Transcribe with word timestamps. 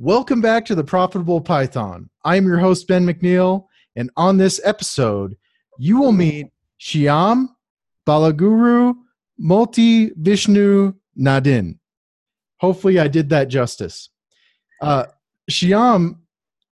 Welcome 0.00 0.40
back 0.40 0.64
to 0.64 0.74
the 0.74 0.82
Profitable 0.82 1.40
Python. 1.40 2.10
I'm 2.24 2.46
your 2.46 2.58
host, 2.58 2.88
Ben 2.88 3.06
McNeil, 3.06 3.66
and 3.94 4.10
on 4.16 4.38
this 4.38 4.60
episode, 4.64 5.36
you 5.78 6.00
will 6.00 6.10
meet 6.10 6.48
Shyam 6.80 7.46
Balaguru 8.04 8.96
Multi 9.38 10.10
Vishnu 10.16 10.94
Nadin. 11.16 11.78
Hopefully, 12.58 12.98
I 12.98 13.06
did 13.06 13.28
that 13.28 13.46
justice. 13.46 14.08
Uh, 14.82 15.04
Shyam 15.48 16.18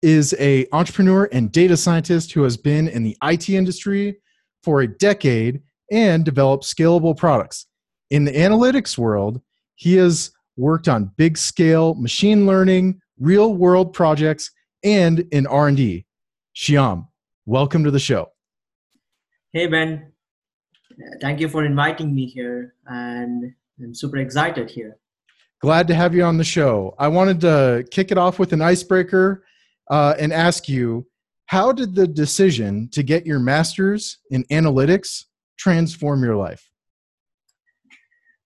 is 0.00 0.34
a 0.40 0.66
entrepreneur 0.72 1.28
and 1.30 1.52
data 1.52 1.76
scientist 1.76 2.32
who 2.32 2.42
has 2.44 2.56
been 2.56 2.88
in 2.88 3.02
the 3.02 3.18
IT 3.22 3.50
industry 3.50 4.16
for 4.62 4.80
a 4.80 4.88
decade 4.88 5.60
and 5.92 6.24
developed 6.24 6.64
scalable 6.64 7.14
products. 7.14 7.66
In 8.08 8.24
the 8.24 8.32
analytics 8.32 8.96
world, 8.96 9.42
he 9.74 9.96
has 9.96 10.30
worked 10.56 10.88
on 10.88 11.12
big 11.18 11.36
scale 11.36 11.94
machine 11.96 12.46
learning, 12.46 12.99
real 13.20 13.54
world 13.54 13.92
projects, 13.92 14.50
and 14.82 15.20
in 15.30 15.46
R&D. 15.46 16.06
Shyam, 16.56 17.06
welcome 17.44 17.84
to 17.84 17.90
the 17.90 17.98
show. 17.98 18.30
Hey 19.52 19.66
Ben, 19.66 20.12
thank 21.20 21.38
you 21.38 21.48
for 21.48 21.64
inviting 21.64 22.14
me 22.14 22.26
here 22.26 22.74
and 22.86 23.52
I'm 23.82 23.94
super 23.94 24.16
excited 24.16 24.70
here. 24.70 24.96
Glad 25.60 25.86
to 25.88 25.94
have 25.94 26.14
you 26.14 26.24
on 26.24 26.38
the 26.38 26.44
show. 26.44 26.94
I 26.98 27.08
wanted 27.08 27.40
to 27.42 27.84
kick 27.90 28.10
it 28.10 28.16
off 28.16 28.38
with 28.38 28.54
an 28.54 28.62
icebreaker 28.62 29.44
uh, 29.90 30.14
and 30.18 30.32
ask 30.32 30.68
you 30.68 31.06
how 31.46 31.72
did 31.72 31.94
the 31.94 32.06
decision 32.06 32.88
to 32.92 33.02
get 33.02 33.26
your 33.26 33.38
master's 33.38 34.18
in 34.30 34.44
analytics 34.44 35.24
transform 35.58 36.22
your 36.22 36.36
life? 36.36 36.70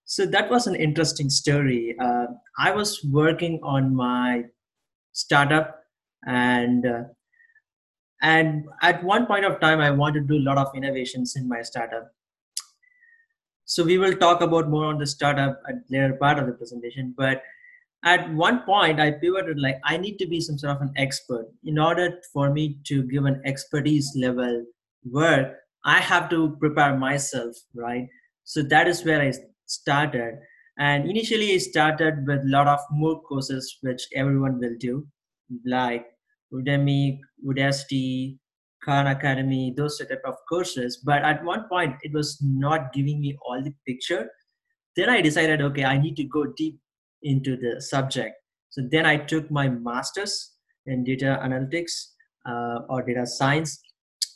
So 0.07 0.27
that 0.27 0.51
was 0.51 0.67
an 0.67 0.75
interesting 0.75 1.31
story. 1.31 1.95
Uh, 2.01 2.27
I 2.59 2.73
was 2.73 3.05
working 3.05 3.61
on 3.63 3.95
my 3.95 4.45
startup, 5.15 5.81
and 6.27 6.87
uh, 6.87 7.05
and 8.21 8.67
at 8.83 9.03
one 9.03 9.27
point 9.27 9.45
of 9.47 9.61
time, 9.61 9.81
I 9.81 9.91
wanted 9.91 10.29
to 10.29 10.35
do 10.35 10.43
a 10.43 10.47
lot 10.47 10.59
of 10.59 10.75
innovations 10.75 11.37
in 11.37 11.49
my 11.49 11.63
startup. 11.63 12.13
So 13.65 13.83
we 13.83 13.97
will 13.97 14.15
talk 14.15 14.43
about 14.43 14.69
more 14.69 14.85
on 14.85 14.99
the 14.99 15.07
startup 15.07 15.63
at 15.69 15.77
later 15.89 16.15
part 16.15 16.39
of 16.39 16.47
the 16.47 16.53
presentation. 16.53 17.15
But 17.17 17.43
at 18.05 18.31
one 18.35 18.61
point, 18.61 19.01
I 19.01 19.13
pivoted 19.13 19.59
like 19.59 19.81
I 19.85 19.97
need 19.97 20.19
to 20.19 20.27
be 20.27 20.41
some 20.41 20.59
sort 20.59 20.77
of 20.77 20.83
an 20.83 20.93
expert. 20.97 21.47
In 21.65 21.79
order 21.79 22.21
for 22.33 22.51
me 22.51 22.79
to 22.85 23.03
give 23.05 23.25
an 23.25 23.41
expertise 23.47 24.13
level 24.15 24.65
work, 25.11 25.57
I 25.85 26.01
have 26.01 26.29
to 26.31 26.57
prepare 26.57 26.97
myself, 26.97 27.57
right? 27.75 28.09
So 28.45 28.63
that 28.63 28.89
is 28.89 29.05
where 29.05 29.21
I 29.23 29.33
started. 29.67 30.39
And 30.79 31.09
initially, 31.09 31.53
it 31.53 31.61
started 31.61 32.27
with 32.27 32.41
a 32.41 32.49
lot 32.49 32.67
of 32.67 32.81
MOOC 32.93 33.23
courses, 33.25 33.79
which 33.83 34.03
everyone 34.15 34.59
will 34.59 34.75
do, 34.79 35.07
like 35.65 36.07
Udemy, 36.53 37.21
Udacity, 37.47 38.39
Khan 38.85 39.07
Academy, 39.07 39.73
those 39.77 39.99
type 39.99 40.23
of 40.25 40.35
courses. 40.49 40.99
But 41.05 41.23
at 41.23 41.45
one 41.45 41.69
point, 41.69 41.97
it 42.03 42.13
was 42.13 42.39
not 42.43 42.93
giving 42.93 43.21
me 43.21 43.37
all 43.47 43.63
the 43.63 43.73
picture. 43.87 44.29
Then 44.97 45.09
I 45.09 45.21
decided, 45.21 45.63
okay, 45.63 45.85
I 45.85 45.99
need 45.99 46.17
to 46.17 46.25
go 46.25 46.47
deep 46.57 46.79
into 47.23 47.57
the 47.57 47.81
subject. 47.81 48.35
So 48.71 48.83
then 48.91 49.07
I 49.07 49.17
took 49.17 49.51
my 49.51 49.69
master's 49.69 50.53
in 50.87 51.05
data 51.05 51.41
analytics 51.43 51.93
uh, 52.47 52.81
or 52.89 53.03
data 53.03 53.27
science 53.27 53.81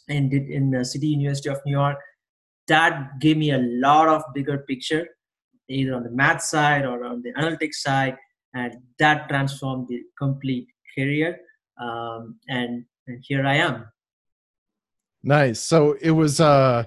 and 0.08 0.30
did 0.30 0.48
in 0.48 0.70
the 0.70 0.84
City 0.84 1.08
University 1.08 1.48
of 1.50 1.58
New 1.66 1.72
York. 1.72 1.98
That 2.68 3.20
gave 3.20 3.36
me 3.36 3.50
a 3.50 3.58
lot 3.58 4.08
of 4.08 4.22
bigger 4.34 4.58
picture, 4.58 5.06
either 5.68 5.94
on 5.94 6.02
the 6.02 6.10
math 6.10 6.42
side 6.42 6.84
or 6.84 7.04
on 7.04 7.22
the 7.22 7.32
analytics 7.34 7.74
side, 7.74 8.16
and 8.54 8.74
that 8.98 9.28
transformed 9.28 9.88
the 9.88 10.02
complete 10.18 10.68
career. 10.96 11.38
Um, 11.80 12.38
and, 12.48 12.84
and 13.06 13.22
here 13.22 13.46
I 13.46 13.56
am. 13.56 13.86
Nice. 15.22 15.60
So 15.60 15.96
it 16.00 16.12
was 16.12 16.40
uh 16.40 16.84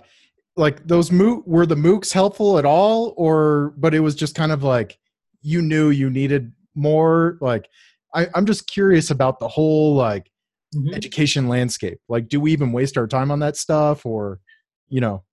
like 0.57 0.85
those 0.85 1.09
MOOC 1.09 1.47
were 1.47 1.65
the 1.65 1.75
MOOCs 1.75 2.11
helpful 2.11 2.57
at 2.57 2.65
all, 2.65 3.13
or 3.17 3.73
but 3.77 3.93
it 3.93 3.99
was 3.99 4.15
just 4.15 4.35
kind 4.35 4.51
of 4.51 4.63
like 4.63 4.97
you 5.41 5.61
knew 5.61 5.89
you 5.89 6.09
needed 6.09 6.51
more. 6.75 7.37
Like 7.41 7.67
I, 8.13 8.27
I'm 8.35 8.45
just 8.45 8.67
curious 8.67 9.11
about 9.11 9.39
the 9.39 9.47
whole 9.47 9.95
like 9.95 10.31
mm-hmm. 10.75 10.93
education 10.93 11.47
landscape 11.47 11.99
like 12.09 12.27
do 12.27 12.39
we 12.39 12.51
even 12.51 12.71
waste 12.71 12.97
our 12.97 13.07
time 13.07 13.31
on 13.31 13.39
that 13.39 13.57
stuff 13.57 14.05
or 14.05 14.39
you 14.89 15.01
know 15.01 15.23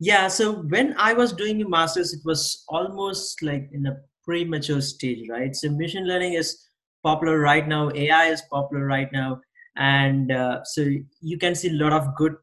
yeah 0.00 0.28
so 0.28 0.62
when 0.74 0.94
i 0.98 1.12
was 1.12 1.32
doing 1.32 1.62
a 1.62 1.68
masters 1.68 2.12
it 2.12 2.20
was 2.24 2.64
almost 2.68 3.42
like 3.42 3.68
in 3.72 3.86
a 3.86 3.96
premature 4.24 4.80
stage 4.80 5.28
right? 5.28 5.54
So 5.54 5.70
machine 5.70 6.06
learning 6.06 6.34
is 6.34 6.58
popular 7.02 7.38
right 7.38 7.68
now 7.68 7.90
ai 7.94 8.26
is 8.26 8.42
popular 8.50 8.86
right 8.86 9.08
now 9.12 9.40
and 9.76 10.32
uh, 10.32 10.64
so 10.64 10.86
you 11.20 11.38
can 11.38 11.54
see 11.54 11.68
a 11.68 11.72
lot 11.72 11.92
of 11.92 12.14
good 12.16 12.34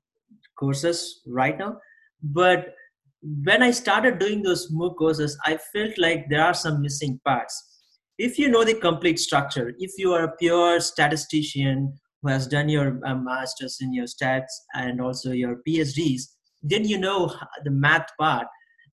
courses 0.59 1.21
right 1.25 1.57
now. 1.57 1.77
But 2.21 2.75
when 3.45 3.61
i 3.61 3.69
started 3.69 4.17
doing 4.17 4.41
those 4.41 4.71
mooc 4.71 4.95
courses 4.97 5.37
i 5.45 5.55
felt 5.71 5.95
like 5.99 6.27
there 6.29 6.43
are 6.43 6.53
some 6.53 6.81
missing 6.81 7.19
parts. 7.25 7.67
If 8.17 8.37
you 8.37 8.49
know 8.49 8.63
the 8.63 8.75
complete 8.75 9.19
structure, 9.19 9.73
if 9.79 9.91
you 9.97 10.13
are 10.13 10.23
a 10.23 10.35
pure 10.37 10.79
statistician 10.79 11.93
who 12.21 12.29
has 12.29 12.45
done 12.47 12.69
your 12.69 12.99
uh, 13.05 13.15
masters 13.15 13.77
in 13.81 13.93
your 13.93 14.05
stats 14.05 14.51
and 14.75 15.01
also 15.01 15.31
your 15.31 15.57
PhDs, 15.67 16.23
then 16.63 16.85
you 16.85 16.97
know 16.97 17.33
the 17.63 17.71
math 17.71 18.07
part 18.19 18.47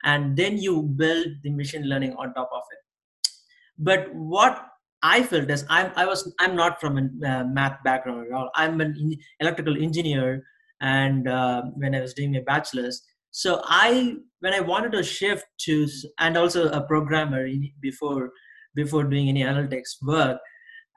and 0.04 0.36
then 0.36 0.58
you 0.58 0.82
build 0.82 1.26
the 1.42 1.50
machine 1.50 1.84
learning 1.88 2.14
on 2.14 2.32
top 2.34 2.50
of 2.52 2.62
it. 2.70 3.30
But 3.78 4.14
what 4.14 4.66
I 5.02 5.22
felt 5.22 5.50
is 5.50 5.64
I'm 5.68 5.92
I 5.96 6.06
was 6.06 6.32
I'm 6.40 6.56
not 6.56 6.80
from 6.80 6.98
a 6.98 7.28
uh, 7.28 7.44
math 7.44 7.82
background 7.84 8.26
at 8.26 8.32
all. 8.32 8.50
I'm 8.54 8.80
an 8.80 9.16
electrical 9.40 9.80
engineer, 9.80 10.44
and 10.80 11.28
uh, 11.28 11.62
when 11.74 11.94
I 11.94 12.00
was 12.00 12.14
doing 12.14 12.32
my 12.32 12.40
bachelor's, 12.40 13.02
so 13.30 13.62
I 13.64 14.16
when 14.40 14.54
I 14.54 14.60
wanted 14.60 14.92
to 14.92 15.02
shift 15.02 15.46
to 15.60 15.86
and 16.18 16.36
also 16.36 16.70
a 16.70 16.80
programmer 16.80 17.48
before 17.80 18.30
before 18.74 19.04
doing 19.04 19.28
any 19.28 19.42
analytics 19.42 19.96
work. 20.02 20.38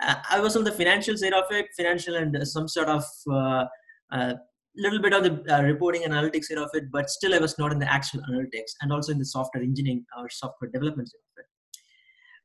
I 0.03 0.39
was 0.39 0.57
on 0.57 0.63
the 0.63 0.71
financial 0.71 1.15
side 1.15 1.33
of 1.33 1.43
it, 1.51 1.67
financial 1.77 2.15
and 2.15 2.35
some 2.47 2.67
sort 2.67 2.89
of 2.89 3.03
uh, 3.31 3.65
uh, 4.11 4.33
little 4.75 5.01
bit 5.01 5.13
of 5.13 5.23
the 5.23 5.55
uh, 5.55 5.61
reporting 5.63 6.03
analytics 6.03 6.45
side 6.45 6.57
of 6.57 6.69
it, 6.73 6.91
but 6.91 7.09
still 7.09 7.33
I 7.33 7.39
was 7.39 7.57
not 7.57 7.71
in 7.71 7.79
the 7.79 7.91
actual 7.91 8.21
analytics 8.21 8.71
and 8.81 8.91
also 8.91 9.11
in 9.11 9.19
the 9.19 9.25
software 9.25 9.63
engineering 9.63 10.05
or 10.17 10.29
software 10.29 10.69
development 10.71 11.09
side 11.09 11.17
of 11.17 11.43
it. 11.43 11.47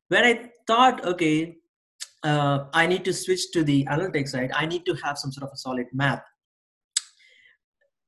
When 0.08 0.24
I 0.24 0.50
thought, 0.66 1.04
okay, 1.04 1.56
uh, 2.22 2.64
I 2.72 2.86
need 2.86 3.04
to 3.04 3.12
switch 3.12 3.52
to 3.52 3.62
the 3.62 3.84
analytics 3.84 4.28
side, 4.30 4.50
I 4.54 4.66
need 4.66 4.84
to 4.86 4.94
have 5.04 5.18
some 5.18 5.32
sort 5.32 5.44
of 5.44 5.54
a 5.54 5.56
solid 5.56 5.86
math. 5.92 6.22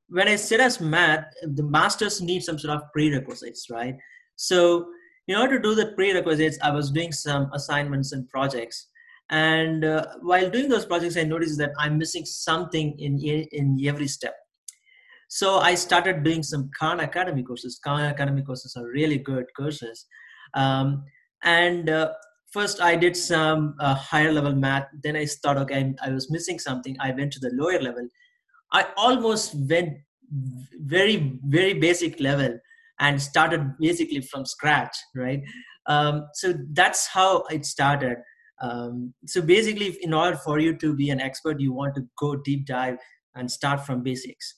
When 0.09 0.27
I 0.27 0.35
said 0.35 0.59
as 0.59 0.81
math, 0.81 1.25
the 1.43 1.63
masters 1.63 2.21
need 2.21 2.43
some 2.43 2.57
sort 2.57 2.75
of 2.75 2.91
prerequisites, 2.93 3.67
right? 3.69 3.95
So 4.35 4.87
in 5.27 5.35
order 5.35 5.57
to 5.57 5.61
do 5.61 5.75
the 5.75 5.91
prerequisites, 5.93 6.57
I 6.63 6.71
was 6.71 6.89
doing 6.91 7.11
some 7.11 7.51
assignments 7.53 8.11
and 8.13 8.27
projects. 8.29 8.87
And 9.29 9.85
uh, 9.85 10.05
while 10.21 10.49
doing 10.49 10.69
those 10.69 10.85
projects, 10.85 11.17
I 11.17 11.23
noticed 11.23 11.57
that 11.59 11.71
I'm 11.77 11.97
missing 11.97 12.25
something 12.25 12.97
in, 12.99 13.19
in 13.19 13.79
every 13.85 14.07
step. 14.07 14.35
So 15.27 15.59
I 15.59 15.75
started 15.75 16.23
doing 16.23 16.41
some 16.41 16.71
Khan 16.77 16.99
Academy 17.01 17.43
courses. 17.43 17.79
Khan 17.83 18.01
Academy 18.05 18.41
courses 18.41 18.75
are 18.75 18.87
really 18.87 19.19
good 19.19 19.45
courses. 19.55 20.05
Um, 20.55 21.03
and 21.43 21.89
uh, 21.89 22.13
first 22.51 22.81
I 22.81 22.95
did 22.95 23.15
some 23.15 23.75
uh, 23.79 23.93
higher 23.93 24.31
level 24.31 24.55
math. 24.55 24.87
Then 25.03 25.15
I 25.15 25.27
thought, 25.27 25.57
okay, 25.57 25.93
I 26.01 26.09
was 26.09 26.31
missing 26.31 26.57
something. 26.57 26.97
I 26.99 27.11
went 27.11 27.31
to 27.33 27.39
the 27.39 27.51
lower 27.53 27.79
level. 27.79 28.07
I 28.71 28.87
almost 28.97 29.53
went 29.69 29.97
very, 30.79 31.39
very 31.43 31.73
basic 31.73 32.19
level 32.19 32.59
and 32.99 33.21
started 33.21 33.77
basically 33.79 34.21
from 34.21 34.45
scratch 34.45 34.95
right 35.15 35.41
um, 35.87 36.27
so 36.33 36.53
that's 36.73 37.07
how 37.07 37.43
it 37.49 37.65
started 37.65 38.17
um, 38.61 39.13
so 39.25 39.41
basically 39.41 39.97
in 40.01 40.13
order 40.13 40.37
for 40.37 40.59
you 40.59 40.75
to 40.75 40.93
be 40.93 41.09
an 41.09 41.19
expert 41.19 41.59
you 41.59 41.71
want 41.71 41.95
to 41.95 42.05
go 42.17 42.35
deep 42.35 42.65
dive 42.65 42.97
and 43.35 43.49
start 43.49 43.85
from 43.85 44.03
basics. 44.03 44.55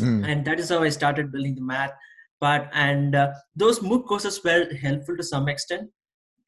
Mm. 0.00 0.26
and 0.28 0.44
that 0.44 0.58
is 0.58 0.70
how 0.70 0.82
i 0.82 0.88
started 0.88 1.30
building 1.30 1.54
the 1.54 1.62
math. 1.62 1.92
Part 2.40 2.68
and 2.72 3.14
uh, 3.14 3.30
those 3.54 3.78
mooc 3.78 4.06
courses 4.06 4.42
were 4.42 4.68
helpful 4.74 5.16
to 5.16 5.22
some 5.22 5.48
extent. 5.48 5.88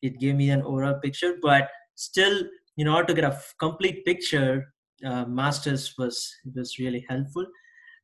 It 0.02 0.18
gave 0.18 0.34
me 0.34 0.50
an 0.50 0.62
overall 0.62 0.98
picture 1.02 1.36
but 1.40 1.68
still 1.94 2.42
in 2.76 2.88
order 2.88 3.06
to 3.06 3.14
get 3.14 3.24
a 3.24 3.40
complete 3.60 4.04
picture 4.04 4.74
uh, 5.04 5.24
masters 5.26 5.94
was 5.96 6.34
was 6.54 6.78
really 6.80 7.06
helpful. 7.08 7.46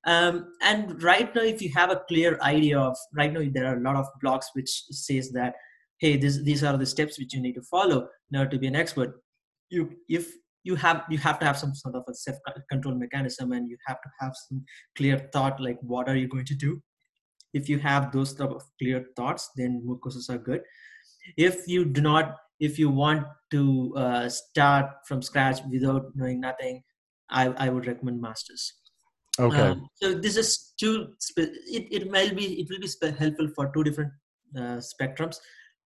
Um, 0.04 0.52
and 0.62 1.02
right 1.02 1.34
now 1.34 1.43
if 1.43 1.60
you 1.60 1.72
have 1.75 1.90
a 1.90 2.02
clear 2.08 2.38
idea 2.40 2.78
of 2.78 2.96
right 3.14 3.32
now 3.32 3.43
there 3.52 3.66
are 3.66 3.78
a 3.78 3.81
lot 3.81 3.96
of 3.96 4.06
blogs 4.25 4.46
which 4.52 4.70
says 4.90 5.31
that 5.32 5.54
hey 6.02 6.16
this, 6.16 6.37
these 6.43 6.62
are 6.62 6.76
the 6.76 6.90
steps 6.94 7.19
which 7.19 7.34
you 7.34 7.40
need 7.40 7.54
to 7.60 7.66
follow 7.75 7.99
in 8.31 8.38
order 8.38 8.50
to 8.50 8.58
be 8.58 8.70
an 8.72 8.76
expert 8.76 9.20
you 9.70 9.82
if 10.08 10.31
you 10.64 10.76
have 10.84 11.02
you 11.08 11.19
have 11.26 11.38
to 11.40 11.46
have 11.46 11.58
some 11.62 11.75
sort 11.75 11.94
of 12.00 12.04
a 12.08 12.14
self 12.14 12.37
control 12.70 12.94
mechanism 12.94 13.52
and 13.52 13.69
you 13.70 13.78
have 13.87 14.00
to 14.02 14.10
have 14.20 14.32
some 14.49 14.62
clear 14.96 15.19
thought 15.32 15.60
like 15.60 15.78
what 15.94 16.08
are 16.08 16.16
you 16.22 16.28
going 16.28 16.50
to 16.52 16.58
do 16.66 16.81
if 17.54 17.69
you 17.69 17.78
have 17.78 18.12
those 18.12 18.34
type 18.34 18.50
of 18.50 18.62
clear 18.81 19.04
thoughts 19.16 19.50
then 19.56 19.82
mooc 19.87 20.00
courses 20.00 20.31
are 20.34 20.38
good 20.50 20.62
if 21.49 21.66
you 21.75 21.84
do 21.84 22.00
not 22.00 22.37
if 22.62 22.78
you 22.78 22.88
want 22.88 23.26
to 23.50 23.93
uh, 23.96 24.28
start 24.28 24.87
from 25.06 25.20
scratch 25.20 25.58
without 25.70 26.04
knowing 26.14 26.40
nothing, 26.40 26.82
I, 27.28 27.49
I 27.64 27.69
would 27.70 27.88
recommend 27.88 28.20
masters. 28.20 28.75
Okay. 29.38 29.60
Um, 29.60 29.88
so 29.96 30.14
this 30.14 30.37
is 30.37 30.72
two. 30.78 31.08
It 31.37 31.84
it 31.90 32.10
might 32.10 32.37
be 32.37 32.60
it 32.60 32.69
will 32.70 32.78
be 32.78 33.16
helpful 33.19 33.49
for 33.56 33.72
two 33.75 33.82
different 33.82 34.12
uh, 34.56 34.78
spectrums. 34.90 35.38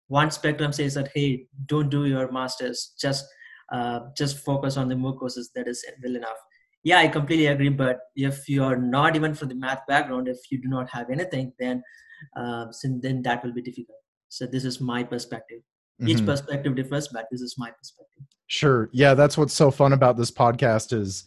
One 0.07 0.31
spectrum 0.31 0.71
says 0.73 0.93
that 0.95 1.09
hey, 1.13 1.47
don't 1.65 1.89
do 1.89 2.05
your 2.05 2.31
masters. 2.31 2.93
Just 2.99 3.25
uh, 3.71 3.99
just 4.15 4.37
focus 4.45 4.77
on 4.77 4.87
the 4.87 4.95
MOOC 4.95 5.19
courses. 5.19 5.51
That 5.55 5.67
is 5.67 5.85
well 6.03 6.15
enough. 6.15 6.37
Yeah, 6.83 6.99
I 6.99 7.07
completely 7.09 7.47
agree. 7.47 7.69
But 7.69 7.99
if 8.15 8.47
you 8.47 8.63
are 8.63 8.77
not 8.77 9.15
even 9.15 9.33
from 9.33 9.49
the 9.49 9.55
math 9.55 9.85
background, 9.87 10.27
if 10.27 10.37
you 10.49 10.61
do 10.61 10.69
not 10.69 10.89
have 10.89 11.09
anything, 11.09 11.51
then 11.59 11.83
uh, 12.35 12.65
then 13.01 13.21
that 13.23 13.43
will 13.43 13.53
be 13.53 13.61
difficult. 13.61 13.97
So 14.29 14.45
this 14.45 14.63
is 14.65 14.79
my 14.81 15.03
perspective. 15.03 15.61
Each 16.05 16.19
Mhm. 16.19 16.25
perspective 16.25 16.75
differs, 16.75 17.07
but 17.09 17.25
this 17.31 17.41
is 17.41 17.55
my 17.57 17.71
perspective. 17.71 18.23
Sure. 18.47 18.89
Yeah, 18.93 19.13
that's 19.13 19.37
what's 19.37 19.53
so 19.53 19.71
fun 19.71 19.93
about 19.93 20.15
this 20.15 20.31
podcast 20.31 20.93
is 20.93 21.25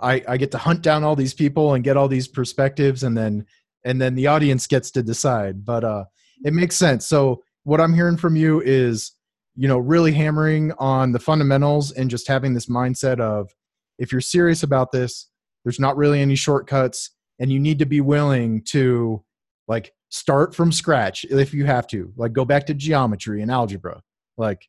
I, 0.00 0.22
I 0.28 0.36
get 0.36 0.50
to 0.52 0.58
hunt 0.58 0.82
down 0.82 1.02
all 1.02 1.16
these 1.16 1.34
people 1.34 1.74
and 1.74 1.82
get 1.82 1.96
all 1.96 2.08
these 2.08 2.28
perspectives 2.28 3.02
and 3.02 3.16
then 3.16 3.46
and 3.84 4.00
then 4.00 4.14
the 4.14 4.28
audience 4.28 4.68
gets 4.68 4.90
to 4.92 5.02
decide. 5.02 5.64
But 5.64 5.82
uh 5.82 6.04
it 6.44 6.54
makes 6.54 6.76
sense. 6.76 7.06
So 7.06 7.42
what 7.64 7.80
I'm 7.80 7.94
hearing 7.94 8.16
from 8.16 8.36
you 8.36 8.60
is, 8.60 9.12
you 9.54 9.68
know, 9.68 9.78
really 9.78 10.12
hammering 10.12 10.72
on 10.78 11.12
the 11.12 11.18
fundamentals 11.18 11.92
and 11.92 12.10
just 12.10 12.28
having 12.28 12.54
this 12.54 12.66
mindset 12.66 13.20
of 13.20 13.50
if 13.98 14.10
you're 14.12 14.20
serious 14.20 14.62
about 14.62 14.92
this, 14.92 15.28
there's 15.64 15.80
not 15.80 15.96
really 15.96 16.20
any 16.20 16.34
shortcuts 16.34 17.10
and 17.38 17.52
you 17.52 17.60
need 17.60 17.78
to 17.78 17.86
be 17.86 18.00
willing 18.00 18.62
to 18.62 19.22
like 19.68 19.92
start 20.10 20.54
from 20.54 20.72
scratch 20.72 21.24
if 21.24 21.54
you 21.54 21.64
have 21.66 21.86
to. 21.88 22.12
Like 22.16 22.32
go 22.32 22.44
back 22.44 22.66
to 22.66 22.74
geometry 22.74 23.42
and 23.42 23.50
algebra. 23.50 24.02
Like 24.36 24.68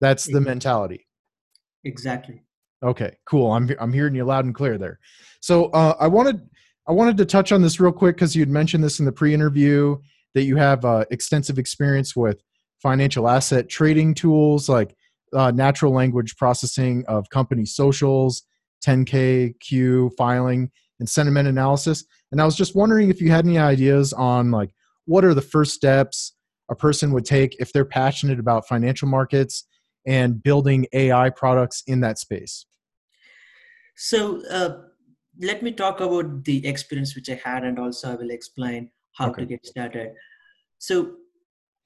that's 0.00 0.24
the 0.24 0.40
mentality. 0.40 1.06
Exactly. 1.84 2.42
Okay, 2.82 3.16
cool. 3.24 3.52
I'm 3.52 3.70
I'm 3.80 3.92
hearing 3.92 4.14
you 4.14 4.24
loud 4.24 4.44
and 4.44 4.54
clear 4.54 4.76
there. 4.76 4.98
So 5.40 5.66
uh, 5.66 5.96
I 5.98 6.08
wanted 6.08 6.40
I 6.86 6.92
wanted 6.92 7.16
to 7.18 7.24
touch 7.24 7.52
on 7.52 7.62
this 7.62 7.80
real 7.80 7.92
quick 7.92 8.16
because 8.16 8.36
you'd 8.36 8.48
mentioned 8.48 8.84
this 8.84 8.98
in 8.98 9.06
the 9.06 9.12
pre-interview 9.12 9.96
that 10.36 10.44
you 10.44 10.56
have 10.56 10.84
uh, 10.84 11.02
extensive 11.10 11.58
experience 11.58 12.14
with 12.14 12.42
financial 12.82 13.26
asset 13.26 13.70
trading 13.70 14.12
tools 14.12 14.68
like 14.68 14.94
uh, 15.32 15.50
natural 15.50 15.92
language 15.92 16.36
processing 16.36 17.02
of 17.08 17.30
company 17.30 17.64
socials, 17.64 18.42
10K 18.86 19.58
Q 19.60 20.10
filing, 20.18 20.70
and 21.00 21.08
sentiment 21.08 21.48
analysis. 21.48 22.04
And 22.30 22.40
I 22.42 22.44
was 22.44 22.54
just 22.54 22.76
wondering 22.76 23.08
if 23.08 23.18
you 23.18 23.30
had 23.30 23.46
any 23.46 23.56
ideas 23.58 24.12
on 24.12 24.50
like 24.50 24.68
what 25.06 25.24
are 25.24 25.32
the 25.32 25.40
first 25.40 25.72
steps 25.72 26.34
a 26.70 26.74
person 26.74 27.12
would 27.12 27.24
take 27.24 27.56
if 27.58 27.72
they're 27.72 27.86
passionate 27.86 28.38
about 28.38 28.68
financial 28.68 29.08
markets 29.08 29.64
and 30.06 30.42
building 30.42 30.86
AI 30.92 31.30
products 31.30 31.82
in 31.86 32.00
that 32.00 32.18
space. 32.18 32.66
So 33.96 34.44
uh, 34.50 34.82
let 35.40 35.62
me 35.62 35.72
talk 35.72 36.02
about 36.02 36.44
the 36.44 36.66
experience 36.66 37.14
which 37.14 37.30
I 37.30 37.40
had, 37.42 37.64
and 37.64 37.78
also 37.78 38.12
I 38.12 38.16
will 38.16 38.30
explain 38.30 38.90
how 39.16 39.30
Okay. 39.30 39.42
to 39.42 39.46
get 39.46 39.66
started. 39.66 40.12
So 40.78 41.16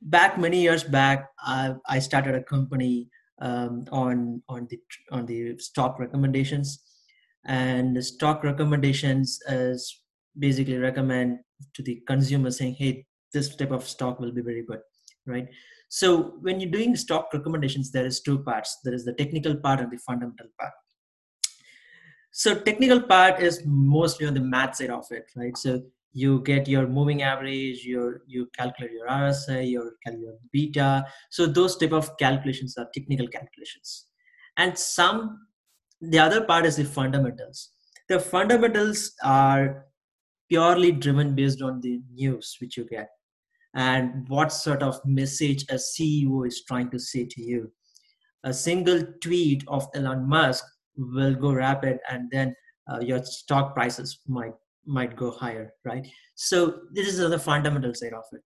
back 0.02 0.38
many 0.38 0.60
years 0.60 0.84
back, 0.84 1.28
I, 1.38 1.74
I 1.88 1.98
started 1.98 2.34
a 2.34 2.42
company 2.42 3.08
um, 3.40 3.84
on 3.90 4.42
on 4.48 4.66
the 4.70 4.78
on 5.10 5.26
the 5.26 5.58
stock 5.58 5.98
recommendations, 5.98 6.78
and 7.46 7.96
the 7.96 8.02
stock 8.02 8.44
recommendations 8.44 9.38
is 9.48 10.02
basically 10.38 10.76
recommend 10.78 11.38
to 11.74 11.82
the 11.82 12.02
consumer 12.06 12.50
saying, 12.50 12.74
hey, 12.74 13.06
this 13.32 13.54
type 13.56 13.70
of 13.70 13.86
stock 13.86 14.20
will 14.20 14.32
be 14.32 14.42
very 14.42 14.62
good, 14.62 14.80
right? 15.26 15.48
So 15.88 16.36
when 16.40 16.60
you're 16.60 16.70
doing 16.70 16.94
stock 16.96 17.30
recommendations, 17.32 17.90
there 17.90 18.06
is 18.06 18.20
two 18.20 18.38
parts. 18.40 18.78
There 18.84 18.94
is 18.94 19.04
the 19.04 19.14
technical 19.14 19.56
part 19.56 19.80
and 19.80 19.90
the 19.90 19.98
fundamental 19.98 20.46
part 20.58 20.72
so 22.32 22.54
technical 22.54 23.02
part 23.02 23.40
is 23.40 23.62
mostly 23.66 24.26
on 24.26 24.34
the 24.34 24.40
math 24.40 24.76
side 24.76 24.90
of 24.90 25.04
it 25.10 25.26
right 25.36 25.56
so 25.56 25.82
you 26.12 26.40
get 26.42 26.66
your 26.68 26.86
moving 26.88 27.22
average 27.22 27.84
your 27.84 28.22
you 28.26 28.48
calculate 28.56 28.92
your 28.92 29.06
rsi 29.08 29.70
your 29.70 29.92
calculate 30.04 30.38
beta. 30.52 31.06
So 31.30 31.46
those 31.46 31.76
type 31.76 31.92
of 31.92 32.16
calculations 32.18 32.76
are 32.76 32.88
technical 32.92 33.28
calculations. 33.28 34.06
And 34.56 34.76
some 34.76 35.46
the 36.00 36.18
other 36.18 36.44
part 36.44 36.66
is 36.66 36.76
the 36.76 36.84
fundamentals. 36.84 37.70
The 38.08 38.18
fundamentals 38.18 39.12
are 39.22 39.86
purely 40.48 40.90
driven 40.92 41.34
based 41.34 41.62
on 41.62 41.80
the 41.80 42.00
news 42.12 42.56
which 42.60 42.76
you 42.76 42.84
get 42.84 43.08
and 43.74 44.28
what 44.28 44.52
sort 44.52 44.82
of 44.82 45.00
message 45.04 45.64
a 45.70 45.74
ceo 45.74 46.46
is 46.46 46.64
trying 46.66 46.90
to 46.90 46.98
say 46.98 47.24
to 47.24 47.40
you. 47.40 47.70
A 48.42 48.52
single 48.52 49.02
tweet 49.22 49.62
of 49.68 49.86
elon 49.94 50.28
musk 50.28 50.64
will 50.96 51.34
go 51.34 51.52
rapid 51.52 51.98
and 52.10 52.28
then 52.32 52.54
uh, 52.90 52.98
your 53.00 53.22
stock 53.24 53.74
prices 53.74 54.18
might 54.26 54.54
might 54.90 55.16
go 55.16 55.30
higher 55.30 55.72
right? 55.84 56.06
So 56.34 56.80
this 56.92 57.06
is 57.08 57.18
the 57.18 57.38
fundamental 57.38 57.94
side 57.94 58.12
of 58.12 58.24
it. 58.32 58.42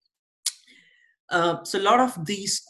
Uh, 1.30 1.64
so 1.64 1.78
a 1.78 1.84
lot 1.90 2.00
of 2.00 2.26
these 2.26 2.62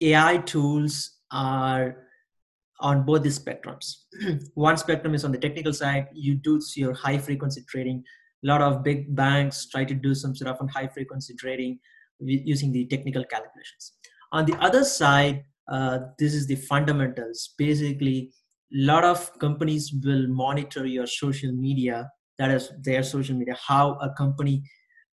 ai 0.00 0.38
tools 0.38 1.18
are 1.32 2.06
on 2.80 3.04
both 3.04 3.22
the 3.22 3.30
spectrums. 3.30 4.04
One 4.54 4.76
spectrum 4.76 5.14
is 5.14 5.24
on 5.24 5.32
the 5.32 5.38
technical 5.38 5.72
side. 5.72 6.08
You 6.12 6.34
do 6.34 6.60
your 6.76 6.92
high 6.92 7.18
frequency 7.18 7.64
trading. 7.68 8.04
A 8.44 8.46
lot 8.46 8.60
of 8.60 8.84
big 8.84 9.14
banks 9.16 9.68
try 9.68 9.84
to 9.84 9.94
do 9.94 10.14
some 10.14 10.36
sort 10.36 10.50
of 10.50 10.70
high 10.70 10.86
frequency 10.86 11.34
trading 11.34 11.78
using 12.20 12.72
the 12.72 12.86
technical 12.86 13.24
calculations. 13.24 13.92
On 14.32 14.44
the 14.44 14.56
other 14.60 14.84
side 14.84 15.44
uh, 15.68 15.98
this 16.18 16.34
is 16.34 16.46
the 16.46 16.56
fundamentals. 16.56 17.54
Basically 17.58 18.32
a 18.72 18.84
lot 18.84 19.04
of 19.04 19.36
companies 19.38 19.92
will 20.04 20.26
monitor 20.28 20.86
your 20.86 21.06
social 21.06 21.52
media 21.52 22.10
that 22.38 22.50
is 22.50 22.70
their 22.82 23.02
social 23.02 23.36
media 23.36 23.56
how 23.66 23.94
a 24.00 24.10
company 24.10 24.62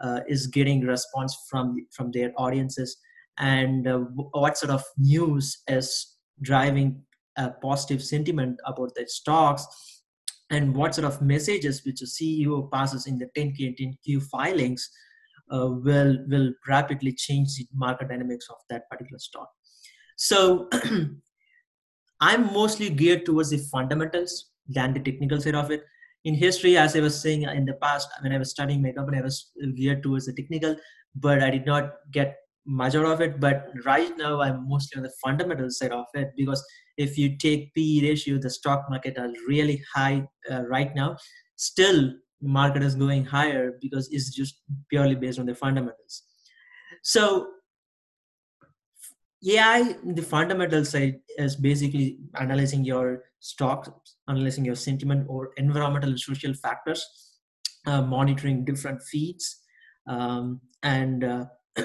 uh, 0.01 0.19
is 0.27 0.47
getting 0.47 0.81
response 0.81 1.35
from 1.49 1.75
from 1.91 2.11
their 2.11 2.31
audiences. 2.37 2.97
And 3.37 3.87
uh, 3.87 3.99
what 4.15 4.57
sort 4.57 4.71
of 4.71 4.83
news 4.97 5.63
is 5.67 6.17
driving 6.41 7.01
a 7.37 7.49
positive 7.49 8.03
sentiment 8.03 8.59
about 8.65 8.91
their 8.95 9.07
stocks? 9.07 9.65
And 10.49 10.75
what 10.75 10.93
sort 10.93 11.05
of 11.05 11.21
messages 11.21 11.83
which 11.85 12.01
a 12.01 12.05
ceo 12.05 12.71
passes 12.71 13.07
in 13.07 13.17
the 13.17 13.27
10k 13.35 13.67
and 13.67 13.77
10q 13.77 14.23
filings 14.23 14.87
uh, 15.51 15.69
will 15.69 16.17
will 16.27 16.53
rapidly 16.67 17.13
change 17.13 17.55
the 17.55 17.67
market 17.73 18.09
dynamics 18.09 18.47
of 18.49 18.57
that 18.69 18.89
particular 18.89 19.19
stock. 19.19 19.49
So 20.17 20.69
I'm 22.21 22.53
mostly 22.53 22.89
geared 22.89 23.25
towards 23.25 23.49
the 23.49 23.57
fundamentals 23.57 24.51
than 24.67 24.93
the 24.93 24.99
technical 24.99 25.41
side 25.41 25.55
of 25.55 25.71
it. 25.71 25.83
In 26.25 26.35
history, 26.35 26.77
as 26.77 26.95
I 26.95 27.01
was 27.01 27.19
saying 27.19 27.43
in 27.43 27.65
the 27.65 27.73
past, 27.73 28.07
when 28.21 28.31
I 28.31 28.37
was 28.37 28.51
studying 28.51 28.81
my 28.81 28.91
company, 28.91 29.17
I 29.17 29.21
was 29.21 29.51
geared 29.75 30.03
towards 30.03 30.25
the 30.25 30.33
technical, 30.33 30.75
but 31.15 31.43
I 31.43 31.49
did 31.49 31.65
not 31.65 31.95
get 32.11 32.37
much 32.65 32.95
out 32.95 33.05
of 33.05 33.21
it. 33.21 33.39
But 33.39 33.67
right 33.85 34.17
now, 34.17 34.41
I'm 34.41 34.67
mostly 34.67 34.97
on 34.97 35.03
the 35.03 35.13
fundamental 35.23 35.69
side 35.69 35.91
of 35.91 36.05
it 36.13 36.31
because 36.37 36.63
if 36.97 37.17
you 37.17 37.37
take 37.37 37.73
PE 37.73 38.01
ratio, 38.07 38.37
the 38.37 38.49
stock 38.49 38.85
market 38.89 39.17
is 39.17 39.33
really 39.47 39.83
high 39.93 40.25
uh, 40.49 40.63
right 40.67 40.95
now. 40.95 41.17
Still, 41.55 42.13
the 42.41 42.49
market 42.49 42.83
is 42.83 42.95
going 42.95 43.25
higher 43.25 43.77
because 43.81 44.09
it's 44.11 44.29
just 44.29 44.61
purely 44.89 45.15
based 45.15 45.39
on 45.39 45.45
the 45.45 45.55
fundamentals. 45.55 46.23
So 47.01 47.47
AI, 49.45 49.95
the 50.05 50.21
fundamental 50.21 50.85
side 50.85 51.19
is 51.37 51.55
basically 51.55 52.19
analyzing 52.39 52.85
your 52.85 53.23
stocks, 53.43 53.89
analyzing 54.29 54.63
your 54.63 54.75
sentiment 54.75 55.25
or 55.29 55.51
environmental 55.57 56.09
and 56.09 56.19
social 56.19 56.53
factors, 56.53 57.05
uh, 57.85 58.01
monitoring 58.01 58.63
different 58.63 59.01
feeds, 59.03 59.59
um, 60.07 60.61
and 60.81 61.25
uh, 61.25 61.45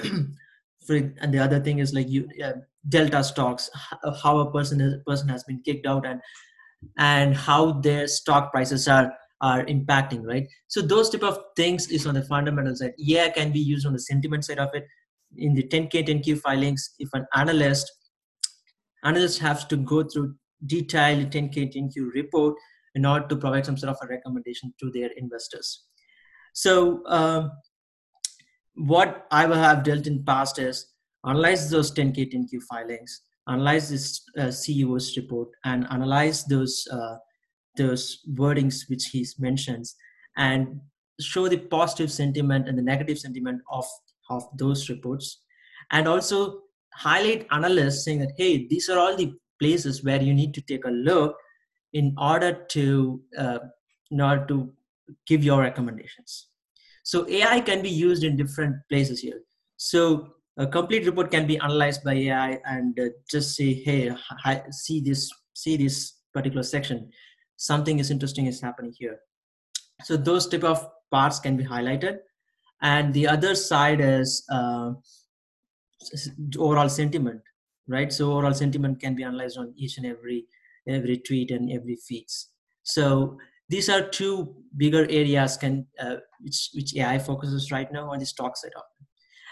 for, 0.87 0.95
and 0.95 1.33
the 1.33 1.39
other 1.39 1.59
thing 1.59 1.79
is 1.79 1.93
like 1.93 2.09
you 2.09 2.27
uh, 2.43 2.53
delta 2.87 3.23
stocks, 3.23 3.69
how 4.23 4.39
a 4.39 4.51
person 4.51 4.79
is, 4.79 4.95
person 5.05 5.27
has 5.27 5.43
been 5.43 5.61
kicked 5.63 5.85
out 5.85 6.05
and 6.05 6.21
and 6.97 7.35
how 7.35 7.73
their 7.81 8.07
stock 8.07 8.53
prices 8.53 8.87
are 8.87 9.11
are 9.41 9.65
impacting, 9.65 10.25
right? 10.25 10.47
So 10.67 10.81
those 10.81 11.09
type 11.09 11.23
of 11.23 11.39
things 11.57 11.87
is 11.87 12.07
on 12.07 12.13
the 12.13 12.23
fundamental 12.23 12.75
side. 12.75 12.93
Yeah, 12.97 13.29
can 13.29 13.51
be 13.51 13.59
used 13.59 13.85
on 13.85 13.93
the 13.93 13.99
sentiment 13.99 14.45
side 14.45 14.59
of 14.59 14.69
it 14.73 14.85
in 15.37 15.53
the 15.53 15.63
10k 15.63 16.07
10q 16.07 16.39
filings 16.39 16.95
if 16.99 17.09
an 17.13 17.25
analyst 17.35 17.91
analyst 19.03 19.39
has 19.39 19.65
to 19.65 19.77
go 19.77 20.03
through 20.03 20.35
detailed 20.65 21.31
10k 21.31 21.73
10q 21.75 22.13
report 22.13 22.55
in 22.95 23.05
order 23.05 23.27
to 23.27 23.35
provide 23.35 23.65
some 23.65 23.77
sort 23.77 23.91
of 23.91 23.97
a 24.01 24.07
recommendation 24.07 24.73
to 24.79 24.91
their 24.91 25.09
investors. 25.17 25.85
So 26.53 27.05
um, 27.07 27.51
what 28.75 29.27
i 29.29 29.45
will 29.45 29.55
have 29.55 29.83
dealt 29.83 30.07
in 30.07 30.23
past 30.23 30.57
is 30.57 30.87
analyze 31.25 31.69
those 31.69 31.91
10k 31.91 32.33
10q 32.33 32.61
filings 32.69 33.23
analyze 33.49 33.89
this 33.89 34.21
uh, 34.37 34.49
ceo's 34.49 35.17
report 35.17 35.49
and 35.65 35.85
analyze 35.91 36.45
those 36.45 36.87
uh, 36.93 37.15
those 37.75 38.19
wordings 38.35 38.89
which 38.89 39.05
he 39.07 39.25
mentions 39.39 39.95
and 40.37 40.79
show 41.19 41.47
the 41.47 41.57
positive 41.57 42.11
sentiment 42.11 42.67
and 42.67 42.77
the 42.77 42.81
negative 42.81 43.19
sentiment 43.19 43.61
of 43.71 43.85
of 44.29 44.43
those 44.57 44.89
reports. 44.89 45.41
And 45.91 46.07
also 46.07 46.61
highlight 46.93 47.47
analysts 47.51 48.03
saying 48.03 48.19
that 48.19 48.33
hey 48.37 48.67
these 48.67 48.89
are 48.89 48.99
all 48.99 49.15
the 49.15 49.33
places 49.59 50.03
where 50.03 50.21
you 50.21 50.33
need 50.33 50.53
to 50.53 50.61
take 50.61 50.85
a 50.85 50.89
look 50.89 51.35
in 51.93 52.15
order 52.17 52.65
to 52.69 53.21
uh, 53.37 53.59
in 54.11 54.21
order 54.21 54.45
to 54.47 54.71
give 55.25 55.43
your 55.43 55.61
recommendations. 55.61 56.47
So 57.03 57.27
ai 57.27 57.59
can 57.61 57.81
be 57.81 57.89
used 57.89 58.23
in 58.23 58.35
different 58.35 58.75
places 58.89 59.19
here. 59.19 59.41
So 59.77 60.33
a 60.57 60.67
complete 60.67 61.05
report 61.05 61.31
can 61.31 61.47
be 61.47 61.57
analyzed 61.57 62.03
by 62.03 62.13
ai 62.13 62.59
and 62.65 62.99
uh, 62.99 63.09
just 63.29 63.55
say 63.55 63.73
hey 63.73 64.11
hi, 64.43 64.63
see 64.71 65.01
this 65.01 65.31
see 65.53 65.77
this 65.77 66.15
particular 66.33 66.63
section. 66.63 67.09
Something 67.57 67.99
is 67.99 68.11
interesting 68.11 68.45
is 68.45 68.61
happening 68.61 68.93
here. 68.97 69.19
So 70.03 70.15
those 70.15 70.47
type 70.47 70.63
of 70.63 70.87
parts 71.11 71.39
can 71.39 71.57
be 71.57 71.63
highlighted. 71.63 72.19
And 72.81 73.13
the 73.13 73.27
other 73.27 73.55
side 73.55 73.99
is 73.99 74.45
uh, 74.49 74.93
overall 76.57 76.87
sentiment 76.87 77.41
right? 77.89 78.11
So 78.13 78.31
overall 78.33 78.53
sentiment 78.53 78.99
can 78.99 79.15
be 79.15 79.23
analyzed 79.23 79.57
on 79.57 79.73
each 79.75 79.97
and 79.97 80.05
every 80.05 80.45
every 80.87 81.17
tweet 81.17 81.51
and 81.51 81.71
every 81.71 81.97
feeds. 82.07 82.49
So 82.83 83.37
these 83.67 83.89
are 83.89 84.01
two 84.01 84.55
bigger 84.77 85.05
areas 85.09 85.57
can 85.57 85.87
uh, 85.99 86.17
which 86.41 86.69
which 86.73 86.95
ai 86.95 87.19
focuses 87.19 87.71
right 87.71 87.91
now 87.91 88.11
on 88.11 88.19
the 88.19 88.25
stock 88.25 88.57
side 88.57 88.71
of 88.75 88.83
it 88.99 89.05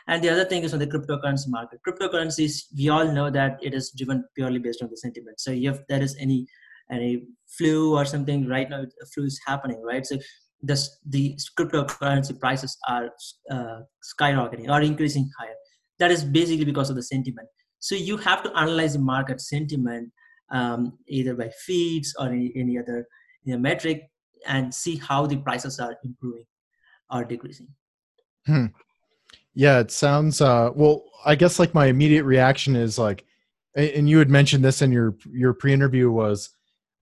and 0.07 0.23
the 0.23 0.29
other 0.29 0.45
thing 0.45 0.63
is 0.63 0.73
on 0.73 0.79
the 0.79 0.87
cryptocurrency 0.87 1.49
market. 1.49 1.79
Cryptocurrencies 1.87 2.63
we 2.75 2.89
all 2.89 3.11
know 3.11 3.29
that 3.29 3.59
it 3.61 3.73
is 3.73 3.91
driven 3.91 4.23
purely 4.35 4.59
based 4.59 4.81
on 4.81 4.89
the 4.89 4.97
sentiment. 4.97 5.39
So 5.39 5.51
if 5.51 5.85
there 5.87 6.01
is 6.01 6.15
any 6.19 6.47
any 6.89 7.23
flu 7.57 7.97
or 7.97 8.05
something 8.05 8.47
right 8.47 8.69
now 8.69 8.85
flu 9.13 9.25
is 9.25 9.39
happening 9.45 9.81
right? 9.83 10.05
So 10.05 10.17
the, 10.63 10.81
the 11.05 11.37
cryptocurrency 11.59 12.39
prices 12.39 12.77
are 12.87 13.09
uh, 13.51 13.81
skyrocketing 14.03 14.69
or 14.69 14.81
increasing 14.81 15.29
higher. 15.37 15.55
That 15.99 16.11
is 16.11 16.23
basically 16.23 16.65
because 16.65 16.89
of 16.89 16.95
the 16.95 17.03
sentiment 17.03 17.49
so 17.79 17.95
you 17.95 18.17
have 18.17 18.43
to 18.43 18.55
analyze 18.57 18.93
the 18.93 18.99
market 18.99 19.41
sentiment 19.41 20.11
um, 20.49 20.97
either 21.07 21.35
by 21.35 21.49
feeds 21.65 22.15
or 22.19 22.27
any, 22.27 22.51
any 22.55 22.77
other 22.77 23.07
you 23.43 23.53
know, 23.53 23.59
metric 23.59 24.09
and 24.45 24.73
see 24.73 24.95
how 24.95 25.25
the 25.25 25.37
prices 25.37 25.79
are 25.79 25.95
improving 26.03 26.45
or 27.11 27.23
decreasing 27.23 27.67
hmm. 28.45 28.65
yeah 29.53 29.79
it 29.79 29.91
sounds 29.91 30.41
uh, 30.41 30.69
well 30.75 31.03
i 31.25 31.35
guess 31.35 31.59
like 31.59 31.73
my 31.73 31.87
immediate 31.87 32.23
reaction 32.23 32.75
is 32.75 32.97
like 32.97 33.25
and 33.75 34.09
you 34.09 34.17
had 34.17 34.29
mentioned 34.29 34.63
this 34.63 34.81
in 34.81 34.91
your 34.91 35.15
your 35.31 35.53
pre-interview 35.53 36.09
was 36.09 36.49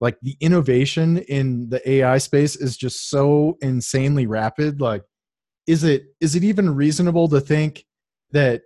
like 0.01 0.17
the 0.21 0.35
innovation 0.41 1.17
in 1.17 1.69
the 1.69 1.89
ai 1.89 2.17
space 2.17 2.55
is 2.55 2.77
just 2.77 3.09
so 3.09 3.57
insanely 3.61 4.27
rapid 4.27 4.81
like 4.81 5.03
is 5.67 5.83
it 5.83 6.07
is 6.19 6.35
it 6.35 6.43
even 6.43 6.75
reasonable 6.75 7.27
to 7.27 7.39
think 7.39 7.85
that 8.31 8.61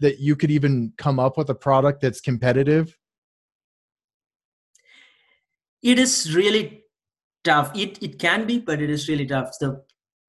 that 0.00 0.18
you 0.18 0.36
could 0.36 0.50
even 0.50 0.92
come 0.96 1.18
up 1.18 1.36
with 1.36 1.50
a 1.50 1.54
product 1.54 2.00
that's 2.00 2.20
competitive? 2.20 2.96
It 5.82 5.98
is 5.98 6.34
really 6.34 6.84
tough. 7.44 7.70
It 7.74 8.02
it 8.02 8.18
can 8.18 8.46
be 8.46 8.58
but 8.58 8.82
it 8.82 8.90
is 8.90 9.08
really 9.08 9.26
tough. 9.26 9.52
The 9.60 9.82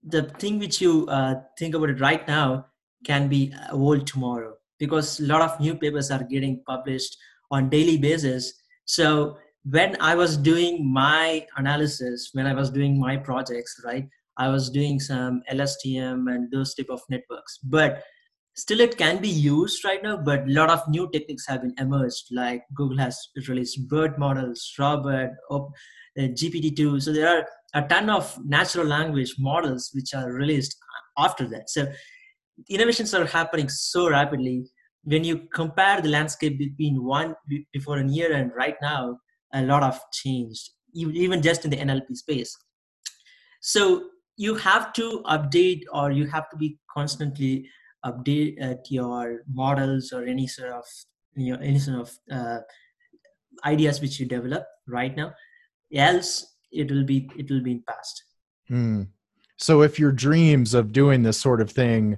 the 0.03 0.23
thing 0.23 0.59
which 0.59 0.81
you 0.81 1.07
uh, 1.07 1.35
think 1.57 1.75
about 1.75 1.89
it 1.89 1.99
right 1.99 2.27
now 2.27 2.65
can 3.05 3.27
be 3.27 3.53
old 3.71 4.07
tomorrow 4.07 4.55
because 4.79 5.19
a 5.19 5.23
lot 5.23 5.41
of 5.41 5.59
new 5.59 5.75
papers 5.75 6.09
are 6.11 6.23
getting 6.23 6.63
published 6.65 7.17
on 7.51 7.69
daily 7.69 7.97
basis. 7.97 8.53
So 8.85 9.37
when 9.69 9.95
i 10.01 10.15
was 10.15 10.37
doing 10.37 10.91
my 10.91 11.45
analysis 11.57 12.31
when 12.33 12.47
i 12.47 12.53
was 12.53 12.71
doing 12.71 12.99
my 12.99 13.15
projects 13.15 13.79
right 13.85 14.07
i 14.37 14.47
was 14.47 14.71
doing 14.71 14.99
some 14.99 15.43
lstm 15.51 16.33
and 16.33 16.51
those 16.51 16.73
type 16.73 16.89
of 16.89 17.01
networks. 17.09 17.59
But 17.59 18.03
still 18.61 18.81
it 18.85 18.97
can 18.97 19.21
be 19.21 19.29
used 19.29 19.83
right 19.85 20.03
now 20.03 20.15
but 20.29 20.47
a 20.47 20.53
lot 20.59 20.69
of 20.75 20.87
new 20.95 21.05
techniques 21.13 21.47
have 21.51 21.61
been 21.63 21.73
emerged 21.85 22.25
like 22.31 22.63
google 22.79 22.99
has 23.05 23.17
released 23.47 23.87
BERT 23.93 24.19
models 24.25 24.59
RoBERTa 24.79 25.31
uh, 25.51 26.27
gpt-2 26.39 27.01
so 27.01 27.13
there 27.17 27.29
are 27.35 27.43
a 27.73 27.81
ton 27.87 28.09
of 28.09 28.37
natural 28.45 28.85
language 28.85 29.35
models 29.39 29.89
which 29.93 30.13
are 30.13 30.31
released 30.31 30.75
after 31.17 31.47
that. 31.49 31.69
So 31.69 31.87
innovations 32.69 33.13
are 33.13 33.25
happening 33.25 33.69
so 33.69 34.09
rapidly. 34.09 34.65
When 35.03 35.23
you 35.23 35.47
compare 35.53 36.01
the 36.01 36.09
landscape 36.09 36.59
between 36.59 37.03
one 37.03 37.35
before 37.73 37.97
a 37.97 38.07
year 38.07 38.33
and 38.33 38.51
right 38.55 38.75
now 38.81 39.17
a 39.53 39.63
lot 39.63 39.83
of 39.83 39.99
changed 40.13 40.69
even 40.93 41.41
just 41.41 41.63
in 41.63 41.71
the 41.71 41.77
nlp 41.77 42.15
space. 42.15 42.55
So 43.61 44.09
you 44.37 44.55
have 44.55 44.93
to 44.93 45.23
update 45.25 45.83
or 45.93 46.11
you 46.11 46.25
have 46.27 46.49
to 46.49 46.57
be 46.57 46.77
constantly 46.93 47.69
update 48.05 48.61
at 48.61 48.89
your 48.89 49.41
models 49.51 50.11
or 50.11 50.23
any 50.23 50.47
sort 50.47 50.71
of 50.71 50.85
you 51.35 51.53
know 51.53 51.59
any 51.61 51.79
sort 51.79 51.99
of 51.99 52.11
uh, 52.31 52.59
ideas 53.65 54.01
which 54.01 54.19
you 54.19 54.25
develop 54.25 54.65
right 54.87 55.15
now 55.15 55.33
else 55.93 56.55
it 56.71 56.89
will 56.91 57.03
be 57.03 57.29
it 57.37 57.49
will 57.49 57.61
be 57.61 57.71
in 57.71 57.83
past 57.87 58.23
hmm. 58.67 59.03
so 59.57 59.81
if 59.81 59.99
your 59.99 60.11
dreams 60.11 60.73
of 60.73 60.91
doing 60.91 61.21
this 61.21 61.39
sort 61.39 61.61
of 61.61 61.69
thing 61.69 62.17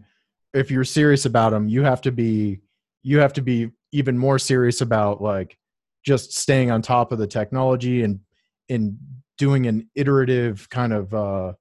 if 0.53 0.71
you're 0.71 0.83
serious 0.83 1.25
about 1.25 1.51
them 1.51 1.67
you 1.67 1.83
have 1.83 2.01
to 2.01 2.11
be 2.11 2.59
you 3.01 3.19
have 3.19 3.33
to 3.33 3.41
be 3.41 3.69
even 3.91 4.17
more 4.17 4.39
serious 4.39 4.81
about 4.81 5.21
like 5.21 5.57
just 6.05 6.33
staying 6.33 6.71
on 6.71 6.81
top 6.81 7.11
of 7.11 7.19
the 7.19 7.27
technology 7.27 8.03
and 8.03 8.19
in 8.69 8.97
doing 9.37 9.67
an 9.67 9.89
iterative 9.95 10.69
kind 10.69 10.93
of 10.93 11.13
uh, 11.13 11.53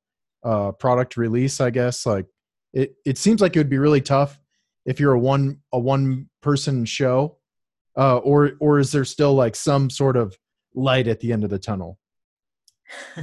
uh, 0.45 0.73
product 0.73 1.17
release 1.17 1.61
i 1.61 1.71
guess 1.71 2.07
like 2.07 2.27
it 2.73 2.95
it 3.05 3.19
seems 3.19 3.41
like 3.41 3.57
it 3.57 3.59
would 3.59 3.71
be 3.71 3.79
really 3.79 4.01
tough 4.01 4.39
if 4.87 4.99
you're 4.99 5.15
a 5.15 5.19
one 5.19 5.61
a 5.73 5.79
one 5.79 6.29
person 6.43 6.85
show 6.85 7.39
uh, 7.97 8.19
or 8.19 8.53
or 8.61 8.79
is 8.79 8.93
there 8.93 9.05
still 9.05 9.35
like 9.35 9.57
some 9.57 9.91
sort 9.91 10.17
of 10.17 10.37
light 10.75 11.07
at 11.09 11.21
the 11.21 11.33
end 11.33 11.45
of 11.45 11.51
the 11.51 11.59
tunnel? 11.59 11.99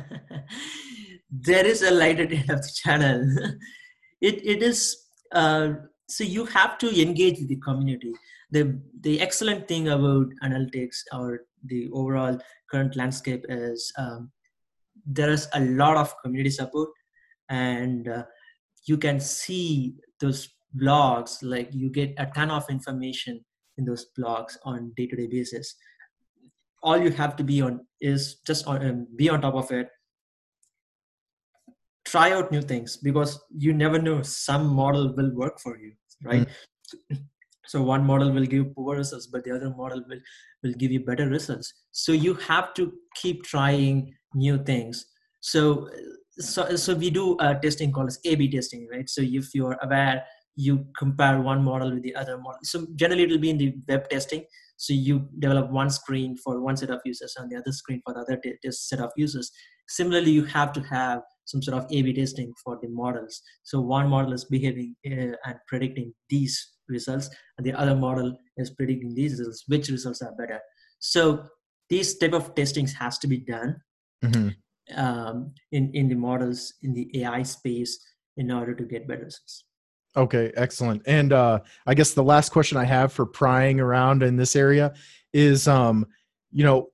There 1.31 1.63
is 1.63 1.83
a 1.83 1.91
light 1.91 2.19
at 2.19 2.29
the 2.29 2.37
end 2.37 2.49
of 2.49 2.59
the 2.59 2.71
channel 2.83 3.23
it 4.21 4.45
it 4.45 4.63
is 4.63 4.97
uh, 5.31 5.73
so 6.07 6.23
you 6.23 6.45
have 6.45 6.77
to 6.79 7.01
engage 7.01 7.39
with 7.39 7.49
the 7.49 7.57
community. 7.57 8.13
The 8.51 8.81
the 9.01 9.21
excellent 9.21 9.67
thing 9.67 9.89
about 9.89 10.27
analytics 10.43 10.97
or 11.13 11.41
the 11.65 11.89
overall 11.93 12.39
current 12.71 12.95
landscape 12.95 13.45
is 13.49 13.91
um, 13.97 14.31
there 15.05 15.29
is 15.29 15.47
a 15.53 15.59
lot 15.59 15.97
of 15.97 16.13
community 16.23 16.49
support 16.49 16.89
and 17.49 18.07
uh, 18.07 18.23
you 18.85 18.97
can 18.97 19.19
see 19.19 19.95
those 20.19 20.49
blogs 20.77 21.37
like 21.41 21.69
you 21.73 21.89
get 21.89 22.13
a 22.17 22.25
ton 22.27 22.51
of 22.51 22.69
information 22.69 23.43
in 23.77 23.85
those 23.85 24.07
blogs 24.17 24.57
on 24.63 24.93
day-to-day 24.95 25.27
basis. 25.27 25.75
All 26.83 26.97
you 26.97 27.11
have 27.11 27.35
to 27.37 27.43
be 27.43 27.61
on 27.61 27.85
is 28.01 28.35
just 28.45 28.67
on 28.67 28.85
um, 28.85 29.07
be 29.15 29.29
on 29.29 29.41
top 29.41 29.55
of 29.55 29.71
it. 29.71 29.89
Try 32.05 32.31
out 32.31 32.51
new 32.51 32.61
things 32.61 32.97
because 32.97 33.39
you 33.55 33.73
never 33.73 34.01
know 34.01 34.21
some 34.21 34.67
model 34.67 35.13
will 35.15 35.31
work 35.35 35.59
for 35.59 35.77
you 35.77 35.93
right? 36.23 36.47
Mm. 37.11 37.19
so 37.65 37.81
one 37.81 38.05
model 38.05 38.31
will 38.31 38.45
give 38.45 38.73
poor 38.75 38.97
results 38.97 39.27
but 39.27 39.43
the 39.43 39.55
other 39.55 39.69
model 39.69 40.03
will 40.07 40.19
will 40.63 40.73
give 40.73 40.91
you 40.91 40.99
better 40.99 41.27
results. 41.27 41.73
So 41.91 42.11
you 42.11 42.33
have 42.35 42.73
to 42.75 42.93
keep 43.15 43.43
trying 43.43 44.13
new 44.33 44.61
things. 44.63 45.05
So 45.39 45.89
so 46.39 46.75
so 46.75 46.95
we 46.95 47.09
do 47.09 47.37
a 47.39 47.55
testing 47.55 47.91
called 47.91 48.07
as 48.07 48.19
A/B 48.25 48.49
testing, 48.49 48.87
right? 48.91 49.09
So 49.09 49.21
if 49.21 49.53
you 49.53 49.67
are 49.67 49.77
aware, 49.81 50.23
you 50.55 50.85
compare 50.97 51.41
one 51.41 51.63
model 51.63 51.91
with 51.93 52.03
the 52.03 52.15
other 52.15 52.37
model. 52.37 52.59
So 52.63 52.87
generally, 52.95 53.23
it 53.23 53.29
will 53.29 53.39
be 53.39 53.49
in 53.49 53.57
the 53.57 53.75
web 53.87 54.09
testing. 54.09 54.45
So 54.77 54.93
you 54.93 55.27
develop 55.39 55.69
one 55.71 55.89
screen 55.89 56.37
for 56.37 56.61
one 56.61 56.77
set 56.77 56.89
of 56.89 57.01
users 57.03 57.35
and 57.37 57.51
the 57.51 57.57
other 57.57 57.73
screen 57.73 58.01
for 58.05 58.13
the 58.13 58.21
other 58.21 58.39
set 58.71 58.99
of 58.99 59.11
users. 59.17 59.51
Similarly, 59.89 60.31
you 60.31 60.45
have 60.45 60.71
to 60.73 60.81
have 60.83 61.21
some 61.45 61.61
sort 61.61 61.77
of 61.77 61.91
A/B 61.91 62.13
testing 62.13 62.53
for 62.63 62.79
the 62.81 62.87
models. 62.87 63.41
So 63.63 63.81
one 63.81 64.07
model 64.07 64.33
is 64.33 64.45
behaving 64.45 64.95
uh, 65.05 65.35
and 65.45 65.55
predicting 65.67 66.13
these 66.29 66.55
results, 66.87 67.29
and 67.57 67.65
the 67.65 67.73
other 67.73 67.95
model 67.95 68.37
is 68.57 68.69
predicting 68.69 69.13
these 69.13 69.39
results. 69.39 69.65
Which 69.67 69.89
results 69.89 70.21
are 70.21 70.33
better? 70.37 70.59
So 70.99 71.45
these 71.89 72.17
type 72.17 72.33
of 72.33 72.55
testings 72.55 72.93
has 72.93 73.17
to 73.19 73.27
be 73.27 73.39
done. 73.39 73.81
Mm-hmm 74.23 74.49
um, 74.95 75.53
in 75.71 75.91
in 75.93 76.09
the 76.09 76.15
models 76.15 76.73
in 76.81 76.93
the 76.93 77.09
AI 77.21 77.43
space 77.43 77.99
in 78.37 78.51
order 78.51 78.73
to 78.73 78.83
get 78.83 79.07
better 79.07 79.25
results. 79.25 79.65
Okay, 80.15 80.51
excellent. 80.55 81.03
And 81.05 81.33
uh, 81.33 81.59
I 81.85 81.93
guess 81.93 82.13
the 82.13 82.23
last 82.23 82.49
question 82.49 82.77
I 82.77 82.85
have 82.85 83.13
for 83.13 83.25
prying 83.25 83.79
around 83.79 84.23
in 84.23 84.37
this 84.37 84.55
area 84.55 84.93
is, 85.33 85.67
um, 85.67 86.05
you 86.51 86.63
know, 86.63 86.89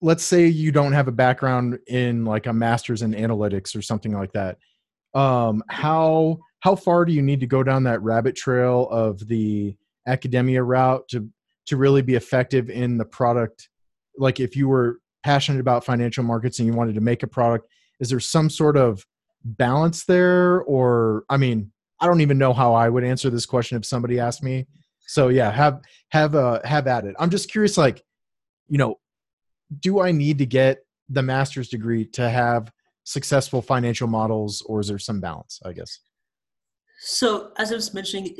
let's 0.00 0.22
say 0.22 0.46
you 0.46 0.70
don't 0.70 0.92
have 0.92 1.08
a 1.08 1.12
background 1.12 1.78
in 1.88 2.24
like 2.24 2.46
a 2.46 2.52
master's 2.52 3.02
in 3.02 3.12
analytics 3.12 3.74
or 3.76 3.82
something 3.82 4.12
like 4.12 4.32
that. 4.32 4.58
Um, 5.14 5.62
how 5.68 6.38
how 6.60 6.76
far 6.76 7.04
do 7.04 7.12
you 7.12 7.22
need 7.22 7.40
to 7.40 7.46
go 7.46 7.62
down 7.62 7.84
that 7.84 8.02
rabbit 8.02 8.36
trail 8.36 8.88
of 8.90 9.26
the 9.26 9.76
academia 10.06 10.62
route 10.62 11.08
to 11.08 11.28
to 11.66 11.76
really 11.76 12.02
be 12.02 12.14
effective 12.14 12.70
in 12.70 12.98
the 12.98 13.04
product? 13.04 13.68
Like 14.16 14.40
if 14.40 14.54
you 14.54 14.68
were 14.68 15.00
passionate 15.24 15.60
about 15.60 15.84
financial 15.84 16.22
markets 16.22 16.58
and 16.58 16.68
you 16.68 16.74
wanted 16.74 16.94
to 16.94 17.00
make 17.00 17.22
a 17.22 17.26
product 17.26 17.66
is 17.98 18.10
there 18.10 18.20
some 18.20 18.48
sort 18.50 18.76
of 18.76 19.04
balance 19.44 20.04
there 20.04 20.60
or 20.62 21.24
i 21.30 21.36
mean 21.36 21.72
i 22.00 22.06
don't 22.06 22.20
even 22.20 22.38
know 22.38 22.52
how 22.52 22.74
i 22.74 22.88
would 22.88 23.04
answer 23.04 23.30
this 23.30 23.46
question 23.46 23.76
if 23.76 23.84
somebody 23.84 24.20
asked 24.20 24.42
me 24.42 24.66
So 25.06 25.28
yeah, 25.28 25.50
have 25.50 25.82
have 26.10 26.34
uh 26.34 26.60
have 26.64 26.86
at 26.86 27.04
it. 27.04 27.14
I'm 27.18 27.30
just 27.30 27.50
curious, 27.50 27.76
like, 27.76 28.02
you 28.68 28.78
know, 28.78 28.98
do 29.80 30.00
I 30.00 30.12
need 30.12 30.38
to 30.38 30.46
get 30.46 30.84
the 31.08 31.22
master's 31.22 31.68
degree 31.68 32.06
to 32.12 32.28
have 32.28 32.72
successful 33.04 33.60
financial 33.60 34.08
models, 34.08 34.62
or 34.62 34.80
is 34.80 34.88
there 34.88 34.98
some 34.98 35.20
balance? 35.20 35.60
I 35.64 35.72
guess. 35.72 36.00
So 37.00 37.52
as 37.58 37.70
I 37.70 37.74
was 37.74 37.92
mentioning, 37.92 38.34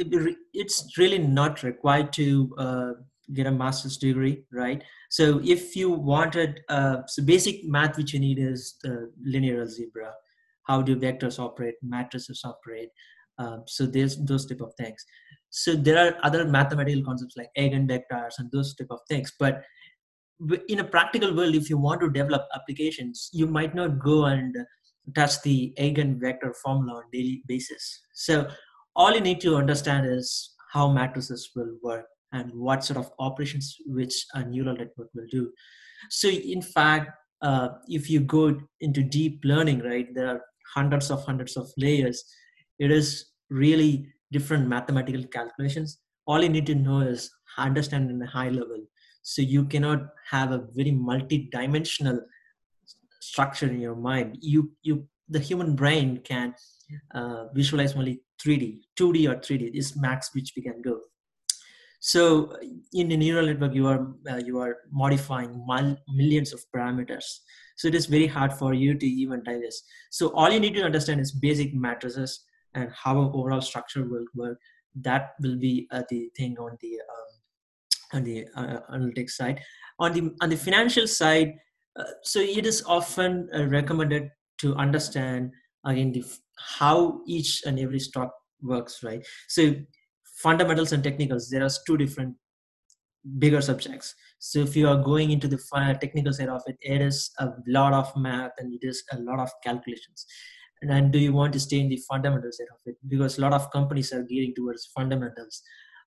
it's 0.55 0.97
really 0.97 1.19
not 1.19 1.63
required 1.63 2.13
to 2.15 2.55
uh, 2.57 2.93
get 3.33 3.47
a 3.47 3.51
master's 3.51 3.97
degree, 3.97 4.45
right? 4.53 4.83
So 5.11 5.41
if 5.45 5.77
you 5.77 5.91
wanted, 5.91 6.61
uh, 6.69 6.99
so 7.07 7.23
basic 7.23 7.65
math 7.65 7.97
which 7.97 8.13
you 8.13 8.21
need 8.21 8.39
is 8.39 8.77
the 8.83 9.11
linear 9.25 9.61
algebra. 9.63 10.13
How 10.65 10.83
do 10.83 10.97
vectors 10.97 11.39
operate, 11.39 11.75
matrices 11.83 12.43
operate? 12.45 12.89
Uh, 13.39 13.59
so 13.67 13.87
there's 13.87 14.17
those 14.25 14.47
type 14.47 14.61
of 14.61 14.75
things. 14.75 15.05
So 15.51 15.75
there 15.75 15.99
are 15.99 16.17
other 16.23 16.45
mathematical 16.47 17.05
concepts 17.05 17.37
like 17.37 17.51
eigenvectors 17.59 18.39
and 18.39 18.51
those 18.53 18.75
type 18.75 18.89
of 18.91 19.01
things. 19.09 19.33
But 19.39 19.63
in 20.69 20.81
a 20.81 20.85
practical 20.85 21.35
world, 21.35 21.55
if 21.55 21.71
you 21.71 21.79
want 21.79 22.01
to 22.01 22.11
develop 22.11 22.43
applications, 22.55 23.31
you 23.33 23.47
might 23.47 23.75
not 23.75 23.99
go 23.99 24.25
and 24.25 24.57
touch 25.15 25.41
the 25.43 25.75
eigenvector 25.79 26.55
formula 26.63 26.99
on 26.99 27.05
daily 27.13 27.43
basis. 27.47 28.01
So 28.15 28.49
all 28.97 29.15
you 29.15 29.21
need 29.21 29.41
to 29.43 29.57
understand 29.57 30.07
is 30.07 30.55
how 30.73 30.91
matrices 30.91 31.51
will 31.55 31.77
work 31.83 32.07
and 32.35 32.53
what 32.55 32.85
sort 32.85 32.99
of 32.99 33.11
operations 33.19 33.77
which 33.87 34.27
a 34.35 34.45
neural 34.45 34.77
network 34.77 35.09
will 35.15 35.27
do. 35.31 35.51
So 36.11 36.29
in 36.29 36.61
fact, 36.61 37.11
uh, 37.41 37.69
if 37.89 38.11
you 38.11 38.21
go 38.21 38.59
into 38.81 39.03
deep 39.03 39.41
learning, 39.45 39.81
right, 39.81 40.09
there 40.15 40.29
are 40.29 40.41
hundreds 40.75 41.11
of 41.11 41.25
hundreds 41.25 41.57
of 41.57 41.71
layers. 41.77 42.25
It 42.79 42.91
is 42.91 43.27
really 43.51 44.13
different 44.33 44.69
mathematical 44.69 45.25
calculations. 45.25 45.99
All 46.27 46.43
you 46.43 46.49
need 46.49 46.67
to 46.67 46.75
know 46.75 47.01
is 47.01 47.31
understand 47.57 48.11
in 48.11 48.21
a 48.23 48.27
high 48.27 48.49
level. 48.49 48.81
So 49.23 49.43
you 49.43 49.65
cannot 49.65 50.01
have 50.31 50.53
a 50.53 50.65
very 50.75 50.91
multi-dimensional 50.91 52.21
structure 53.21 53.69
in 53.69 53.81
your 53.81 53.95
mind. 53.95 54.39
You 54.41 54.73
you 54.83 55.09
the 55.29 55.39
human 55.39 55.75
brain 55.75 56.21
can 56.25 56.55
uh, 57.15 57.45
visualize 57.55 57.95
only 57.95 58.21
3D, 58.45 58.81
2D 58.99 59.31
or 59.31 59.37
3D 59.37 59.71
is 59.75 59.97
max 59.97 60.31
which 60.35 60.53
we 60.57 60.63
can 60.63 60.83
go. 60.83 61.01
So 62.07 62.55
in 62.93 63.11
a 63.13 63.17
neural 63.17 63.47
network, 63.47 63.75
you 63.75 63.87
are 63.87 64.09
uh, 64.31 64.37
you 64.37 64.59
are 64.61 64.77
modifying 64.93 65.65
millions 66.07 66.53
of 66.53 66.63
parameters. 66.77 67.25
So 67.77 67.89
it 67.89 67.95
is 67.95 68.05
very 68.05 68.27
hard 68.27 68.53
for 68.53 68.75
you 68.75 68.93
to 68.95 69.07
even 69.07 69.43
digest. 69.43 69.85
So 70.11 70.29
all 70.35 70.51
you 70.53 70.61
need 70.61 70.75
to 70.75 70.83
understand 70.83 71.23
is 71.23 71.33
basic 71.33 71.73
matrices 71.73 72.45
and 72.75 72.91
how 72.93 73.23
an 73.23 73.31
overall 73.33 73.63
structure 73.63 74.07
will 74.07 74.27
work. 74.35 74.59
That 75.01 75.31
will 75.41 75.57
be 75.57 75.89
uh, 75.91 76.03
the 76.11 76.29
thing 76.37 76.59
on 76.59 76.77
the 76.83 76.93
um, 77.15 78.19
on 78.19 78.25
the 78.25 78.49
uh, 78.55 78.81
analytics 78.93 79.31
side. 79.31 79.63
On 79.99 80.13
the 80.13 80.31
on 80.43 80.51
the 80.51 80.59
financial 80.59 81.07
side, 81.07 81.55
uh, 81.99 82.13
so 82.23 82.39
it 82.39 82.67
is 82.67 82.85
often 82.87 83.49
uh, 83.57 83.65
recommended 83.65 84.29
to 84.59 84.75
understand 84.75 85.53
again 85.87 86.13
the 86.13 86.23
how 86.59 87.23
each 87.27 87.63
and 87.65 87.79
every 87.79 87.99
stock 88.01 88.31
works 88.63 89.03
right 89.03 89.27
so 89.49 89.75
fundamentals 90.43 90.93
and 90.93 91.03
technicals 91.03 91.49
there 91.49 91.65
are 91.65 91.71
two 91.87 91.97
different 91.97 92.35
bigger 93.39 93.61
subjects. 93.61 94.15
So 94.39 94.59
if 94.61 94.77
you 94.77 94.87
are 94.89 95.03
going 95.03 95.31
into 95.31 95.49
the 95.49 95.59
technical 96.01 96.33
side 96.33 96.49
of 96.49 96.63
it 96.67 96.77
it 96.81 97.01
is 97.01 97.31
a 97.39 97.51
lot 97.67 97.93
of 97.93 98.15
math 98.17 98.53
and 98.59 98.73
it 98.75 98.87
is 98.87 99.03
a 99.13 99.19
lot 99.19 99.41
of 99.41 99.51
calculations. 99.63 100.27
And 100.83 100.91
then 100.91 101.11
do 101.11 101.19
you 101.19 101.33
want 101.33 101.53
to 101.55 101.61
stay 101.61 101.81
in 101.81 101.89
the 101.89 101.97
fundamental 102.09 102.51
side 102.53 102.67
of 102.71 102.81
it? 102.85 102.97
Because 103.09 103.39
a 103.39 103.41
lot 103.41 103.55
of 103.55 103.71
companies 103.71 104.13
are 104.13 104.23
gearing 104.23 104.55
towards 104.55 104.87
fundamentals. 104.95 105.63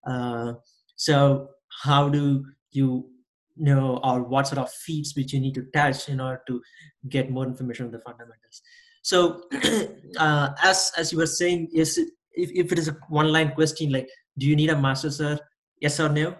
Uh, 0.05 0.53
so 0.95 1.49
how 1.83 2.09
do 2.09 2.45
you 2.71 3.09
know 3.55 3.99
or 4.03 4.21
what 4.21 4.47
sort 4.47 4.59
of 4.59 4.71
feeds 4.71 5.15
which 5.15 5.33
you 5.33 5.39
need 5.39 5.55
to 5.55 5.65
touch 5.73 6.09
in 6.09 6.19
order 6.19 6.41
to 6.47 6.61
get 7.09 7.31
more 7.31 7.45
information 7.45 7.87
on 7.87 7.91
the 7.91 7.99
fundamentals? 7.99 8.61
So 9.01 9.41
uh, 10.17 10.49
as 10.63 10.91
as 10.97 11.11
you 11.11 11.17
were 11.17 11.25
saying 11.25 11.69
yes 11.71 11.97
if, 12.37 12.51
if 12.51 12.71
it 12.71 12.79
is 12.79 12.87
a 12.87 12.97
one 13.09 13.31
line 13.31 13.51
question 13.51 13.91
like 13.91 14.09
do 14.37 14.47
you 14.47 14.55
need 14.55 14.69
a 14.69 14.79
master 14.79 15.09
sir? 15.09 15.39
Yes 15.81 15.99
or 15.99 16.09
no? 16.09 16.35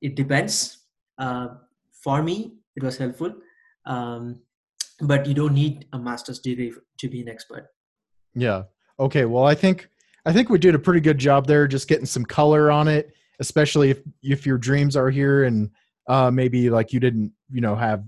It 0.00 0.14
depends. 0.14 0.78
Uh, 1.18 1.48
for 2.02 2.22
me 2.22 2.54
it 2.76 2.82
was 2.82 2.96
helpful. 2.96 3.34
Um, 3.86 4.40
but 5.00 5.26
you 5.26 5.34
don't 5.34 5.54
need 5.54 5.86
a 5.92 5.98
master's 5.98 6.38
degree 6.38 6.72
to 6.98 7.08
be 7.08 7.22
an 7.22 7.28
expert. 7.28 7.68
Yeah. 8.34 8.64
Okay 8.98 9.24
well 9.24 9.44
i 9.44 9.54
think 9.54 9.88
i 10.26 10.32
think 10.32 10.50
we 10.50 10.58
did 10.58 10.74
a 10.74 10.78
pretty 10.78 11.00
good 11.00 11.16
job 11.16 11.46
there 11.46 11.66
just 11.66 11.88
getting 11.88 12.04
some 12.04 12.24
color 12.24 12.70
on 12.70 12.86
it 12.86 13.14
especially 13.40 13.88
if 13.88 14.00
if 14.22 14.46
your 14.46 14.58
dreams 14.58 14.94
are 14.94 15.08
here 15.08 15.44
and 15.44 15.70
uh, 16.06 16.30
maybe 16.30 16.70
like 16.70 16.92
you 16.92 17.00
didn't 17.00 17.32
you 17.50 17.60
know 17.60 17.74
have 17.74 18.04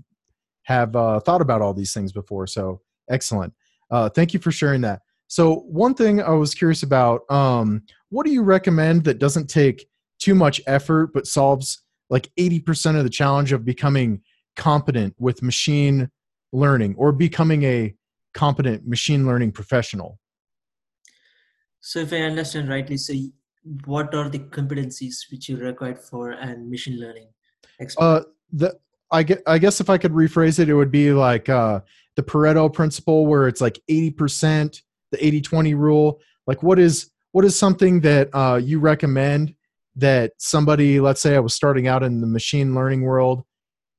have 0.63 0.95
uh, 0.95 1.19
thought 1.19 1.41
about 1.41 1.61
all 1.61 1.73
these 1.73 1.93
things 1.93 2.11
before. 2.11 2.47
So 2.47 2.81
excellent. 3.09 3.53
Uh, 3.91 4.09
thank 4.09 4.33
you 4.33 4.39
for 4.39 4.51
sharing 4.51 4.81
that 4.81 5.01
so 5.33 5.55
one 5.61 5.95
thing 5.95 6.21
i 6.21 6.29
was 6.29 6.53
curious 6.53 6.83
about 6.83 7.21
um, 7.31 7.81
what 8.09 8.23
do 8.23 8.31
you 8.31 8.43
recommend 8.43 9.03
that 9.03 9.17
doesn't 9.17 9.47
take 9.47 9.87
too 10.19 10.35
much 10.35 10.61
effort 10.67 11.11
but 11.11 11.25
solves 11.25 11.81
like 12.11 12.29
80% 12.37 12.97
of 12.97 13.03
the 13.03 13.09
challenge 13.09 13.51
of 13.51 13.65
becoming 13.65 14.21
competent 14.55 15.15
with 15.17 15.41
machine 15.41 16.11
learning 16.51 16.93
or 16.99 17.11
becoming 17.11 17.63
a 17.63 17.95
competent 18.35 18.87
machine 18.87 19.25
learning 19.25 19.51
professional? 19.51 20.19
So 21.79 21.99
if 22.01 22.13
i 22.13 22.17
understand 22.17 22.69
rightly 22.69 22.97
so 22.97 23.13
what 23.85 24.13
are 24.13 24.29
the 24.29 24.39
competencies 24.57 25.15
which 25.31 25.49
you 25.49 25.57
require 25.57 25.95
for 25.95 26.31
and 26.31 26.69
machine 26.69 26.99
learning 26.99 27.29
uh, 27.97 28.21
the 28.51 28.77
I 29.09 29.23
get 29.23 29.41
I 29.47 29.57
guess 29.57 29.81
if 29.81 29.89
I 29.89 29.97
could 29.97 30.11
rephrase 30.11 30.59
it, 30.59 30.69
it 30.69 30.75
would 30.75 30.91
be 30.91 31.11
like 31.11 31.49
uh, 31.49 31.81
the 32.15 32.23
Pareto 32.23 32.71
principle, 32.71 33.25
where 33.25 33.47
it's 33.47 33.61
like 33.61 33.79
eighty 33.89 34.11
percent, 34.11 34.81
the 35.13 35.41
80-20 35.41 35.77
rule. 35.77 36.19
Like, 36.45 36.61
what 36.61 36.79
is 36.79 37.09
what 37.31 37.45
is 37.45 37.57
something 37.57 38.01
that 38.01 38.29
uh, 38.33 38.59
you 38.61 38.79
recommend 38.79 39.55
that 39.95 40.33
somebody, 40.37 40.99
let's 40.99 41.21
say, 41.21 41.35
I 41.35 41.39
was 41.39 41.55
starting 41.55 41.87
out 41.87 42.03
in 42.03 42.21
the 42.21 42.27
machine 42.27 42.75
learning 42.75 43.01
world, 43.01 43.43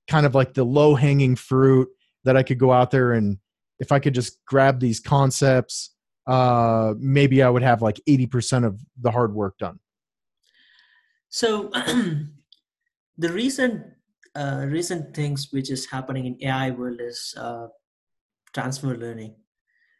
kind 0.08 0.26
of 0.26 0.34
like 0.34 0.54
the 0.54 0.64
low 0.64 0.94
hanging 0.94 1.34
fruit 1.34 1.88
that 2.24 2.36
I 2.36 2.42
could 2.42 2.58
go 2.58 2.72
out 2.72 2.90
there 2.90 3.12
and 3.12 3.38
if 3.78 3.92
I 3.92 3.98
could 3.98 4.14
just 4.14 4.38
grab 4.46 4.80
these 4.80 5.00
concepts, 5.00 5.90
uh, 6.26 6.94
maybe 6.98 7.42
I 7.42 7.50
would 7.50 7.62
have 7.62 7.82
like 7.82 8.00
eighty 8.06 8.26
percent 8.26 8.64
of 8.64 8.80
the 9.00 9.10
hard 9.10 9.34
work 9.34 9.58
done. 9.58 9.78
So 11.28 11.68
the 13.18 13.32
recent 13.32 13.84
uh, 14.34 14.64
recent 14.68 15.14
things 15.14 15.48
which 15.50 15.70
is 15.70 15.86
happening 15.86 16.26
in 16.26 16.48
AI 16.48 16.70
world 16.70 17.00
is 17.00 17.34
uh, 17.36 17.66
transfer 18.52 18.96
learning. 18.96 19.34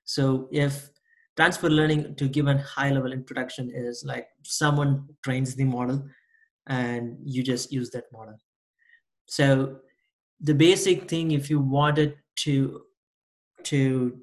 So 0.05 0.49
if 0.53 0.91
transfer 1.37 1.69
learning 1.69 2.15
to 2.17 2.29
give 2.29 2.47
a 2.47 2.59
high 2.59 2.91
level 2.91 3.13
introduction 3.13 3.71
is 3.75 4.05
like 4.07 4.29
someone 4.43 5.07
trains 5.23 5.55
the 5.55 5.65
model 5.65 6.05
and 6.67 7.19
you 7.25 7.43
just 7.43 7.73
use 7.73 7.91
that 7.91 8.05
model. 8.13 8.39
So 9.27 9.77
the 10.41 10.55
basic 10.55 11.09
thing 11.09 11.33
if 11.33 11.51
you 11.51 11.61
wanted 11.61 12.17
to 12.37 12.83
to 13.65 14.19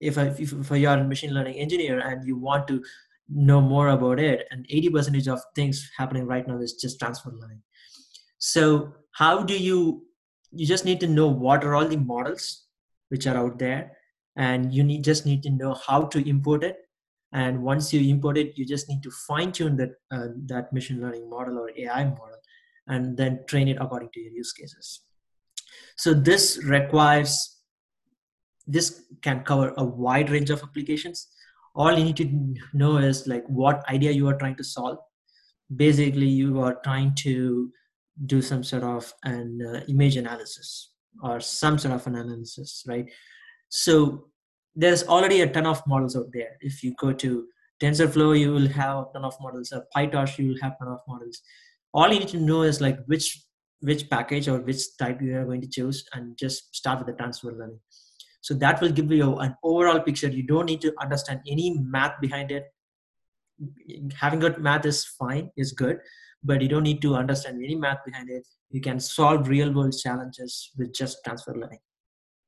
if, 0.00 0.16
I, 0.16 0.28
if, 0.28 0.52
if 0.52 0.70
you're 0.70 0.92
a 0.92 1.04
machine 1.04 1.34
learning 1.34 1.56
engineer 1.56 2.00
and 2.00 2.26
you 2.26 2.36
want 2.36 2.66
to 2.68 2.82
know 3.28 3.60
more 3.60 3.88
about 3.88 4.18
it 4.18 4.46
and 4.50 4.66
80 4.68 4.90
percentage 4.90 5.28
of 5.28 5.40
things 5.54 5.88
happening 5.96 6.26
right 6.26 6.46
now 6.48 6.58
is 6.58 6.74
just 6.74 6.98
transfer 6.98 7.30
learning 7.30 7.62
so 8.38 8.92
how 9.12 9.42
do 9.42 9.56
you 9.56 10.04
you 10.50 10.66
just 10.66 10.84
need 10.84 10.98
to 10.98 11.06
know 11.06 11.28
what 11.28 11.62
are 11.62 11.76
all 11.76 11.86
the 11.86 11.96
models 11.96 12.64
which 13.10 13.28
are 13.28 13.36
out 13.36 13.58
there 13.58 13.96
and 14.36 14.72
you 14.72 14.82
need 14.82 15.04
just 15.04 15.26
need 15.26 15.42
to 15.42 15.50
know 15.50 15.74
how 15.86 16.02
to 16.06 16.28
import 16.28 16.64
it. 16.64 16.76
And 17.32 17.62
once 17.62 17.92
you 17.92 18.00
import 18.10 18.36
it 18.38 18.58
you 18.58 18.66
just 18.66 18.88
need 18.88 19.02
to 19.02 19.10
fine 19.10 19.52
tune 19.52 19.76
that 19.76 19.90
uh, 20.10 20.28
that 20.46 20.72
machine 20.72 21.00
learning 21.00 21.28
model 21.30 21.58
or 21.58 21.70
ai 21.76 22.04
model 22.04 22.38
and 22.88 23.16
then 23.16 23.40
train 23.46 23.68
it 23.68 23.78
according 23.80 24.10
to 24.14 24.20
your 24.20 24.32
use 24.32 24.52
cases. 24.52 25.02
So 25.96 26.12
this 26.12 26.60
requires 26.64 27.56
this 28.66 29.02
can 29.22 29.42
cover 29.42 29.74
a 29.76 29.84
wide 29.84 30.30
range 30.30 30.50
of 30.50 30.62
applications. 30.62 31.28
All 31.74 31.96
you 31.96 32.04
need 32.04 32.16
to 32.16 32.54
know 32.72 32.98
is 32.98 33.26
like 33.26 33.44
what 33.46 33.88
idea 33.88 34.10
you 34.10 34.28
are 34.28 34.36
trying 34.36 34.56
to 34.56 34.64
solve. 34.64 34.98
Basically 35.74 36.26
you 36.26 36.60
are 36.60 36.80
trying 36.82 37.14
to 37.16 37.70
do 38.26 38.42
some 38.42 38.62
sort 38.62 38.82
of 38.82 39.12
an 39.24 39.60
uh, 39.62 39.80
image 39.88 40.16
analysis 40.16 40.90
or 41.22 41.40
some 41.40 41.78
sort 41.78 41.94
of 41.94 42.06
an 42.06 42.16
analysis 42.16 42.84
right 42.86 43.06
so 43.70 44.26
there's 44.74 45.04
already 45.04 45.40
a 45.40 45.46
ton 45.46 45.66
of 45.66 45.82
models 45.86 46.16
out 46.16 46.26
there. 46.32 46.56
If 46.60 46.82
you 46.82 46.94
go 46.98 47.12
to 47.12 47.46
tensorflow 47.80 48.38
you 48.38 48.52
will 48.52 48.68
have 48.68 48.98
a 48.98 49.06
ton 49.14 49.24
of 49.24 49.36
models. 49.40 49.72
Or 49.72 49.86
pytorch 49.96 50.38
you 50.38 50.50
will 50.50 50.60
have 50.60 50.72
a 50.80 50.84
ton 50.84 50.92
of 50.92 51.00
models. 51.08 51.40
All 51.94 52.12
you 52.12 52.20
need 52.20 52.28
to 52.28 52.38
know 52.38 52.62
is 52.62 52.80
like 52.80 52.98
which 53.06 53.42
which 53.80 54.10
package 54.10 54.46
or 54.48 54.60
which 54.60 54.96
type 54.98 55.22
you 55.22 55.38
are 55.38 55.44
going 55.46 55.62
to 55.62 55.68
choose 55.68 56.04
and 56.12 56.36
just 56.36 56.74
start 56.76 56.98
with 56.98 57.06
the 57.06 57.14
transfer 57.14 57.50
learning. 57.50 57.80
So 58.42 58.52
that 58.54 58.80
will 58.80 58.90
give 58.90 59.10
you 59.10 59.36
an 59.36 59.54
overall 59.62 60.00
picture. 60.00 60.28
You 60.28 60.42
don't 60.42 60.66
need 60.66 60.82
to 60.82 60.92
understand 61.00 61.40
any 61.48 61.78
math 61.78 62.20
behind 62.20 62.50
it. 62.50 62.64
Having 64.14 64.40
good 64.40 64.58
math 64.58 64.84
is 64.84 65.04
fine 65.04 65.50
is 65.56 65.72
good 65.72 66.00
but 66.42 66.62
you 66.62 66.68
don't 66.68 66.82
need 66.82 67.02
to 67.02 67.14
understand 67.14 67.62
any 67.62 67.74
math 67.74 67.98
behind 68.04 68.30
it. 68.30 68.46
You 68.70 68.80
can 68.80 68.98
solve 68.98 69.48
real 69.48 69.72
world 69.72 69.94
challenges 69.96 70.70
with 70.76 70.94
just 70.94 71.18
transfer 71.24 71.54
learning 71.54 71.80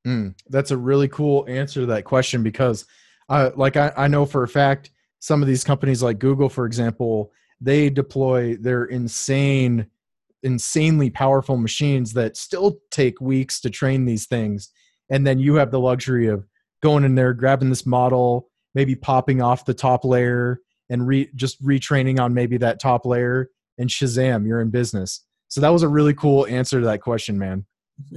mm, 0.06 0.34
that's 0.48 0.70
a 0.70 0.76
really 0.76 1.08
cool 1.08 1.44
answer 1.48 1.80
to 1.80 1.86
that 1.86 2.04
question 2.04 2.42
because 2.42 2.84
uh, 3.28 3.50
like 3.56 3.76
I, 3.76 3.92
I 3.96 4.08
know 4.08 4.26
for 4.26 4.42
a 4.42 4.48
fact 4.48 4.90
some 5.18 5.42
of 5.42 5.48
these 5.48 5.64
companies 5.64 6.02
like 6.02 6.18
google 6.18 6.48
for 6.48 6.66
example 6.66 7.32
they 7.60 7.88
deploy 7.88 8.56
their 8.56 8.84
insane 8.84 9.86
insanely 10.42 11.10
powerful 11.10 11.56
machines 11.56 12.12
that 12.12 12.36
still 12.36 12.78
take 12.90 13.20
weeks 13.20 13.60
to 13.60 13.70
train 13.70 14.04
these 14.04 14.26
things. 14.26 14.70
And 15.10 15.26
then 15.26 15.38
you 15.38 15.54
have 15.56 15.70
the 15.70 15.80
luxury 15.80 16.26
of 16.26 16.46
going 16.82 17.04
in 17.04 17.14
there 17.14 17.32
grabbing 17.32 17.70
this 17.70 17.86
model 17.86 18.48
maybe 18.74 18.94
popping 18.94 19.42
off 19.42 19.66
the 19.66 19.74
top 19.74 20.04
layer 20.04 20.60
and 20.88 21.06
re, 21.06 21.28
just 21.36 21.62
retraining 21.62 22.18
on 22.18 22.34
maybe 22.34 22.56
that 22.56 22.80
top 22.80 23.04
layer 23.04 23.50
and 23.78 23.88
shazam 23.88 24.46
you're 24.46 24.60
in 24.60 24.70
business. 24.70 25.24
So 25.48 25.60
that 25.60 25.68
was 25.68 25.82
a 25.82 25.88
really 25.88 26.14
cool 26.14 26.46
answer 26.46 26.80
to 26.80 26.86
that 26.86 27.02
question 27.02 27.38
man. 27.38 27.66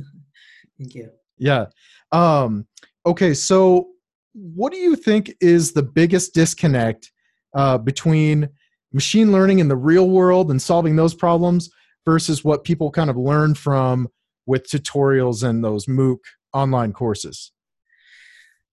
Thank 0.77 0.95
you 0.95 1.11
yeah 1.37 1.65
um 2.11 2.65
okay 3.05 3.33
so 3.33 3.87
what 4.33 4.73
do 4.73 4.77
you 4.77 4.95
think 4.95 5.33
is 5.39 5.71
the 5.71 5.83
biggest 5.83 6.33
disconnect 6.33 7.11
uh, 7.55 7.77
between 7.77 8.49
machine 8.91 9.31
learning 9.31 9.59
in 9.59 9.69
the 9.69 9.75
real 9.75 10.09
world 10.09 10.51
and 10.51 10.61
solving 10.61 10.95
those 10.95 11.13
problems 11.13 11.69
versus 12.05 12.43
what 12.43 12.63
people 12.63 12.91
kind 12.91 13.09
of 13.09 13.17
learn 13.17 13.55
from 13.55 14.09
with 14.45 14.67
tutorials 14.67 15.43
and 15.43 15.63
those 15.63 15.85
MOOC 15.85 16.19
online 16.53 16.93
courses? 16.93 17.51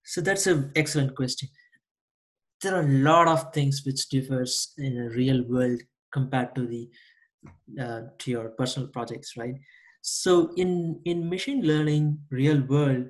So 0.05 0.21
that's 0.21 0.47
an 0.47 0.73
excellent 0.75 1.17
question. 1.17 1.49
There 2.61 2.75
are 2.75 2.83
a 2.83 2.89
lot 2.89 3.29
of 3.29 3.53
things 3.53 3.83
which 3.87 4.09
differs 4.09 4.73
in 4.79 4.99
a 4.99 5.11
real 5.11 5.45
world 5.49 5.81
compared 6.13 6.55
to 6.57 6.67
the 6.67 6.91
uh, 7.81 8.03
to 8.19 8.31
your 8.31 8.51
personal 8.51 8.89
projects, 8.89 9.37
right? 9.37 9.55
So 10.03 10.53
in 10.57 11.01
in 11.05 11.29
machine 11.29 11.63
learning 11.63 12.19
real 12.31 12.61
world, 12.63 13.07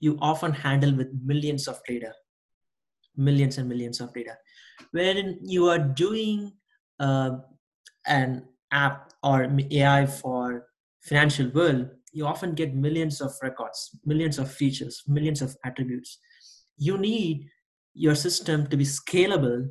you 0.00 0.18
often 0.20 0.52
handle 0.52 0.94
with 0.94 1.08
millions 1.24 1.68
of 1.68 1.80
data, 1.86 2.12
millions 3.16 3.58
and 3.58 3.68
millions 3.68 4.00
of 4.00 4.12
data. 4.12 4.36
When 4.90 5.38
you 5.42 5.68
are 5.68 5.78
doing 5.78 6.52
uh, 7.00 7.38
an 8.06 8.44
app 8.72 9.12
or 9.22 9.48
AI 9.70 10.06
for 10.06 10.66
financial 11.00 11.48
world, 11.50 11.90
you 12.12 12.26
often 12.26 12.54
get 12.54 12.74
millions 12.74 13.20
of 13.20 13.32
records, 13.42 13.90
millions 14.04 14.38
of 14.38 14.50
features, 14.50 15.02
millions 15.06 15.42
of 15.42 15.56
attributes. 15.64 16.18
You 16.76 16.98
need 16.98 17.48
your 17.94 18.14
system 18.14 18.66
to 18.68 18.76
be 18.76 18.84
scalable 18.84 19.68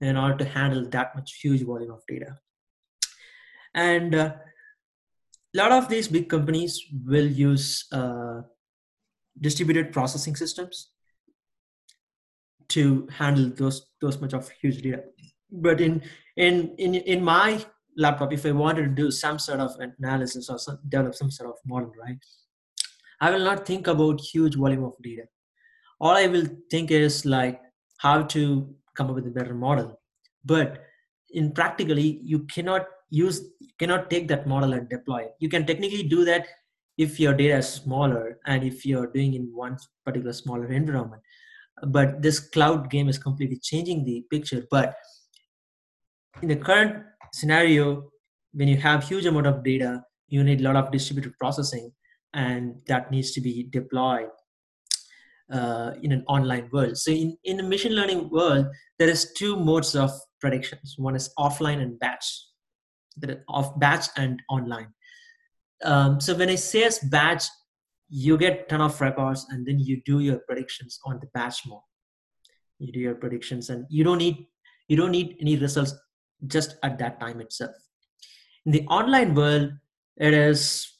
in 0.00 0.16
order 0.16 0.36
to 0.38 0.44
handle 0.44 0.88
that 0.90 1.14
much 1.14 1.38
huge 1.42 1.62
volume 1.62 1.90
of 1.90 2.02
data. 2.06 2.38
And 3.74 4.14
uh, 4.14 4.34
a 5.56 5.62
lot 5.62 5.72
of 5.72 5.88
these 5.88 6.08
big 6.08 6.28
companies 6.28 6.80
will 7.06 7.26
use 7.26 7.86
uh, 7.92 8.42
distributed 9.40 9.92
processing 9.92 10.36
systems 10.36 10.90
to 12.68 13.08
handle 13.10 13.50
those 13.56 13.86
those 14.00 14.20
much 14.20 14.34
of 14.34 14.50
huge 14.60 14.82
data. 14.82 15.02
But 15.50 15.80
in 15.80 16.02
in 16.36 16.74
in 16.78 16.94
in 16.94 17.24
my 17.24 17.64
laptop 17.96 18.32
if 18.32 18.44
i 18.46 18.52
wanted 18.52 18.82
to 18.82 19.02
do 19.02 19.10
some 19.10 19.38
sort 19.38 19.60
of 19.60 19.74
analysis 19.80 20.50
or 20.50 20.58
some, 20.58 20.78
develop 20.88 21.14
some 21.14 21.30
sort 21.30 21.50
of 21.50 21.56
model 21.66 21.92
right 21.98 22.18
i 23.20 23.30
will 23.30 23.44
not 23.44 23.66
think 23.66 23.86
about 23.86 24.20
huge 24.20 24.56
volume 24.56 24.84
of 24.84 24.92
data 25.02 25.22
all 26.00 26.16
i 26.16 26.26
will 26.26 26.46
think 26.70 26.90
is 26.90 27.24
like 27.24 27.60
how 27.98 28.22
to 28.22 28.68
come 28.94 29.08
up 29.08 29.14
with 29.14 29.26
a 29.26 29.30
better 29.30 29.54
model 29.54 30.00
but 30.44 30.84
in 31.30 31.52
practically 31.52 32.20
you 32.22 32.40
cannot 32.40 32.86
use 33.10 33.40
cannot 33.78 34.10
take 34.10 34.28
that 34.28 34.46
model 34.46 34.72
and 34.72 34.88
deploy 34.88 35.18
it. 35.18 35.34
You 35.38 35.48
can 35.48 35.66
technically 35.66 36.02
do 36.02 36.24
that 36.24 36.46
if 36.98 37.20
your 37.20 37.34
data 37.34 37.58
is 37.58 37.68
smaller 37.68 38.38
and 38.46 38.64
if 38.64 38.86
you're 38.86 39.06
doing 39.06 39.34
in 39.34 39.50
one 39.54 39.76
particular 40.04 40.32
smaller 40.32 40.66
environment. 40.66 41.22
But 41.88 42.22
this 42.22 42.40
cloud 42.40 42.90
game 42.90 43.08
is 43.08 43.18
completely 43.18 43.58
changing 43.62 44.04
the 44.04 44.24
picture. 44.30 44.64
But 44.70 44.96
in 46.42 46.48
the 46.48 46.56
current 46.56 47.04
scenario 47.32 48.10
when 48.52 48.68
you 48.68 48.76
have 48.78 49.06
huge 49.06 49.26
amount 49.26 49.46
of 49.46 49.62
data 49.62 50.02
you 50.28 50.42
need 50.42 50.60
a 50.60 50.64
lot 50.64 50.76
of 50.76 50.90
distributed 50.90 51.32
processing 51.38 51.92
and 52.34 52.74
that 52.86 53.10
needs 53.10 53.32
to 53.32 53.40
be 53.40 53.68
deployed 53.70 54.28
uh, 55.52 55.92
in 56.02 56.12
an 56.12 56.24
online 56.26 56.68
world. 56.72 56.96
So 56.96 57.10
in, 57.10 57.36
in 57.44 57.56
the 57.56 57.62
machine 57.62 57.92
learning 57.92 58.30
world 58.30 58.66
there 58.98 59.08
is 59.08 59.32
two 59.36 59.56
modes 59.56 59.94
of 59.94 60.10
predictions. 60.40 60.94
One 60.98 61.14
is 61.14 61.30
offline 61.38 61.80
and 61.80 61.98
batch 61.98 62.26
off 63.48 63.78
batch 63.78 64.06
and 64.16 64.42
online 64.48 64.88
um, 65.84 66.20
so 66.20 66.34
when 66.34 66.48
i 66.48 66.54
say 66.54 66.84
as 66.84 66.98
batch 66.98 67.44
you 68.08 68.36
get 68.38 68.68
ton 68.68 68.80
of 68.80 69.00
records 69.00 69.46
and 69.50 69.66
then 69.66 69.78
you 69.80 70.00
do 70.04 70.20
your 70.20 70.38
predictions 70.46 71.00
on 71.04 71.18
the 71.20 71.26
batch 71.34 71.66
mode 71.66 71.80
you 72.78 72.92
do 72.92 73.00
your 73.00 73.14
predictions 73.14 73.70
and 73.70 73.86
you 73.88 74.04
don't 74.04 74.18
need 74.18 74.46
you 74.88 74.96
don't 74.96 75.10
need 75.10 75.36
any 75.40 75.56
results 75.56 75.94
just 76.46 76.76
at 76.82 76.98
that 76.98 77.20
time 77.20 77.40
itself. 77.40 77.74
In 78.64 78.72
the 78.72 78.86
online 78.86 79.34
world, 79.34 79.72
it 80.16 80.34
is 80.34 80.92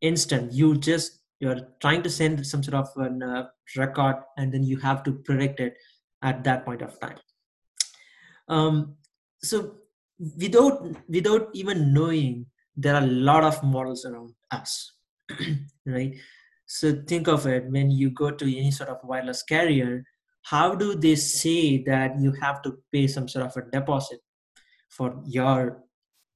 instant. 0.00 0.52
You 0.52 0.76
just 0.76 1.18
you're 1.38 1.68
trying 1.80 2.02
to 2.02 2.10
send 2.10 2.46
some 2.46 2.62
sort 2.62 2.74
of 2.74 2.88
a 2.98 3.26
uh, 3.26 3.46
record, 3.76 4.16
and 4.36 4.52
then 4.52 4.62
you 4.62 4.76
have 4.78 5.02
to 5.04 5.12
predict 5.12 5.60
it 5.60 5.74
at 6.22 6.44
that 6.44 6.64
point 6.66 6.82
of 6.82 6.98
time. 7.00 7.16
Um, 8.48 8.96
so 9.42 9.76
without 10.38 10.86
without 11.08 11.48
even 11.54 11.92
knowing, 11.92 12.46
there 12.76 12.94
are 12.94 13.02
a 13.02 13.06
lot 13.06 13.44
of 13.44 13.62
models 13.62 14.04
around 14.04 14.34
us, 14.50 14.92
right? 15.86 16.14
So 16.66 17.02
think 17.06 17.26
of 17.28 17.46
it 17.46 17.68
when 17.68 17.90
you 17.90 18.10
go 18.10 18.30
to 18.30 18.44
any 18.44 18.70
sort 18.70 18.90
of 18.90 18.98
wireless 19.02 19.42
carrier, 19.42 20.04
how 20.42 20.74
do 20.74 20.94
they 20.94 21.16
say 21.16 21.82
that 21.84 22.18
you 22.20 22.32
have 22.40 22.62
to 22.62 22.78
pay 22.92 23.06
some 23.06 23.28
sort 23.28 23.46
of 23.46 23.56
a 23.56 23.70
deposit 23.70 24.20
for 24.88 25.22
your 25.26 25.82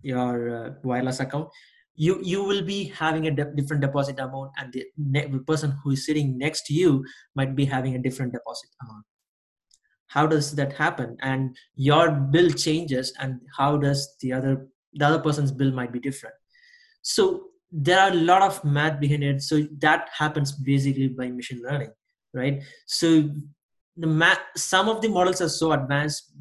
your 0.02 0.66
uh, 0.66 0.70
wireless 0.82 1.20
account 1.20 1.48
you 1.96 2.20
you 2.22 2.42
will 2.42 2.62
be 2.62 2.84
having 2.84 3.26
a 3.26 3.30
de- 3.30 3.52
different 3.54 3.80
deposit 3.80 4.18
amount 4.18 4.50
and 4.58 4.72
the, 4.72 4.84
ne- 4.98 5.28
the 5.28 5.38
person 5.38 5.76
who 5.82 5.92
is 5.92 6.04
sitting 6.04 6.36
next 6.36 6.66
to 6.66 6.74
you 6.74 7.04
might 7.34 7.54
be 7.54 7.64
having 7.64 7.94
a 7.94 8.02
different 8.02 8.32
deposit 8.32 8.68
amount 8.82 9.04
how 10.14 10.26
does 10.26 10.54
that 10.58 10.72
happen? 10.72 11.16
And 11.20 11.56
your 11.74 12.10
bill 12.10 12.50
changes 12.50 13.12
and 13.20 13.40
how 13.58 13.76
does 13.76 14.00
the 14.20 14.32
other 14.32 14.68
the 14.92 15.04
other 15.04 15.18
person's 15.26 15.50
bill 15.50 15.72
might 15.72 15.92
be 15.92 15.98
different. 15.98 16.36
So 17.02 17.46
there 17.72 17.98
are 17.98 18.12
a 18.12 18.20
lot 18.30 18.42
of 18.42 18.64
math 18.64 19.00
behind 19.00 19.24
it. 19.24 19.42
So 19.42 19.66
that 19.78 20.08
happens 20.16 20.52
basically 20.52 21.08
by 21.08 21.30
machine 21.30 21.62
learning 21.68 21.92
right? 22.32 22.62
So 22.86 23.30
the 23.96 24.08
math, 24.08 24.40
some 24.56 24.88
of 24.88 25.00
the 25.00 25.08
models 25.08 25.40
are 25.40 25.48
so 25.48 25.72
advanced 25.72 26.32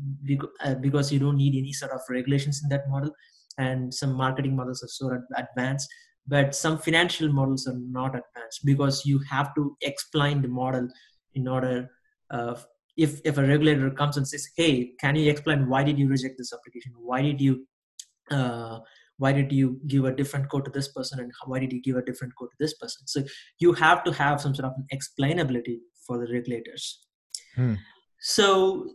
uh, 0.63 0.75
because 0.75 1.11
you 1.11 1.19
don't 1.19 1.37
need 1.37 1.55
any 1.55 1.71
sort 1.71 1.91
of 1.91 2.01
regulations 2.09 2.61
in 2.63 2.69
that 2.69 2.89
model. 2.89 3.11
And 3.59 3.93
some 3.93 4.13
marketing 4.13 4.55
models 4.55 4.83
are 4.83 4.87
so 4.87 5.19
advanced 5.37 5.87
but 6.27 6.55
some 6.55 6.77
financial 6.77 7.31
models 7.31 7.67
are 7.67 7.77
not 7.77 8.15
advanced 8.15 8.65
because 8.65 9.05
you 9.05 9.19
have 9.29 9.53
to 9.55 9.75
explain 9.81 10.41
the 10.41 10.47
model 10.47 10.87
in 11.33 11.47
order 11.47 11.89
uh, 12.31 12.55
if 12.97 13.19
if 13.25 13.37
a 13.37 13.43
regulator 13.43 13.89
comes 13.89 14.17
and 14.17 14.27
says 14.27 14.47
hey 14.55 14.91
can 14.99 15.15
you 15.15 15.29
explain 15.29 15.67
why 15.67 15.83
did 15.83 15.97
you 15.97 16.07
reject 16.07 16.35
this 16.37 16.53
application 16.53 16.91
why 16.97 17.21
did 17.21 17.41
you 17.41 17.65
uh, 18.31 18.79
why 19.17 19.31
did 19.31 19.51
you 19.51 19.79
give 19.87 20.05
a 20.05 20.11
different 20.11 20.49
code 20.49 20.65
to 20.65 20.71
this 20.71 20.89
person 20.89 21.19
and 21.19 21.31
why 21.45 21.59
did 21.59 21.71
you 21.73 21.81
give 21.81 21.95
a 21.95 22.05
different 22.05 22.33
code 22.35 22.49
to 22.51 22.57
this 22.59 22.75
person 22.75 23.05
so 23.07 23.23
you 23.59 23.73
have 23.73 24.03
to 24.03 24.11
have 24.11 24.39
some 24.39 24.53
sort 24.53 24.65
of 24.65 24.73
explainability 24.93 25.79
for 26.05 26.17
the 26.17 26.31
regulators 26.31 27.05
Hmm. 27.55 27.75
So 28.19 28.87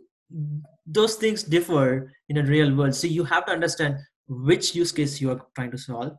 those 0.87 1.16
things 1.16 1.42
differ 1.42 2.12
in 2.28 2.38
a 2.38 2.42
real 2.42 2.74
world. 2.74 2.94
So 2.94 3.06
you 3.06 3.24
have 3.24 3.46
to 3.46 3.52
understand 3.52 3.96
which 4.28 4.74
use 4.74 4.92
case 4.92 5.20
you 5.20 5.30
are 5.30 5.40
trying 5.54 5.70
to 5.70 5.78
solve. 5.78 6.12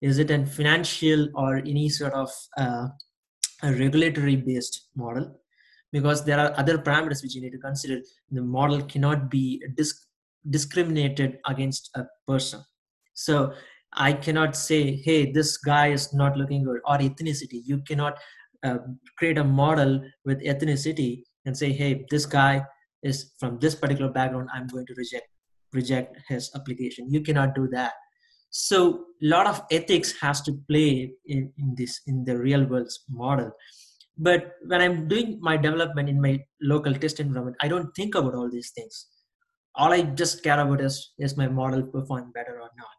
Is 0.00 0.18
it 0.18 0.30
a 0.30 0.44
financial 0.44 1.28
or 1.34 1.56
any 1.58 1.88
sort 1.88 2.12
of 2.12 2.30
uh, 2.56 2.88
a 3.62 3.72
regulatory 3.72 4.36
based 4.36 4.88
model? 4.96 5.40
Because 5.92 6.24
there 6.24 6.40
are 6.40 6.52
other 6.56 6.78
parameters 6.78 7.22
which 7.22 7.34
you 7.34 7.42
need 7.42 7.52
to 7.52 7.58
consider. 7.58 8.00
The 8.30 8.42
model 8.42 8.82
cannot 8.82 9.30
be 9.30 9.62
disc- 9.76 10.06
discriminated 10.48 11.38
against 11.46 11.90
a 11.94 12.04
person. 12.26 12.64
So 13.14 13.52
I 13.92 14.14
cannot 14.14 14.56
say, 14.56 14.96
hey, 14.96 15.30
this 15.30 15.58
guy 15.58 15.88
is 15.88 16.14
not 16.14 16.36
looking 16.36 16.64
good, 16.64 16.80
or 16.86 16.96
ethnicity. 16.98 17.60
You 17.64 17.82
cannot 17.86 18.16
uh, 18.64 18.78
create 19.18 19.38
a 19.38 19.44
model 19.44 20.00
with 20.24 20.40
ethnicity 20.42 21.24
and 21.46 21.56
say 21.56 21.72
hey 21.72 22.04
this 22.10 22.26
guy 22.26 22.62
is 23.02 23.32
from 23.38 23.58
this 23.58 23.74
particular 23.74 24.10
background 24.10 24.48
i'm 24.54 24.66
going 24.68 24.86
to 24.86 24.94
reject 24.96 25.26
reject 25.72 26.16
his 26.28 26.50
application 26.54 27.10
you 27.10 27.20
cannot 27.20 27.54
do 27.54 27.68
that 27.68 27.92
so 28.50 29.06
a 29.22 29.26
lot 29.26 29.46
of 29.46 29.62
ethics 29.70 30.12
has 30.20 30.40
to 30.42 30.52
play 30.68 31.12
in, 31.26 31.52
in 31.58 31.74
this 31.76 32.00
in 32.06 32.24
the 32.24 32.36
real 32.36 32.64
world 32.66 32.90
model 33.08 33.50
but 34.18 34.54
when 34.66 34.80
i'm 34.80 35.08
doing 35.08 35.38
my 35.40 35.56
development 35.56 36.08
in 36.08 36.20
my 36.20 36.38
local 36.60 36.94
test 36.94 37.20
environment 37.20 37.56
i 37.60 37.68
don't 37.68 37.94
think 37.94 38.14
about 38.14 38.34
all 38.34 38.50
these 38.50 38.70
things. 38.70 39.06
All 39.74 39.92
i 39.92 40.02
just 40.02 40.42
care 40.42 40.60
about 40.60 40.82
is 40.82 41.12
is 41.18 41.36
my 41.36 41.48
model 41.48 41.82
performing 41.82 42.30
better 42.32 42.60
or 42.60 42.70
not. 42.76 42.96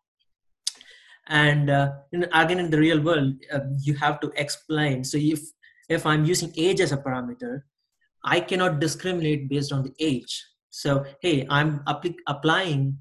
And 1.28 1.70
uh, 1.70 1.92
in, 2.12 2.24
again 2.34 2.60
in 2.60 2.72
the 2.72 2.80
real 2.80 3.00
world 3.00 3.36
uh, 3.54 3.60
you 3.80 3.94
have 3.96 4.20
to 4.22 4.32
explain. 4.36 5.04
So 5.04 5.18
if 5.20 5.40
if 5.88 6.06
i'm 6.06 6.26
using 6.26 6.52
age 6.58 6.82
as 6.82 6.92
a 6.92 6.98
parameter 6.98 7.62
i 8.26 8.40
cannot 8.40 8.80
discriminate 8.80 9.50
based 9.50 9.72
on 9.72 9.84
the 9.84 9.94
age. 10.00 10.44
So 10.70 11.06
hey 11.22 11.46
i'm 11.50 11.82
apl- 11.86 12.24
applying 12.28 12.98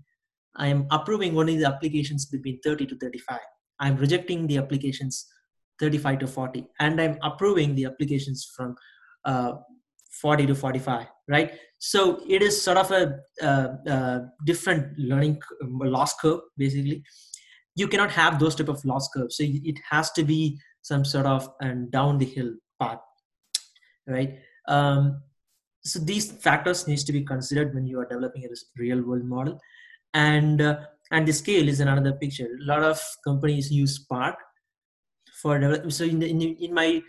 i'm 0.56 0.86
approving 0.90 1.38
only 1.38 1.56
the 1.56 1.66
applications 1.66 2.26
between 2.26 2.60
30 2.60 2.86
to 2.86 2.96
35 2.98 3.38
i'm 3.80 3.96
rejecting 3.96 4.46
the 4.46 4.58
applications 4.58 5.26
35 5.82 6.18
to 6.20 6.26
40 6.26 6.64
and 6.80 7.00
i'm 7.04 7.18
approving 7.30 7.74
the 7.74 7.84
applications 7.90 8.48
from 8.56 8.74
uh, 9.24 9.52
40 10.20 10.46
to 10.46 10.54
45 10.54 11.06
right? 11.28 11.52
So 11.78 12.22
it 12.28 12.42
is 12.42 12.60
sort 12.60 12.78
of 12.78 12.90
a, 12.90 14.30
different 14.44 14.98
learning 14.98 15.40
loss 15.62 16.14
curve 16.14 16.40
basically. 16.56 17.02
You 17.74 17.88
cannot 17.88 18.10
have 18.12 18.38
those 18.38 18.54
type 18.54 18.68
of 18.68 18.84
loss 18.84 19.08
curves 19.08 19.36
so 19.36 19.44
it 19.46 19.78
has 19.90 20.12
to 20.12 20.22
be 20.22 20.60
some 20.82 21.04
sort 21.04 21.26
of 21.26 21.48
and 21.60 21.90
down 21.90 22.18
the 22.18 22.26
hill 22.26 22.52
path 22.80 22.98
right? 24.06 24.38
Um, 24.68 25.22
so 25.84 25.98
these 25.98 26.30
factors 26.30 26.86
needs 26.86 27.04
to 27.04 27.12
be 27.12 27.22
considered 27.22 27.74
when 27.74 27.86
you 27.86 27.98
are 28.00 28.06
developing 28.06 28.44
a 28.44 28.48
real 28.76 29.02
world 29.02 29.24
model. 29.24 29.58
And 30.14 30.60
uh, 30.60 30.80
and 31.10 31.26
the 31.26 31.32
scale 31.32 31.68
is 31.68 31.80
another 31.80 32.12
picture. 32.12 32.46
A 32.46 32.64
lot 32.64 32.82
of 32.82 33.00
companies 33.24 33.70
use 33.70 33.96
spark 33.96 34.36
for 35.42 35.58
develop- 35.58 35.90
so 35.92 36.04
in, 36.04 36.18
the, 36.20 36.30
in, 36.30 36.40
in 36.40 36.72
my 36.72 37.02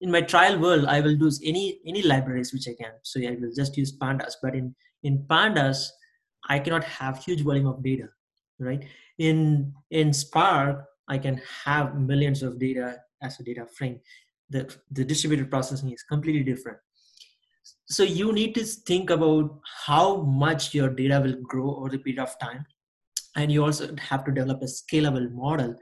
in 0.00 0.10
my 0.10 0.20
trial 0.20 0.58
world 0.58 0.84
i 0.86 1.00
will 1.00 1.16
use 1.26 1.40
any 1.44 1.80
any 1.86 2.02
libraries 2.02 2.52
which 2.52 2.68
i 2.68 2.74
can. 2.80 2.92
So 3.02 3.20
i 3.20 3.36
will 3.40 3.52
just 3.54 3.76
use 3.76 3.96
pandas 3.96 4.34
but 4.42 4.54
in 4.54 4.74
in 5.02 5.18
pandas 5.30 5.88
i 6.48 6.58
cannot 6.58 6.84
have 6.84 7.24
huge 7.24 7.42
volume 7.42 7.66
of 7.66 7.82
data 7.82 8.08
right? 8.58 8.84
In 9.18 9.72
in 9.90 10.12
spark 10.12 10.84
i 11.08 11.18
can 11.18 11.40
have 11.64 11.98
millions 11.98 12.42
of 12.42 12.58
data 12.58 12.98
as 13.22 13.40
a 13.40 13.44
data 13.44 13.66
frame. 13.66 14.00
The 14.50 14.74
the 14.90 15.04
distributed 15.04 15.50
processing 15.50 15.92
is 15.92 16.02
completely 16.02 16.44
different. 16.44 16.78
So 17.88 18.02
you 18.02 18.32
need 18.32 18.54
to 18.56 18.64
think 18.64 19.10
about 19.10 19.60
how 19.86 20.22
much 20.22 20.74
your 20.74 20.88
data 20.88 21.20
will 21.20 21.36
grow 21.42 21.76
over 21.76 21.88
the 21.88 21.98
period 21.98 22.22
of 22.22 22.38
time 22.38 22.66
and 23.36 23.52
you 23.52 23.64
also 23.64 23.94
have 23.96 24.24
to 24.24 24.32
develop 24.32 24.62
a 24.62 24.66
scalable 24.66 25.30
model. 25.32 25.76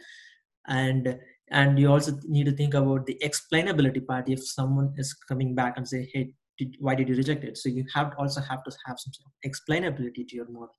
And 0.67 1.19
and 1.55 1.79
you 1.79 1.91
also 1.91 2.19
need 2.25 2.47
to 2.47 2.53
think 2.53 2.75
about 2.75 3.07
the 3.07 3.17
explainability 3.23 4.05
part. 4.05 4.29
If 4.29 4.45
someone 4.47 4.93
is 4.97 5.15
coming 5.29 5.55
back 5.55 5.77
and 5.77 5.89
say 5.89 6.11
hey 6.13 6.33
did, 6.59 6.77
why 6.81 6.95
did 6.95 7.09
you 7.09 7.17
reject 7.17 7.45
it? 7.45 7.57
So 7.57 7.69
you 7.69 7.85
have 7.95 8.11
to 8.11 8.17
also 8.17 8.41
have 8.41 8.65
to 8.65 8.77
have 8.87 8.99
some 8.99 9.13
sort 9.13 9.29
of 9.31 9.51
explainability 9.51 10.27
to 10.29 10.37
your 10.37 10.49
model. 10.49 10.75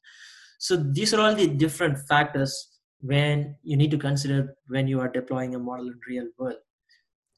So 0.60 0.76
these 0.76 1.14
are 1.14 1.22
all 1.22 1.36
the 1.36 1.48
different 1.48 1.98
factors 2.10 2.54
when 3.00 3.56
you 3.64 3.78
need 3.78 3.92
to 3.92 3.98
consider 3.98 4.56
when 4.68 4.88
you 4.88 5.00
are 5.00 5.08
deploying 5.08 5.56
a 5.56 5.60
model 5.60 5.88
in 5.88 6.00
real 6.10 6.28
world. 6.38 6.62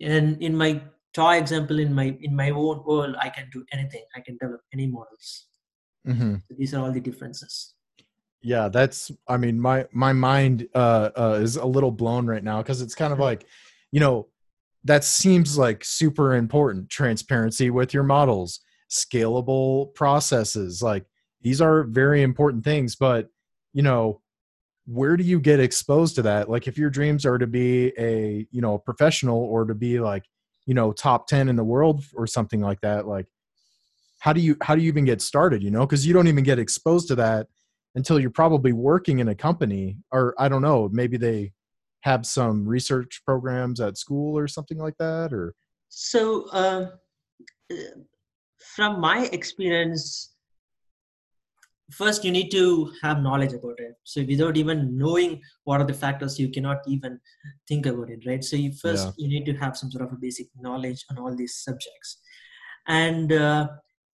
And 0.01 0.41
in 0.41 0.57
my 0.57 0.81
toy 1.13 1.37
example 1.37 1.79
in 1.79 1.93
my 1.93 2.15
in 2.21 2.35
my 2.35 2.51
own 2.51 2.83
world 2.85 3.15
i 3.19 3.29
can 3.29 3.49
do 3.51 3.63
anything. 3.71 4.03
I 4.15 4.21
can 4.21 4.37
develop 4.41 4.61
any 4.73 4.87
models. 4.87 5.47
Mm-hmm. 6.07 6.35
so 6.35 6.55
these 6.57 6.73
are 6.73 6.81
all 6.81 6.91
the 6.91 7.01
differences 7.01 7.73
yeah 8.41 8.69
that's 8.69 9.11
i 9.27 9.37
mean 9.37 9.59
my 9.59 9.85
my 9.91 10.13
mind 10.13 10.67
uh, 10.75 11.09
uh 11.17 11.39
is 11.41 11.55
a 11.55 11.65
little 11.65 11.91
blown 11.91 12.25
right 12.25 12.43
now 12.43 12.61
because 12.61 12.81
it's 12.81 12.95
kind 12.95 13.13
of 13.13 13.19
like 13.19 13.45
you 13.91 13.99
know 13.99 14.27
that 14.83 15.03
seems 15.03 15.57
like 15.57 15.83
super 15.83 16.35
important 16.35 16.89
transparency 16.89 17.69
with 17.69 17.93
your 17.93 18.03
models 18.03 18.59
scalable 18.89 19.93
processes 19.95 20.81
like 20.81 21.05
these 21.41 21.61
are 21.61 21.83
very 21.83 22.21
important 22.21 22.63
things 22.63 22.95
but 22.95 23.29
you 23.73 23.81
know 23.81 24.21
where 24.87 25.17
do 25.17 25.23
you 25.23 25.39
get 25.39 25.59
exposed 25.59 26.15
to 26.15 26.21
that? 26.21 26.49
Like 26.49 26.65
if 26.65 26.77
your 26.77 26.89
dreams 26.89 27.25
are 27.25 27.37
to 27.37 27.45
be 27.45 27.91
a 27.99 28.47
you 28.51 28.61
know 28.61 28.77
professional 28.77 29.37
or 29.37 29.65
to 29.65 29.75
be 29.75 29.99
like 29.99 30.23
you 30.65 30.73
know 30.73 30.93
top 30.93 31.27
10 31.27 31.49
in 31.49 31.55
the 31.55 31.63
world 31.63 32.03
or 32.15 32.25
something 32.25 32.61
like 32.61 32.81
that 32.81 33.05
like 33.05 33.25
how 34.19 34.33
do 34.33 34.41
you 34.41 34.55
how 34.61 34.75
do 34.75 34.81
you 34.81 34.87
even 34.87 35.05
get 35.05 35.21
started 35.21 35.61
you 35.61 35.69
know? 35.69 35.81
Because 35.81 36.07
you 36.07 36.13
don't 36.13 36.27
even 36.27 36.43
get 36.43 36.57
exposed 36.57 37.09
to 37.09 37.15
that 37.15 37.47
until 37.97 38.19
you're 38.19 38.39
probably 38.43 38.71
working 38.71 39.19
in 39.19 39.27
a 39.27 39.35
company 39.35 39.97
or 40.11 40.33
i 40.39 40.47
don't 40.47 40.61
know 40.61 40.89
maybe 40.93 41.17
they 41.17 41.51
have 42.07 42.25
some 42.25 42.65
research 42.65 43.21
programs 43.25 43.79
at 43.79 43.97
school 43.97 44.37
or 44.37 44.47
something 44.47 44.77
like 44.77 44.97
that 44.97 45.33
or? 45.33 45.53
So 45.89 46.49
uh, 46.51 46.85
from 48.75 49.01
my 49.01 49.25
experience 49.39 50.33
first 51.91 52.25
you 52.25 52.31
need 52.31 52.49
to 52.49 52.91
have 53.01 53.21
knowledge 53.21 53.53
about 53.53 53.79
it. 53.79 53.93
So 54.03 54.23
without 54.23 54.57
even 54.57 54.97
knowing 54.97 55.41
what 55.63 55.81
are 55.81 55.85
the 55.85 55.93
factors 55.93 56.39
you 56.39 56.49
cannot 56.49 56.79
even 56.87 57.19
think 57.67 57.85
about 57.85 58.09
it 58.09 58.25
right? 58.25 58.43
So 58.43 58.55
you 58.55 58.71
first 58.73 59.05
yeah. 59.05 59.11
you 59.17 59.27
need 59.27 59.45
to 59.45 59.53
have 59.53 59.77
some 59.77 59.91
sort 59.91 60.05
of 60.05 60.13
a 60.13 60.17
basic 60.27 60.47
knowledge 60.59 61.03
on 61.09 61.17
all 61.17 61.35
these 61.35 61.55
subjects. 61.55 62.19
And 62.87 63.33
uh, 63.33 63.67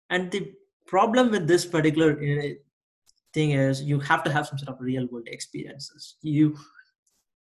and 0.09 0.31
the 0.31 0.51
problem 0.87 1.31
with 1.31 1.47
this 1.47 1.65
particular 1.65 2.11
uh, 2.11 2.53
thing 3.33 3.51
is 3.51 3.81
you 3.81 3.99
have 3.99 4.23
to 4.23 4.31
have 4.31 4.47
some 4.47 4.57
sort 4.57 4.69
of 4.69 4.81
real 4.81 5.07
world 5.07 5.27
experiences 5.27 6.15
you 6.21 6.55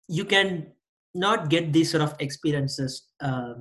you 0.07 0.25
can 0.25 0.67
not 1.13 1.49
get 1.49 1.71
these 1.71 1.89
sort 1.89 2.03
of 2.03 2.15
experiences 2.19 3.07
uh, 3.21 3.53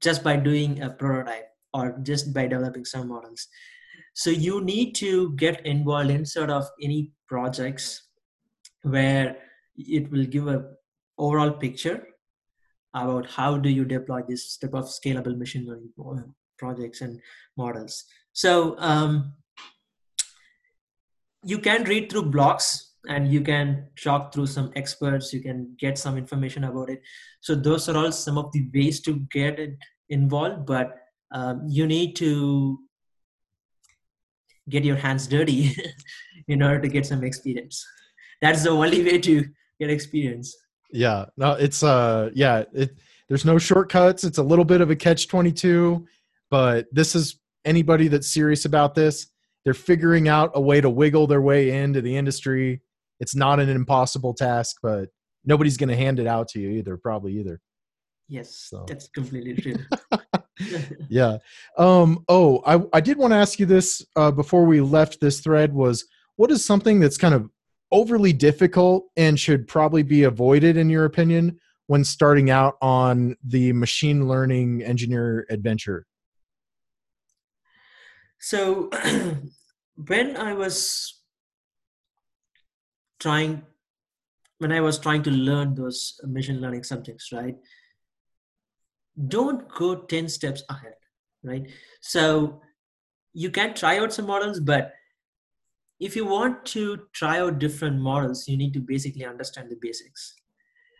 just 0.00 0.22
by 0.22 0.36
doing 0.36 0.82
a 0.82 0.90
prototype 0.90 1.48
or 1.72 1.98
just 2.02 2.32
by 2.34 2.46
developing 2.46 2.84
some 2.84 3.08
models 3.08 3.48
so 4.14 4.30
you 4.30 4.60
need 4.62 4.94
to 4.94 5.32
get 5.36 5.64
involved 5.66 6.10
in 6.10 6.24
sort 6.24 6.50
of 6.50 6.68
any 6.82 7.12
projects 7.28 8.02
where 8.82 9.36
it 9.76 10.10
will 10.10 10.24
give 10.24 10.48
a 10.48 10.64
overall 11.18 11.50
picture 11.50 12.06
about 12.94 13.26
how 13.26 13.56
do 13.56 13.68
you 13.68 13.84
deploy 13.84 14.22
this 14.26 14.56
type 14.56 14.74
of 14.74 14.84
scalable 14.84 15.36
machine 15.36 15.66
learning 15.66 15.92
projects 16.58 17.00
and 17.02 17.20
models. 17.56 18.04
So 18.32 18.76
um, 18.78 19.34
you 21.46 21.58
can 21.58 21.84
read 21.84 22.10
through 22.10 22.30
blogs 22.30 22.82
and 23.08 23.32
you 23.32 23.40
can 23.40 23.86
talk 24.02 24.34
through 24.34 24.46
some 24.46 24.72
experts. 24.74 25.32
You 25.32 25.40
can 25.40 25.76
get 25.78 25.96
some 25.96 26.18
information 26.18 26.64
about 26.64 26.90
it. 26.90 27.02
So 27.40 27.54
those 27.54 27.88
are 27.88 27.96
all 27.96 28.12
some 28.12 28.36
of 28.36 28.50
the 28.52 28.68
ways 28.74 29.00
to 29.02 29.20
get 29.30 29.60
involved, 30.08 30.66
but 30.66 30.96
um, 31.32 31.62
you 31.68 31.86
need 31.86 32.16
to 32.16 32.78
get 34.68 34.84
your 34.84 34.96
hands 34.96 35.26
dirty 35.26 35.76
in 36.48 36.62
order 36.62 36.80
to 36.80 36.88
get 36.88 37.06
some 37.06 37.22
experience 37.24 37.84
that's 38.40 38.62
the 38.62 38.70
only 38.70 39.02
way 39.02 39.18
to 39.18 39.44
get 39.80 39.90
experience 39.90 40.56
yeah 40.92 41.24
no 41.36 41.52
it's 41.52 41.82
uh 41.82 42.30
yeah 42.34 42.64
it 42.72 42.96
there's 43.28 43.44
no 43.44 43.58
shortcuts 43.58 44.24
it's 44.24 44.38
a 44.38 44.42
little 44.42 44.64
bit 44.64 44.80
of 44.80 44.90
a 44.90 44.96
catch 44.96 45.28
22 45.28 46.06
but 46.50 46.86
this 46.92 47.14
is 47.14 47.38
anybody 47.64 48.08
that's 48.08 48.28
serious 48.28 48.64
about 48.64 48.94
this 48.94 49.28
they're 49.66 49.74
figuring 49.74 50.28
out 50.28 50.50
a 50.54 50.60
way 50.60 50.80
to 50.80 50.88
wiggle 50.88 51.26
their 51.26 51.42
way 51.42 51.70
into 51.70 52.00
the 52.00 52.16
industry 52.16 52.80
it's 53.20 53.34
not 53.34 53.60
an 53.60 53.68
impossible 53.68 54.32
task 54.32 54.76
but 54.82 55.10
nobody's 55.44 55.76
going 55.76 55.90
to 55.90 55.96
hand 55.96 56.18
it 56.18 56.26
out 56.26 56.48
to 56.48 56.58
you 56.58 56.70
either 56.70 56.96
probably 56.96 57.32
either 57.34 57.60
yes 58.28 58.56
so. 58.70 58.86
that's 58.88 59.08
completely 59.08 59.54
true 59.54 59.76
yeah. 61.08 61.38
Um, 61.76 62.24
oh, 62.28 62.62
I, 62.66 62.80
I 62.92 63.00
did 63.00 63.18
want 63.18 63.32
to 63.32 63.36
ask 63.36 63.58
you 63.58 63.66
this 63.66 64.04
uh, 64.16 64.30
before 64.30 64.64
we 64.64 64.80
left 64.80 65.20
this 65.20 65.40
thread 65.40 65.72
was 65.72 66.06
what 66.36 66.50
is 66.50 66.64
something 66.64 67.00
that's 67.00 67.18
kind 67.18 67.34
of 67.34 67.50
overly 67.92 68.32
difficult 68.32 69.06
and 69.16 69.38
should 69.38 69.68
probably 69.68 70.02
be 70.02 70.24
avoided 70.24 70.76
in 70.76 70.90
your 70.90 71.04
opinion 71.04 71.58
when 71.86 72.04
starting 72.04 72.50
out 72.50 72.76
on 72.82 73.36
the 73.44 73.72
machine 73.72 74.28
learning 74.28 74.82
engineer 74.82 75.46
adventure? 75.50 76.06
So 78.38 78.90
when 79.96 80.36
I 80.36 80.52
was 80.52 81.22
trying 83.18 83.62
when 84.58 84.72
I 84.72 84.80
was 84.80 84.98
trying 84.98 85.22
to 85.24 85.30
learn 85.30 85.74
those 85.74 86.18
machine 86.24 86.62
learning 86.62 86.82
subjects, 86.82 87.30
right? 87.30 87.56
don't 89.28 89.68
go 89.68 89.94
10 89.94 90.28
steps 90.28 90.62
ahead 90.68 90.94
right 91.42 91.66
so 92.00 92.60
you 93.32 93.50
can 93.50 93.74
try 93.74 93.98
out 93.98 94.12
some 94.12 94.26
models 94.26 94.60
but 94.60 94.92
if 95.98 96.14
you 96.14 96.26
want 96.26 96.64
to 96.66 97.00
try 97.12 97.40
out 97.40 97.58
different 97.58 97.98
models 97.98 98.46
you 98.46 98.56
need 98.56 98.74
to 98.74 98.80
basically 98.80 99.24
understand 99.24 99.70
the 99.70 99.78
basics 99.80 100.34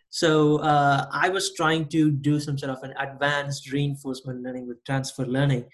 so 0.09 0.59
uh, 0.59 1.07
i 1.13 1.29
was 1.29 1.53
trying 1.55 1.87
to 1.87 2.11
do 2.11 2.41
some 2.41 2.57
sort 2.57 2.71
of 2.71 2.83
an 2.83 2.95
advanced 2.99 3.71
reinforcement 3.71 4.43
learning 4.43 4.67
with 4.67 4.83
transfer 4.85 5.27
learning 5.27 5.65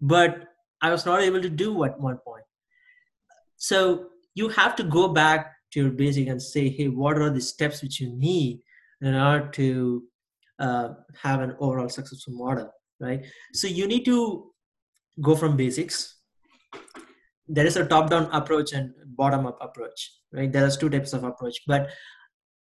but 0.00 0.48
i 0.82 0.90
was 0.90 1.06
not 1.06 1.22
able 1.22 1.40
to 1.40 1.50
do 1.50 1.84
at 1.84 2.00
one 2.00 2.18
point 2.18 2.44
so 3.56 4.06
you 4.34 4.48
have 4.48 4.76
to 4.76 4.82
go 4.82 5.08
back 5.08 5.52
to 5.72 5.80
your 5.80 5.90
basic 5.90 6.28
and 6.28 6.40
say 6.40 6.68
hey 6.68 6.88
what 6.88 7.18
are 7.18 7.30
the 7.30 7.40
steps 7.40 7.82
which 7.82 8.00
you 8.00 8.12
need 8.16 8.60
in 9.00 9.14
order 9.14 9.48
to 9.48 10.02
uh, 10.58 10.88
have 11.22 11.40
an 11.40 11.56
overall 11.58 11.88
successful 11.88 12.34
model 12.34 12.70
right? 13.00 13.24
So 13.52 13.66
you 13.66 13.86
need 13.86 14.04
to 14.04 14.50
go 15.20 15.34
from 15.36 15.56
basics. 15.56 16.16
There 17.46 17.66
is 17.66 17.76
a 17.76 17.86
top 17.86 18.10
down 18.10 18.28
approach 18.32 18.72
and 18.72 18.94
bottom 19.06 19.46
up 19.46 19.58
approach 19.60 20.12
right? 20.32 20.52
There 20.52 20.64
are 20.64 20.70
two 20.70 20.90
types 20.90 21.12
of 21.12 21.24
approach. 21.24 21.60
But 21.66 21.90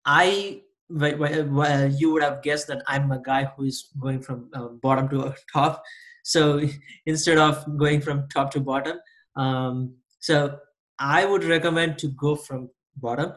I 0.06 0.62
well, 0.92 1.92
you 1.92 2.12
would 2.12 2.24
have 2.24 2.42
guessed 2.42 2.68
that 2.68 2.82
I'm 2.88 3.12
a 3.12 3.22
guy 3.22 3.52
who 3.56 3.66
is 3.66 3.90
going 4.00 4.22
from 4.22 4.50
uh, 4.56 4.70
bottom 4.82 5.08
to 5.10 5.36
top. 5.54 5.84
So 6.24 6.62
instead 7.06 7.38
of 7.38 7.78
going 7.78 8.02
from 8.02 8.28
top 8.30 8.50
to 8.52 8.60
bottom, 8.60 8.98
um, 9.36 9.94
so 10.20 10.58
I 11.00 11.26
would 11.26 11.44
recommend 11.44 11.98
to 12.00 12.08
go 12.10 12.36
from 12.36 12.70
bottom. 12.98 13.34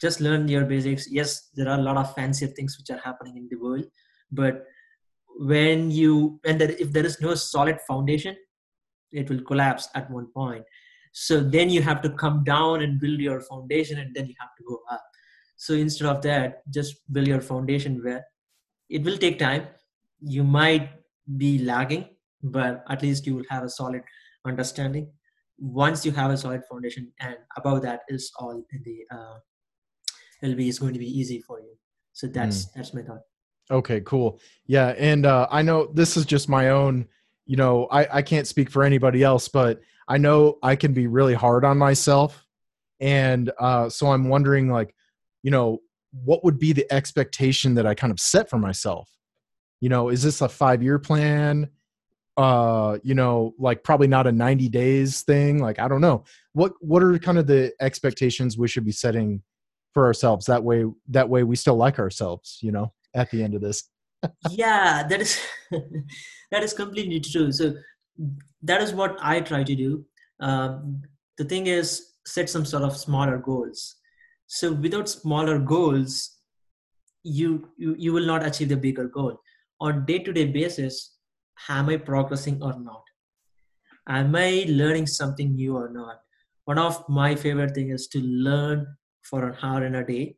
Just 0.00 0.20
learn 0.20 0.48
your 0.48 0.64
basics. 0.64 1.10
Yes, 1.10 1.50
there 1.54 1.68
are 1.68 1.78
a 1.78 1.82
lot 1.82 1.96
of 1.96 2.14
fancy 2.14 2.46
things 2.46 2.78
which 2.78 2.90
are 2.90 3.00
happening 3.02 3.36
in 3.36 3.48
the 3.50 3.56
world, 3.56 3.84
but 4.32 4.64
when 5.38 5.90
you 5.90 6.40
and 6.44 6.60
if 6.62 6.92
there 6.92 7.04
is 7.04 7.20
no 7.20 7.34
solid 7.34 7.78
foundation, 7.86 8.36
it 9.12 9.28
will 9.28 9.42
collapse 9.42 9.88
at 9.94 10.10
one 10.10 10.26
point. 10.34 10.64
So 11.12 11.40
then 11.40 11.70
you 11.70 11.82
have 11.82 12.00
to 12.02 12.10
come 12.10 12.44
down 12.44 12.82
and 12.82 13.00
build 13.00 13.20
your 13.20 13.40
foundation, 13.40 13.98
and 13.98 14.14
then 14.14 14.26
you 14.26 14.34
have 14.40 14.50
to 14.58 14.64
go 14.64 14.80
up 14.90 15.02
so 15.64 15.74
instead 15.74 16.08
of 16.08 16.22
that 16.22 16.62
just 16.76 17.00
build 17.12 17.28
your 17.28 17.42
foundation 17.48 18.02
where 18.02 18.24
it 18.88 19.02
will 19.04 19.18
take 19.24 19.38
time 19.38 19.66
you 20.36 20.42
might 20.42 20.86
be 21.42 21.50
lagging 21.70 22.04
but 22.42 22.82
at 22.88 23.02
least 23.02 23.26
you 23.26 23.34
will 23.36 23.50
have 23.50 23.64
a 23.64 23.74
solid 23.74 24.02
understanding 24.46 25.06
once 25.60 26.06
you 26.06 26.12
have 26.12 26.30
a 26.30 26.36
solid 26.36 26.62
foundation 26.64 27.12
and 27.20 27.36
above 27.56 27.82
that 27.82 28.00
is 28.08 28.32
all 28.38 28.50
in 28.50 28.82
the 28.82 29.04
uh, 29.14 29.36
lb 30.42 30.66
is 30.66 30.78
going 30.78 30.94
to 30.94 30.98
be 30.98 31.06
easy 31.06 31.40
for 31.40 31.60
you. 31.60 31.74
So 32.12 32.26
that's 32.26 32.64
mm. 32.64 32.68
that's 32.74 32.94
my 32.94 33.02
thought. 33.02 33.20
Okay 33.70 34.00
cool. 34.00 34.40
Yeah 34.66 34.94
and 34.98 35.26
uh, 35.26 35.46
i 35.50 35.62
know 35.62 35.90
this 35.92 36.16
is 36.16 36.24
just 36.24 36.48
my 36.48 36.70
own 36.70 37.06
you 37.46 37.56
know 37.56 37.86
I, 37.90 38.18
I 38.18 38.22
can't 38.22 38.46
speak 38.46 38.70
for 38.70 38.82
anybody 38.84 39.22
else 39.22 39.48
but 39.48 39.80
i 40.08 40.16
know 40.16 40.58
i 40.62 40.76
can 40.76 40.92
be 40.92 41.06
really 41.06 41.34
hard 41.34 41.64
on 41.64 41.78
myself. 41.78 42.46
And 43.00 43.50
uh, 43.58 43.88
so 43.90 44.12
i'm 44.12 44.28
wondering 44.28 44.70
like 44.70 44.94
you 45.42 45.50
know 45.50 45.80
what 46.24 46.42
would 46.42 46.58
be 46.58 46.72
the 46.72 46.90
expectation 46.92 47.74
that 47.74 47.86
i 47.86 47.94
kind 47.94 48.10
of 48.10 48.18
set 48.18 48.48
for 48.48 48.58
myself? 48.58 49.10
You 49.80 49.90
know 49.90 50.08
is 50.08 50.22
this 50.22 50.40
a 50.40 50.48
five 50.48 50.82
year 50.82 50.98
plan 50.98 51.68
uh 52.40 52.98
you 53.02 53.14
know 53.14 53.54
like 53.58 53.84
probably 53.84 54.06
not 54.06 54.26
a 54.26 54.32
90 54.32 54.70
days 54.70 55.20
thing 55.22 55.58
like 55.58 55.78
i 55.78 55.86
don't 55.86 56.00
know. 56.00 56.24
What 56.52 56.72
what 56.80 57.02
are 57.02 57.18
kind 57.18 57.38
of 57.38 57.46
the 57.46 57.72
expectations 57.80 58.56
we 58.56 58.66
should 58.66 58.84
be 58.84 58.92
setting 58.92 59.42
for 59.92 60.06
ourselves? 60.06 60.46
That 60.46 60.64
way 60.64 60.86
that 61.08 61.28
way 61.28 61.42
we 61.42 61.56
still 61.56 61.76
like 61.76 61.98
ourselves 61.98 62.58
you 62.62 62.72
know 62.72 62.92
at 63.14 63.30
the 63.30 63.42
end 63.42 63.54
of 63.54 63.60
this. 63.60 63.78
Yeah 64.48 65.06
that 65.06 65.20
is 65.20 65.38
that 66.50 66.62
is 66.62 66.72
completely 66.72 67.20
true. 67.20 67.52
So 67.52 67.74
that 68.62 68.80
is 68.80 68.92
what 68.94 69.18
i 69.20 69.40
try 69.40 69.62
to 69.62 69.74
do. 69.74 70.04
Um, 70.40 71.02
the 71.36 71.44
thing 71.44 71.66
is 71.66 71.88
set 72.26 72.48
some 72.48 72.64
sort 72.64 72.84
of 72.84 72.96
smaller 72.96 73.38
goals. 73.38 73.96
So 74.46 74.72
without 74.72 75.08
smaller 75.08 75.58
goals 75.58 76.38
you, 77.22 77.68
you 77.76 77.94
you 77.98 78.12
will 78.14 78.26
not 78.26 78.46
achieve 78.46 78.70
the 78.70 78.76
bigger 78.76 79.08
goal. 79.08 79.38
On 79.80 80.04
day 80.06 80.20
to 80.20 80.32
day 80.32 80.46
basis 80.46 81.09
am 81.68 81.88
i 81.88 81.96
progressing 81.96 82.62
or 82.62 82.78
not? 82.78 83.02
Am 84.08 84.34
i 84.34 84.64
learning 84.68 85.06
something 85.06 85.54
new 85.54 85.76
or 85.76 85.90
not? 85.90 86.20
One 86.64 86.78
of 86.78 87.08
my 87.08 87.34
favorite 87.34 87.74
thing 87.74 87.90
is 87.90 88.06
to 88.08 88.20
learn 88.20 88.86
for 89.22 89.48
an 89.48 89.56
hour 89.62 89.84
in 89.84 89.94
a 89.96 90.06
day. 90.06 90.36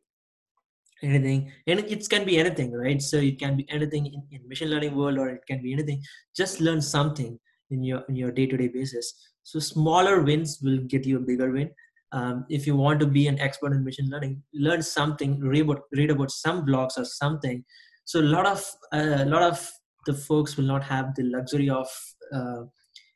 Anything 1.01 1.51
and 1.67 1.79
it 1.81 2.09
can 2.09 2.25
be 2.25 2.37
anything 2.39 2.71
right? 2.71 3.01
So 3.01 3.17
it 3.17 3.37
can 3.37 3.57
be 3.57 3.65
anything 3.69 4.05
in, 4.05 4.23
in 4.31 4.47
machine 4.47 4.69
learning 4.69 4.95
world 4.95 5.17
or 5.17 5.29
it 5.29 5.41
can 5.47 5.61
be 5.61 5.73
anything. 5.73 6.01
Just 6.35 6.61
learn 6.61 6.81
something 6.81 7.37
in 7.71 7.83
your 7.83 8.03
in 8.07 8.15
your 8.15 8.31
day-to-day 8.31 8.69
basis. 8.69 9.13
So 9.43 9.59
smaller 9.59 10.21
wins 10.21 10.59
will 10.63 10.77
get 10.77 11.05
you 11.05 11.17
a 11.17 11.19
bigger 11.19 11.51
win. 11.51 11.71
Um, 12.13 12.45
if 12.49 12.65
you 12.67 12.75
want 12.75 12.99
to 13.01 13.07
be 13.07 13.27
an 13.27 13.39
expert 13.39 13.73
in 13.73 13.83
machine 13.83 14.09
learning 14.09 14.43
learn 14.53 14.81
something 14.81 15.39
read 15.39 15.61
about, 15.61 15.81
read 15.91 16.11
about 16.11 16.31
some 16.31 16.65
blogs 16.65 16.97
or 16.97 17.05
something. 17.05 17.65
So 18.05 18.21
a 18.21 18.29
lot 18.35 18.45
of 18.45 18.59
uh, 18.93 19.23
a 19.23 19.25
lot 19.25 19.43
of 19.43 19.69
the 20.05 20.13
folks 20.13 20.57
will 20.57 20.65
not 20.65 20.83
have 20.83 21.15
the 21.15 21.23
luxury 21.23 21.69
of 21.69 21.87
uh, 22.33 22.63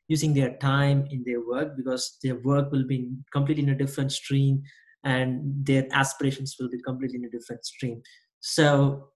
using 0.08 0.32
their 0.32 0.56
time 0.56 1.06
in 1.10 1.22
their 1.24 1.46
work 1.46 1.76
because 1.76 2.18
their 2.22 2.36
work 2.36 2.70
will 2.72 2.86
be 2.86 3.10
completely 3.32 3.62
in 3.64 3.70
a 3.70 3.78
different 3.78 4.12
stream 4.12 4.62
and 5.04 5.64
their 5.64 5.86
aspirations 5.92 6.56
will 6.58 6.68
be 6.68 6.80
completely 6.82 7.18
in 7.18 7.24
a 7.24 7.30
different 7.30 7.64
stream. 7.64 8.02
So 8.40 9.10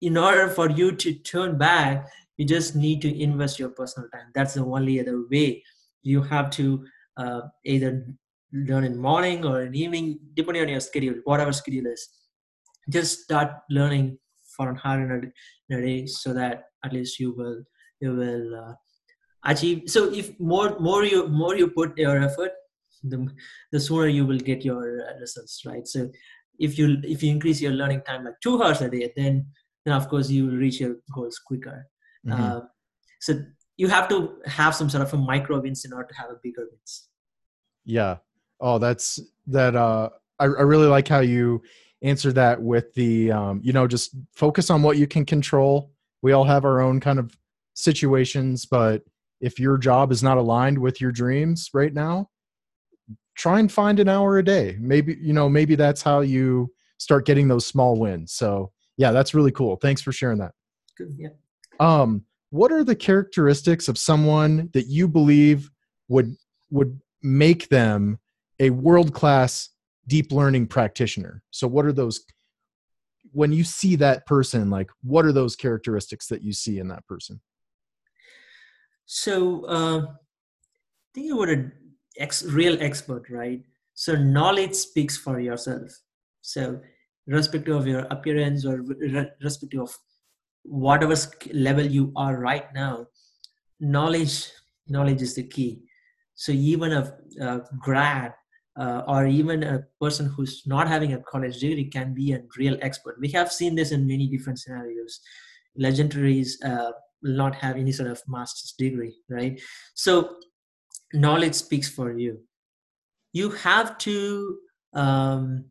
in 0.00 0.16
order 0.16 0.48
for 0.48 0.70
you 0.70 0.92
to 0.92 1.14
turn 1.14 1.58
back 1.58 2.06
you 2.40 2.46
just 2.46 2.74
need 2.74 3.02
to 3.02 3.22
invest 3.22 3.58
your 3.58 3.68
personal 3.68 4.08
time. 4.08 4.28
That's 4.34 4.54
the 4.54 4.64
only 4.64 4.98
other 4.98 5.26
way. 5.30 5.62
You 6.02 6.22
have 6.22 6.48
to 6.52 6.86
uh, 7.18 7.42
either 7.66 8.06
learn 8.50 8.84
in 8.84 8.96
morning 8.96 9.44
or 9.44 9.60
in 9.60 9.74
evening 9.74 10.18
depending 10.32 10.62
on 10.62 10.70
your 10.70 10.80
schedule 10.80 11.16
whatever 11.24 11.52
schedule 11.52 11.86
is. 11.86 12.08
Just 12.88 13.20
start 13.24 13.50
learning 13.68 14.18
for 14.56 14.70
an 14.70 14.80
hour 14.82 15.02
in 15.04 15.32
a, 15.70 15.82
day 15.82 16.06
so 16.06 16.32
that 16.32 16.64
at 16.84 16.92
least 16.92 17.18
you 17.18 17.32
will 17.32 17.62
you 18.00 18.14
will 18.14 18.54
uh, 18.54 18.72
achieve 19.44 19.82
so 19.86 20.12
if 20.12 20.38
more 20.38 20.78
more 20.78 21.04
you 21.04 21.26
more 21.28 21.56
you 21.56 21.68
put 21.68 21.96
your 21.98 22.22
effort 22.22 22.52
the 23.04 23.28
the 23.72 23.80
sooner 23.80 24.06
you 24.06 24.26
will 24.26 24.38
get 24.38 24.64
your 24.64 24.82
uh, 25.08 25.18
results 25.20 25.62
right 25.66 25.86
so 25.86 26.08
if 26.58 26.78
you 26.78 26.98
if 27.04 27.22
you 27.22 27.30
increase 27.30 27.60
your 27.60 27.72
learning 27.72 28.02
time 28.02 28.24
like 28.24 28.40
two 28.42 28.62
hours 28.62 28.80
a 28.82 28.88
day 28.88 29.12
then 29.16 29.46
then 29.84 29.94
of 29.94 30.08
course 30.08 30.28
you 30.30 30.46
will 30.46 30.56
reach 30.56 30.80
your 30.80 30.96
goals 31.14 31.38
quicker 31.38 31.86
mm-hmm. 32.26 32.42
uh, 32.42 32.60
so 33.20 33.40
you 33.76 33.88
have 33.88 34.08
to 34.08 34.36
have 34.44 34.74
some 34.74 34.90
sort 34.90 35.02
of 35.02 35.14
a 35.14 35.16
micro 35.16 35.58
wins 35.60 35.84
in 35.86 35.92
order 35.92 36.08
to 36.08 36.14
have 36.14 36.30
a 36.30 36.40
bigger 36.42 36.66
wins 36.70 37.08
yeah 37.84 38.16
Oh, 38.60 38.78
that's 38.78 39.18
that. 39.48 39.74
Uh, 39.74 40.10
I, 40.38 40.44
I 40.44 40.62
really 40.62 40.86
like 40.86 41.08
how 41.08 41.20
you 41.20 41.62
answer 42.02 42.32
that 42.32 42.60
with 42.60 42.92
the, 42.94 43.32
um, 43.32 43.60
you 43.62 43.72
know, 43.72 43.86
just 43.86 44.14
focus 44.34 44.70
on 44.70 44.82
what 44.82 44.96
you 44.98 45.06
can 45.06 45.24
control. 45.24 45.90
We 46.22 46.32
all 46.32 46.44
have 46.44 46.64
our 46.64 46.80
own 46.80 47.00
kind 47.00 47.18
of 47.18 47.36
situations, 47.74 48.66
but 48.66 49.02
if 49.40 49.58
your 49.58 49.78
job 49.78 50.12
is 50.12 50.22
not 50.22 50.38
aligned 50.38 50.78
with 50.78 51.00
your 51.00 51.12
dreams 51.12 51.70
right 51.72 51.92
now, 51.92 52.28
try 53.36 53.58
and 53.58 53.72
find 53.72 53.98
an 54.00 54.08
hour 54.08 54.38
a 54.38 54.44
day. 54.44 54.76
Maybe, 54.78 55.16
you 55.20 55.32
know, 55.32 55.48
maybe 55.48 55.74
that's 55.74 56.02
how 56.02 56.20
you 56.20 56.72
start 56.98 57.24
getting 57.24 57.48
those 57.48 57.64
small 57.66 57.98
wins. 57.98 58.32
So 58.32 58.72
yeah, 58.96 59.12
that's 59.12 59.34
really 59.34 59.52
cool. 59.52 59.76
Thanks 59.76 60.02
for 60.02 60.12
sharing 60.12 60.38
that. 60.38 60.52
Good. 60.98 61.14
Yeah. 61.16 61.28
Um, 61.78 62.24
what 62.50 62.70
are 62.72 62.84
the 62.84 62.96
characteristics 62.96 63.88
of 63.88 63.96
someone 63.96 64.68
that 64.74 64.86
you 64.86 65.08
believe 65.08 65.70
would 66.08 66.36
would 66.70 67.00
make 67.22 67.68
them 67.68 68.18
a 68.58 68.70
world 68.70 69.14
class 69.14 69.70
deep 70.06 70.32
learning 70.32 70.66
practitioner. 70.66 71.42
So, 71.50 71.66
what 71.66 71.86
are 71.86 71.92
those? 71.92 72.20
When 73.32 73.52
you 73.52 73.64
see 73.64 73.96
that 73.96 74.26
person, 74.26 74.70
like, 74.70 74.90
what 75.02 75.24
are 75.24 75.32
those 75.32 75.56
characteristics 75.56 76.26
that 76.28 76.42
you 76.42 76.52
see 76.52 76.78
in 76.78 76.88
that 76.88 77.06
person? 77.06 77.40
So, 79.06 79.64
uh, 79.64 80.06
think 81.14 81.32
about 81.32 81.48
a 81.48 81.70
ex- 82.18 82.44
real 82.44 82.80
expert, 82.80 83.28
right? 83.30 83.62
So, 83.94 84.14
knowledge 84.14 84.74
speaks 84.74 85.16
for 85.16 85.40
yourself. 85.40 85.90
So, 86.40 86.80
irrespective 87.26 87.76
of 87.76 87.86
your 87.86 88.06
appearance 88.10 88.64
or 88.64 88.84
irrespective 89.02 89.80
of 89.80 89.96
whatever 90.62 91.14
level 91.52 91.84
you 91.84 92.12
are 92.16 92.38
right 92.38 92.72
now, 92.74 93.06
knowledge 93.80 94.50
knowledge 94.88 95.22
is 95.22 95.34
the 95.34 95.44
key. 95.44 95.82
So, 96.34 96.52
even 96.52 96.92
a, 96.92 97.16
a 97.40 97.60
grad 97.78 98.32
uh, 98.78 99.02
or 99.06 99.26
even 99.26 99.62
a 99.62 99.84
person 100.00 100.26
who's 100.26 100.62
not 100.66 100.88
having 100.88 101.12
a 101.12 101.20
college 101.20 101.58
degree 101.58 101.84
can 101.84 102.14
be 102.14 102.32
a 102.32 102.42
real 102.56 102.76
expert. 102.82 103.16
We 103.20 103.28
have 103.28 103.52
seen 103.52 103.74
this 103.74 103.92
in 103.92 104.06
many 104.06 104.26
different 104.28 104.58
scenarios. 104.58 105.20
Legendaries 105.80 106.52
uh, 106.64 106.92
not 107.22 107.54
have 107.56 107.76
any 107.76 107.92
sort 107.92 108.10
of 108.10 108.22
master's 108.28 108.72
degree, 108.78 109.16
right? 109.28 109.60
So 109.94 110.36
knowledge 111.12 111.54
speaks 111.54 111.88
for 111.88 112.16
you. 112.16 112.40
You 113.32 113.50
have 113.50 113.98
to 113.98 114.58
um, 114.94 115.64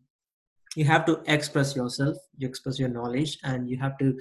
you 0.76 0.86
have 0.86 1.06
to 1.06 1.22
express 1.26 1.76
yourself, 1.76 2.18
you 2.38 2.48
express 2.48 2.80
your 2.80 2.90
knowledge, 2.90 3.38
and 3.44 3.70
you 3.70 3.78
have 3.78 3.98
to. 3.98 4.18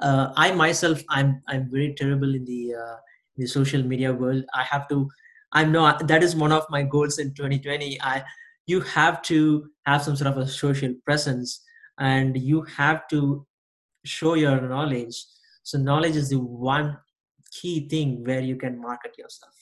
Uh, 0.00 0.32
I 0.36 0.52
myself, 0.52 1.02
I'm 1.08 1.42
I'm 1.48 1.70
very 1.70 1.94
terrible 1.94 2.34
in 2.34 2.44
the 2.44 2.74
uh, 2.74 2.96
the 3.36 3.46
social 3.46 3.82
media 3.82 4.12
world. 4.12 4.44
I 4.54 4.62
have 4.64 4.88
to 4.88 5.08
i'm 5.52 5.72
not 5.72 6.06
that 6.06 6.22
is 6.22 6.36
one 6.36 6.52
of 6.52 6.64
my 6.70 6.82
goals 6.82 7.18
in 7.18 7.32
2020 7.34 8.00
i 8.02 8.22
you 8.66 8.80
have 8.80 9.20
to 9.22 9.68
have 9.86 10.02
some 10.02 10.14
sort 10.14 10.30
of 10.30 10.38
a 10.38 10.46
social 10.46 10.94
presence 11.04 11.62
and 11.98 12.36
you 12.36 12.62
have 12.62 13.08
to 13.08 13.44
show 14.04 14.34
your 14.34 14.60
knowledge. 14.60 15.24
So 15.62 15.78
knowledge 15.78 16.16
is 16.16 16.30
the 16.30 16.38
one 16.38 16.96
key 17.50 17.88
thing 17.88 18.24
where 18.24 18.40
you 18.40 18.56
can 18.56 18.80
market 18.80 19.16
yourself. 19.18 19.54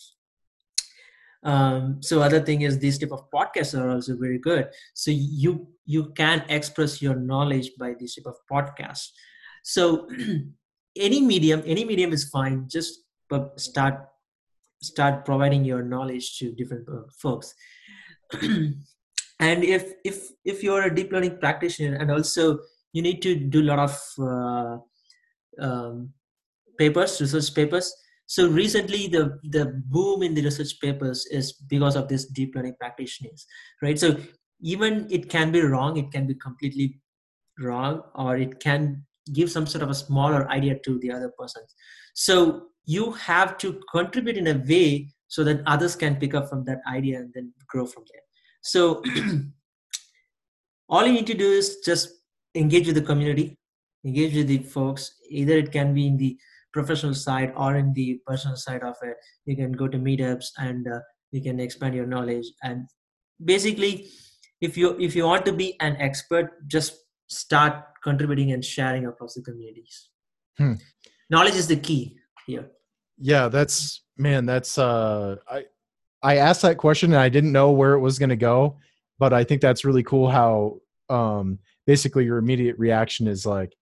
Um, 1.42 2.02
so 2.02 2.20
other 2.20 2.40
thing 2.40 2.62
is 2.62 2.78
these 2.78 2.98
type 2.98 3.12
of 3.12 3.30
podcasts 3.30 3.78
are 3.78 3.90
also 3.90 4.16
very 4.16 4.38
good. 4.38 4.68
So 4.94 5.10
you 5.10 5.68
you 5.86 6.12
can 6.16 6.44
express 6.48 7.00
your 7.00 7.14
knowledge 7.14 7.70
by 7.78 7.94
this 7.98 8.16
type 8.16 8.26
of 8.26 8.36
podcast 8.50 9.08
so 9.62 10.08
any 10.96 11.20
medium 11.20 11.62
any 11.66 11.84
medium 11.84 12.12
is 12.12 12.28
fine. 12.28 12.66
Just 12.68 13.00
start 13.56 14.08
start 14.82 15.24
providing 15.24 15.64
your 15.64 15.82
knowledge 15.82 16.38
to 16.38 16.52
different 16.52 16.88
uh, 16.88 17.02
folks. 17.20 17.54
And 19.40 19.62
if 19.62 19.92
if 20.04 20.30
if 20.44 20.62
you're 20.62 20.82
a 20.82 20.94
deep 20.94 21.12
learning 21.12 21.38
practitioner 21.38 21.96
and 21.96 22.10
also 22.10 22.58
you 22.92 23.02
need 23.02 23.22
to 23.22 23.36
do 23.36 23.62
a 23.62 23.68
lot 23.70 23.78
of 23.78 23.94
uh, 24.18 24.78
um, 25.64 26.12
papers 26.78 27.20
research 27.20 27.54
papers. 27.54 27.94
So 28.26 28.48
recently 28.48 29.06
the 29.06 29.38
the 29.44 29.80
boom 29.86 30.22
in 30.22 30.34
the 30.34 30.42
research 30.42 30.80
papers 30.80 31.24
is 31.30 31.52
because 31.52 31.94
of 31.94 32.08
this 32.08 32.26
deep 32.26 32.54
learning 32.56 32.74
practitioners 32.80 33.46
right? 33.80 33.98
So 33.98 34.16
even 34.60 35.06
it 35.08 35.30
can 35.30 35.52
be 35.52 35.60
wrong 35.60 35.96
it 35.96 36.10
can 36.10 36.26
be 36.26 36.34
completely 36.34 37.00
wrong 37.60 38.02
or 38.16 38.36
it 38.36 38.58
can 38.58 39.04
give 39.32 39.50
some 39.50 39.66
sort 39.66 39.82
of 39.82 39.90
a 39.90 39.94
smaller 39.94 40.50
idea 40.50 40.78
to 40.84 40.98
the 40.98 41.12
other 41.12 41.32
person. 41.38 41.62
So 42.14 42.68
you 42.88 43.12
have 43.12 43.56
to 43.58 43.78
contribute 43.92 44.38
in 44.38 44.46
a 44.46 44.58
way 44.68 45.08
so 45.28 45.44
that 45.44 45.62
others 45.66 45.94
can 45.94 46.16
pick 46.16 46.34
up 46.34 46.48
from 46.48 46.64
that 46.64 46.80
idea 46.90 47.18
and 47.18 47.30
then 47.34 47.52
grow 47.66 47.84
from 47.84 48.04
there. 48.10 48.22
So 48.62 49.02
all 50.88 51.06
you 51.06 51.12
need 51.12 51.26
to 51.26 51.34
do 51.34 51.50
is 51.50 51.76
just 51.84 52.08
engage 52.54 52.86
with 52.86 52.94
the 52.96 53.02
community 53.02 53.58
engage 54.04 54.34
with 54.34 54.46
the 54.46 54.58
folks. 54.58 55.12
Either 55.28 55.54
it 55.58 55.72
can 55.72 55.92
be 55.92 56.06
in 56.06 56.16
the 56.16 56.38
professional 56.72 57.14
side 57.14 57.52
or 57.56 57.76
in 57.76 57.92
the 57.92 58.20
personal 58.26 58.56
side 58.56 58.82
of 58.82 58.96
it. 59.02 59.16
You 59.44 59.56
can 59.56 59.72
go 59.72 59.88
to 59.88 59.98
meetups 59.98 60.46
and 60.58 60.86
uh, 60.86 61.00
you 61.32 61.42
can 61.42 61.60
expand 61.60 61.94
your 61.94 62.06
knowledge. 62.06 62.46
And 62.62 62.88
basically 63.44 64.08
if 64.60 64.76
you 64.76 64.96
if 64.98 65.14
you 65.14 65.24
want 65.24 65.44
to 65.46 65.52
be 65.52 65.76
an 65.80 65.96
expert 65.98 66.66
just 66.66 66.96
start 67.28 67.84
contributing 68.02 68.52
and 68.52 68.64
sharing 68.64 69.06
across 69.06 69.34
the 69.34 69.42
communities. 69.42 70.08
Hmm. 70.56 70.72
knowledge 71.30 71.54
is 71.54 71.68
the 71.68 71.76
key 71.76 72.16
here 72.46 72.68
yeah 73.18 73.48
that's 73.48 74.02
man 74.16 74.46
that's 74.46 74.78
uh 74.78 75.36
i 75.50 75.64
i 76.22 76.36
asked 76.36 76.62
that 76.62 76.78
question 76.78 77.12
and 77.12 77.20
i 77.20 77.28
didn't 77.28 77.52
know 77.52 77.70
where 77.70 77.94
it 77.94 78.00
was 78.00 78.18
going 78.18 78.28
to 78.28 78.36
go 78.36 78.76
but 79.18 79.32
i 79.32 79.44
think 79.44 79.60
that's 79.60 79.84
really 79.84 80.02
cool 80.02 80.28
how 80.28 80.78
um 81.08 81.58
basically 81.86 82.24
your 82.24 82.38
immediate 82.38 82.78
reaction 82.78 83.26
is 83.26 83.46
like 83.46 83.74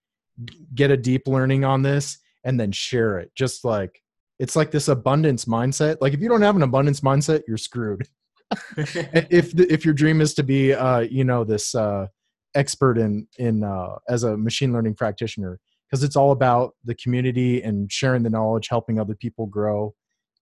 get 0.75 0.91
a 0.91 0.97
deep 0.97 1.27
learning 1.27 1.65
on 1.65 1.83
this 1.83 2.19
and 2.45 2.59
then 2.59 2.73
share 2.73 3.19
it. 3.19 3.33
Just 3.35 3.65
like 3.65 4.03
it's 4.39 4.57
like 4.57 4.71
this 4.71 4.89
abundance 4.89 5.47
mindset. 5.47 5.97
Like 6.01 6.15
if 6.15 6.21
you 6.21 6.29
don't 6.29 6.43
have 6.43 6.57
an 6.57 6.63
abundance 6.63 7.01
mindset 7.01 7.43
you're 7.47 7.59
screwed. 7.59 8.09
If 8.77 9.57
the, 9.57 9.67
if 9.69 9.85
your 9.85 9.93
dream 9.93 10.21
is 10.21 10.33
to 10.35 10.45
be 10.45 10.73
uh 10.73 11.01
you 11.01 11.25
know 11.25 11.43
this 11.43 11.75
uh 11.75 12.07
expert 12.55 12.97
in 12.97 13.27
in 13.39 13.65
uh 13.65 13.97
as 14.09 14.23
a 14.23 14.37
machine 14.37 14.73
learning 14.73 14.95
practitioner 14.95 15.59
because 15.89 16.03
it's 16.03 16.17
all 16.17 16.33
about 16.33 16.75
the 16.85 16.95
community 16.95 17.63
and 17.63 17.91
sharing 17.91 18.23
the 18.23 18.31
knowledge 18.31 18.69
helping 18.69 18.99
other 18.99 19.15
people 19.15 19.47
grow. 19.47 19.95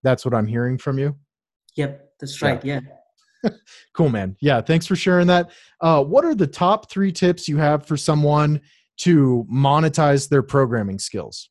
That's 0.02 0.24
what 0.24 0.34
i'm 0.34 0.46
hearing 0.46 0.78
from 0.78 0.98
you. 0.98 1.16
Yep 1.76 2.10
that's 2.20 2.40
right 2.42 2.64
yeah, 2.64 2.80
yeah. 3.42 3.50
cool 3.94 4.08
man. 4.08 4.36
Yeah 4.40 4.60
thanks 4.60 4.86
for 4.86 4.96
sharing 4.96 5.26
that. 5.28 5.50
Uh 5.80 6.02
what 6.02 6.24
are 6.24 6.34
the 6.34 6.46
top 6.46 6.90
three 6.90 7.12
tips 7.12 7.48
you 7.48 7.56
have 7.58 7.86
for 7.86 7.96
someone 7.96 8.60
to 8.98 9.46
monetize 9.52 10.28
their 10.28 10.42
programming 10.42 10.98
skills? 10.98 11.50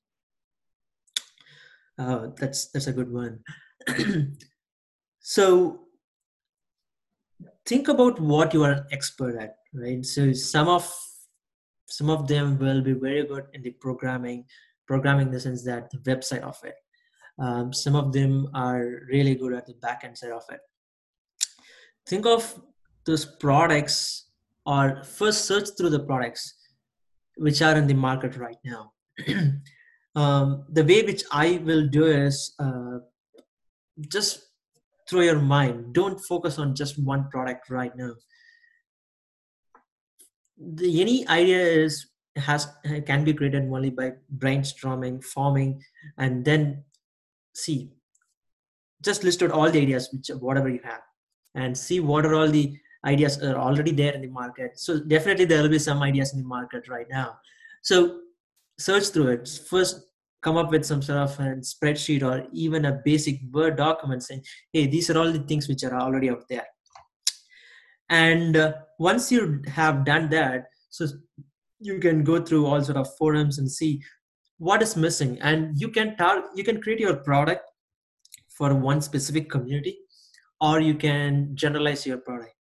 Uh, 1.99 2.27
that's 2.39 2.71
that's 2.71 2.87
a 2.87 2.93
good 2.93 3.11
one. 3.11 3.39
So 5.23 5.87
think 7.65 7.87
about 7.87 8.19
what 8.19 8.53
you 8.53 8.63
are 8.63 8.71
an 8.73 8.85
expert 8.91 9.37
at 9.39 9.55
right? 9.73 10.05
So 10.05 10.33
some 10.33 10.67
of 10.67 10.93
some 11.97 12.09
of 12.09 12.27
them 12.27 12.57
will 12.57 12.81
be 12.81 12.93
very 12.93 13.23
good 13.31 13.45
in 13.53 13.61
the 13.61 13.73
programming 13.85 14.45
programming 14.87 15.27
in 15.27 15.33
the 15.33 15.39
sense 15.39 15.63
that 15.63 15.89
the 15.91 15.99
website 16.09 16.41
of 16.41 16.57
it. 16.63 16.75
Um, 17.39 17.71
some 17.71 17.95
of 17.95 18.11
them 18.11 18.49
are 18.53 18.83
really 19.11 19.35
good 19.35 19.53
at 19.53 19.65
the 19.65 19.75
backend 19.85 20.17
side 20.17 20.31
of 20.31 20.43
it. 20.49 20.59
Think 22.07 22.25
of 22.25 22.41
those 23.05 23.25
products 23.25 24.29
or 24.65 25.03
first 25.03 25.45
search 25.45 25.69
through 25.77 25.91
the 25.91 25.99
products 25.99 26.55
which 27.37 27.61
are 27.61 27.75
in 27.77 27.87
the 27.87 27.93
market 27.93 28.37
right 28.37 28.61
now. 28.65 28.91
Um, 30.15 30.65
the 30.69 30.83
way 30.83 31.01
which 31.01 31.23
i 31.31 31.59
will 31.67 31.87
do 31.87 32.05
is 32.05 32.53
uh, 32.59 32.99
just 34.11 34.43
through 35.09 35.23
your 35.23 35.39
mind. 35.39 35.95
Don't 35.95 36.19
focus 36.19 36.59
on 36.59 36.75
just 36.75 37.03
one 37.03 37.23
product 37.31 37.71
right 37.71 37.95
now 37.95 38.11
the, 40.57 41.01
any 41.01 41.27
idea 41.27 41.59
is 41.59 42.07
has 42.35 42.67
can 43.05 43.23
be 43.23 43.33
created 43.33 43.63
only 43.63 43.91
by 43.91 44.11
brainstorming 44.37 45.23
forming 45.23 45.81
and 46.17 46.43
then 46.43 46.83
see 47.53 47.91
just 49.03 49.23
list 49.23 49.43
out 49.43 49.51
all 49.51 49.69
the 49.69 49.79
ideas 49.79 50.09
which 50.11 50.29
whatever 50.39 50.69
you 50.69 50.79
have 50.83 51.01
and 51.55 51.77
see 51.77 51.99
what 51.99 52.25
are 52.25 52.33
all 52.33 52.47
the 52.47 52.75
ideas 53.05 53.41
are 53.43 53.57
already 53.57 53.91
there 53.91 54.13
in 54.13 54.21
the 54.21 54.27
market. 54.27 54.79
So 54.79 54.99
definitely 54.99 55.45
there 55.45 55.61
will 55.61 55.69
be 55.69 55.79
some 55.79 56.01
ideas 56.01 56.33
in 56.33 56.39
the 56.39 56.47
market 56.47 56.87
right 56.87 57.07
now. 57.09 57.37
So 57.81 58.21
search 58.79 59.09
through 59.09 59.27
it. 59.27 59.61
First 59.69 60.05
come 60.41 60.57
up 60.57 60.71
with 60.71 60.85
some 60.85 61.01
sort 61.01 61.19
of 61.19 61.39
a 61.39 61.55
spreadsheet 61.61 62.21
or 62.21 62.47
even 62.51 62.85
a 62.85 63.01
basic 63.05 63.39
word 63.51 63.77
document 63.77 64.21
saying 64.21 64.43
hey 64.73 64.85
these 64.85 65.09
are 65.09 65.17
all 65.17 65.31
the 65.31 65.39
things 65.39 65.69
which 65.69 65.83
are 65.85 65.95
already 65.95 66.29
out 66.29 66.43
there 66.49 66.65
and 68.13 68.55
uh, 68.55 68.73
once 68.99 69.31
you 69.31 69.61
have 69.67 70.05
done 70.05 70.29
that 70.29 70.65
so 70.89 71.07
you 71.79 71.99
can 71.99 72.23
go 72.23 72.41
through 72.41 72.65
all 72.65 72.81
sort 72.81 72.97
of 72.97 73.07
forums 73.17 73.57
and 73.57 73.69
see 73.69 74.01
what 74.57 74.81
is 74.81 74.95
missing. 74.95 75.39
And 75.41 75.79
you 75.81 75.89
can 75.89 76.15
tar- 76.15 76.49
you 76.55 76.63
can 76.63 76.81
create 76.81 76.99
your 76.99 77.15
product 77.15 77.63
for 78.57 78.73
one 78.73 79.01
specific 79.01 79.49
community 79.49 79.97
or 80.61 80.79
you 80.79 80.95
can 80.95 81.55
generalize 81.55 82.05
your 82.05 82.19
product 82.19 82.53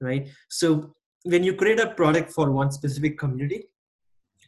right? 0.00 0.28
So 0.48 0.94
when 1.24 1.42
you 1.42 1.54
create 1.54 1.80
a 1.80 1.90
product 1.94 2.30
for 2.30 2.50
one 2.52 2.70
specific 2.70 3.18
community 3.18 3.64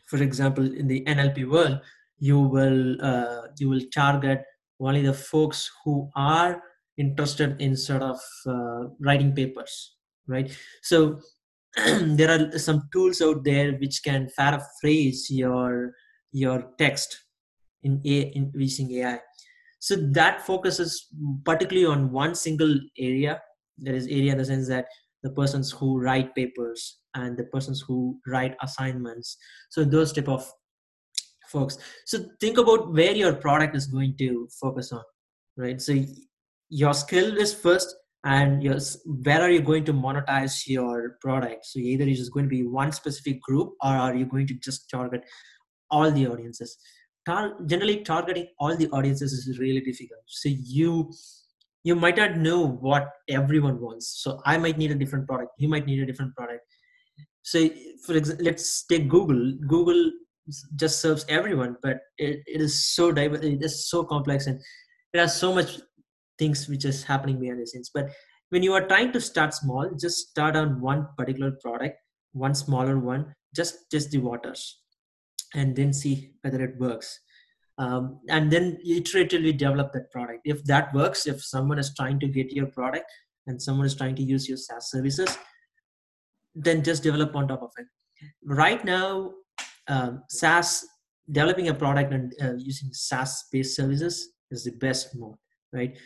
for 0.06 0.22
example 0.22 0.64
in 0.64 0.86
the 0.86 1.02
nlp 1.04 1.48
world 1.50 1.80
you 2.18 2.38
will 2.38 2.96
uh, 3.02 3.42
you 3.58 3.68
will 3.68 3.82
target 3.94 4.44
only 4.80 5.02
the 5.02 5.12
folks 5.12 5.70
who 5.84 6.08
are 6.14 6.62
interested 6.96 7.60
in 7.60 7.76
sort 7.76 8.02
of 8.02 8.20
uh, 8.46 8.82
writing 9.00 9.32
papers 9.34 9.96
right? 10.30 10.56
So 10.82 11.20
there 11.76 12.30
are 12.30 12.58
some 12.58 12.88
tools 12.92 13.20
out 13.20 13.44
there 13.44 13.72
which 13.72 14.02
can 14.02 14.28
paraphrase 14.36 15.28
your 15.30 15.92
your 16.32 16.70
text 16.78 17.16
in 17.82 18.00
a 18.04 18.20
in 18.36 18.52
using 18.54 18.92
ai 18.92 19.18
so 19.80 19.96
that 19.96 20.46
focuses 20.46 21.06
particularly 21.44 21.86
on 21.86 22.12
one 22.12 22.34
single 22.34 22.78
area. 22.98 23.40
There 23.78 23.94
is 23.94 24.06
area 24.06 24.32
in 24.32 24.38
the 24.38 24.44
sense 24.44 24.68
that 24.68 24.86
the 25.22 25.30
persons 25.30 25.70
who 25.70 25.98
write 25.98 26.34
papers 26.34 26.98
and 27.14 27.36
the 27.36 27.44
persons 27.44 27.80
who 27.80 28.18
write 28.26 28.56
assignments. 28.62 29.38
So 29.70 29.84
those 29.84 30.12
type 30.12 30.28
of 30.28 30.46
folks. 31.48 31.78
So 32.04 32.26
think 32.40 32.58
about 32.58 32.92
where 32.92 33.12
your 33.12 33.32
product 33.32 33.74
is 33.74 33.86
going 33.86 34.16
to 34.18 34.48
focus 34.60 34.92
on 34.92 35.02
right? 35.56 35.80
So 35.80 35.94
your 36.68 36.94
skill 36.94 37.36
is 37.36 37.54
first 37.54 37.94
and 38.24 38.62
where 39.24 39.40
are 39.40 39.50
you 39.50 39.62
going 39.62 39.84
to 39.86 39.94
monetize 39.94 40.66
your 40.66 41.16
product? 41.20 41.64
So 41.64 41.78
either 41.78 42.04
it's 42.04 42.18
just 42.18 42.32
going 42.32 42.44
to 42.44 42.50
be 42.50 42.66
one 42.66 42.92
specific 42.92 43.40
group 43.40 43.72
or 43.82 43.92
are 43.92 44.14
you 44.14 44.26
going 44.26 44.46
to 44.48 44.54
just 44.54 44.90
target 44.90 45.22
all 45.90 46.10
the 46.10 46.26
audiences? 46.26 46.76
Tar- 47.26 47.54
generally 47.66 48.02
targeting 48.02 48.48
all 48.58 48.76
the 48.76 48.88
audiences 48.90 49.32
is 49.32 49.58
really 49.58 49.80
difficult. 49.80 50.20
So 50.26 50.50
you 50.50 51.12
you 51.82 51.94
might 51.94 52.18
not 52.18 52.36
know 52.36 52.66
what 52.66 53.08
everyone 53.30 53.80
wants. 53.80 54.20
So 54.22 54.38
i 54.44 54.58
might 54.58 54.76
need 54.76 54.90
a 54.90 54.94
different 54.94 55.26
product. 55.26 55.52
You 55.56 55.68
might 55.68 55.86
need 55.86 56.02
a 56.02 56.06
different 56.06 56.36
product. 56.36 56.60
So 57.42 57.70
for 58.04 58.16
example 58.16 58.44
let's 58.44 58.84
take 58.84 59.08
google. 59.08 59.54
Google 59.66 60.10
just 60.76 61.00
serves 61.00 61.24
everyone 61.28 61.76
but 61.82 61.98
it, 62.18 62.40
it 62.46 62.60
is 62.60 62.86
so 62.94 63.12
diverse 63.12 63.40
it 63.44 63.62
is 63.62 63.88
so 63.88 64.02
complex 64.02 64.46
and 64.46 64.60
it 65.12 65.18
has 65.18 65.36
so 65.36 65.52
much 65.52 65.78
things 66.40 66.68
which 66.72 66.84
is 66.90 67.04
happening 67.12 67.38
behind 67.40 67.60
the 67.60 67.66
scenes. 67.66 67.90
But 67.94 68.10
when 68.50 68.62
you 68.66 68.72
are 68.78 68.86
trying 68.92 69.12
to 69.16 69.20
start 69.30 69.54
small 69.54 69.90
just 70.04 70.30
start 70.30 70.56
on 70.60 70.80
one 70.80 71.02
particular 71.16 71.52
product 71.64 71.96
one 72.44 72.54
smaller 72.54 72.96
one 72.98 73.22
just 73.60 73.78
test 73.90 74.10
the 74.10 74.18
waters 74.28 74.62
and 75.54 75.74
then 75.74 75.92
see 75.92 76.14
whether 76.42 76.62
it 76.64 76.78
works. 76.78 77.18
Um, 77.78 78.20
and 78.28 78.50
then 78.50 78.78
iteratively 78.86 79.56
develop 79.56 79.92
that 79.94 80.10
product. 80.12 80.40
If 80.44 80.64
that 80.64 80.94
works 80.94 81.26
if 81.26 81.42
someone 81.42 81.78
is 81.78 81.94
trying 81.94 82.20
to 82.20 82.28
get 82.38 82.52
your 82.52 82.66
product 82.66 83.10
and 83.46 83.62
someone 83.66 83.86
is 83.86 83.96
trying 84.00 84.16
to 84.16 84.22
use 84.22 84.48
your 84.48 84.58
saas 84.58 84.90
services 84.90 85.38
then 86.54 86.82
just 86.82 87.02
develop 87.02 87.34
on 87.36 87.48
top 87.48 87.62
of 87.62 87.70
it. 87.78 87.86
Right 88.44 88.84
now 88.84 89.32
um, 89.88 90.22
SaaS, 90.28 90.86
developing 91.30 91.68
a 91.68 91.74
product 91.74 92.12
and 92.12 92.32
uh, 92.42 92.54
using 92.58 92.90
SaaS 92.92 93.44
based 93.52 93.76
services 93.76 94.30
is 94.50 94.64
the 94.64 94.72
best 94.72 95.16
mode, 95.16 95.36
right? 95.72 95.96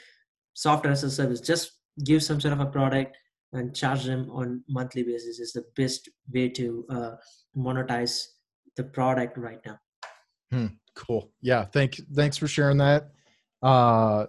Software 0.55 0.93
as 0.93 1.05
a 1.05 1.11
service, 1.11 1.41
just 1.41 1.73
give 2.05 2.23
some 2.23 2.41
sort 2.41 2.53
of 2.53 2.61
a 2.61 2.67
product 2.67 3.17
and 3.53 3.75
charge 3.75 4.05
them 4.05 4.29
on 4.31 4.63
monthly 4.69 5.03
basis 5.03 5.39
is 5.39 5.53
the 5.53 5.65
best 5.77 6.09
way 6.33 6.49
to 6.49 6.85
uh, 6.91 7.11
monetize 7.57 8.27
the 8.77 8.83
product 8.83 9.39
right 9.39 9.61
now. 9.65 9.79
Hmm, 10.51 10.67
cool. 10.95 11.31
Yeah. 11.41 11.65
Thank, 11.67 12.01
thanks 12.15 12.37
for 12.37 12.49
sharing 12.49 12.79
that. 12.79 13.11
Uh, 13.63 14.27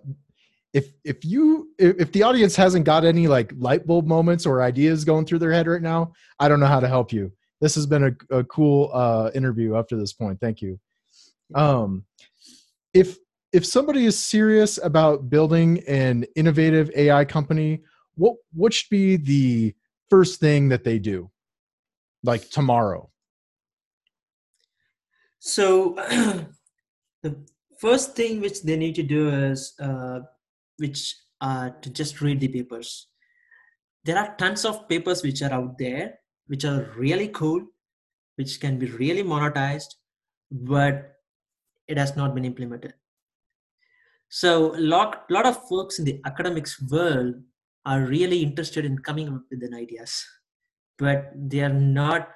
if, 0.74 0.90
if 1.04 1.24
you, 1.26 1.70
if, 1.80 2.12
the 2.12 2.24
audience 2.24 2.56
hasn't 2.56 2.86
got 2.86 3.06
any 3.06 3.28
like 3.28 3.52
light 3.58 3.88
bulb 3.88 4.06
moments 4.06 4.46
or 4.46 4.62
ideas 4.62 5.06
going 5.06 5.26
through 5.26 5.40
their 5.40 5.52
head 5.52 5.68
right 5.68 5.82
now, 5.82 6.14
I 6.40 6.48
don't 6.48 6.60
know 6.60 6.66
how 6.68 6.80
to 6.80 6.88
help 6.88 7.12
you. 7.12 7.32
This 7.62 7.76
has 7.76 7.86
been 7.86 8.04
a, 8.04 8.38
a 8.38 8.44
cool 8.44 8.92
uh, 8.94 9.32
interview 9.34 9.76
up 9.76 9.88
to 9.90 9.96
this 9.96 10.14
point. 10.14 10.40
Thank 10.40 10.62
you. 10.62 10.80
Um, 11.54 12.06
if 12.94 13.18
if 13.54 13.66
somebody 13.66 14.06
is 14.06 14.18
serious 14.18 14.80
about 14.84 15.30
building 15.30 15.84
an 15.88 16.26
innovative 16.36 16.92
AI 16.96 17.26
company, 17.26 17.82
what 18.16 18.36
what 18.54 18.74
should 18.74 18.90
be 18.90 19.18
the 19.18 19.76
first 20.10 20.40
thing 20.40 20.70
that 20.70 20.84
they 20.84 21.00
do, 21.00 21.30
like 22.24 22.50
tomorrow? 22.50 23.10
So, 25.40 25.94
the 27.24 27.36
first 27.80 28.16
thing 28.16 28.42
which 28.42 28.64
they 28.64 28.78
need 28.78 28.96
to 28.96 29.04
do 29.04 29.30
is 29.30 29.74
uh, 29.80 30.22
which 30.78 31.16
uh, 31.42 31.70
to 31.82 31.90
just 31.90 32.22
read 32.22 32.40
the 32.40 32.48
papers. 32.48 33.08
There 34.04 34.18
are 34.18 34.36
tons 34.38 34.66
of 34.66 34.88
papers 34.88 35.24
which 35.24 35.42
are 35.42 35.52
out 35.52 35.78
there, 35.78 36.20
which 36.48 36.66
are 36.66 36.92
really 36.96 37.28
cool, 37.30 37.62
which 38.36 38.60
can 38.60 38.78
be 38.78 38.88
really 38.88 39.24
monetized, 39.24 39.96
but 40.52 41.16
it 41.88 41.98
has 41.98 42.16
not 42.16 42.36
been 42.36 42.46
implemented. 42.46 42.94
So 44.30 44.76
a 44.76 44.80
lot, 44.80 45.26
lot 45.30 45.46
of 45.46 45.68
folks 45.68 46.00
in 46.00 46.06
the 46.06 46.20
academics 46.26 46.82
world 46.82 47.36
are 47.86 48.02
really 48.02 48.42
interested 48.42 48.86
in 48.86 49.00
coming 49.00 49.30
up 49.30 49.42
with 49.50 49.74
ideas, 49.74 50.26
but 50.98 51.32
they 51.36 51.62
are 51.62 51.74
not 51.74 52.30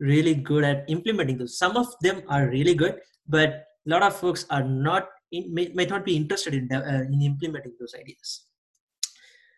really 0.00 0.34
good 0.34 0.64
at 0.64 0.84
implementing 0.88 1.38
those. 1.38 1.58
Some 1.58 1.76
of 1.76 1.86
them 2.00 2.22
are 2.28 2.48
really 2.48 2.74
good, 2.74 3.00
but 3.28 3.66
a 3.86 3.90
lot 3.90 4.02
of 4.02 4.14
folks 4.16 4.46
are 4.50 4.62
not 4.62 5.08
in, 5.30 5.52
may, 5.52 5.68
might 5.74 5.90
not 5.90 6.04
be 6.04 6.16
interested 6.16 6.54
in, 6.54 6.70
uh, 6.72 7.04
in 7.10 7.22
implementing 7.22 7.72
those 7.78 7.94
ideas. 7.94 8.46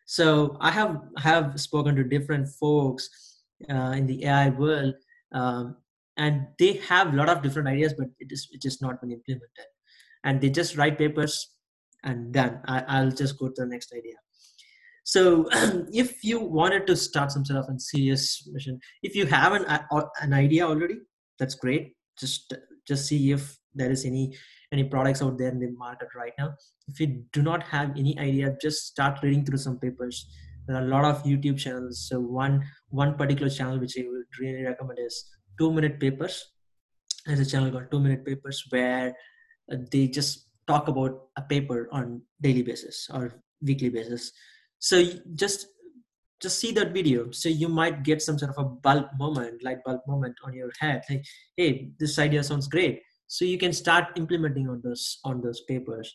So 0.06 0.56
I 0.60 0.70
have 0.70 1.00
have 1.18 1.58
spoken 1.58 1.96
to 1.96 2.04
different 2.04 2.48
folks 2.48 3.08
uh, 3.70 3.94
in 3.96 4.06
the 4.06 4.26
AI 4.26 4.50
world, 4.50 4.94
um, 5.32 5.76
and 6.16 6.46
they 6.58 6.74
have 6.88 7.12
a 7.12 7.16
lot 7.16 7.30
of 7.30 7.42
different 7.42 7.68
ideas, 7.68 7.94
but 7.96 8.08
it 8.20 8.30
is 8.30 8.48
it 8.52 8.64
is 8.64 8.82
not 8.82 9.00
been 9.00 9.12
implemented. 9.12 9.68
And 10.24 10.40
they 10.40 10.50
just 10.50 10.76
write 10.76 10.98
papers 10.98 11.53
and 12.04 12.32
done. 12.32 12.60
I, 12.66 12.84
I'll 12.88 13.10
just 13.10 13.38
go 13.38 13.48
to 13.48 13.54
the 13.56 13.66
next 13.66 13.92
idea. 13.92 14.14
So 15.04 15.48
if 15.92 16.24
you 16.24 16.40
wanted 16.40 16.86
to 16.86 16.96
start 16.96 17.32
some 17.32 17.44
sort 17.44 17.58
of 17.58 17.74
a 17.74 17.78
serious 17.78 18.48
mission, 18.52 18.80
if 19.02 19.16
you 19.16 19.26
have 19.26 19.52
an 19.52 19.64
an 20.20 20.32
idea 20.32 20.66
already, 20.66 20.98
that's 21.38 21.54
great. 21.54 21.94
Just 22.18 22.54
just 22.86 23.06
see 23.06 23.32
if 23.32 23.58
there 23.74 23.90
is 23.90 24.04
any 24.04 24.34
any 24.72 24.84
products 24.84 25.22
out 25.22 25.36
there 25.38 25.50
in 25.50 25.60
the 25.60 25.70
market 25.70 26.08
right 26.16 26.32
now 26.38 26.54
if 26.88 27.00
you 27.00 27.06
do 27.32 27.42
not 27.42 27.62
have 27.62 27.90
any 27.96 28.18
idea 28.18 28.56
just 28.60 28.86
start 28.86 29.18
reading 29.22 29.44
through 29.44 29.62
some 29.66 29.78
papers 29.78 30.26
there 30.66 30.76
are 30.76 30.84
a 30.84 30.92
lot 30.94 31.04
of 31.04 31.22
youtube 31.24 31.58
channels 31.58 32.06
so 32.08 32.20
one 32.20 32.62
one 33.02 33.14
particular 33.14 33.50
channel 33.50 33.78
which 33.78 33.96
i 33.98 34.04
would 34.08 34.40
really 34.40 34.64
recommend 34.64 34.98
is 34.98 35.24
two 35.58 35.70
minute 35.72 35.98
papers 36.00 36.44
there's 37.26 37.40
a 37.40 37.50
channel 37.52 37.70
called 37.70 37.90
two 37.90 38.00
minute 38.00 38.24
papers 38.24 38.64
where 38.70 39.14
uh, 39.72 39.76
they 39.90 40.06
just 40.06 40.48
talk 40.66 40.88
about 40.88 41.28
a 41.36 41.42
paper 41.42 41.88
on 41.92 42.22
daily 42.40 42.62
basis 42.62 43.08
or 43.12 43.42
weekly 43.62 43.88
basis. 43.88 44.32
So 44.78 45.04
just 45.34 45.66
just 46.40 46.58
see 46.58 46.72
that 46.72 46.92
video. 46.92 47.30
So 47.30 47.48
you 47.48 47.68
might 47.68 48.02
get 48.02 48.20
some 48.20 48.38
sort 48.38 48.54
of 48.54 48.58
a 48.58 48.68
bulb 48.68 49.06
moment 49.18 49.62
light 49.62 49.82
bulb 49.84 50.00
moment 50.06 50.36
on 50.44 50.52
your 50.52 50.70
head 50.78 51.02
like 51.08 51.24
hey 51.56 51.90
this 51.98 52.18
idea 52.18 52.44
sounds 52.44 52.68
great. 52.68 53.02
So 53.26 53.44
you 53.44 53.58
can 53.58 53.72
start 53.72 54.16
implementing 54.16 54.68
on 54.68 54.80
those 54.84 55.18
on 55.24 55.40
those 55.40 55.62
papers. 55.62 56.14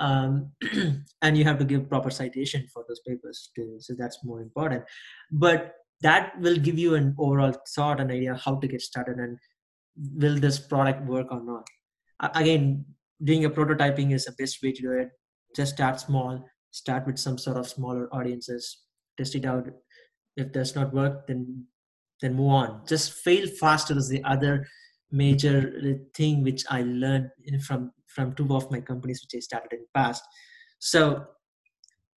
Um, 0.00 0.52
and 1.22 1.36
you 1.36 1.42
have 1.44 1.58
to 1.58 1.64
give 1.64 1.88
proper 1.88 2.08
citation 2.08 2.68
for 2.72 2.84
those 2.88 3.00
papers 3.00 3.50
too 3.56 3.76
so 3.80 3.94
that's 3.98 4.24
more 4.24 4.40
important. 4.40 4.84
But 5.30 5.74
that 6.00 6.38
will 6.40 6.56
give 6.56 6.78
you 6.78 6.94
an 6.94 7.14
overall 7.18 7.54
thought 7.74 8.00
and 8.00 8.12
idea 8.12 8.36
how 8.36 8.56
to 8.56 8.68
get 8.68 8.80
started 8.80 9.18
and 9.18 9.38
will 10.14 10.38
this 10.38 10.58
product 10.58 11.04
work 11.06 11.26
or 11.32 11.42
not. 11.42 11.66
Again 12.34 12.84
doing 13.24 13.44
a 13.44 13.50
prototyping 13.50 14.12
is 14.12 14.24
the 14.24 14.32
best 14.38 14.62
way 14.62 14.72
to 14.72 14.82
do 14.82 14.92
it 14.92 15.08
just 15.56 15.74
start 15.74 16.00
small 16.00 16.44
start 16.70 17.06
with 17.06 17.18
some 17.18 17.38
sort 17.38 17.56
of 17.56 17.68
smaller 17.68 18.08
audiences 18.12 18.84
test 19.16 19.34
it 19.34 19.44
out 19.44 19.66
if 20.36 20.52
does 20.52 20.74
not 20.74 20.92
work 20.92 21.26
then 21.26 21.64
then 22.20 22.34
move 22.34 22.50
on 22.50 22.82
just 22.86 23.12
fail 23.12 23.46
faster 23.60 23.96
is 23.96 24.08
the 24.08 24.22
other 24.24 24.66
major 25.10 25.98
thing 26.14 26.42
which 26.42 26.64
I 26.68 26.82
learned 26.82 27.30
from 27.66 27.92
from 28.06 28.34
two 28.34 28.54
of 28.54 28.70
my 28.70 28.80
companies 28.80 29.22
which 29.22 29.38
I 29.38 29.40
started 29.40 29.72
in 29.72 29.80
the 29.80 29.88
past. 29.94 30.24
So 30.78 31.26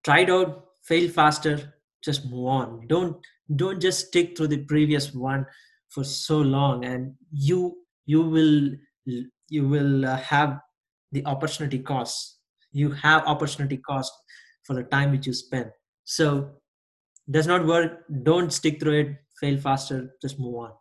try 0.03 0.19
it 0.21 0.29
out, 0.29 0.65
fail 0.83 1.09
faster, 1.09 1.73
just 2.03 2.25
move 2.25 2.47
on. 2.47 2.87
Don't 2.87 3.17
don't 3.55 3.81
just 3.81 4.07
stick 4.07 4.35
through 4.35 4.47
the 4.47 4.65
previous 4.65 5.13
one 5.13 5.45
for 5.89 6.03
so 6.03 6.39
long, 6.39 6.85
and 6.85 7.13
you 7.31 7.77
you 8.05 8.21
will 8.21 8.71
you 9.49 9.67
will 9.67 10.05
uh, 10.05 10.17
have 10.17 10.59
the 11.11 11.25
opportunity 11.25 11.79
cost. 11.79 12.39
You 12.71 12.91
have 12.91 13.25
opportunity 13.25 13.77
cost 13.77 14.13
for 14.63 14.75
the 14.75 14.83
time 14.83 15.11
which 15.11 15.27
you 15.27 15.33
spend. 15.33 15.71
So 16.03 16.51
does 17.29 17.47
not 17.47 17.65
work. 17.65 18.03
Don't 18.23 18.51
stick 18.51 18.79
through 18.79 18.99
it. 18.99 19.17
Fail 19.39 19.59
faster. 19.59 20.15
Just 20.21 20.39
move 20.39 20.55
on. 20.55 20.71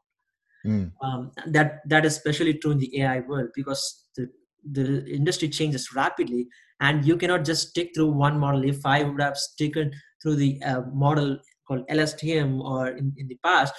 Mm. 0.67 0.93
Um, 1.03 1.33
that 1.47 1.81
that 1.89 2.05
is 2.05 2.17
especially 2.17 2.55
true 2.55 2.73
in 2.73 2.79
the 2.79 3.01
AI 3.01 3.21
world 3.21 3.49
because 3.55 4.07
the 4.17 4.29
the 4.73 5.07
industry 5.07 5.49
changes 5.49 5.95
rapidly, 5.95 6.49
and 6.81 7.05
you 7.05 7.17
cannot 7.17 7.45
just 7.45 7.71
stick 7.71 7.93
through 7.95 8.11
one 8.11 8.39
model. 8.39 8.65
If 8.65 8.85
I 8.85 9.03
would 9.03 9.21
have 9.21 9.39
sticken 9.39 9.93
through 10.23 10.37
the 10.37 10.63
uh, 10.63 10.83
model 10.93 11.39
called 11.67 11.89
LSTM 11.89 12.61
or 12.61 12.89
in, 12.89 13.15
in 13.17 13.29
the 13.29 13.39
past, 13.43 13.73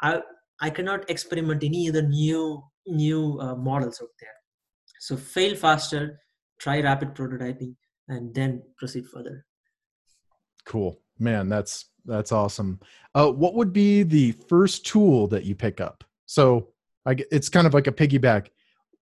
I 0.00 0.20
I 0.60 0.70
cannot 0.70 1.08
experiment 1.10 1.62
any 1.62 1.88
other 1.88 2.02
new 2.02 2.62
new 2.86 3.38
uh, 3.40 3.54
models 3.54 4.00
out 4.02 4.08
there. 4.20 4.41
So 5.02 5.16
fail 5.16 5.56
faster, 5.56 6.20
try 6.60 6.80
rapid 6.80 7.16
prototyping, 7.16 7.74
and 8.06 8.32
then 8.32 8.62
proceed 8.78 9.04
further. 9.08 9.44
Cool, 10.64 11.00
man. 11.18 11.48
That's 11.48 11.86
that's 12.04 12.30
awesome. 12.30 12.78
Uh, 13.12 13.32
what 13.32 13.56
would 13.56 13.72
be 13.72 14.04
the 14.04 14.30
first 14.30 14.86
tool 14.86 15.26
that 15.26 15.42
you 15.42 15.56
pick 15.56 15.80
up? 15.80 16.04
So 16.26 16.68
I, 17.04 17.16
it's 17.32 17.48
kind 17.48 17.66
of 17.66 17.74
like 17.74 17.88
a 17.88 17.92
piggyback. 17.92 18.50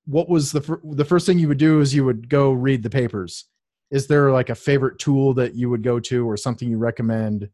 What 0.07 0.31
was 0.31 0.53
the 0.53 0.63
fir- 0.63 0.81
the 0.83 1.05
first 1.05 1.27
thing 1.27 1.39
you 1.39 1.49
would 1.49 1.59
do 1.59 1.83
is 1.83 1.95
you 1.95 2.07
would 2.07 2.31
go 2.31 2.51
read 2.53 2.83
the 2.83 2.89
papers. 2.89 3.45
Is 3.91 4.07
there 4.07 4.33
like 4.33 4.49
a 4.49 4.55
favorite 4.55 4.99
tool 4.99 5.35
that 5.35 5.55
you 5.55 5.69
would 5.69 5.83
go 5.83 6.01
to 6.01 6.27
or 6.27 6.39
something 6.39 6.71
you 6.71 6.79
recommend? 6.79 7.51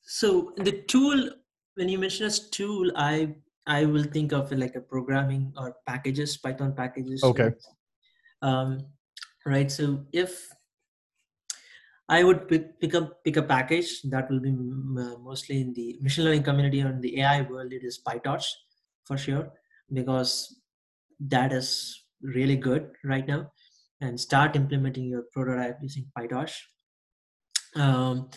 So 0.00 0.54
the 0.56 0.72
tool, 0.72 1.28
when 1.74 1.90
you 1.90 1.98
mention 1.98 2.24
as 2.24 2.48
tool, 2.48 2.92
I 2.96 3.34
I 3.66 3.84
will 3.84 4.04
think 4.04 4.32
of 4.32 4.52
it 4.52 4.58
like 4.58 4.74
a 4.76 4.80
programming 4.80 5.52
or 5.56 5.76
packages, 5.86 6.36
Python 6.36 6.74
packages. 6.74 7.22
Okay. 7.22 7.52
Um, 8.42 8.86
right. 9.46 9.70
So 9.70 10.04
if 10.12 10.48
I 12.08 12.22
would 12.22 12.48
pick, 12.48 12.78
pick 12.80 12.94
up 12.94 13.24
pick 13.24 13.36
a 13.38 13.42
package 13.42 14.02
that 14.02 14.30
will 14.30 14.40
be 14.40 14.50
uh, 14.50 15.18
mostly 15.18 15.62
in 15.62 15.72
the 15.72 15.98
machine 16.02 16.24
learning 16.24 16.42
community 16.42 16.82
or 16.82 16.90
in 16.90 17.00
the 17.00 17.20
AI 17.20 17.42
world. 17.42 17.72
It 17.72 17.82
is 17.82 18.00
PyTorch 18.06 18.44
for 19.04 19.16
sure 19.16 19.50
because 19.92 20.60
that 21.20 21.52
is 21.52 22.04
really 22.20 22.56
good 22.56 22.90
right 23.04 23.26
now. 23.26 23.50
And 24.00 24.20
start 24.20 24.56
implementing 24.56 25.04
your 25.04 25.24
prototype 25.32 25.78
using 25.80 26.06
PyTorch. 26.18 26.52
Um, 27.76 28.28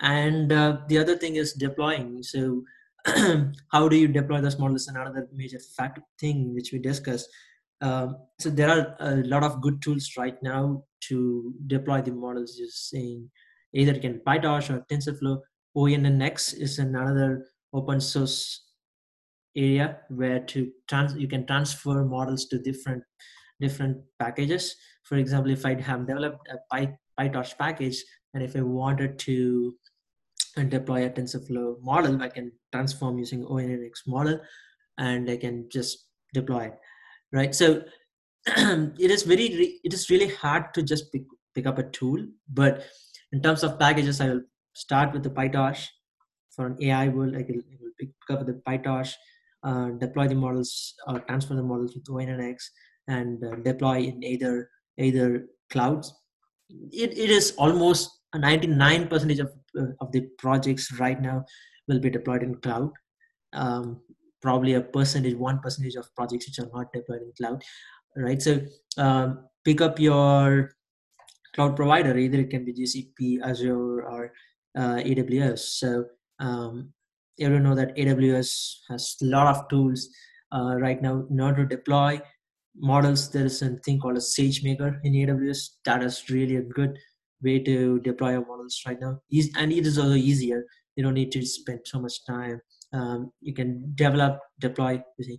and 0.00 0.52
uh, 0.52 0.78
the 0.88 0.98
other 0.98 1.16
thing 1.16 1.36
is 1.36 1.52
deploying. 1.52 2.22
So 2.22 2.62
how 3.72 3.88
do 3.88 3.96
you 3.96 4.08
deploy 4.08 4.40
this 4.40 4.58
model 4.58 4.76
is 4.76 4.88
another 4.88 5.28
major 5.34 5.58
fact 5.76 6.00
thing 6.18 6.54
which 6.54 6.72
we 6.72 6.78
discussed. 6.78 7.28
Um, 7.80 8.16
so 8.38 8.50
there 8.50 8.68
are 8.68 8.96
a 9.00 9.16
lot 9.24 9.42
of 9.42 9.62
good 9.62 9.80
tools 9.80 10.12
right 10.18 10.40
now 10.42 10.84
to 11.08 11.54
deploy 11.66 12.02
the 12.02 12.12
models 12.12 12.58
using 12.58 13.30
either 13.72 13.92
it 13.92 14.02
can 14.02 14.20
PyTorch 14.26 14.70
or 14.70 14.84
TensorFlow. 14.90 15.40
ONNX 15.76 16.58
is 16.58 16.78
another 16.78 17.46
open 17.72 18.00
source 18.00 18.66
area 19.56 19.98
where 20.08 20.40
to 20.40 20.70
trans 20.88 21.14
you 21.14 21.28
can 21.28 21.46
transfer 21.46 22.04
models 22.04 22.46
to 22.46 22.58
different 22.58 23.02
different 23.60 23.98
packages. 24.18 24.74
For 25.04 25.16
example, 25.16 25.50
if 25.50 25.64
I 25.66 25.80
have 25.80 26.06
developed 26.06 26.48
a 26.48 26.58
Py, 26.74 26.88
PyTorch 27.18 27.58
package 27.58 28.02
and 28.34 28.42
if 28.42 28.56
I 28.56 28.62
wanted 28.62 29.18
to 29.20 29.74
deploy 30.68 31.06
a 31.06 31.10
TensorFlow 31.10 31.80
model, 31.82 32.22
I 32.22 32.28
can 32.28 32.52
transform 32.72 33.18
using 33.18 33.44
ONNX 33.44 34.06
model 34.06 34.40
and 34.98 35.30
I 35.30 35.36
can 35.36 35.68
just 35.70 36.06
deploy 36.34 36.66
it. 36.66 36.78
Right. 37.32 37.54
So 37.54 37.82
it 38.46 39.10
is 39.10 39.22
very 39.22 39.78
it 39.84 39.92
is 39.92 40.08
really 40.08 40.28
hard 40.28 40.72
to 40.72 40.82
just 40.82 41.12
pick, 41.12 41.22
pick 41.54 41.66
up 41.66 41.78
a 41.78 41.82
tool 41.82 42.26
but 42.48 42.84
in 43.32 43.42
terms 43.42 43.62
of 43.62 43.78
packages 43.78 44.18
i 44.18 44.28
will 44.30 44.40
start 44.72 45.12
with 45.12 45.22
the 45.22 45.28
pytorch 45.28 45.86
for 46.56 46.66
an 46.66 46.76
ai 46.80 47.08
world 47.08 47.34
i 47.36 47.44
will, 47.46 47.60
I 47.60 47.76
will 47.82 47.92
pick 47.98 48.10
up 48.30 48.46
the 48.46 48.62
pytorch 48.66 49.12
uh, 49.62 49.90
deploy 49.90 50.26
the 50.26 50.34
models 50.34 50.94
or 51.06 51.20
transfer 51.20 51.54
the 51.54 51.62
models 51.62 51.94
with 51.94 52.06
ONNX 52.06 52.64
and 53.08 53.44
uh, 53.44 53.56
deploy 53.56 53.98
in 53.98 54.24
either 54.24 54.70
either 54.96 55.46
clouds 55.68 56.14
it, 56.70 57.18
it 57.18 57.28
is 57.28 57.52
almost 57.58 58.19
99 58.38 59.08
percentage 59.08 59.40
of, 59.40 59.52
uh, 59.78 59.86
of 60.00 60.12
the 60.12 60.22
projects 60.38 60.92
right 60.98 61.20
now 61.20 61.44
will 61.88 61.98
be 61.98 62.10
deployed 62.10 62.42
in 62.42 62.54
cloud. 62.56 62.92
Um, 63.52 64.00
probably 64.40 64.74
a 64.74 64.80
percentage 64.80 65.36
one 65.36 65.58
percentage 65.58 65.96
of 65.96 66.14
projects 66.14 66.46
which 66.46 66.58
are 66.60 66.70
not 66.72 66.92
deployed 66.92 67.20
in 67.20 67.32
cloud 67.36 67.62
right? 68.16 68.40
So 68.40 68.60
um, 68.96 69.46
pick 69.64 69.80
up 69.80 69.98
your 69.98 70.74
cloud 71.54 71.76
provider. 71.76 72.16
Either 72.16 72.40
it 72.40 72.50
can 72.50 72.64
be 72.64 72.72
gcp 72.72 73.40
azure 73.42 74.02
or 74.02 74.32
uh, 74.76 74.96
aws 74.96 75.58
so 75.58 76.04
um, 76.38 76.92
everyone 77.40 77.64
know 77.64 77.74
that 77.74 77.96
aws 77.96 78.74
has 78.88 79.16
a 79.22 79.26
lot 79.26 79.46
of 79.48 79.68
tools 79.68 80.08
uh, 80.52 80.76
right 80.76 81.02
now 81.02 81.24
in 81.30 81.40
order 81.40 81.66
to 81.66 81.76
deploy 81.76 82.20
models. 82.76 83.30
There 83.30 83.46
is 83.46 83.62
a 83.62 83.70
thing 83.76 83.98
called 83.98 84.16
a 84.16 84.20
sagemaker 84.20 85.00
in 85.02 85.12
aws 85.14 85.70
that 85.84 86.02
is 86.02 86.30
really 86.30 86.56
a 86.56 86.62
good 86.62 86.98
way 87.42 87.58
to 87.60 88.00
deploy 88.00 88.32
your 88.32 88.46
models 88.46 88.80
right 88.86 89.00
now. 89.00 89.20
And 89.56 89.72
it 89.72 89.86
is 89.86 89.98
also 89.98 90.14
easier. 90.14 90.64
You 90.96 91.04
don't 91.04 91.14
need 91.14 91.32
to 91.32 91.44
spend 91.44 91.80
so 91.84 92.00
much 92.00 92.24
time 92.26 92.60
um, 92.92 93.32
you 93.40 93.54
can 93.54 93.92
develop 93.94 94.40
deploy 94.58 95.02
using 95.18 95.38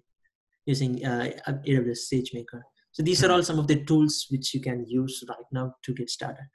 using 0.66 1.06
uh, 1.06 1.30
aws 1.48 2.00
sagemaker. 2.12 2.62
So 2.92 3.04
these 3.04 3.24
are 3.24 3.32
all 3.32 3.44
some 3.44 3.60
of 3.60 3.68
the 3.68 3.84
tools 3.84 4.28
which 4.30 4.54
you 4.54 4.62
can 4.62 4.86
use 4.88 5.24
right 5.28 5.38
now 5.52 5.76
to 5.84 5.94
get 5.94 6.10
started 6.10 6.48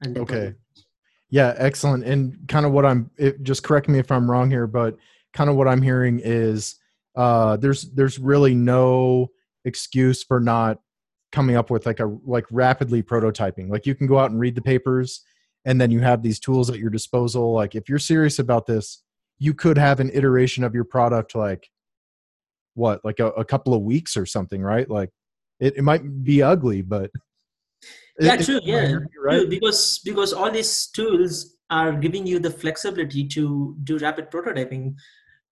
and 0.00 0.18
okay. 0.18 0.54
yeah 1.30 1.54
excellent. 1.58 2.04
And 2.04 2.36
kind 2.48 2.66
of 2.66 2.72
what 2.72 2.86
i'm 2.86 3.10
it, 3.16 3.42
just 3.42 3.62
correct 3.62 3.88
me 3.88 3.98
if 3.98 4.10
i'm 4.10 4.30
wrong 4.30 4.50
here 4.50 4.66
but 4.66 4.96
kind 5.32 5.50
of 5.50 5.56
what 5.56 5.68
i'm 5.68 5.82
hearing 5.82 6.20
is 6.22 6.76
uh, 7.14 7.56
there's 7.58 7.90
there's 7.92 8.18
really 8.18 8.54
no 8.54 9.28
excuse 9.64 10.22
for 10.24 10.40
not 10.40 10.78
coming 11.32 11.56
up 11.56 11.70
with 11.70 11.86
like 11.86 12.00
a 12.00 12.16
like 12.24 12.46
rapidly 12.50 13.02
prototyping. 13.02 13.68
Like 13.68 13.86
you 13.86 13.94
can 13.94 14.06
go 14.06 14.18
out 14.18 14.30
and 14.30 14.38
read 14.38 14.54
the 14.54 14.62
papers 14.62 15.22
and 15.64 15.80
then 15.80 15.90
you 15.90 16.00
have 16.00 16.22
these 16.22 16.38
tools 16.38 16.70
at 16.70 16.78
your 16.78 16.90
disposal. 16.90 17.52
Like 17.52 17.74
if 17.74 17.88
you're 17.88 17.98
serious 17.98 18.38
about 18.38 18.66
this 18.66 19.02
you 19.42 19.52
could 19.52 19.76
have 19.76 19.98
an 19.98 20.08
iteration 20.14 20.62
of 20.62 20.72
your 20.72 20.84
product 20.84 21.34
like 21.34 21.68
what 22.74 23.04
like 23.04 23.18
a, 23.18 23.26
a 23.30 23.44
couple 23.44 23.74
of 23.74 23.82
weeks 23.82 24.16
or 24.16 24.24
something 24.24 24.62
right? 24.62 24.88
Like 24.88 25.10
it, 25.58 25.76
it 25.76 25.82
might 25.82 26.22
be 26.22 26.42
ugly 26.42 26.80
but 26.80 27.10
yeah 28.20 28.36
true 28.36 28.60
yeah. 28.62 28.98
right? 29.20 29.40
true, 29.40 29.48
because 29.48 30.00
because 30.04 30.32
all 30.32 30.48
these 30.48 30.86
tools 30.88 31.56
are 31.70 31.92
giving 31.92 32.24
you 32.24 32.38
the 32.38 32.50
flexibility 32.50 33.26
to 33.26 33.76
do 33.82 33.98
rapid 33.98 34.30
prototyping. 34.30 34.94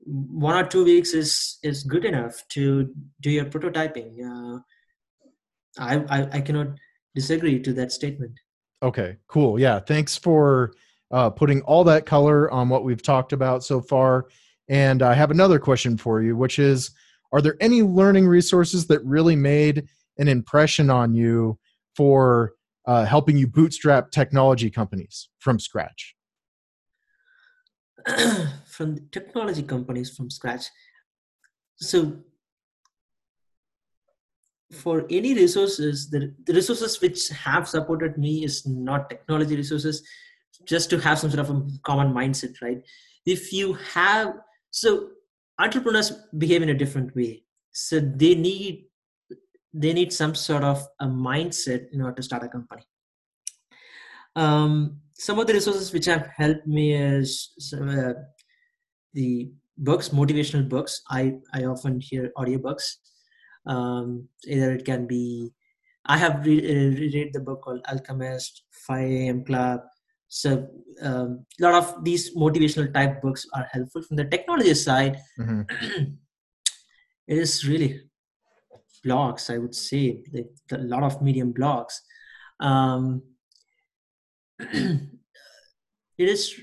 One 0.04 0.54
or 0.54 0.66
two 0.66 0.84
weeks 0.84 1.12
is 1.12 1.58
is 1.64 1.82
good 1.82 2.04
enough 2.04 2.44
to 2.50 2.94
do 3.20 3.30
your 3.30 3.46
prototyping. 3.46 4.10
Uh, 4.24 4.60
I, 5.80 5.96
I 6.08 6.28
i 6.32 6.40
cannot 6.40 6.68
disagree 7.14 7.60
to 7.60 7.72
that 7.74 7.92
statement. 7.92 8.32
Okay 8.82 9.16
cool. 9.26 9.58
Yeah 9.58 9.80
thanks 9.80 10.16
for 10.16 10.72
uh, 11.10 11.30
putting 11.30 11.60
all 11.62 11.82
that 11.84 12.06
color 12.06 12.50
on 12.52 12.68
what 12.68 12.84
we've 12.84 13.02
talked 13.02 13.32
about 13.32 13.64
so 13.64 13.80
far. 13.80 14.26
And 14.68 15.02
i 15.02 15.14
have 15.14 15.30
another 15.30 15.58
question 15.58 15.96
for 15.96 16.22
you 16.22 16.36
which 16.36 16.58
is 16.58 16.90
are 17.32 17.40
there 17.40 17.56
any 17.60 17.82
learning 17.82 18.26
resources 18.26 18.86
that 18.88 19.04
really 19.04 19.36
made 19.36 19.88
an 20.18 20.28
impression 20.28 20.90
on 20.90 21.14
you 21.14 21.58
for 21.96 22.54
uh, 22.86 23.04
helping 23.04 23.36
you 23.36 23.46
bootstrap 23.46 24.10
technology 24.10 24.70
companies 24.70 25.28
from 25.38 25.58
scratch? 25.58 26.16
From 28.66 29.08
technology 29.12 29.62
companies 29.62 30.16
from 30.16 30.30
scratch. 30.30 30.64
So 31.76 32.16
for 34.72 35.06
any 35.10 35.34
resources, 35.34 36.10
the, 36.10 36.34
the 36.44 36.52
resources 36.52 37.00
which 37.00 37.28
have 37.28 37.68
supported 37.68 38.16
me 38.16 38.44
is 38.44 38.66
not 38.66 39.10
technology 39.10 39.56
resources, 39.56 40.02
just 40.64 40.90
to 40.90 40.98
have 41.00 41.18
some 41.18 41.30
sort 41.30 41.40
of 41.40 41.50
a 41.50 41.62
common 41.84 42.12
mindset, 42.12 42.54
right? 42.62 42.82
If 43.26 43.52
you 43.52 43.74
have, 43.94 44.34
so 44.70 45.08
entrepreneurs 45.58 46.12
behave 46.38 46.62
in 46.62 46.68
a 46.68 46.74
different 46.74 47.14
way. 47.14 47.44
So 47.72 48.00
they 48.00 48.34
need 48.34 48.86
they 49.72 49.92
need 49.92 50.12
some 50.12 50.34
sort 50.34 50.64
of 50.64 50.84
a 50.98 51.06
mindset 51.06 51.86
in 51.92 52.00
order 52.00 52.16
to 52.16 52.22
start 52.24 52.42
a 52.42 52.48
company. 52.48 52.82
Um, 54.34 55.00
some 55.14 55.38
of 55.38 55.46
the 55.46 55.52
resources 55.52 55.92
which 55.92 56.06
have 56.06 56.28
helped 56.36 56.66
me 56.66 56.94
is 56.94 57.52
uh, 57.80 58.14
the 59.14 59.52
books 59.80 60.10
motivational 60.10 60.68
books 60.68 61.02
i 61.10 61.32
i 61.54 61.64
often 61.64 61.98
hear 62.00 62.30
audiobooks 62.36 62.96
um 63.66 64.26
either 64.46 64.72
it 64.72 64.84
can 64.84 65.06
be 65.06 65.52
i 66.06 66.16
have 66.16 66.44
re- 66.46 66.64
uh, 66.64 66.90
read 66.98 67.30
the 67.32 67.40
book 67.40 67.62
called 67.62 67.80
alchemist 67.90 68.62
5 68.86 69.10
a.m 69.10 69.44
club. 69.44 69.80
So 70.32 70.68
um, 71.02 71.44
a 71.60 71.62
lot 71.64 71.74
of 71.74 72.04
these 72.04 72.36
motivational 72.36 72.94
type 72.94 73.20
books 73.20 73.46
are 73.52 73.66
helpful 73.72 74.02
from 74.02 74.16
the 74.16 74.24
technology 74.24 74.74
side. 74.74 75.18
Mm-hmm. 75.36 75.62
it 77.30 77.38
is 77.38 77.66
really 77.66 78.00
blogs 79.06 79.48
i 79.54 79.58
would 79.58 79.74
say 79.74 80.20
a 80.72 80.78
lot 80.78 81.02
of 81.02 81.22
medium 81.22 81.52
blogs 81.54 81.94
um, 82.60 83.22
it 84.60 85.08
is 86.18 86.54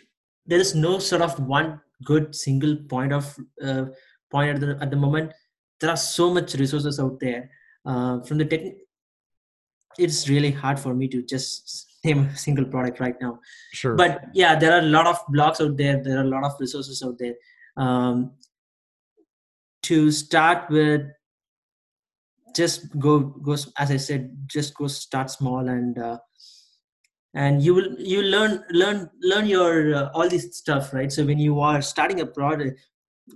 there 0.45 0.59
is 0.59 0.75
no 0.75 0.99
sort 0.99 1.21
of 1.21 1.39
one 1.39 1.79
good 2.03 2.35
single 2.35 2.75
point 2.89 3.11
of 3.11 3.35
uh, 3.63 3.85
point 4.31 4.55
at 4.55 4.61
the, 4.61 4.77
at 4.81 4.91
the 4.91 4.95
moment 5.05 5.31
there 5.79 5.89
are 5.89 5.97
so 5.97 6.33
much 6.33 6.55
resources 6.55 6.99
out 6.99 7.19
there. 7.19 7.49
Uh, 7.85 8.21
from 8.21 8.37
the 8.37 8.45
tech 8.45 8.61
it's 9.97 10.29
really 10.29 10.51
hard 10.51 10.79
for 10.79 10.93
me 10.93 11.07
to 11.07 11.23
just 11.23 11.87
name 12.03 12.19
a 12.19 12.37
single 12.37 12.65
product 12.65 12.99
right 12.99 13.15
now. 13.21 13.39
Sure. 13.73 13.95
But 13.95 14.25
yeah 14.33 14.55
there 14.55 14.73
are 14.73 14.79
a 14.79 14.89
lot 14.97 15.07
of 15.07 15.17
blogs 15.27 15.61
out 15.61 15.77
there. 15.77 16.01
There 16.01 16.17
are 16.17 16.23
a 16.23 16.27
lot 16.27 16.43
of 16.43 16.53
resources 16.59 17.01
out 17.03 17.17
there. 17.17 17.35
Um, 17.77 18.31
to 19.83 20.11
start 20.11 20.69
with 20.69 21.01
just 22.55 22.97
go 22.97 23.19
go 23.19 23.53
as 23.77 23.91
i 23.91 23.97
said 23.97 24.35
just 24.47 24.73
go 24.73 24.87
start 24.87 25.29
small 25.29 25.67
and 25.69 25.99
uh, 25.99 26.17
and 27.33 27.61
you 27.61 27.73
will 27.75 27.89
you 27.99 28.21
learn 28.23 28.63
learn 28.71 29.09
learn 29.21 29.45
your 29.45 29.95
uh, 29.95 30.09
all 30.13 30.27
this 30.27 30.57
stuff 30.57 30.93
right? 30.93 31.11
So 31.11 31.23
when 31.23 31.39
you 31.39 31.59
are 31.59 31.81
starting 31.81 32.21
a 32.21 32.25
product 32.25 32.79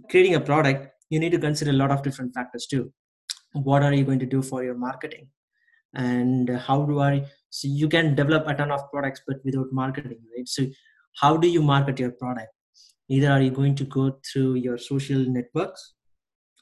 creating 0.10 0.36
a 0.36 0.40
product 0.40 0.91
you 1.12 1.20
need 1.20 1.34
to 1.34 1.46
consider 1.46 1.72
a 1.72 1.80
lot 1.82 1.92
of 1.92 2.02
different 2.02 2.34
factors 2.34 2.66
too. 2.66 2.92
What 3.54 3.84
are 3.84 3.94
you 3.94 4.06
going 4.06 4.20
to 4.20 4.26
do 4.26 4.42
for 4.42 4.64
your 4.64 4.76
marketing? 4.76 5.28
And 5.94 6.50
how 6.50 6.84
do 6.84 7.02
i 7.02 7.26
so 7.50 7.68
you 7.68 7.90
can 7.90 8.16
develop 8.16 8.48
a 8.48 8.54
ton 8.56 8.72
of 8.72 8.90
products 8.92 9.22
but 9.28 9.44
without 9.44 9.74
marketing 9.74 10.20
right? 10.36 10.48
So 10.48 10.68
how 11.22 11.36
do 11.36 11.50
you 11.50 11.62
market 11.62 12.00
your 12.00 12.12
product? 12.12 12.54
Either 13.10 13.30
are 13.30 13.42
you 13.42 13.52
going 13.52 13.76
to 13.76 13.84
go 13.84 14.18
through 14.26 14.54
your 14.56 14.78
social 14.78 15.20
networks 15.38 15.94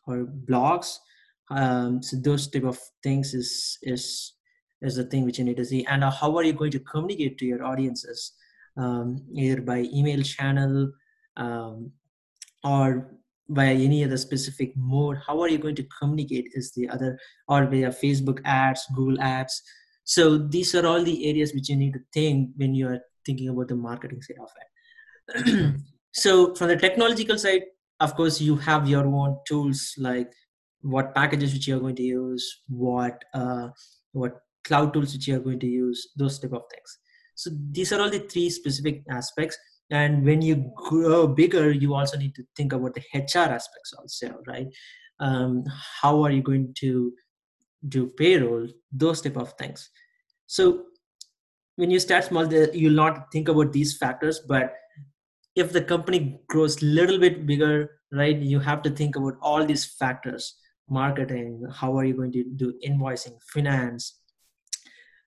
or 0.07 0.25
blogs? 0.49 0.97
Um, 1.51 2.01
so 2.01 2.17
those 2.17 2.47
type 2.47 2.63
of 2.63 2.79
things 3.03 3.35
is 3.35 3.77
is 3.83 4.33
is 4.81 4.95
the 4.95 5.03
thing 5.03 5.25
which 5.25 5.37
you 5.37 5.45
need 5.45 5.57
to 5.57 5.65
see. 5.65 5.85
And 5.85 6.03
uh, 6.03 6.09
how 6.09 6.35
are 6.37 6.43
you 6.43 6.53
going 6.53 6.71
to 6.71 6.79
communicate 6.79 7.37
to 7.39 7.45
your 7.45 7.63
audiences? 7.63 8.33
Um, 8.77 9.25
either 9.35 9.61
by 9.61 9.79
email 9.93 10.23
channel 10.23 10.91
um, 11.37 11.91
or 12.63 13.18
by 13.49 13.65
any 13.65 14.03
other 14.03 14.17
specific 14.17 14.71
mode 14.77 15.17
how 15.25 15.39
are 15.41 15.49
you 15.49 15.57
going 15.57 15.75
to 15.75 15.87
communicate 15.99 16.47
is 16.53 16.71
the 16.75 16.87
other 16.87 17.17
or 17.47 17.65
via 17.65 17.89
facebook 17.89 18.39
ads 18.45 18.85
google 18.95 19.19
ads. 19.21 19.61
So 20.03 20.39
these 20.39 20.73
are 20.73 20.87
all 20.87 21.03
the 21.03 21.29
areas 21.29 21.53
which 21.53 21.69
you 21.69 21.75
need 21.75 21.93
to 21.93 21.99
think 22.11 22.49
when 22.57 22.73
you 22.73 22.87
are 22.87 22.99
thinking 23.25 23.49
about 23.49 23.67
the 23.67 23.75
marketing 23.75 24.23
side 24.23 24.37
of 24.41 24.49
it. 24.61 25.75
So 26.11 26.55
from 26.55 26.69
the 26.69 26.75
technological 26.75 27.37
side 27.37 27.61
of 27.99 28.15
course 28.15 28.41
you 28.41 28.55
have 28.55 28.89
your 28.89 29.05
own 29.05 29.37
tools 29.47 29.93
like 29.97 30.31
what 30.81 31.13
packages 31.13 31.53
which 31.53 31.67
you're 31.67 31.79
going 31.79 31.95
to 31.97 32.03
use 32.03 32.61
what 32.67 33.23
uh, 33.33 33.69
what 34.13 34.39
cloud 34.63 34.93
tools 34.93 35.13
which 35.13 35.27
you 35.27 35.35
are 35.35 35.45
going 35.47 35.59
to 35.59 35.67
use 35.67 36.07
those 36.17 36.39
type 36.39 36.53
of 36.53 36.63
things. 36.71 36.97
So 37.35 37.51
these 37.71 37.93
are 37.93 38.01
all 38.01 38.09
the 38.09 38.19
three 38.19 38.49
specific 38.49 39.03
aspects 39.09 39.57
and 39.91 40.23
when 40.23 40.41
you 40.41 40.71
grow 40.75 41.27
bigger 41.27 41.71
you 41.71 41.93
also 41.93 42.17
need 42.17 42.35
to 42.35 42.43
think 42.55 42.73
about 42.73 42.93
the 42.93 43.03
hr 43.13 43.49
aspects 43.57 43.93
also 43.97 44.39
right? 44.47 44.67
Um, 45.19 45.65
how 46.01 46.23
are 46.23 46.31
you 46.31 46.41
going 46.41 46.73
to 46.79 47.13
do 47.87 48.07
payroll? 48.17 48.67
Those 48.91 49.21
type 49.21 49.35
of 49.35 49.53
things. 49.53 49.89
So 50.47 50.85
when 51.75 51.91
you 51.91 51.99
start 51.99 52.25
small 52.25 52.51
you'll 52.53 52.93
not 52.93 53.31
think 53.31 53.49
about 53.49 53.73
these 53.73 53.97
factors 53.97 54.39
but 54.39 54.73
if 55.55 55.73
the 55.73 55.81
company 55.81 56.39
grows 56.47 56.81
a 56.81 56.85
little 56.85 57.19
bit 57.19 57.45
bigger 57.45 57.99
right 58.11 58.37
you 58.37 58.59
have 58.59 58.81
to 58.83 58.89
think 58.89 59.15
about 59.15 59.35
all 59.41 59.65
these 59.65 59.85
factors. 59.85 60.55
Marketing 60.91 61.63
how 61.71 61.95
are 61.97 62.03
you 62.03 62.15
going 62.15 62.31
to 62.31 62.43
do 62.43 62.73
invoicing 62.83 63.37
finance 63.53 64.19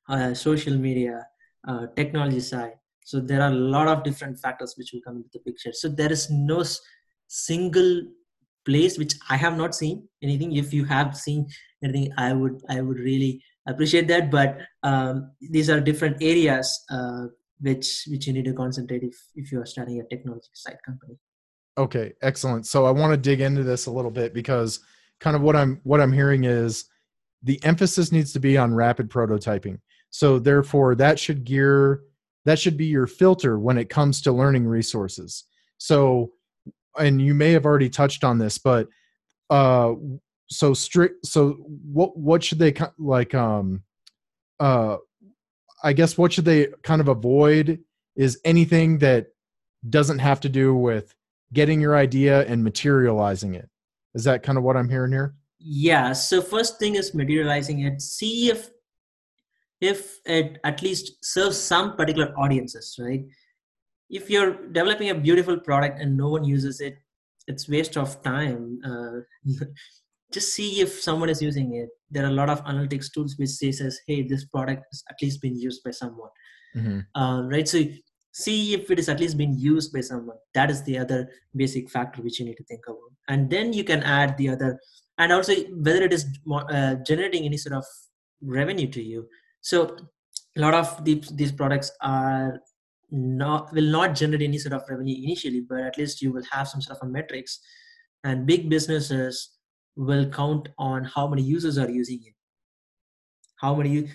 uh, 0.08 0.34
social 0.34 0.76
media, 0.76 1.26
uh, 1.66 1.86
technology 1.96 2.40
side. 2.40 2.74
So 3.04 3.20
there 3.20 3.42
are 3.42 3.50
a 3.50 3.54
lot 3.54 3.88
of 3.88 4.04
different 4.04 4.38
factors 4.38 4.74
which 4.76 4.90
will 4.92 5.00
come 5.00 5.16
into 5.16 5.28
the 5.32 5.40
picture. 5.40 5.72
So 5.72 5.88
there 5.88 6.12
is 6.12 6.30
no 6.30 6.64
single 7.28 8.02
place 8.64 8.96
which 8.96 9.14
I 9.28 9.36
have 9.36 9.56
not 9.56 9.74
seen 9.74 10.08
anything. 10.22 10.54
If 10.56 10.72
you 10.72 10.84
have 10.84 11.16
seen 11.16 11.48
anything 11.82 12.12
i 12.16 12.32
would 12.32 12.60
i 12.68 12.80
would 12.80 12.98
really 12.98 13.42
appreciate 13.68 14.08
that 14.08 14.30
but 14.30 14.58
um, 14.82 15.30
these 15.40 15.70
are 15.70 15.80
different 15.80 16.16
areas 16.22 16.84
uh, 16.90 17.26
which 17.60 18.04
which 18.08 18.26
you 18.26 18.32
need 18.32 18.44
to 18.44 18.52
concentrate 18.52 19.02
if 19.02 19.16
if 19.34 19.52
you 19.52 19.60
are 19.60 19.66
starting 19.66 20.00
a 20.00 20.04
technology 20.14 20.48
side 20.52 20.78
company 20.84 21.16
okay 21.78 22.12
excellent 22.22 22.66
so 22.66 22.84
i 22.84 22.90
want 22.90 23.12
to 23.12 23.16
dig 23.16 23.40
into 23.40 23.62
this 23.62 23.86
a 23.86 23.90
little 23.90 24.10
bit 24.10 24.34
because 24.34 24.80
kind 25.20 25.36
of 25.36 25.42
what 25.42 25.56
i'm 25.56 25.80
what 25.84 26.00
i'm 26.00 26.12
hearing 26.12 26.44
is 26.44 26.86
the 27.42 27.58
emphasis 27.64 28.12
needs 28.12 28.32
to 28.32 28.40
be 28.40 28.56
on 28.56 28.74
rapid 28.74 29.08
prototyping 29.08 29.78
so 30.10 30.38
therefore 30.38 30.94
that 30.94 31.18
should 31.18 31.44
gear 31.44 32.02
that 32.44 32.58
should 32.58 32.76
be 32.76 32.86
your 32.86 33.06
filter 33.06 33.58
when 33.58 33.78
it 33.78 33.88
comes 33.88 34.20
to 34.22 34.32
learning 34.32 34.66
resources. 34.66 35.44
So 35.78 36.32
and 36.98 37.20
you 37.22 37.34
may 37.34 37.52
have 37.52 37.64
already 37.64 37.88
touched 37.88 38.24
on 38.24 38.38
this 38.38 38.58
but 38.58 38.86
uh 39.50 39.94
so 40.48 40.74
strict 40.74 41.24
so 41.26 41.52
what 41.90 42.16
what 42.16 42.44
should 42.44 42.58
they 42.58 42.74
like 42.98 43.34
um 43.34 43.82
uh 44.60 44.96
i 45.82 45.92
guess 45.92 46.18
what 46.18 46.32
should 46.32 46.44
they 46.44 46.68
kind 46.82 47.00
of 47.00 47.08
avoid 47.08 47.78
is 48.16 48.38
anything 48.44 48.98
that 48.98 49.28
doesn't 49.88 50.18
have 50.18 50.40
to 50.40 50.48
do 50.48 50.74
with 50.74 51.14
getting 51.52 51.80
your 51.80 51.96
idea 51.96 52.46
and 52.46 52.62
materializing 52.62 53.54
it. 53.54 53.68
Is 54.14 54.24
that 54.24 54.42
kind 54.42 54.58
of 54.58 54.64
what 54.64 54.76
i'm 54.76 54.88
hearing 54.88 55.12
here? 55.12 55.34
Yeah 55.58 56.12
so 56.12 56.42
first 56.42 56.78
thing 56.78 56.94
is 56.94 57.14
materializing 57.14 57.80
it. 57.80 58.00
See 58.02 58.50
if 58.50 58.70
if 59.82 60.20
it 60.24 60.58
at 60.64 60.80
least 60.80 61.24
serves 61.24 61.58
some 61.58 61.96
particular 61.96 62.32
audiences 62.38 62.96
right? 62.98 63.24
If 64.08 64.30
you're 64.30 64.66
developing 64.68 65.10
a 65.10 65.14
beautiful 65.14 65.58
product 65.58 66.00
and 66.00 66.16
no 66.16 66.28
one 66.28 66.44
uses 66.44 66.80
it 66.80 66.96
it's 67.48 67.68
waste 67.68 67.96
of 67.96 68.22
time. 68.22 68.78
Uh, 68.84 69.20
just 70.32 70.54
see 70.54 70.80
if 70.80 71.00
someone 71.02 71.28
is 71.28 71.42
using 71.42 71.74
it. 71.74 71.88
There 72.10 72.24
are 72.24 72.28
a 72.28 72.38
lot 72.40 72.48
of 72.48 72.64
analytics 72.64 73.12
tools 73.12 73.34
which 73.38 73.50
says 73.50 74.00
hey 74.06 74.22
this 74.22 74.44
product 74.46 74.84
has 74.90 75.02
at 75.10 75.16
least 75.20 75.42
been 75.42 75.58
used 75.58 75.82
by 75.84 75.90
someone. 75.90 76.30
Mm-hmm. 76.76 77.00
uh, 77.20 77.42
right? 77.48 77.68
So 77.68 77.82
see 78.32 78.72
if 78.72 78.90
it 78.90 78.98
is 78.98 79.10
at 79.10 79.20
least 79.20 79.36
being 79.36 79.54
used 79.58 79.92
by 79.92 80.00
someone. 80.00 80.38
That 80.54 80.70
is 80.70 80.82
the 80.84 80.98
other 80.98 81.28
basic 81.54 81.90
factor 81.90 82.22
which 82.22 82.40
you 82.40 82.46
need 82.46 82.56
to 82.56 82.64
think 82.64 82.80
about. 82.86 83.12
And 83.28 83.50
then 83.50 83.74
you 83.74 83.84
can 83.84 84.02
add 84.02 84.38
the 84.38 84.48
other 84.48 84.80
and 85.18 85.32
also 85.32 85.54
whether 85.54 86.02
it 86.02 86.12
is 86.14 86.26
uh, 86.50 86.94
generating 87.06 87.44
any 87.44 87.58
sort 87.58 87.74
of 87.74 87.84
revenue 88.40 88.88
to 88.88 89.02
you 89.02 89.28
so 89.62 89.96
a 90.56 90.60
lot 90.60 90.74
of 90.74 91.04
these, 91.04 91.28
these 91.28 91.52
products 91.52 91.90
are 92.02 92.60
not 93.10 93.72
will 93.72 93.90
not 93.90 94.14
generate 94.14 94.42
any 94.42 94.58
sort 94.58 94.72
of 94.72 94.82
revenue 94.88 95.16
initially 95.22 95.60
but 95.60 95.80
at 95.80 95.98
least 95.98 96.22
you 96.22 96.32
will 96.32 96.44
have 96.50 96.68
some 96.68 96.80
sort 96.80 96.98
of 96.98 97.08
a 97.08 97.10
metrics. 97.10 97.60
And 98.24 98.46
big 98.46 98.68
businesses 98.70 99.50
will 99.96 100.28
count 100.30 100.68
on 100.78 101.04
how 101.04 101.26
many 101.26 101.42
users 101.42 101.76
are 101.76 101.90
using 101.90 102.20
it. 102.24 102.34
How 103.56 103.74
many 103.74 103.90
you 103.90 104.08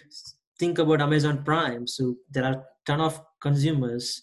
think 0.60 0.80
about 0.80 1.02
amazon 1.02 1.44
prime. 1.44 1.88
So 1.88 2.16
there 2.32 2.46
are 2.46 2.64
ton 2.86 3.02
of 3.02 3.22
consumers. 3.42 4.22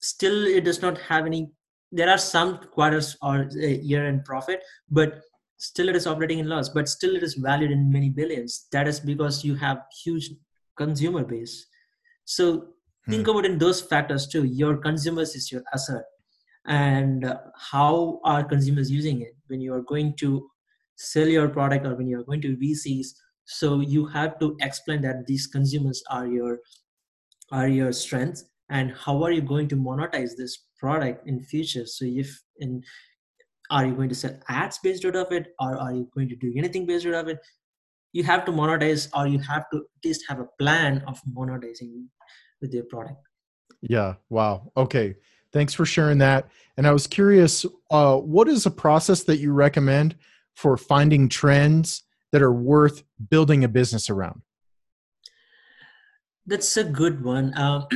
Still 0.00 0.46
it 0.46 0.64
does 0.64 0.82
not 0.82 0.98
have 0.98 1.26
any 1.26 1.52
there 1.92 2.08
are 2.08 2.18
some 2.18 2.58
quarters 2.58 3.16
or 3.22 3.50
uh, 3.54 3.66
year 3.66 4.06
end 4.06 4.24
profit 4.24 4.62
but 4.90 5.20
still 5.62 5.88
it 5.88 5.94
is 5.94 6.08
operating 6.08 6.40
in 6.40 6.48
loss 6.48 6.68
but 6.68 6.88
still 6.88 7.14
it 7.14 7.22
is 7.22 7.34
valued 7.34 7.70
in 7.70 7.90
many 7.90 8.08
billions. 8.10 8.66
That 8.72 8.88
is 8.88 8.98
because 8.98 9.44
you 9.44 9.54
have 9.56 9.82
huge 10.04 10.30
consumer 10.76 11.24
base. 11.24 11.66
So 12.24 12.68
think 13.08 13.26
hmm. 13.26 13.30
about 13.30 13.44
in 13.44 13.58
those 13.58 13.80
factors 13.80 14.26
too. 14.26 14.44
Your 14.44 14.76
consumers 14.76 15.36
is 15.36 15.52
your 15.52 15.62
asset. 15.72 16.04
And 16.66 17.38
how 17.56 18.20
are 18.24 18.42
consumers 18.44 18.90
using 18.90 19.22
it? 19.22 19.34
When 19.46 19.60
you 19.60 19.72
are 19.74 19.82
going 19.82 20.16
to 20.16 20.48
sell 20.96 21.28
your 21.28 21.48
product 21.48 21.86
or 21.86 21.94
when 21.94 22.06
you're 22.06 22.24
going 22.24 22.40
to 22.40 22.56
vcs 22.56 23.08
so 23.44 23.80
you 23.80 24.06
have 24.06 24.38
to 24.38 24.56
explain 24.60 25.00
that 25.02 25.26
these 25.26 25.46
consumers 25.46 26.02
are 26.10 26.26
your 26.26 26.58
are 27.50 27.68
your 27.68 27.92
strengths. 27.92 28.44
And 28.70 28.92
how 28.92 29.22
are 29.22 29.30
you 29.30 29.42
going 29.42 29.68
to 29.68 29.76
monetize 29.76 30.30
this 30.36 30.64
product 30.78 31.28
in 31.28 31.44
future? 31.44 31.86
So 31.86 32.04
if 32.06 32.42
in 32.58 32.82
are 33.72 33.84
you 33.86 33.94
going 33.94 34.08
to 34.08 34.14
sell 34.14 34.38
ads 34.48 34.78
based 34.84 35.04
out 35.04 35.16
of 35.16 35.32
it 35.32 35.48
or 35.60 35.76
are 35.76 35.92
you 35.92 36.08
going 36.14 36.28
to 36.28 36.36
do 36.36 36.52
anything 36.56 36.86
based 36.86 37.06
out 37.06 37.14
of 37.14 37.28
it 37.34 37.38
you 38.12 38.22
have 38.22 38.44
to 38.44 38.52
monetize 38.52 39.08
or 39.16 39.26
you 39.26 39.38
have 39.38 39.64
to 39.72 39.78
at 39.78 40.04
least 40.04 40.24
have 40.28 40.40
a 40.40 40.48
plan 40.58 41.02
of 41.08 41.20
monetizing 41.36 42.04
with 42.60 42.72
your 42.72 42.84
product 42.84 43.20
yeah 43.80 44.14
wow 44.28 44.70
okay 44.76 45.14
thanks 45.52 45.74
for 45.74 45.86
sharing 45.86 46.18
that 46.18 46.48
and 46.76 46.86
i 46.86 46.92
was 46.92 47.06
curious 47.06 47.66
uh, 47.90 48.16
what 48.16 48.48
is 48.48 48.66
a 48.66 48.70
process 48.70 49.24
that 49.24 49.38
you 49.38 49.52
recommend 49.52 50.14
for 50.54 50.76
finding 50.76 51.28
trends 51.28 52.04
that 52.32 52.42
are 52.42 52.52
worth 52.52 53.04
building 53.30 53.62
a 53.62 53.68
business 53.68 54.10
around? 54.10 54.42
That's 56.46 56.76
a 56.76 56.84
good 56.84 57.22
one. 57.22 57.56
Um, 57.56 57.86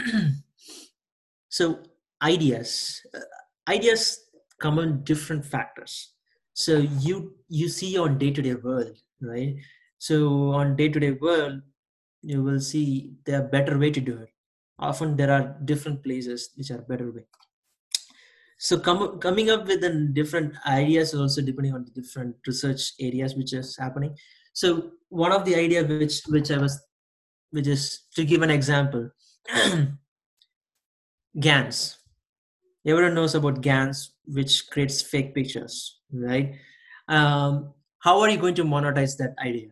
so 1.48 1.80
ideas, 2.22 3.00
uh, 3.14 3.20
ideas 3.68 4.20
come 4.58 4.78
on 4.78 5.04
different 5.04 5.44
factors. 5.44 6.12
So 6.54 6.78
you 6.78 7.36
you 7.48 7.68
see 7.68 7.98
on 7.98 8.18
day 8.18 8.30
to 8.30 8.42
day 8.42 8.54
world, 8.54 8.96
right? 9.20 9.56
So 9.98 10.52
on 10.52 10.76
day 10.76 10.88
to 10.88 11.00
day 11.00 11.12
world, 11.12 11.62
you 12.22 12.42
will 12.42 12.60
see 12.60 13.14
there 13.24 13.40
are 13.40 13.48
better 13.48 13.78
way 13.78 13.90
to 13.90 14.00
do 14.00 14.18
it. 14.18 14.30
Often 14.78 15.16
there 15.16 15.32
are 15.32 15.56
different 15.64 16.02
places 16.02 16.50
which 16.56 16.70
are 16.70 16.82
better 16.82 17.10
way 17.10 17.26
so 18.58 18.78
com- 18.78 19.18
coming 19.18 19.50
up 19.50 19.66
with 19.66 19.84
different 20.14 20.54
ideas 20.66 21.14
also 21.14 21.42
depending 21.42 21.74
on 21.74 21.84
the 21.84 21.90
different 21.90 22.34
research 22.46 22.92
areas 23.00 23.34
which 23.34 23.52
is 23.52 23.76
happening 23.76 24.16
so 24.52 24.90
one 25.08 25.32
of 25.32 25.44
the 25.44 25.54
idea 25.54 25.84
which 25.84 26.22
which 26.28 26.50
i 26.50 26.58
was 26.58 26.80
which 27.50 27.66
is 27.66 28.04
to 28.14 28.24
give 28.24 28.42
an 28.42 28.50
example 28.50 29.10
gans 31.40 31.98
everyone 32.86 33.14
knows 33.14 33.34
about 33.34 33.60
gans 33.60 34.12
which 34.26 34.68
creates 34.70 35.02
fake 35.02 35.34
pictures 35.34 36.00
right 36.12 36.54
um, 37.08 37.72
how 37.98 38.20
are 38.20 38.30
you 38.30 38.38
going 38.38 38.54
to 38.54 38.64
monetize 38.64 39.16
that 39.16 39.34
idea 39.44 39.68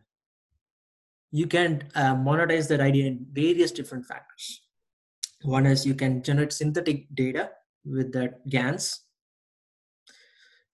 you 1.30 1.46
can 1.46 1.82
uh, 1.94 2.14
monetize 2.14 2.68
that 2.68 2.80
idea 2.80 3.06
in 3.06 3.26
various 3.32 3.70
different 3.70 4.04
factors 4.06 4.64
one 5.44 5.66
is 5.66 5.84
you 5.84 5.94
can 5.94 6.22
generate 6.22 6.52
synthetic 6.52 7.06
data 7.14 7.50
with 7.84 8.12
that 8.14 8.48
GANs. 8.48 9.02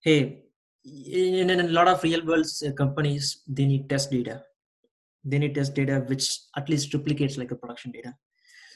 Hey, 0.01 0.43
in, 0.85 1.49
in 1.49 1.59
a 1.59 1.67
lot 1.67 1.87
of 1.87 2.01
real 2.03 2.25
world 2.25 2.47
uh, 2.65 2.71
companies, 2.71 3.41
they 3.47 3.65
need 3.65 3.89
test 3.89 4.11
data. 4.11 4.43
They 5.23 5.39
need 5.39 5.55
test 5.55 5.75
data 5.75 6.03
which 6.07 6.39
at 6.55 6.69
least 6.69 6.91
duplicates 6.91 7.37
like 7.37 7.51
a 7.51 7.55
production 7.55 7.91
data. 7.91 8.15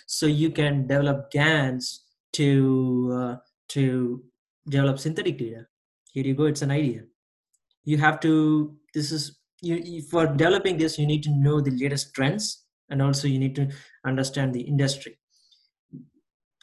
So 0.06 0.28
you 0.28 0.52
can 0.52 0.86
develop 0.86 1.32
GANs 1.32 2.04
to 2.34 3.18
uh, 3.18 3.36
to 3.70 4.24
develop 4.68 5.00
synthetic 5.00 5.38
data. 5.38 5.66
Here 6.12 6.26
you 6.26 6.34
go. 6.34 6.46
It's 6.46 6.62
an 6.62 6.72
idea. 6.72 7.04
You 7.84 7.98
have 7.98 8.20
to. 8.22 8.76
This 8.94 9.12
is 9.12 9.40
you 9.62 10.02
for 10.04 10.28
developing 10.28 10.78
this. 10.78 10.98
You 10.98 11.06
need 11.06 11.24
to 11.24 11.32
know 11.32 11.62
the 11.62 11.72
latest 11.72 12.14
trends, 12.14 12.66
and 12.90 13.02
also 13.02 13.28
you 13.28 13.40
need 13.40 13.56
to 13.56 13.70
understand 14.06 14.54
the 14.54 14.62
industry. 14.62 15.18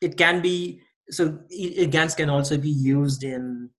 It 0.00 0.16
can 0.16 0.40
be 0.40 0.82
so 1.10 1.38
GANs 1.90 2.14
can 2.14 2.30
also 2.30 2.56
be 2.56 2.70
used 2.70 3.22
in 3.22 3.70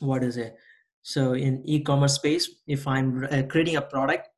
what 0.00 0.22
is 0.24 0.36
it? 0.36 0.56
So 1.02 1.32
in 1.34 1.62
e-commerce 1.64 2.14
space, 2.14 2.48
if 2.66 2.86
I'm 2.86 3.24
uh, 3.30 3.42
creating 3.48 3.76
a 3.76 3.82
product, 3.82 4.28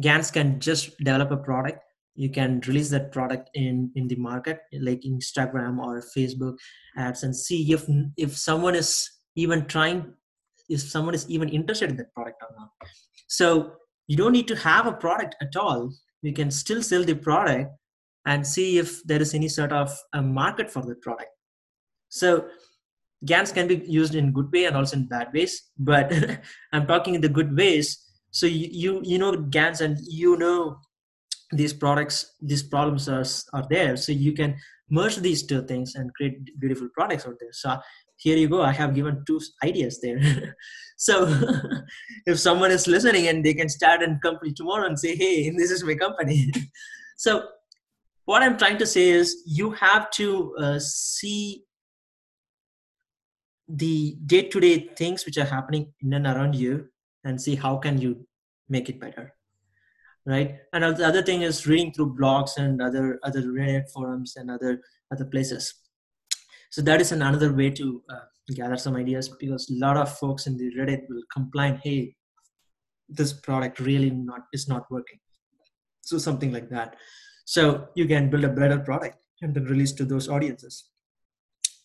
GANs 0.00 0.30
can 0.30 0.60
just 0.60 0.96
develop 0.98 1.30
a 1.30 1.36
product. 1.36 1.80
You 2.20 2.30
can 2.30 2.60
release 2.66 2.90
that 2.90 3.12
product 3.12 3.50
in 3.54 3.90
in 3.94 4.08
the 4.08 4.16
market, 4.16 4.60
like 4.88 5.00
Instagram 5.12 5.78
or 5.84 6.02
Facebook 6.16 6.56
ads, 6.96 7.22
and 7.24 7.34
see 7.34 7.60
if 7.72 7.84
if 8.16 8.36
someone 8.36 8.74
is 8.74 8.90
even 9.36 9.66
trying, 9.66 10.00
if 10.68 10.80
someone 10.80 11.14
is 11.14 11.28
even 11.30 11.48
interested 11.48 11.90
in 11.90 11.96
that 11.96 12.14
product 12.14 12.42
or 12.42 12.50
not. 12.58 12.70
So 13.28 13.72
you 14.06 14.16
don't 14.16 14.36
need 14.38 14.48
to 14.48 14.56
have 14.56 14.86
a 14.86 14.92
product 14.92 15.36
at 15.40 15.56
all. 15.56 15.92
You 16.22 16.34
can 16.34 16.50
still 16.50 16.82
sell 16.82 17.04
the 17.04 17.14
product 17.14 17.70
and 18.26 18.46
see 18.46 18.78
if 18.78 19.02
there 19.04 19.22
is 19.22 19.34
any 19.34 19.48
sort 19.48 19.72
of 19.72 19.90
a 20.12 20.20
market 20.20 20.70
for 20.70 20.82
the 20.82 20.96
product 20.96 21.30
so 22.10 22.48
GANs 23.24 23.52
can 23.52 23.66
be 23.66 23.76
used 23.86 24.14
in 24.14 24.32
good 24.32 24.52
way 24.52 24.66
and 24.66 24.76
also 24.76 24.96
in 24.96 25.06
bad 25.06 25.32
ways, 25.32 25.70
but 25.78 26.12
I'm 26.72 26.86
talking 26.86 27.14
in 27.14 27.20
the 27.20 27.28
good 27.28 27.56
ways. 27.56 28.06
So 28.32 28.46
you, 28.46 28.68
you 28.70 29.00
you 29.04 29.18
know 29.18 29.34
GANs 29.36 29.80
and 29.80 29.96
you 30.02 30.36
know 30.36 30.78
these 31.52 31.72
products, 31.72 32.34
these 32.40 32.62
problems 32.62 33.08
are 33.08 33.24
are 33.52 33.66
there. 33.68 33.96
So 33.96 34.12
you 34.12 34.32
can 34.32 34.56
merge 34.90 35.16
these 35.16 35.42
two 35.46 35.62
things 35.62 35.94
and 35.94 36.12
create 36.14 36.58
beautiful 36.60 36.88
products 36.94 37.26
out 37.26 37.36
there. 37.40 37.52
So 37.52 37.78
here 38.16 38.36
you 38.36 38.48
go. 38.48 38.62
I 38.62 38.72
have 38.72 38.94
given 38.94 39.24
two 39.26 39.40
ideas 39.64 40.00
there. 40.00 40.56
so 40.96 41.26
if 42.26 42.38
someone 42.38 42.70
is 42.70 42.86
listening 42.86 43.28
and 43.28 43.44
they 43.44 43.54
can 43.54 43.68
start 43.68 44.02
a 44.02 44.18
company 44.22 44.52
tomorrow 44.52 44.86
and 44.86 44.98
say, 44.98 45.16
"Hey, 45.16 45.50
this 45.50 45.70
is 45.70 45.84
my 45.84 45.94
company." 45.94 46.52
so 47.16 47.48
what 48.26 48.42
I'm 48.42 48.58
trying 48.58 48.78
to 48.78 48.86
say 48.86 49.08
is 49.08 49.42
you 49.46 49.72
have 49.72 50.10
to 50.12 50.54
uh, 50.56 50.78
see 50.78 51.64
the 53.68 54.16
day-to-day 54.26 54.90
things 54.96 55.24
which 55.24 55.38
are 55.38 55.44
happening 55.44 55.92
in 56.02 56.12
and 56.12 56.26
around 56.26 56.54
you 56.54 56.88
and 57.24 57.40
see 57.40 57.54
how 57.54 57.76
can 57.76 58.00
you 58.00 58.26
make 58.68 58.88
it 58.88 59.00
better 59.00 59.32
right? 60.26 60.58
And 60.72 60.96
the 60.96 61.06
other 61.06 61.22
thing 61.22 61.42
is 61.42 61.66
reading 61.66 61.92
through 61.92 62.16
blogs 62.16 62.56
and 62.56 62.80
other 62.80 63.18
other 63.22 63.42
reddit 63.42 63.90
forums 63.90 64.36
and 64.36 64.50
other 64.50 64.82
other 65.12 65.24
places. 65.24 65.74
So 66.70 66.82
that 66.82 67.00
is 67.00 67.12
another 67.12 67.52
way 67.52 67.70
to 67.70 68.02
uh, 68.08 68.26
gather 68.54 68.76
some 68.76 68.96
ideas 68.96 69.28
because 69.28 69.70
a 69.70 69.74
lot 69.74 69.96
of 69.96 70.16
folks 70.18 70.46
in 70.46 70.56
the 70.56 70.70
reddit 70.76 71.02
will 71.08 71.22
complain 71.32 71.80
hey 71.82 72.14
this 73.08 73.32
product 73.32 73.80
really 73.80 74.10
not 74.10 74.42
is 74.52 74.68
not 74.68 74.90
working. 74.90 75.18
So 76.02 76.18
something 76.18 76.52
like 76.52 76.68
that. 76.70 76.96
So 77.44 77.88
you 77.94 78.06
can 78.06 78.30
build 78.30 78.44
a 78.44 78.48
better 78.48 78.78
product 78.78 79.16
and 79.42 79.54
then 79.54 79.64
release 79.64 79.92
to 79.92 80.04
those 80.04 80.28
audiences. 80.28 80.84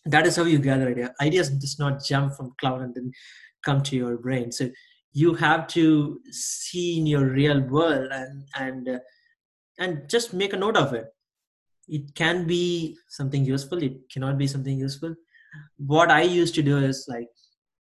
That 0.04 0.26
is 0.26 0.36
how 0.36 0.44
you 0.44 0.58
gather 0.58 0.88
idea. 0.88 1.12
Ideas 1.20 1.50
does 1.50 1.78
not 1.78 2.04
jump 2.04 2.34
from 2.34 2.52
cloud 2.60 2.82
and 2.82 2.94
then 2.94 3.10
come 3.64 3.82
to 3.82 3.96
your 3.96 4.16
brain. 4.16 4.52
So 4.52 4.70
you 5.16 5.32
have 5.32 5.66
to 5.66 6.20
see 6.30 6.98
in 6.98 7.06
your 7.06 7.26
real 7.34 7.60
world 7.74 8.08
and 8.12 8.42
and 8.54 8.88
uh, 8.94 8.98
and 9.78 10.10
just 10.14 10.34
make 10.34 10.52
a 10.52 10.58
note 10.64 10.76
of 10.76 10.92
it. 10.92 11.06
It 11.88 12.14
can 12.14 12.46
be 12.46 12.98
something 13.08 13.44
useful 13.44 13.82
it 13.82 13.96
cannot 14.12 14.36
be 14.36 14.46
something 14.46 14.78
useful. 14.78 15.14
What 15.94 16.10
i 16.10 16.20
used 16.20 16.54
to 16.56 16.64
do 16.68 16.76
is 16.88 17.06
like 17.08 17.28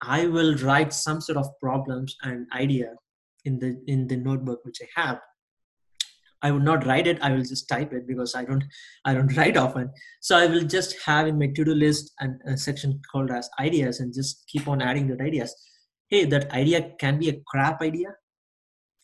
i 0.03 0.27
will 0.27 0.55
write 0.66 0.93
some 0.93 1.22
sort 1.27 1.39
of 1.43 1.53
problems 1.62 2.14
and 2.25 2.47
idea 2.62 2.89
in 3.47 3.59
the 3.59 3.70
in 3.87 4.07
the 4.07 4.18
notebook 4.29 4.64
which 4.64 4.83
i 4.87 4.89
have. 5.01 5.20
I 6.43 6.51
would 6.51 6.66
not 6.70 6.85
write 6.87 7.07
it 7.07 7.22
i 7.22 7.31
will 7.35 7.47
just 7.51 7.68
type 7.70 7.95
it 7.99 8.07
because 8.07 8.35
i 8.41 8.45
don't 8.45 8.64
i 9.07 9.14
don't 9.14 9.37
write 9.39 9.57
often. 9.66 9.93
So 10.20 10.37
i 10.37 10.47
will 10.47 10.72
just 10.79 10.99
have 11.07 11.27
in 11.27 11.39
my 11.39 11.49
to-do 11.59 11.75
list 11.85 12.12
and 12.20 12.43
a 12.55 12.59
section 12.59 13.01
called 13.11 13.31
as 13.31 13.49
ideas 13.68 14.01
and 14.01 14.12
just 14.22 14.45
keep 14.47 14.68
on 14.75 14.83
adding 14.83 15.09
that 15.12 15.31
ideas 15.31 15.55
hey 16.14 16.24
that 16.24 16.50
idea 16.52 16.80
can 17.02 17.18
be 17.18 17.28
a 17.28 17.40
crap 17.46 17.82
idea. 17.82 18.14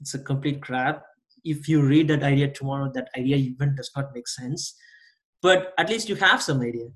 It's 0.01 0.15
a 0.15 0.19
complete 0.19 0.63
crap. 0.63 1.03
If 1.45 1.69
you 1.69 1.83
read 1.83 2.09
that 2.09 2.23
idea 2.23 2.49
tomorrow 2.49 2.91
that 2.95 3.09
idea 3.19 3.37
even 3.37 3.75
does 3.75 3.91
not 3.97 4.15
make 4.15 4.29
sense. 4.29 4.75
But 5.43 5.73
at 5.79 5.89
least 5.89 6.09
you 6.09 6.17
have 6.17 6.43
some 6.43 6.61
idea. 6.61 6.89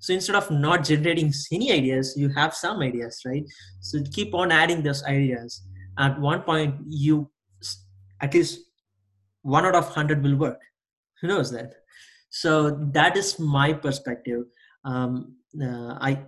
So 0.00 0.12
instead 0.12 0.36
of 0.36 0.50
not 0.50 0.84
generating 0.84 1.32
any 1.52 1.72
ideas 1.72 2.16
you 2.16 2.28
have 2.40 2.54
some 2.54 2.82
ideas 2.82 3.20
right? 3.24 3.44
So 3.80 4.02
keep 4.12 4.34
on 4.34 4.52
adding 4.52 4.82
those 4.82 5.04
ideas. 5.04 5.62
At 5.98 6.20
one 6.20 6.42
point 6.42 6.74
you 6.88 7.30
at 8.20 8.34
least 8.34 8.60
one 9.42 9.64
out 9.66 9.74
of 9.74 9.84
100 9.84 10.22
will 10.22 10.36
work. 10.36 10.60
Who 11.20 11.28
knows 11.28 11.50
that? 11.52 11.74
So 12.30 12.70
that 12.92 13.16
is 13.16 13.38
my 13.38 13.72
perspective. 13.72 14.44
Um, 14.84 15.36
uh, 15.60 15.98
i 16.00 16.24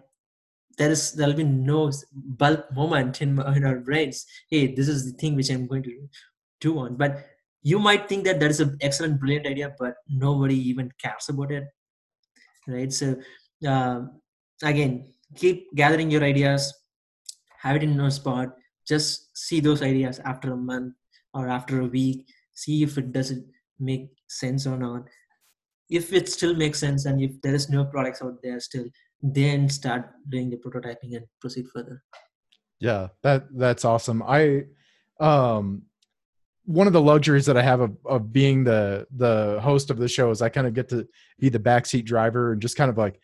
there 0.77 0.91
is 0.91 1.13
there'll 1.13 1.35
be 1.35 1.45
no 1.45 1.91
bulk 2.13 2.73
moment 2.73 3.23
in, 3.23 3.39
in 3.57 3.65
our 3.65 3.79
brains. 3.79 4.27
Hey 4.51 4.75
this 4.75 4.89
is 4.89 5.11
the 5.11 5.17
thing 5.19 5.37
which 5.37 5.51
i'm 5.51 5.67
going 5.67 5.83
to 5.85 6.09
do 6.61 6.79
on. 6.79 6.97
But 6.97 7.27
you 7.63 7.79
might 7.79 8.09
think 8.09 8.25
that 8.25 8.41
that 8.41 8.51
is 8.51 8.61
an 8.61 8.77
excellent 8.81 9.19
brilliant 9.21 9.47
idea 9.47 9.75
but 9.79 9.95
nobody 10.09 10.57
even 10.57 10.91
cares 10.99 11.29
about 11.29 11.51
it 11.51 11.65
right? 12.67 12.93
So 12.93 13.17
uh, 13.67 14.03
again 14.63 15.13
keep 15.35 15.75
gathering 15.75 16.11
your 16.11 16.23
ideas 16.23 16.73
have 17.65 17.77
it 17.77 17.83
in 17.83 17.99
a 17.99 18.11
spot. 18.11 18.55
Just 18.87 19.37
see 19.37 19.59
those 19.59 19.81
ideas 19.81 20.21
after 20.25 20.53
a 20.53 20.57
month 20.57 20.93
or 21.33 21.49
after 21.49 21.81
a 21.81 21.87
week. 21.87 22.27
See 22.53 22.83
if 22.83 22.99
it 22.99 23.11
doesn't 23.13 23.47
make 23.81 24.11
sense 24.29 24.67
or 24.67 24.77
not. 24.77 25.05
If 25.89 26.13
it 26.13 26.29
still 26.29 26.55
makes 26.55 26.79
sense 26.79 27.07
and 27.07 27.23
if 27.23 27.41
there 27.41 27.55
is 27.55 27.71
no 27.71 27.87
products 27.87 28.21
out 28.21 28.37
there 28.43 28.61
still 28.61 28.85
then 29.25 29.69
start 29.69 30.11
doing 30.29 30.51
the 30.51 30.57
prototyping 30.57 31.17
and 31.17 31.27
proceed 31.41 31.67
further. 31.73 32.03
Yeah 32.81 33.09
that 33.23 33.47
that's 33.57 33.85
awesome. 33.85 34.23
I 34.23 34.65
um 35.21 35.83
one 36.67 36.87
of 36.87 36.93
the 36.93 37.01
luxuries 37.01 37.47
that 37.47 37.59
i 37.59 37.63
have 37.63 37.81
of, 37.81 37.97
of 38.07 38.33
being 38.33 38.65
the 38.65 39.07
the 39.17 39.61
host 39.63 39.91
of 39.91 39.99
the 39.99 40.09
show 40.09 40.31
is 40.31 40.41
i 40.43 40.49
kind 40.49 40.67
of 40.67 40.73
get 40.73 40.89
to 40.89 41.07
be 41.39 41.51
the 41.51 41.59
backseat 41.59 42.07
driver 42.07 42.53
and 42.53 42.63
just 42.63 42.75
kind 42.77 42.91
of 42.91 42.97
like 42.97 43.21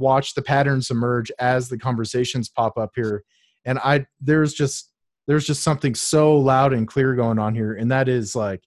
watch 0.00 0.34
the 0.34 0.42
patterns 0.42 0.90
emerge 0.90 1.30
as 1.38 1.68
the 1.68 1.78
conversations 1.78 2.48
pop 2.48 2.76
up 2.78 2.92
here. 2.96 3.22
And 3.64 3.78
i 3.80 4.06
there's 4.20 4.54
just 4.54 4.90
there's 5.26 5.46
just 5.46 5.62
something 5.62 5.94
so 5.94 6.36
loud 6.36 6.72
and 6.72 6.88
clear 6.88 7.14
going 7.14 7.38
on 7.38 7.54
here 7.54 7.74
and 7.74 7.90
that 7.92 8.08
is 8.08 8.34
like 8.34 8.62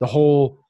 the 0.00 0.06
whole 0.06 0.60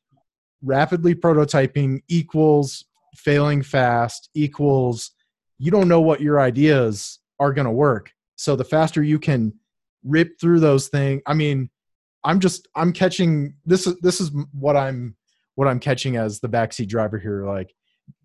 rapidly 0.63 1.15
prototyping 1.15 2.01
equals 2.09 2.85
failing 3.17 3.63
fast 3.63 4.31
equals 4.35 5.11
you 5.59 5.71
don't 5.71 5.89
know 5.89 6.01
what 6.01 6.21
your 6.21 6.41
ideas 6.41 7.19
are 7.41 7.53
going 7.53 7.67
to 7.67 7.71
work. 7.71 8.13
So 8.37 8.57
the 8.57 8.65
faster 8.65 9.03
you 9.03 9.19
can 9.19 9.55
rip 10.05 10.39
through 10.41 10.61
those 10.61 10.89
things 10.89 11.23
i 11.27 11.35
mean 11.35 11.69
i'm 12.25 12.39
just 12.39 12.69
i'm 12.77 12.93
catching 12.93 13.55
this 13.65 13.87
is 13.87 13.99
this 14.01 14.21
is 14.21 14.31
what 14.53 14.77
i'm 14.77 15.17
what 15.55 15.67
i'm 15.67 15.81
catching 15.81 16.17
as 16.17 16.41
the 16.41 16.49
backseat 16.49 16.89
driver 16.89 17.19
here. 17.19 17.47
Like 17.47 17.75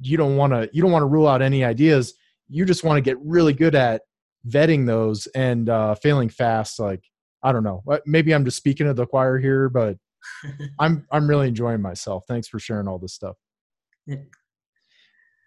you 0.01 0.17
don't 0.17 0.35
want 0.35 0.51
to 0.51 0.69
you 0.73 0.81
don't 0.81 0.91
want 0.91 1.03
to 1.03 1.07
rule 1.07 1.27
out 1.27 1.41
any 1.41 1.63
ideas. 1.63 2.15
You 2.49 2.65
just 2.65 2.83
want 2.83 2.97
to 2.97 3.01
get 3.01 3.17
really 3.21 3.53
good 3.53 3.75
at 3.75 4.01
vetting 4.47 4.85
those 4.85 5.27
and 5.27 5.69
uh, 5.69 5.95
failing 5.95 6.29
fast 6.29 6.79
like 6.79 7.03
i 7.43 7.51
don't 7.51 7.63
know. 7.63 7.83
Maybe 8.05 8.33
i'm 8.33 8.45
just 8.45 8.57
speaking 8.57 8.87
to 8.87 8.93
the 8.93 9.05
choir 9.05 9.37
here 9.37 9.69
but 9.69 9.97
i'm 10.79 11.05
i'm 11.11 11.29
really 11.29 11.47
enjoying 11.47 11.81
myself. 11.81 12.23
Thanks 12.27 12.47
for 12.47 12.59
sharing 12.59 12.87
all 12.87 12.99
this 12.99 13.13
stuff. 13.13 13.37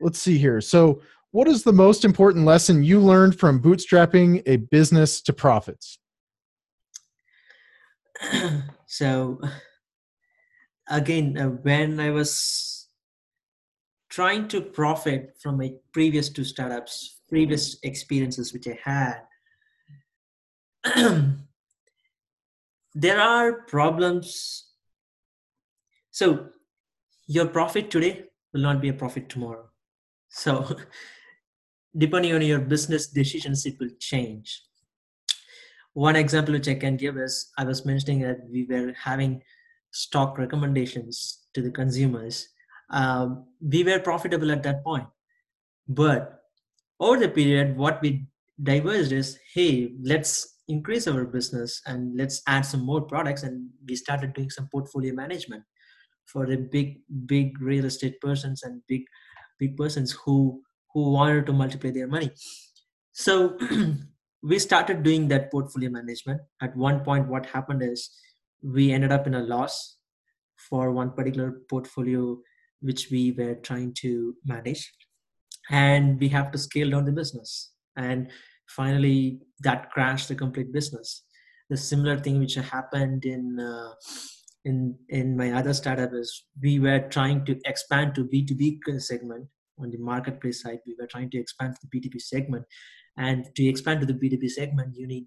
Let's 0.01 0.19
see 0.19 0.39
here. 0.39 0.61
So 0.61 1.03
what 1.33 1.49
is 1.49 1.65
the 1.65 1.73
most 1.73 2.05
important 2.05 2.45
lesson 2.45 2.83
you 2.83 3.01
learned 3.01 3.39
from 3.39 3.61
bootstrapping 3.61 4.43
a 4.47 4.57
business 4.57 5.21
to 5.21 5.33
profits 5.33 5.99
so 8.87 9.41
again 10.89 11.37
uh, 11.37 11.49
when 11.49 11.99
i 11.99 12.11
was 12.11 12.89
trying 14.09 14.47
to 14.47 14.61
profit 14.61 15.35
from 15.41 15.57
my 15.57 15.73
previous 15.93 16.29
two 16.29 16.45
startups 16.45 17.23
previous 17.33 17.79
experiences 17.83 18.53
which 18.53 18.69
I 18.69 18.79
had, 18.85 19.23
there 22.95 23.19
are 23.19 23.63
problems. 23.63 24.67
So, 26.11 26.49
your 27.27 27.47
profit 27.47 27.91
today 27.91 28.25
will 28.53 28.61
not 28.61 28.83
be 28.83 28.91
a 28.91 28.93
profit 28.93 29.31
tomorrow. 29.31 29.71
So, 30.29 30.77
depending 31.97 32.35
on 32.35 32.43
your 32.43 32.61
business 32.61 33.09
decisions, 33.09 33.67
it 33.67 33.77
will 33.79 33.91
change. 33.99 34.63
One 35.95 36.17
example 36.17 36.55
which 36.55 36.69
I 36.69 36.75
can 36.75 36.97
give 36.97 37.17
is 37.17 37.51
I 37.59 37.65
was 37.65 37.85
mentioning 37.85 38.21
that 38.21 38.39
we 38.51 38.65
were 38.65 38.95
having 38.99 39.43
stock 39.91 40.39
recommendations 40.39 41.47
to 41.55 41.61
the 41.61 41.71
consumers. 41.71 42.49
Um, 42.91 43.47
we 43.61 43.85
were 43.85 43.99
profitable 43.99 44.51
at 44.51 44.63
that 44.63 44.83
point, 44.85 45.07
but 45.89 46.43
over 47.03 47.19
the 47.19 47.29
period 47.29 47.77
what 47.77 48.01
we 48.01 48.27
diverged 48.63 49.13
is 49.13 49.39
hey 49.55 49.93
let's 50.03 50.61
increase 50.69 51.09
our 51.09 51.25
business 51.25 51.83
and 51.87 52.17
let's 52.17 52.43
add 52.47 52.65
some 52.65 52.81
more 52.81 53.03
products 53.03 53.43
and 53.43 53.69
we 53.89 53.97
started 53.97 54.33
doing 54.35 54.51
some 54.51 54.69
portfolio 54.71 55.13
management 55.13 55.63
for 56.27 56.47
the 56.47 56.57
big 56.57 57.01
big 57.27 57.61
real 57.61 57.85
estate 57.85 58.21
persons 58.21 58.63
and 58.63 58.81
big 58.87 59.03
big 59.59 59.77
persons 59.77 60.13
who 60.13 60.63
who 60.95 61.13
wanted 61.13 61.47
to 61.47 61.53
multiply 61.53 61.91
their 61.91 62.07
money. 62.07 62.31
So 63.13 63.59
we 64.43 64.59
started 64.59 65.03
doing 65.03 65.29
that 65.29 65.51
portfolio 65.51 65.91
management. 65.91 66.41
At 66.61 66.77
one 66.77 67.01
point 67.01 67.29
what 67.29 67.47
happened 67.47 67.83
is 67.83 68.11
we 68.63 68.93
ended 68.93 69.13
up 69.13 69.27
in 69.27 69.35
a 69.35 69.43
loss 69.43 69.97
for 70.69 70.93
one 70.93 71.11
particular 71.13 71.61
portfolio 71.69 72.39
which 72.81 73.11
we 73.11 73.33
were 73.33 73.55
trying 73.55 73.95
to 73.95 74.35
manage. 74.45 74.93
And 75.71 76.19
we 76.19 76.29
have 76.29 76.51
to 76.53 76.59
scale 76.59 76.91
down 76.91 77.05
the 77.05 77.13
business. 77.13 77.73
And 77.97 78.31
finally 78.69 79.41
that 79.61 79.91
crashed 79.91 80.29
the 80.29 80.35
complete 80.35 80.73
business. 80.73 81.25
The 81.71 81.77
similar 81.77 82.19
thing 82.19 82.39
which 82.39 82.55
happened 82.55 83.25
in 83.25 83.59
uh, 83.59 83.93
in 84.65 84.97
in 85.09 85.37
my 85.37 85.53
other 85.53 85.75
startup 85.75 86.13
is 86.13 86.45
we 86.61 86.79
were 86.79 87.01
trying 87.09 87.45
to 87.47 87.59
expand 87.65 88.15
to 88.15 88.25
b2b 88.25 89.01
segment 89.01 89.49
on 89.83 89.91
the 89.91 89.99
marketplace 89.99 90.63
side 90.63 90.79
we 90.87 90.97
were 90.99 91.07
trying 91.07 91.31
to 91.31 91.39
expand 91.39 91.75
to 91.75 91.87
the 91.87 91.93
b2b 91.93 92.21
segment 92.21 92.65
and 93.17 93.47
to 93.57 93.65
expand 93.65 94.01
to 94.01 94.07
the 94.07 94.15
b2b 94.15 94.49
segment 94.51 94.95
you 94.97 95.07
need 95.07 95.27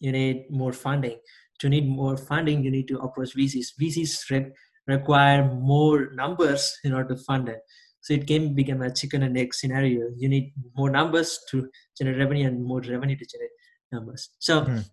you 0.00 0.12
need 0.12 0.44
more 0.50 0.72
funding 0.72 1.18
to 1.58 1.68
need 1.68 1.88
more 1.88 2.16
funding 2.16 2.62
you 2.64 2.70
need 2.70 2.88
to 2.88 2.98
approach 2.98 3.36
vcs 3.36 3.68
vcs 3.80 4.30
re- 4.30 4.52
require 4.86 5.44
more 5.54 6.10
numbers 6.14 6.76
in 6.84 6.92
order 6.92 7.14
to 7.14 7.22
fund 7.22 7.48
it 7.48 7.60
so 8.02 8.14
it 8.14 8.26
can 8.26 8.54
become 8.54 8.82
a 8.82 8.92
chicken 8.92 9.22
and 9.22 9.38
egg 9.38 9.54
scenario. 9.54 10.08
You 10.16 10.28
need 10.28 10.52
more 10.76 10.90
numbers 10.90 11.38
to 11.50 11.68
generate 11.96 12.18
revenue 12.18 12.48
and 12.48 12.62
more 12.62 12.80
revenue 12.80 13.16
to 13.16 13.24
generate 13.24 13.50
numbers. 13.92 14.30
So, 14.40 14.62
mm. 14.62 14.84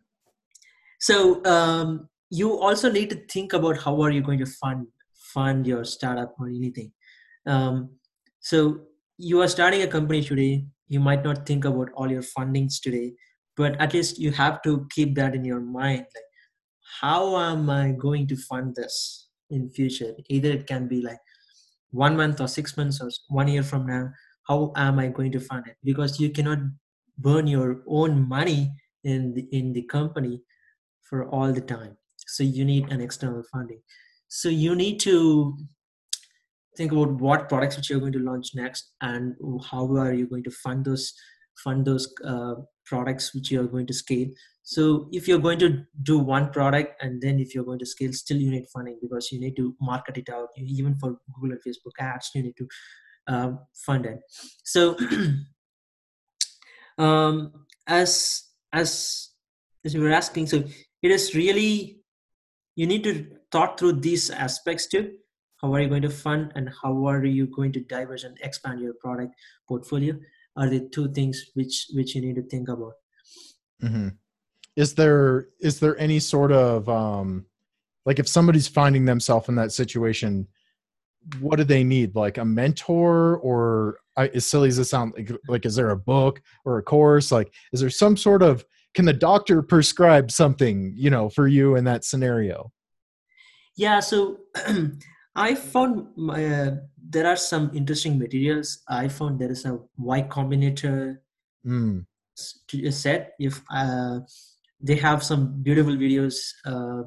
so 0.99 1.43
um, 1.45 2.07
you 2.29 2.59
also 2.59 2.91
need 2.91 3.09
to 3.09 3.15
think 3.15 3.53
about 3.53 3.79
how 3.79 3.99
are 4.01 4.11
you 4.11 4.21
going 4.21 4.39
to 4.39 4.45
fund 4.45 4.87
fund 5.33 5.65
your 5.65 5.83
startup 5.85 6.35
or 6.39 6.47
anything. 6.47 6.91
Um, 7.45 7.97
so 8.39 8.81
you 9.19 9.41
are 9.41 9.47
starting 9.47 9.83
a 9.83 9.87
company 9.87 10.23
today. 10.23 10.65
You 10.87 10.99
might 10.99 11.23
not 11.23 11.45
think 11.45 11.65
about 11.65 11.89
all 11.93 12.09
your 12.09 12.23
fundings 12.23 12.81
today, 12.81 13.13
but 13.55 13.79
at 13.79 13.93
least 13.93 14.17
you 14.17 14.31
have 14.31 14.61
to 14.63 14.87
keep 14.89 15.15
that 15.15 15.35
in 15.35 15.45
your 15.45 15.59
mind. 15.59 15.99
Like, 15.99 16.29
how 17.01 17.37
am 17.37 17.69
I 17.69 17.91
going 17.91 18.27
to 18.27 18.35
fund 18.35 18.75
this? 18.75 19.29
in 19.49 19.69
future 19.69 20.13
either 20.29 20.49
it 20.49 20.67
can 20.67 20.87
be 20.87 21.01
like 21.01 21.19
one 21.91 22.15
month 22.15 22.39
or 22.39 22.47
six 22.47 22.77
months 22.77 23.01
or 23.01 23.09
one 23.29 23.47
year 23.47 23.63
from 23.63 23.85
now 23.85 24.09
how 24.47 24.71
am 24.75 24.99
i 24.99 25.07
going 25.07 25.31
to 25.31 25.39
fund 25.39 25.65
it 25.67 25.75
because 25.83 26.19
you 26.19 26.29
cannot 26.29 26.59
burn 27.17 27.47
your 27.47 27.81
own 27.87 28.27
money 28.27 28.71
in 29.03 29.33
the 29.33 29.47
in 29.51 29.73
the 29.73 29.81
company 29.83 30.41
for 31.01 31.27
all 31.29 31.51
the 31.51 31.61
time 31.61 31.97
so 32.27 32.43
you 32.43 32.63
need 32.63 32.91
an 32.91 33.01
external 33.01 33.43
funding 33.51 33.81
so 34.27 34.49
you 34.49 34.75
need 34.75 34.99
to 34.99 35.57
think 36.79 36.93
about 36.93 37.11
what 37.25 37.49
products 37.49 37.75
which 37.75 37.89
you're 37.89 37.99
going 37.99 38.17
to 38.17 38.25
launch 38.27 38.51
next 38.55 38.93
and 39.01 39.35
how 39.69 39.85
are 40.03 40.13
you 40.13 40.25
going 40.33 40.45
to 40.45 40.51
fund 40.63 40.85
those 40.85 41.13
fund 41.63 41.85
those 41.85 42.05
uh, 42.25 42.53
products 42.85 43.33
which 43.35 43.51
you're 43.51 43.71
going 43.73 43.85
to 43.85 43.93
scale. 43.93 44.29
So 44.63 45.09
if 45.11 45.27
you're 45.27 45.45
going 45.47 45.59
to 45.59 45.83
do 46.03 46.17
one 46.19 46.51
product 46.51 47.03
and 47.03 47.21
then 47.21 47.37
if 47.39 47.53
you're 47.53 47.65
going 47.65 47.79
to 47.79 47.85
scale 47.85 48.13
still 48.13 48.37
you 48.37 48.51
need 48.51 48.67
funding 48.73 48.97
because 49.01 49.29
you 49.31 49.41
need 49.41 49.57
to 49.57 49.75
market 49.81 50.17
it 50.17 50.29
out. 50.29 50.47
Even 50.57 50.95
for 50.97 51.17
google 51.33 51.57
and 51.57 51.63
facebook 51.67 51.99
ads 51.99 52.31
you 52.33 52.43
need 52.43 52.57
to 52.57 52.67
uh, 53.27 53.51
fund 53.85 54.05
it. 54.05 54.19
So 54.63 54.95
um, 56.97 57.51
as 57.87 58.43
as 58.71 59.31
as 59.83 59.93
you 59.93 60.01
were 60.01 60.17
asking 60.23 60.47
so 60.47 60.63
it 61.01 61.11
is 61.11 61.33
really 61.35 62.01
you 62.75 62.87
need 62.87 63.03
to 63.03 63.25
thought 63.51 63.79
through 63.79 63.93
these 63.93 64.29
aspects 64.29 64.87
too 64.87 65.09
how 65.61 65.73
are 65.73 65.81
you 65.81 65.89
going 65.89 66.01
to 66.01 66.09
fund 66.09 66.51
and 66.55 66.69
how 66.81 67.05
are 67.07 67.25
you 67.25 67.47
going 67.47 67.71
to 67.73 67.81
diverge 67.81 68.23
and 68.23 68.37
expand 68.41 68.79
your 68.81 68.93
product 68.93 69.33
portfolio 69.67 70.17
are 70.55 70.69
the 70.69 70.89
two 70.91 71.11
things 71.13 71.51
which 71.53 71.87
which 71.93 72.15
you 72.15 72.21
need 72.21 72.35
to 72.35 72.43
think 72.43 72.69
about. 72.69 72.93
Mm-hmm. 73.83 74.09
is 74.75 74.93
there 74.93 75.47
is 75.61 75.79
there 75.79 75.97
any 75.97 76.19
sort 76.19 76.51
of 76.51 76.89
um 76.89 77.45
like 78.05 78.19
if 78.19 78.27
somebody's 78.27 78.67
finding 78.67 79.05
themselves 79.05 79.47
in 79.47 79.55
that 79.55 79.71
situation 79.71 80.47
what 81.39 81.57
do 81.57 81.63
they 81.63 81.83
need? 81.83 82.15
Like 82.15 82.37
a 82.37 82.45
mentor 82.45 83.37
or 83.37 83.99
as 84.17 84.45
silly 84.45 84.69
as 84.69 84.79
it 84.79 84.85
sounds 84.85 85.13
like, 85.15 85.31
like 85.47 85.65
is 85.65 85.75
there 85.75 85.91
a 85.91 85.97
book 85.97 86.41
or 86.65 86.77
a 86.77 86.83
course? 86.83 87.31
Like 87.31 87.53
is 87.73 87.81
there 87.81 87.89
some 87.89 88.17
sort 88.17 88.41
of 88.41 88.65
can 88.93 89.05
the 89.05 89.13
doctor 89.13 89.61
prescribe 89.61 90.31
something 90.31 90.93
you 90.95 91.09
know 91.09 91.29
for 91.29 91.47
you 91.47 91.75
in 91.75 91.83
that 91.85 92.05
scenario? 92.05 92.71
Yeah 93.75 93.99
so 93.99 94.39
i 95.35 95.55
found 95.55 96.07
uh, 96.31 96.71
there 97.09 97.27
are 97.27 97.35
some 97.35 97.71
interesting 97.73 98.17
materials 98.17 98.83
i 98.87 99.07
found 99.07 99.39
there 99.39 99.51
is 99.51 99.65
a 99.65 99.77
y 99.97 100.21
combinator 100.21 101.17
mm. 101.65 102.05
set 102.91 103.33
if 103.39 103.61
uh, 103.71 104.19
they 104.81 104.95
have 104.95 105.23
some 105.23 105.61
beautiful 105.61 105.93
videos 105.93 106.51
uh, 106.65 107.03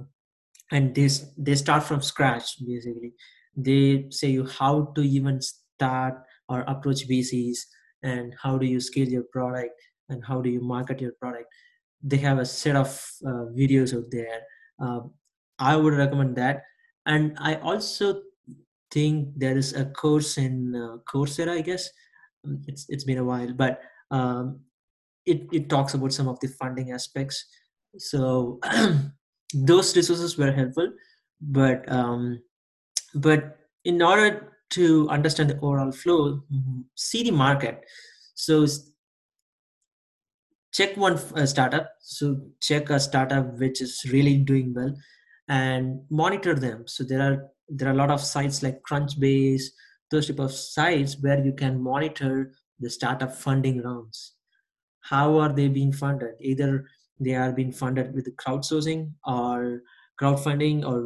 and 0.70 0.94
they, 0.94 1.08
they 1.36 1.54
start 1.54 1.82
from 1.82 2.00
scratch 2.00 2.56
basically 2.66 3.12
they 3.56 4.06
say 4.10 4.28
you 4.28 4.46
how 4.46 4.92
to 4.94 5.02
even 5.02 5.40
start 5.40 6.22
or 6.48 6.60
approach 6.62 7.08
VCs 7.08 7.58
and 8.02 8.34
how 8.42 8.58
do 8.58 8.66
you 8.66 8.80
scale 8.80 9.08
your 9.08 9.24
product 9.32 9.74
and 10.08 10.24
how 10.24 10.40
do 10.40 10.50
you 10.50 10.60
market 10.60 11.00
your 11.00 11.12
product. 11.20 11.46
They 12.02 12.18
have 12.18 12.38
a 12.38 12.44
set 12.44 12.76
of 12.76 12.88
uh, 13.26 13.46
videos 13.56 13.96
out 13.96 14.10
there. 14.10 14.40
Uh, 14.82 15.00
I 15.58 15.76
would 15.76 15.94
recommend 15.94 16.36
that. 16.36 16.62
And 17.07 17.36
I 17.38 17.57
also 17.57 18.22
think 18.90 19.28
there 19.36 19.57
is 19.57 19.72
a 19.74 19.86
course 19.86 20.38
in 20.38 20.74
uh, 20.74 20.98
Coursera, 21.11 21.59
I 21.59 21.61
guess. 21.62 21.88
Um, 22.44 22.62
it's 22.66 22.86
it's 22.88 23.05
been 23.05 23.18
a 23.18 23.24
while, 23.24 23.53
but 23.53 23.80
um, 24.11 24.61
it 25.26 25.46
it 25.53 25.68
talks 25.68 25.94
about 25.94 26.12
some 26.12 26.28
of 26.28 26.38
the 26.40 26.48
funding 26.48 26.92
aspects. 26.92 27.44
So 27.98 28.61
those 29.55 29.96
resources 29.96 30.36
were 30.38 30.53
helpful, 30.53 30.92
but 31.40 31.90
um, 31.90 32.42
but 33.14 33.59
in 33.84 34.03
order 34.03 34.53
to 34.70 35.09
understand 35.11 35.50
the 35.50 35.61
overall 35.61 35.92
flow, 35.92 36.42
see 36.94 37.22
the 37.22 37.30
market. 37.30 37.84
So 38.34 38.66
check 40.72 40.96
one 40.96 41.14
uh, 41.36 41.46
startup. 41.46 41.90
So 42.00 42.40
check 42.61 42.90
a 42.90 42.98
startup 42.98 43.59
which 43.59 43.80
is 43.80 44.05
really 44.11 44.38
doing 44.38 44.72
well, 44.74 44.94
and 45.53 46.00
monitor 46.11 46.55
them. 46.55 46.84
So 46.86 47.05
there 47.05 47.22
are 47.28 47.38
there 47.68 47.88
are 47.88 47.96
a 47.96 48.03
lot 48.03 48.11
of 48.11 48.20
sites 48.20 48.62
like 48.62 48.82
Crunchbase, 48.88 49.64
those 50.11 50.28
type 50.28 50.38
of 50.38 50.53
sites 50.53 51.16
where 51.20 51.44
you 51.44 51.53
can 51.62 51.82
monitor 51.82 52.53
the 52.80 52.90
startup 52.90 53.34
funding 53.34 53.82
rounds. 53.82 54.34
How 55.00 55.38
are 55.38 55.53
they 55.53 55.68
being 55.68 55.92
funded? 55.92 56.34
Either 56.40 56.86
they 57.20 57.34
are 57.34 57.53
being 57.53 57.72
funded 57.72 58.14
with 58.14 58.34
crowdsourcing 58.36 59.12
or 59.26 59.82
crowdfunding 60.20 60.84
or 60.90 60.98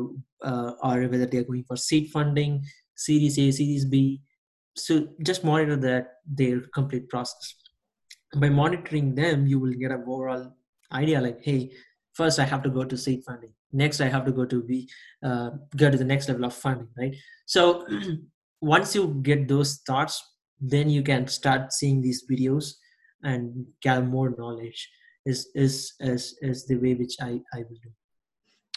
uh, 0.51 0.73
or 0.83 0.97
whether 1.09 1.27
they're 1.27 1.51
going 1.51 1.65
for 1.65 1.77
seed 1.77 2.11
funding 2.11 2.65
series 2.95 3.39
a 3.39 3.51
series 3.51 3.85
b 3.85 4.21
so 4.85 5.09
just 5.29 5.45
monitor 5.45 5.77
that 5.77 6.05
their 6.41 6.61
complete 6.79 7.09
process 7.09 7.55
by 8.43 8.49
monitoring 8.49 9.15
them 9.15 9.47
you 9.47 9.59
will 9.59 9.77
get 9.83 9.91
an 9.97 10.05
overall 10.07 10.45
idea 10.93 11.21
like 11.27 11.41
hey 11.49 11.61
first 12.21 12.39
i 12.45 12.47
have 12.53 12.63
to 12.67 12.75
go 12.79 12.85
to 12.85 12.99
seed 13.05 13.23
funding 13.29 13.56
next 13.73 14.01
i 14.01 14.09
have 14.09 14.25
to 14.25 14.33
go 14.33 14.45
to 14.45 14.63
be 14.63 14.89
uh, 15.25 15.51
go 15.77 15.91
to 15.91 15.97
the 15.97 16.05
next 16.05 16.29
level 16.29 16.45
of 16.45 16.55
funding 16.55 16.89
right 16.99 17.15
so 17.47 17.87
once 18.61 18.95
you 18.95 19.19
get 19.23 19.49
those 19.49 19.81
thoughts 19.87 20.23
then 20.61 20.89
you 20.89 21.03
can 21.03 21.27
start 21.27 21.73
seeing 21.73 22.01
these 22.01 22.25
videos 22.31 22.75
and 23.23 23.67
gather 23.83 24.05
more 24.05 24.35
knowledge 24.39 24.89
is 25.25 25.49
is 25.55 25.95
is 26.01 26.39
is 26.41 26.67
the 26.67 26.77
way 26.77 26.95
which 26.95 27.17
i 27.21 27.41
i 27.55 27.59
will 27.59 27.81
do 27.83 27.91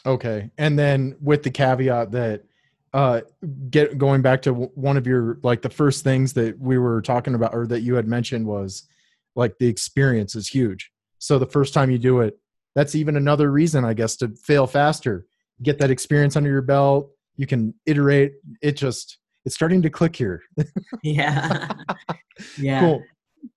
Okay. 0.06 0.50
And 0.58 0.78
then 0.78 1.16
with 1.22 1.44
the 1.44 1.52
caveat 1.52 2.12
that 2.12 2.44
uh 2.92 3.22
get 3.70 4.00
going 4.00 4.24
back 4.24 4.42
to 4.42 4.52
one 4.52 4.98
of 4.98 5.06
your 5.06 5.38
like 5.44 5.62
the 5.62 5.70
first 5.70 6.04
things 6.04 6.34
that 6.34 6.58
we 6.58 6.80
were 6.80 7.04
talking 7.04 7.36
about 7.36 7.54
or 7.54 7.68
that 7.68 7.82
you 7.82 7.94
had 7.94 8.08
mentioned 8.08 8.48
was 8.48 8.88
like 9.36 9.56
the 9.60 9.68
experience 9.68 10.36
is 10.36 10.48
huge. 10.48 10.92
So 11.20 11.38
the 11.38 11.46
first 11.46 11.74
time 11.74 11.92
you 11.92 12.00
do 12.00 12.22
it, 12.22 12.40
that's 12.80 12.96
even 12.96 13.18
another 13.18 13.52
reason 13.52 13.84
I 13.84 13.94
guess 13.94 14.16
to 14.18 14.30
fail 14.42 14.66
faster. 14.66 15.26
Get 15.62 15.80
that 15.80 15.92
experience 15.92 16.38
under 16.38 16.50
your 16.50 16.62
belt, 16.62 17.12
you 17.36 17.46
can 17.46 17.74
iterate. 17.86 18.36
It 18.62 18.78
just 18.78 19.18
it's 19.44 19.54
starting 19.54 19.82
to 19.82 19.90
click 19.90 20.16
here. 20.16 20.42
yeah. 21.04 21.74
yeah. 22.58 22.80
Cool. 22.80 23.04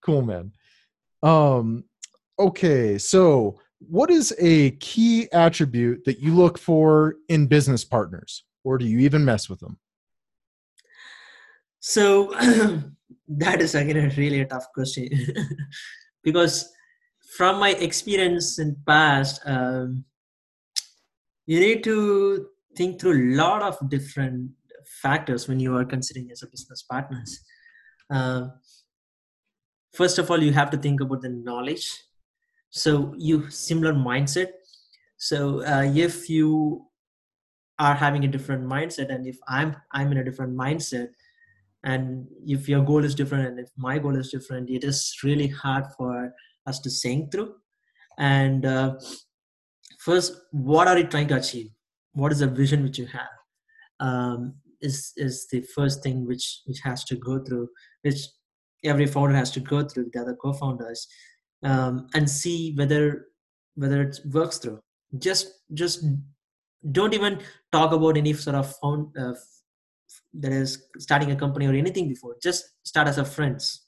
Cool, 0.05 0.23
man. 0.23 0.51
Um 1.23 1.85
okay, 2.37 2.99
so 2.99 3.61
what 3.79 4.11
is 4.11 4.35
a 4.41 4.73
key 4.73 5.29
attribute 5.33 6.05
that 6.05 6.19
you 6.19 6.35
look 6.35 6.59
for 6.59 7.15
in 7.29 7.47
business 7.47 7.85
partners 7.85 8.43
or 8.65 8.77
do 8.77 8.87
you 8.87 8.99
even 8.99 9.25
mess 9.25 9.49
with 9.49 9.61
them 9.61 9.77
so 11.81 12.31
that 13.29 13.61
is 13.61 13.75
again 13.75 13.97
a 13.97 14.15
really 14.17 14.45
tough 14.47 14.67
question 14.73 15.09
because 16.23 16.73
from 17.37 17.59
my 17.59 17.71
experience 17.71 18.59
in 18.59 18.77
past 18.87 19.41
um, 19.47 20.05
you 21.47 21.59
need 21.61 21.83
to 21.85 22.47
think 22.77 23.01
through 23.01 23.13
a 23.13 23.25
lot 23.37 23.63
of 23.63 23.91
different 23.91 24.51
factors 25.03 25.49
when 25.49 25.61
you 25.61 25.77
are 25.77 25.85
considering 25.85 26.31
as 26.31 26.43
a 26.43 26.47
business 26.47 26.83
partners. 26.83 27.41
Uh, 28.11 28.49
first 29.93 30.19
of 30.19 30.31
all 30.31 30.43
you 30.43 30.53
have 30.53 30.71
to 30.71 30.77
think 30.77 31.01
about 31.01 31.23
the 31.23 31.29
knowledge. 31.29 31.91
So 32.71 33.15
you 33.19 33.51
similar 33.51 33.93
mindset. 33.93 34.49
So 35.17 35.65
uh, 35.65 35.91
if 35.95 36.29
you 36.31 36.87
are 37.79 37.95
having 37.95 38.25
a 38.25 38.29
different 38.29 38.65
mindset 38.65 39.13
and 39.15 39.27
if 39.27 39.39
i'm 39.49 39.75
i'm 39.93 40.13
in 40.13 40.19
a 40.19 40.25
different 40.25 40.55
mindset 40.57 41.09
and 41.85 42.27
if 42.47 42.69
your 42.69 42.83
goal 42.91 43.05
is 43.05 43.15
different 43.15 43.47
and 43.49 43.59
if 43.59 43.71
my 43.77 43.99
goal 43.99 44.17
is 44.17 44.31
different 44.31 44.71
it 44.71 44.85
is 44.85 44.99
really 45.25 45.49
hard 45.49 45.85
for 45.97 46.33
us 46.67 46.81
to 46.81 46.91
sync 46.91 47.33
through. 47.33 47.55
And 48.19 48.67
uh, 48.67 48.97
first 50.01 50.35
what 50.51 50.89
are 50.89 50.99
you 50.99 51.07
trying 51.07 51.29
to 51.29 51.37
achieve? 51.37 51.71
What 52.13 52.33
is 52.33 52.41
the 52.41 52.47
vision 52.47 52.83
which 52.83 52.99
you 52.99 53.07
have? 53.07 53.29
Um, 54.01 54.55
is 54.81 55.13
is 55.17 55.47
the 55.51 55.63
first 55.75 56.03
thing 56.03 56.27
which 56.27 56.61
which 56.67 56.81
has 56.81 57.05
to 57.05 57.15
go 57.15 57.39
through 57.39 57.69
which 58.03 58.27
every 58.85 59.07
founder 59.07 59.35
has 59.35 59.51
to 59.53 59.61
go 59.61 59.83
through 59.85 60.11
the 60.13 60.21
other 60.21 60.35
co-founders 60.35 61.07
um, 61.63 62.09
and 62.15 62.29
see 62.29 62.75
whether 62.77 63.27
whether 63.77 64.03
it 64.03 64.19
works 64.33 64.59
through. 64.59 64.81
Just 65.19 65.53
just 65.73 66.05
don't 66.91 67.15
even 67.15 67.41
talk 67.71 67.93
about 67.93 68.17
any 68.17 68.33
sort 68.33 68.57
of 68.57 68.75
found 68.77 69.17
uh, 69.17 69.35
that 70.35 70.53
is 70.53 70.87
starting 70.99 71.31
a 71.31 71.37
company 71.37 71.67
or 71.67 71.75
anything 71.75 72.09
before. 72.09 72.37
Just 72.43 72.65
start 72.85 73.09
as 73.09 73.19
a 73.19 73.25
friends 73.25 73.87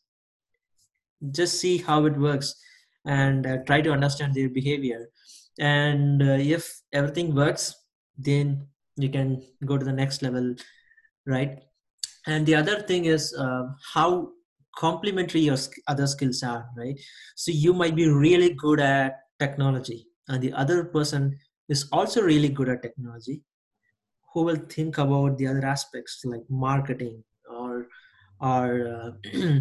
just 1.30 1.60
see 1.60 1.78
how 1.78 2.04
it 2.06 2.16
works 2.16 2.54
and 3.04 3.46
uh, 3.46 3.58
try 3.66 3.80
to 3.80 3.92
understand 3.92 4.34
their 4.34 4.48
behavior. 4.48 5.08
And 5.58 6.22
uh, 6.22 6.38
if 6.40 6.80
everything 6.92 7.34
works 7.34 7.74
then 8.16 8.66
you 8.96 9.08
can 9.08 9.42
go 9.64 9.76
to 9.76 9.84
the 9.84 9.92
next 9.92 10.22
level 10.22 10.54
right? 11.26 11.58
And 12.26 12.46
the 12.46 12.54
other 12.54 12.82
thing 12.82 13.06
is 13.06 13.34
uh, 13.34 13.64
how 13.92 14.30
complementary 14.76 15.40
your 15.40 15.56
other 15.88 16.06
skills 16.06 16.42
are 16.42 16.66
right? 16.76 16.98
So 17.36 17.50
you 17.52 17.72
might 17.72 17.94
be 17.94 18.08
really 18.08 18.54
good 18.54 18.80
at 18.80 19.16
technology 19.38 20.06
and 20.28 20.42
the 20.42 20.52
other 20.52 20.84
person 20.84 21.38
is 21.68 21.86
also 21.92 22.22
really 22.22 22.48
good 22.48 22.68
at 22.68 22.82
technology 22.82 23.42
who 24.32 24.42
will 24.42 24.56
think 24.68 24.98
about 24.98 25.38
the 25.38 25.46
other 25.46 25.64
aspects 25.64 26.22
like 26.24 26.42
marketing 26.50 27.22
or 27.48 27.86
or 28.40 28.88
uh, 28.88 29.10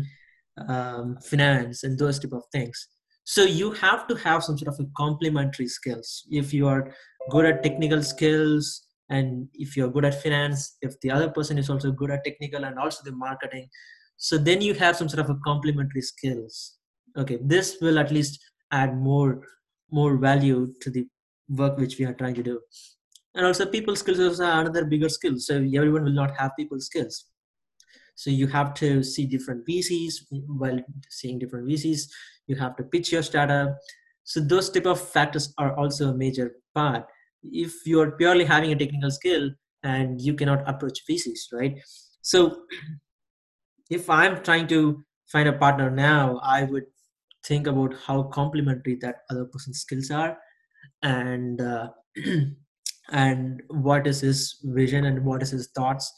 um, 0.67 1.17
finance 1.21 1.83
and 1.83 1.97
those 1.97 2.19
type 2.19 2.33
of 2.33 2.43
things. 2.51 2.87
So 3.25 3.43
you 3.43 3.71
have 3.71 4.07
to 4.07 4.15
have 4.15 4.43
some 4.43 4.57
sort 4.57 4.73
of 4.73 4.79
a 4.85 4.89
complementary 4.97 5.67
skills. 5.67 6.25
If 6.29 6.53
you 6.53 6.67
are 6.67 6.93
good 7.29 7.45
at 7.45 7.63
technical 7.63 8.03
skills 8.03 8.85
and 9.09 9.47
if 9.53 9.77
you're 9.77 9.89
good 9.89 10.05
at 10.05 10.21
finance 10.21 10.77
if 10.81 10.99
the 11.01 11.11
other 11.11 11.29
person 11.29 11.57
is 11.57 11.69
also 11.69 11.91
good 11.91 12.11
at 12.11 12.23
technical 12.23 12.63
and 12.65 12.77
also 12.79 13.01
the 13.03 13.11
marketing 13.11 13.67
so 14.17 14.37
then 14.37 14.61
you 14.61 14.73
have 14.73 14.95
some 14.95 15.09
sort 15.09 15.19
of 15.19 15.29
a 15.29 15.39
complementary 15.45 16.01
skills. 16.01 16.77
Okay 17.17 17.39
this 17.41 17.77
will 17.81 17.99
at 17.99 18.11
least 18.11 18.39
add 18.71 18.97
more 18.97 19.41
more 19.91 20.17
value 20.17 20.73
to 20.81 20.89
the 20.89 21.05
work 21.49 21.77
which 21.77 21.97
we 21.99 22.05
are 22.05 22.13
trying 22.13 22.33
to 22.33 22.43
do. 22.43 22.59
And 23.35 23.45
also 23.45 23.65
people 23.65 23.95
skills 23.95 24.39
are 24.39 24.61
another 24.61 24.85
bigger 24.85 25.09
skill. 25.09 25.35
So 25.37 25.55
everyone 25.55 26.03
will 26.03 26.19
not 26.23 26.37
have 26.37 26.51
people 26.57 26.79
skills 26.79 27.25
so 28.15 28.29
you 28.29 28.47
have 28.47 28.73
to 28.73 29.03
see 29.03 29.25
different 29.25 29.65
vcs 29.67 30.15
while 30.47 30.79
seeing 31.09 31.39
different 31.39 31.67
vcs 31.67 32.07
you 32.47 32.55
have 32.55 32.75
to 32.75 32.83
pitch 32.83 33.11
your 33.11 33.23
startup 33.23 33.77
so 34.23 34.39
those 34.39 34.69
type 34.69 34.85
of 34.85 34.99
factors 34.99 35.53
are 35.57 35.75
also 35.77 36.09
a 36.09 36.13
major 36.13 36.55
part. 36.73 37.05
If 37.43 37.85
you're 37.85 38.11
purely 38.11 38.45
having 38.45 38.71
a 38.71 38.75
technical 38.75 39.11
skill 39.11 39.49
and 39.83 40.21
you 40.21 40.33
cannot 40.33 40.67
approach 40.67 40.99
vcs 41.09 41.51
right? 41.51 41.77
So 42.21 42.63
if 43.89 44.09
i'm 44.09 44.41
trying 44.43 44.65
to 44.65 45.03
find 45.27 45.47
a 45.49 45.53
partner 45.53 45.89
now 45.91 46.39
i 46.41 46.63
would 46.63 46.85
think 47.45 47.67
about 47.67 47.93
how 48.05 48.23
complementary 48.23 48.95
that 48.95 49.17
other 49.29 49.43
person's 49.43 49.81
skills 49.81 50.09
are 50.09 50.37
and 51.01 51.59
uh, 51.59 51.89
and 53.11 53.61
what 53.67 54.07
is 54.07 54.21
his 54.21 54.59
vision 54.63 55.05
and 55.05 55.23
what 55.25 55.43
is 55.43 55.49
his 55.49 55.67
thoughts 55.75 56.11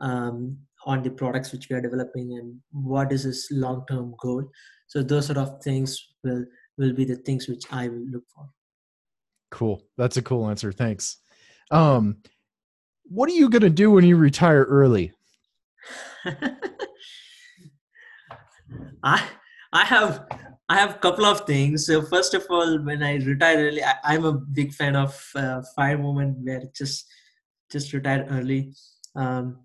um, 0.00 0.56
on 0.86 1.02
the 1.02 1.10
products 1.10 1.52
which 1.52 1.68
we 1.68 1.76
are 1.76 1.80
developing 1.80 2.38
and 2.38 2.58
what 2.72 3.12
is 3.12 3.24
his 3.24 3.48
long-term 3.50 4.14
goal. 4.20 4.44
So 4.86 5.02
those 5.02 5.26
sort 5.26 5.38
of 5.38 5.62
things 5.62 5.98
will 6.24 6.44
will 6.78 6.92
be 6.94 7.04
the 7.04 7.16
things 7.16 7.46
which 7.46 7.64
i 7.70 7.88
will 7.88 8.06
look 8.10 8.24
for. 8.34 8.48
Cool. 9.50 9.82
That's 9.98 10.16
a 10.16 10.22
cool 10.22 10.48
answer. 10.48 10.72
Thanks. 10.72 11.18
Um 11.70 12.18
what 13.04 13.28
are 13.28 13.34
you 13.34 13.50
going 13.50 13.62
to 13.62 13.70
do 13.70 13.90
when 13.90 14.04
you 14.04 14.16
retire 14.16 14.62
early? 14.64 15.12
I 19.02 19.26
i 19.72 19.84
have 19.84 20.26
i 20.68 20.76
have 20.76 20.90
a 20.90 20.98
couple 20.98 21.24
of 21.24 21.46
things. 21.46 21.86
So 21.86 22.02
first 22.02 22.34
of 22.34 22.46
all 22.50 22.78
when 22.78 23.02
i 23.02 23.16
retire 23.16 23.66
early 23.68 23.82
I, 23.82 24.14
am 24.14 24.24
a 24.24 24.32
big 24.32 24.72
fan 24.72 24.96
of 24.96 25.30
uh, 25.34 25.62
fire 25.76 25.98
movement 25.98 26.38
where 26.42 26.62
just 26.74 27.06
just 27.70 27.92
retire 27.92 28.26
early. 28.30 28.72
Um 29.14 29.58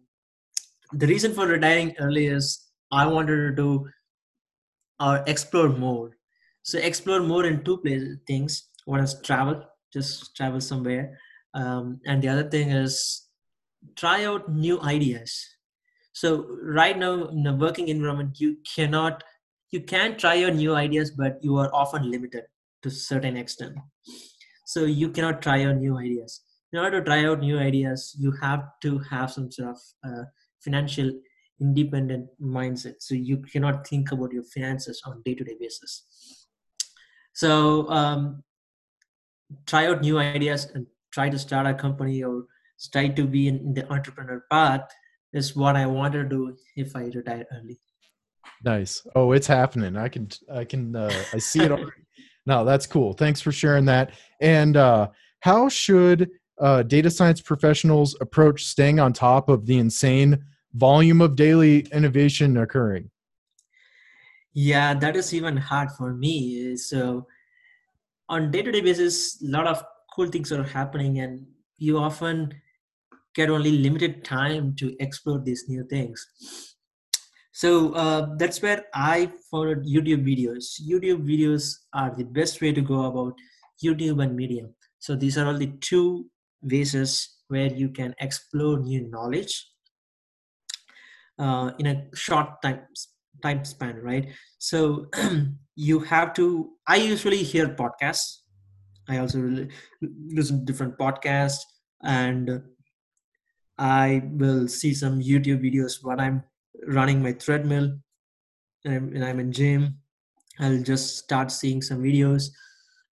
the 0.98 1.08
reason 1.08 1.34
for 1.34 1.46
retiring 1.46 1.94
early 2.00 2.28
is 2.28 2.72
I 2.92 3.06
wanted 3.06 3.36
to 3.36 3.52
do 3.52 3.90
or 5.00 5.24
explore 5.28 5.70
more. 5.70 6.12
So 6.64 6.80
explore 6.80 7.22
more 7.22 7.46
in 7.46 7.64
two 7.64 7.78
places 7.78 8.18
things. 8.26 8.70
One 8.86 9.02
is 9.02 9.20
travel, 9.22 9.64
just 9.92 10.36
travel 10.36 10.62
somewhere, 10.62 11.20
um, 11.54 12.00
and 12.06 12.22
the 12.22 12.30
other 12.30 12.50
thing 12.50 12.70
is 12.70 13.28
try 13.96 14.26
out 14.26 14.50
new 14.52 14.80
ideas. 14.82 15.46
So 16.14 16.48
right 16.62 16.98
now 16.98 17.26
in 17.26 17.44
the 17.44 17.54
working 17.54 17.90
environment, 17.90 18.40
you 18.40 18.58
cannot, 18.76 19.24
you 19.72 19.82
can 19.82 20.18
try 20.18 20.36
your 20.36 20.52
new 20.52 20.76
ideas, 20.76 21.12
but 21.12 21.40
you 21.42 21.58
are 21.58 21.70
often 21.74 22.10
limited 22.10 22.44
to 22.84 22.90
certain 22.90 23.36
extent. 23.36 23.76
So 24.66 24.86
you 24.86 25.10
cannot 25.10 25.42
try 25.42 25.66
out 25.66 25.78
new 25.78 25.98
ideas. 25.98 26.42
In 26.72 26.80
order 26.80 27.00
to 27.00 27.06
try 27.06 27.26
out 27.26 27.40
new 27.40 27.60
ideas, 27.60 28.16
you 28.18 28.32
have 28.42 28.64
to 28.82 29.00
have 29.10 29.32
some 29.32 29.52
sort 29.52 29.70
of 29.70 29.78
uh, 30.08 30.24
financial 30.62 31.12
independent 31.62 32.30
mindset. 32.42 32.96
So 33.00 33.16
you 33.16 33.38
cannot 33.38 33.88
think 33.88 34.12
about 34.12 34.34
your 34.34 34.44
finances 34.44 35.02
on 35.06 35.22
day-to-day 35.24 35.56
basis. 35.60 36.48
So 37.34 37.90
um, 37.90 38.44
try 39.66 39.88
out 39.88 40.02
new 40.02 40.20
ideas 40.20 40.72
and 40.74 40.86
try 41.12 41.30
to 41.30 41.40
start 41.40 41.68
a 41.68 41.74
company 41.74 42.24
or 42.24 42.46
try 42.92 43.08
to 43.08 43.26
be 43.26 43.48
in, 43.48 43.58
in 43.58 43.74
the 43.74 43.92
entrepreneur 43.92 44.44
path 44.52 44.82
is 45.34 45.56
what 45.56 45.76
i 45.76 45.86
want 45.86 46.14
to 46.14 46.24
do 46.24 46.56
if 46.76 46.96
i 46.96 47.04
retire 47.06 47.46
early. 47.54 47.80
Nice. 48.64 49.06
Oh 49.16 49.32
it's 49.32 49.48
happening. 49.48 49.98
I 49.98 50.08
can 50.08 50.30
i 50.54 50.64
can 50.66 50.96
uh, 50.96 51.24
i 51.34 51.38
see 51.38 51.62
it 51.62 51.72
already. 51.76 52.04
No 52.46 52.64
that's 52.64 52.88
cool. 52.88 53.14
Thanks 53.14 53.42
for 53.42 53.52
sharing 53.52 53.86
that. 53.86 54.12
And 54.42 54.78
uh 54.78 55.10
how 55.42 55.70
should 55.70 56.30
uh, 56.60 56.84
data 56.84 57.10
science 57.10 57.42
professionals 57.42 58.16
approach 58.22 58.66
staying 58.66 59.00
on 59.00 59.14
top 59.14 59.50
of 59.50 59.66
the 59.66 59.78
insane 59.78 60.44
volume 60.74 61.22
of 61.22 61.36
daily 61.36 61.80
innovation 61.92 62.58
occurring? 62.58 63.10
Yeah, 64.54 64.94
that 64.94 65.16
is 65.16 65.34
even 65.34 65.58
hard 65.58 65.92
for 65.92 66.14
me. 66.14 66.78
So 66.78 67.28
on 68.30 68.52
day-to-day 68.52 68.82
basis, 68.82 69.42
a 69.44 69.48
lot 69.48 69.68
of 69.68 69.84
cool 70.14 70.28
things 70.28 70.52
are 70.52 70.64
happening 70.64 71.20
and 71.20 71.46
you 71.78 71.98
often 71.98 72.54
get 73.34 73.50
only 73.50 73.72
limited 73.72 74.24
time 74.24 74.76
to 74.78 74.96
explore 75.02 75.40
these 75.40 75.66
new 75.68 75.86
things. 75.90 76.26
So 77.52 77.94
uh, 77.94 78.36
that's 78.38 78.62
where 78.62 78.86
I 78.94 79.32
followed 79.52 79.86
YouTube 79.86 80.26
videos. 80.26 80.82
YouTube 80.82 81.26
videos 81.26 81.76
are 81.94 82.14
the 82.16 82.24
best 82.24 82.62
way 82.62 82.72
to 82.72 82.82
go 82.82 83.06
about 83.06 83.34
YouTube 83.84 84.24
and 84.24 84.36
Medium. 84.36 84.74
So 85.00 85.16
these 85.16 85.38
are 85.38 85.48
all 85.48 85.58
the 85.58 85.72
two 85.82 86.30
ways 86.62 87.36
where 87.48 87.68
you 87.74 87.90
can 87.90 88.16
explore 88.20 88.80
new 88.80 89.08
knowledge 89.10 89.68
uh, 91.40 91.72
in 91.80 91.88
a 91.88 92.16
short 92.16 92.62
time 92.62 92.82
time 93.44 93.66
span 93.66 93.98
right? 94.02 94.30
So 94.58 95.08
you 95.76 96.00
have 96.00 96.34
to 96.34 96.72
i 96.88 96.96
usually 96.96 97.44
hear 97.44 97.68
podcasts. 97.68 98.40
I 99.08 99.20
also 99.20 99.68
listen 100.02 100.60
to 100.60 100.66
different 100.66 100.98
podcasts 100.98 101.60
and 102.04 102.62
i 103.78 104.22
will 104.32 104.68
see 104.68 104.94
some 104.94 105.20
youtube 105.20 105.62
videos 105.62 106.04
when 106.04 106.20
i'm 106.20 106.44
running 106.88 107.22
my 107.22 107.34
treadmill 107.34 107.98
and 108.86 109.24
i'm 109.24 109.40
in 109.40 109.52
gym. 109.52 109.98
I'll 110.60 110.82
just 110.82 111.18
start 111.18 111.52
seeing 111.52 111.82
some 111.82 112.02
videos 112.02 112.50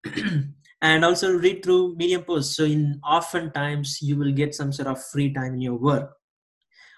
and 0.84 1.06
also 1.06 1.32
read 1.32 1.64
through 1.64 1.96
medium 1.96 2.24
posts 2.24 2.58
so 2.58 2.66
in 2.66 3.00
oftentimes 3.06 4.00
you 4.02 4.18
will 4.18 4.34
get 4.34 4.54
some 4.54 4.72
sort 4.72 4.88
of 4.88 5.04
free 5.12 5.34
time 5.34 5.54
in 5.56 5.62
your 5.62 5.76
work. 5.76 6.12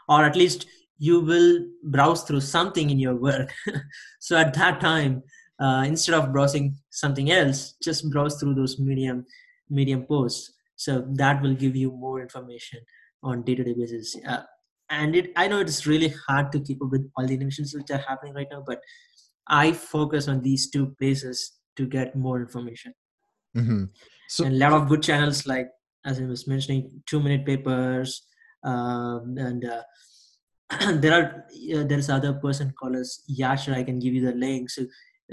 Or 0.09 0.23
at 0.25 0.35
least 0.35 0.65
you 0.97 1.19
will 1.19 1.65
browse 1.83 2.23
through 2.23 2.41
something 2.41 2.89
in 2.89 2.99
your 2.99 3.15
work. 3.15 3.53
So 4.19 4.37
at 4.37 4.53
that 4.55 4.81
time 4.81 5.23
uh, 5.59 5.83
instead 5.87 6.15
of 6.15 6.33
browsing 6.33 6.75
something 6.89 7.31
else 7.31 7.75
just 7.81 8.09
browse 8.09 8.39
through 8.39 8.55
those 8.55 8.79
medium 8.79 9.25
medium 9.69 10.03
posts. 10.03 10.51
So 10.75 11.05
that 11.13 11.41
will 11.41 11.53
give 11.53 11.75
you 11.75 11.91
more 11.91 12.21
information 12.21 12.79
on 13.23 13.43
day-to-day 13.43 13.73
basis. 13.73 14.17
Uh, 14.27 14.43
and 14.89 15.15
it 15.15 15.31
i 15.35 15.47
know 15.47 15.59
it's 15.59 15.87
really 15.87 16.13
hard 16.27 16.51
to 16.51 16.59
keep 16.59 16.81
up 16.81 16.91
with 16.91 17.09
all 17.17 17.25
the 17.25 17.33
innovations 17.33 17.73
which 17.73 17.89
are 17.89 18.03
happening 18.07 18.35
right 18.35 18.47
now 18.51 18.63
but 18.67 18.79
i 19.47 19.71
focus 19.71 20.27
on 20.27 20.41
these 20.41 20.69
two 20.69 20.93
places 20.99 21.53
to 21.75 21.87
get 21.87 22.15
more 22.15 22.39
information 22.39 22.93
mm-hmm. 23.55 23.83
so 24.27 24.45
and 24.45 24.55
a 24.55 24.57
lot 24.57 24.73
of 24.73 24.87
good 24.87 25.01
channels 25.01 25.45
like 25.47 25.69
as 26.05 26.19
i 26.19 26.25
was 26.25 26.47
mentioning 26.47 27.01
two 27.05 27.19
minute 27.19 27.45
papers 27.45 28.25
um, 28.65 29.35
and 29.37 29.63
uh, 29.63 29.83
there 30.95 31.13
are 31.13 31.45
uh, 31.75 31.83
there's 31.83 32.09
other 32.09 32.33
person 32.33 32.73
called 32.77 32.95
as 32.95 33.21
Yasher. 33.29 33.75
I 33.75 33.83
can 33.83 33.99
give 33.99 34.13
you 34.13 34.25
the 34.25 34.33
link. 34.33 34.69
So 34.69 34.83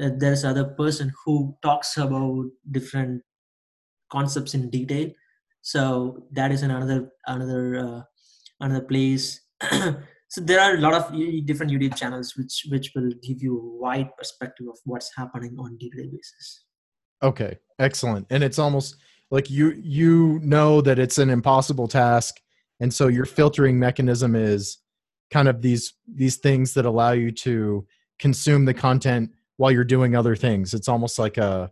uh, 0.01 0.11
there's 0.16 0.44
other 0.44 0.65
person 0.65 1.12
who 1.24 1.57
talks 1.62 1.97
about 1.97 2.44
different 2.70 3.23
concepts 4.11 4.55
in 4.55 4.69
detail. 4.69 5.11
So 5.62 6.27
that 6.32 6.53
is 6.53 6.62
another 6.62 7.11
another 7.27 7.78
uh, 7.78 8.03
another 8.61 8.85
place. 8.85 9.40
so 10.28 10.40
there 10.40 10.61
are 10.61 10.74
a 10.74 10.81
lot 10.81 10.93
of 10.93 11.12
different 11.47 11.73
YouTube 11.73 11.97
channels 11.97 12.36
which 12.36 12.66
which 12.69 12.93
will 12.94 13.11
give 13.23 13.43
you 13.43 13.59
a 13.59 13.81
wide 13.81 14.11
perspective 14.19 14.66
of 14.69 14.78
what's 14.85 15.11
happening 15.16 15.57
on 15.59 15.78
day-to-day 15.78 16.09
basis. 16.12 16.65
Okay, 17.23 17.59
excellent. 17.78 18.27
And 18.31 18.43
it's 18.43 18.59
almost 18.59 18.97
like 19.31 19.51
you 19.51 19.70
you 19.82 20.40
know 20.43 20.81
that 20.81 20.99
it's 20.99 21.19
an 21.19 21.31
impossible 21.31 21.89
task, 21.89 22.40
and 22.81 22.93
so 22.93 23.09
your 23.09 23.24
filtering 23.24 23.78
mechanism 23.78 24.35
is 24.35 24.78
kind 25.31 25.49
of 25.49 25.62
these 25.62 25.94
these 26.07 26.36
things 26.36 26.74
that 26.74 26.85
allow 26.85 27.12
you 27.12 27.31
to 27.31 27.86
consume 28.19 28.65
the 28.65 28.74
content 28.74 29.31
while 29.57 29.70
you're 29.70 29.85
doing 29.85 30.15
other 30.15 30.36
things. 30.36 30.74
It's 30.74 30.89
almost 30.89 31.19
like 31.19 31.39
a 31.39 31.70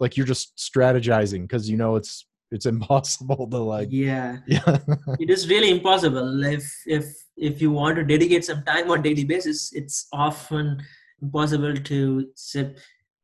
like 0.00 0.16
you're 0.16 0.26
just 0.26 0.56
strategizing 0.56 1.42
because 1.42 1.70
you 1.70 1.76
know 1.76 1.96
it's 1.96 2.26
it's 2.50 2.66
impossible 2.74 3.48
to 3.48 3.58
like 3.58 3.88
yeah. 3.90 4.38
yeah. 4.46 4.78
It 5.20 5.30
is 5.30 5.48
really 5.48 5.70
impossible. 5.70 6.44
If 6.44 6.64
if 6.86 7.06
if 7.36 7.60
you 7.60 7.70
want 7.70 7.96
to 7.96 8.04
dedicate 8.04 8.44
some 8.44 8.62
time 8.64 8.90
on 8.90 9.02
daily 9.02 9.24
basis 9.24 9.72
it's 9.74 10.08
often 10.12 10.82
impossible 11.22 11.76
to 11.76 12.26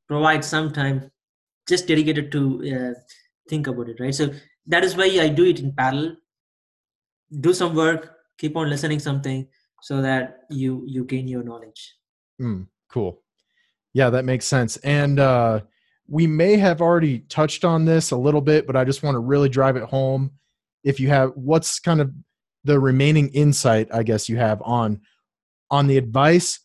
provide 0.07 0.45
some 0.45 0.71
time 0.73 1.11
just 1.69 1.87
dedicated 1.87 2.33
to 2.33 2.41
uh, 2.75 3.01
think 3.49 3.67
about 3.67 3.89
it 3.89 4.01
right? 4.01 4.15
So 4.15 4.31
that 4.67 4.85
is 4.85 4.97
why 4.97 5.05
i 5.21 5.29
do 5.29 5.45
it 5.45 5.61
in 5.61 5.73
parallel. 5.73 6.17
Do 7.41 7.55
some 7.55 7.75
work 7.75 8.17
keep 8.39 8.57
on 8.57 8.69
listening 8.69 8.99
something 8.99 9.47
so 9.83 10.03
that 10.03 10.41
you 10.51 10.85
you 10.87 11.05
gain 11.05 11.29
your 11.29 11.43
knowledge. 11.43 11.95
Mm, 12.41 12.67
cool. 12.91 13.23
Yeah 13.95 14.11
that 14.11 14.25
makes 14.25 14.47
sense. 14.47 14.77
And 14.79 15.19
uh 15.19 15.61
we 16.09 16.27
may 16.27 16.57
have 16.57 16.83
already 16.83 17.21
touched 17.21 17.65
on 17.65 17.85
this 17.85 18.11
a 18.11 18.17
little 18.17 18.41
bit 18.41 18.67
but 18.67 18.77
i 18.77 18.85
just 18.85 19.03
want 19.03 19.15
to 19.15 19.21
really 19.21 19.49
drive 19.49 19.77
it 19.77 19.85
home. 19.85 20.33
If 20.85 20.99
you 20.99 21.09
have 21.09 21.33
what's 21.35 21.79
kind 21.79 22.01
of 22.01 22.11
the 22.65 22.79
remaining 22.79 23.29
insight 23.31 23.89
i 23.93 24.05
guess 24.05 24.29
you 24.29 24.37
have 24.37 24.63
on 24.63 25.01
on 25.71 25.87
the 25.87 25.97
advice? 25.97 26.61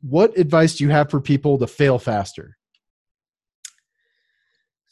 What 0.00 0.38
advice 0.38 0.76
do 0.76 0.84
you 0.84 0.90
have 0.90 1.10
for 1.10 1.20
people 1.20 1.58
to 1.58 1.66
fail 1.66 1.98
faster 1.98 2.56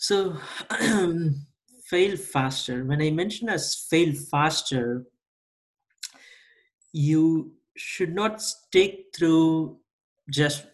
so 0.01 0.35
fail 1.85 2.17
faster. 2.17 2.85
When 2.85 3.03
i 3.03 3.11
mention 3.11 3.49
as 3.51 3.87
fail 3.91 4.15
faster 4.15 5.05
you 6.93 7.53
should 7.77 8.15
not 8.15 8.43
stick 8.43 9.15
through 9.15 9.77
just 10.31 10.67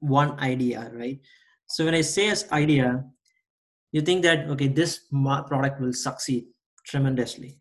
one 0.00 0.38
idea 0.40 0.90
right? 0.94 1.18
So 1.68 1.86
when 1.86 1.94
i 1.94 2.02
say 2.02 2.28
as 2.28 2.44
idea 2.52 3.04
you 3.92 4.02
think 4.02 4.22
that 4.24 4.46
okay 4.50 4.68
this 4.68 5.00
product 5.10 5.80
will 5.80 5.94
succeed 5.94 6.44
tremendously. 6.84 7.58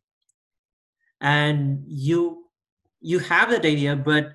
And 1.22 1.84
you 1.88 2.46
you 3.00 3.20
have 3.20 3.50
that 3.52 3.66
idea 3.66 3.96
but 3.96 4.34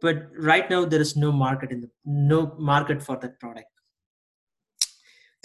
but 0.00 0.26
right 0.38 0.70
now 0.70 0.84
there 0.84 1.00
is 1.00 1.16
no 1.16 1.32
market 1.32 1.72
in 1.72 1.80
the 1.80 1.90
no 2.04 2.54
market 2.56 3.02
for 3.02 3.16
that 3.16 3.40
product 3.40 3.73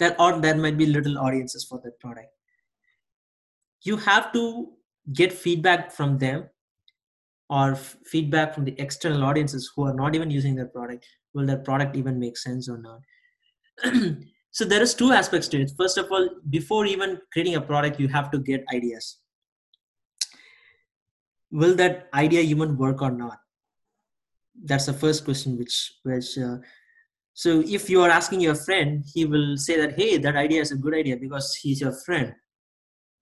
that 0.00 0.16
or 0.18 0.40
there 0.40 0.56
might 0.56 0.76
be 0.76 0.86
little 0.86 1.18
audiences 1.18 1.64
for 1.64 1.80
that 1.84 1.98
product. 2.00 2.28
You 3.82 3.96
have 3.96 4.32
to 4.32 4.72
get 5.12 5.32
feedback 5.32 5.92
from 5.92 6.18
them 6.18 6.48
or 7.48 7.72
f- 7.72 7.96
feedback 8.04 8.54
from 8.54 8.64
the 8.64 8.74
external 8.78 9.24
audiences 9.24 9.70
who 9.74 9.84
are 9.84 9.94
not 9.94 10.14
even 10.14 10.30
using 10.30 10.54
their 10.54 10.66
product. 10.66 11.06
Will 11.34 11.46
their 11.46 11.58
product 11.58 11.96
even 11.96 12.18
make 12.18 12.36
sense 12.36 12.68
or 12.68 12.78
not? 12.78 13.00
So 14.52 14.64
there 14.64 14.82
is 14.82 14.94
two 14.94 15.12
aspects 15.12 15.46
to 15.48 15.60
it. 15.60 15.70
First 15.78 15.96
of 15.96 16.10
all 16.10 16.28
before 16.50 16.84
even 16.84 17.20
creating 17.32 17.54
a 17.54 17.60
product 17.60 18.00
you 18.00 18.08
have 18.08 18.30
to 18.32 18.38
get 18.38 18.64
ideas. 18.74 19.18
Will 21.52 21.76
that 21.76 22.08
idea 22.14 22.40
even 22.40 22.76
work 22.76 23.00
or 23.00 23.12
not? 23.12 23.38
That's 24.64 24.86
the 24.86 24.92
first 24.92 25.24
question 25.24 25.56
which 25.56 25.92
which 26.02 26.36
uh, 26.36 26.56
so 27.42 27.50
if 27.78 27.88
you 27.92 28.02
are 28.04 28.12
asking 28.20 28.40
your 28.40 28.58
friend 28.66 29.04
he 29.14 29.24
will 29.32 29.50
say 29.66 29.76
that 29.80 29.92
hey 29.98 30.12
that 30.24 30.36
idea 30.44 30.60
is 30.66 30.72
a 30.72 30.82
good 30.84 30.94
idea 31.02 31.16
because 31.26 31.54
he's 31.62 31.80
your 31.80 31.96
friend 32.04 32.34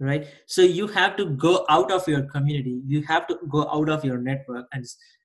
right? 0.00 0.26
So 0.46 0.62
you 0.62 0.86
have 0.88 1.16
to 1.16 1.26
go 1.26 1.64
out 1.68 1.90
of 1.90 2.06
your 2.06 2.22
community. 2.22 2.80
You 2.86 3.02
have 3.02 3.26
to 3.28 3.38
go 3.48 3.68
out 3.70 3.88
of 3.88 4.04
your 4.04 4.18
network 4.18 4.66
and 4.72 4.84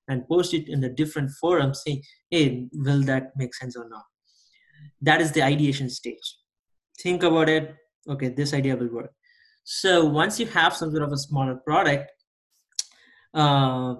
and 0.09 0.27
post 0.27 0.53
it 0.53 0.67
in 0.67 0.81
the 0.81 0.89
different 0.89 1.31
forums 1.31 1.81
saying 1.85 2.03
hey 2.29 2.67
will 2.73 3.01
that 3.03 3.31
make 3.37 3.53
sense 3.55 3.77
or 3.77 3.87
not? 3.89 4.03
That 5.01 5.21
is 5.21 5.31
the 5.31 5.43
ideation 5.43 5.89
stage. 5.89 6.37
Think 6.99 7.23
about 7.23 7.49
it. 7.49 7.75
Okay 8.09 8.29
this 8.29 8.53
idea 8.53 8.75
will 8.75 8.93
work. 8.93 9.11
So 9.63 10.05
once 10.05 10.39
you 10.39 10.47
have 10.47 10.75
some 10.75 10.91
sort 10.91 11.03
of 11.03 11.11
a 11.11 11.17
smaller 11.17 11.55
product 11.55 12.11
uh, 13.33 13.95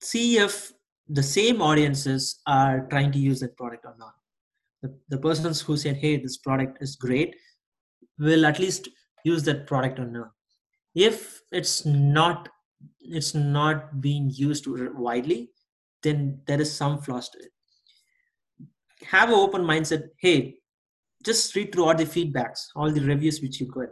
see 0.00 0.38
if 0.38 0.72
the 1.08 1.22
same 1.22 1.60
audiences 1.60 2.40
are 2.46 2.86
trying 2.88 3.10
to 3.12 3.18
use 3.18 3.40
that 3.40 3.56
product 3.56 3.84
or 3.84 3.94
not 3.98 4.14
the, 4.82 4.94
the 5.08 5.18
persons 5.18 5.60
who 5.60 5.76
said 5.76 5.96
hey 5.96 6.16
this 6.16 6.38
product 6.38 6.78
is 6.80 6.96
great 6.96 7.34
will 8.18 8.46
at 8.46 8.58
least 8.58 8.88
use 9.24 9.42
that 9.44 9.66
product 9.66 9.98
or 9.98 10.06
not. 10.06 10.30
If 10.94 11.40
it's 11.52 11.84
not 11.84 12.48
it's 13.00 13.34
not 13.34 14.00
being 14.00 14.30
used 14.30 14.66
widely 14.66 15.50
then 16.02 16.40
there 16.46 16.60
is 16.60 16.74
some 16.74 17.00
flaws 17.00 17.28
to 17.30 17.38
it. 17.38 17.52
Have 19.06 19.28
an 19.28 19.34
open 19.34 19.62
mindset 19.62 20.08
hey 20.18 20.56
just 21.24 21.54
read 21.54 21.72
through 21.72 21.84
all 21.84 21.94
the 21.94 22.04
feedbacks 22.04 22.66
all 22.76 22.90
the 22.90 23.00
reviews 23.00 23.40
which 23.40 23.60
you 23.60 23.66
got 23.66 23.88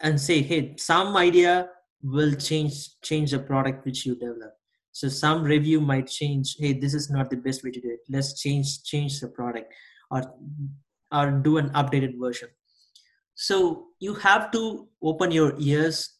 and 0.00 0.20
say 0.20 0.40
hey 0.42 0.74
some 0.76 1.16
idea 1.16 1.68
will 2.02 2.34
change 2.34 3.00
change 3.02 3.32
the 3.32 3.38
product 3.38 3.84
which 3.84 4.06
you 4.06 4.14
develop 4.14 4.54
so 4.92 5.08
some 5.08 5.42
review 5.42 5.80
might 5.80 6.06
change 6.08 6.56
hey 6.58 6.72
this 6.72 6.94
is 6.94 7.10
not 7.10 7.30
the 7.30 7.36
best 7.36 7.64
way 7.64 7.70
to 7.70 7.80
do 7.80 7.90
it. 7.90 8.00
Let's 8.08 8.40
change 8.40 8.82
change 8.84 9.20
the 9.20 9.28
product 9.28 9.72
or 10.10 10.22
or 11.12 11.30
do 11.30 11.58
an 11.58 11.70
updated 11.70 12.18
version. 12.18 12.48
So 13.34 13.86
you 13.98 14.14
have 14.14 14.50
to 14.52 14.88
open 15.02 15.30
your 15.30 15.54
ears 15.58 16.16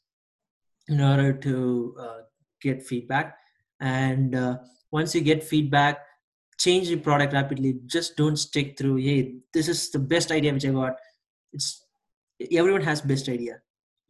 in 0.89 1.01
order 1.01 1.33
to 1.33 1.95
uh, 2.01 2.19
get 2.63 2.83
feedback. 2.83 3.37
And 3.81 4.35
uh, 4.35 4.59
once 4.91 5.15
you 5.15 5.21
get 5.21 5.45
feedback 5.45 6.01
change 6.61 6.89
the 6.89 6.97
product 6.97 7.33
rapidly. 7.33 7.77
Just 7.87 8.17
don't 8.17 8.37
stick 8.37 8.77
through 8.79 8.97
hey 8.97 9.37
this 9.55 9.69
is 9.69 9.91
the 9.91 9.99
best 9.99 10.31
idea 10.31 10.53
which 10.53 10.67
i 10.67 10.71
got. 10.71 10.97
It's 11.53 11.85
everyone 12.53 12.83
has 12.83 13.01
best 13.01 13.29
idea. 13.29 13.61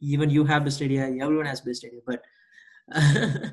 Even 0.01 0.31
you 0.31 0.45
have 0.45 0.65
best 0.65 0.82
idea 0.82 1.05
everyone 1.05 1.47
has 1.47 1.61
best 1.61 1.85
idea 1.85 2.01
but 2.07 2.23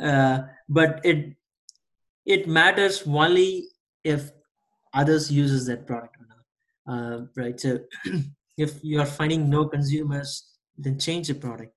uh, 0.00 0.40
but 0.68 1.00
it 1.04 1.36
it 2.26 2.46
matters 2.46 3.02
only 3.06 3.68
if 4.04 4.30
others 4.94 5.30
uses 5.30 5.66
that 5.66 5.86
product 5.86 6.16
or 6.20 6.26
not. 6.28 6.44
Uh, 6.92 7.26
right 7.36 7.60
so 7.60 7.78
if 8.56 8.82
you 8.82 9.00
are 9.00 9.06
finding 9.06 9.48
no 9.50 9.66
consumers 9.66 10.48
then 10.76 10.98
change 10.98 11.28
the 11.28 11.34
product. 11.34 11.72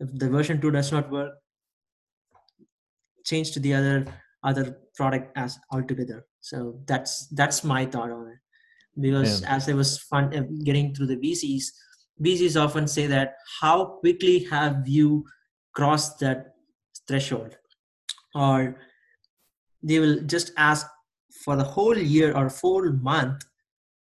If 0.00 0.16
the 0.16 0.28
version 0.28 0.60
2 0.60 0.70
does 0.70 0.92
not 0.92 1.10
work 1.10 1.32
change 3.24 3.52
to 3.52 3.60
the 3.60 3.74
other 3.74 4.06
other 4.42 4.78
product 4.94 5.36
as 5.36 5.58
altogether. 5.72 6.24
So 6.40 6.80
that's 6.86 7.26
that's 7.28 7.64
my 7.64 7.84
thought 7.86 8.10
on 8.10 8.28
it. 8.28 8.38
Because 9.00 9.42
yeah. 9.42 9.54
as 9.56 9.68
i 9.68 9.74
was 9.74 9.98
fun 10.10 10.34
uh, 10.36 10.42
getting 10.64 10.92
through 10.92 11.06
the 11.06 11.16
vcs 11.16 11.66
vcs 12.20 12.60
often 12.60 12.88
say 12.88 13.06
that 13.06 13.34
how 13.60 13.84
quickly 14.00 14.40
have 14.50 14.88
you 14.88 15.24
crossed 15.72 16.18
that 16.18 16.54
threshold 17.08 17.56
or 18.34 18.76
they 19.82 19.98
will 19.98 20.20
just 20.22 20.52
ask 20.56 20.86
for 21.44 21.56
the 21.56 21.64
whole 21.64 21.96
year 21.96 22.36
or 22.36 22.50
full 22.50 22.92
month 22.92 23.44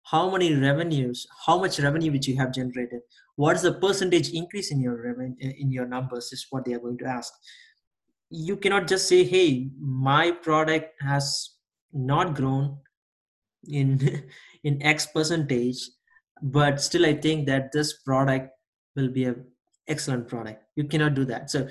how 0.04 0.30
many 0.30 0.54
revenues 0.54 1.26
how 1.46 1.58
much 1.58 1.78
revenue 1.78 2.12
which 2.12 2.28
you 2.28 2.36
have 2.36 2.52
generated? 2.52 3.00
What 3.36 3.56
is 3.56 3.62
the 3.62 3.74
percentage 3.74 4.30
increase 4.30 4.70
in 4.70 4.80
your 4.80 5.02
revenue 5.02 5.34
in 5.40 5.72
your 5.72 5.86
numbers 5.86 6.32
is 6.32 6.46
what 6.50 6.64
they 6.64 6.74
are 6.74 6.78
going 6.78 6.98
to 6.98 7.06
ask. 7.06 7.32
You 8.30 8.56
cannot 8.56 8.86
just 8.86 9.08
say 9.08 9.24
hey 9.24 9.70
my 9.78 10.30
product 10.30 10.92
has 11.00 11.50
not 11.92 12.34
grown 12.34 12.78
in 13.66 14.28
in 14.64 14.82
x 14.82 15.06
percentage 15.06 15.78
but 16.42 16.80
still 16.80 17.06
i 17.06 17.12
think 17.14 17.46
that 17.46 17.70
this 17.72 17.92
product 18.02 18.50
will 18.96 19.08
be 19.08 19.24
a 19.24 19.34
excellent 19.88 20.28
product. 20.28 20.62
You 20.76 20.84
cannot 20.84 21.14
do 21.14 21.24
that. 21.26 21.50
So 21.50 21.68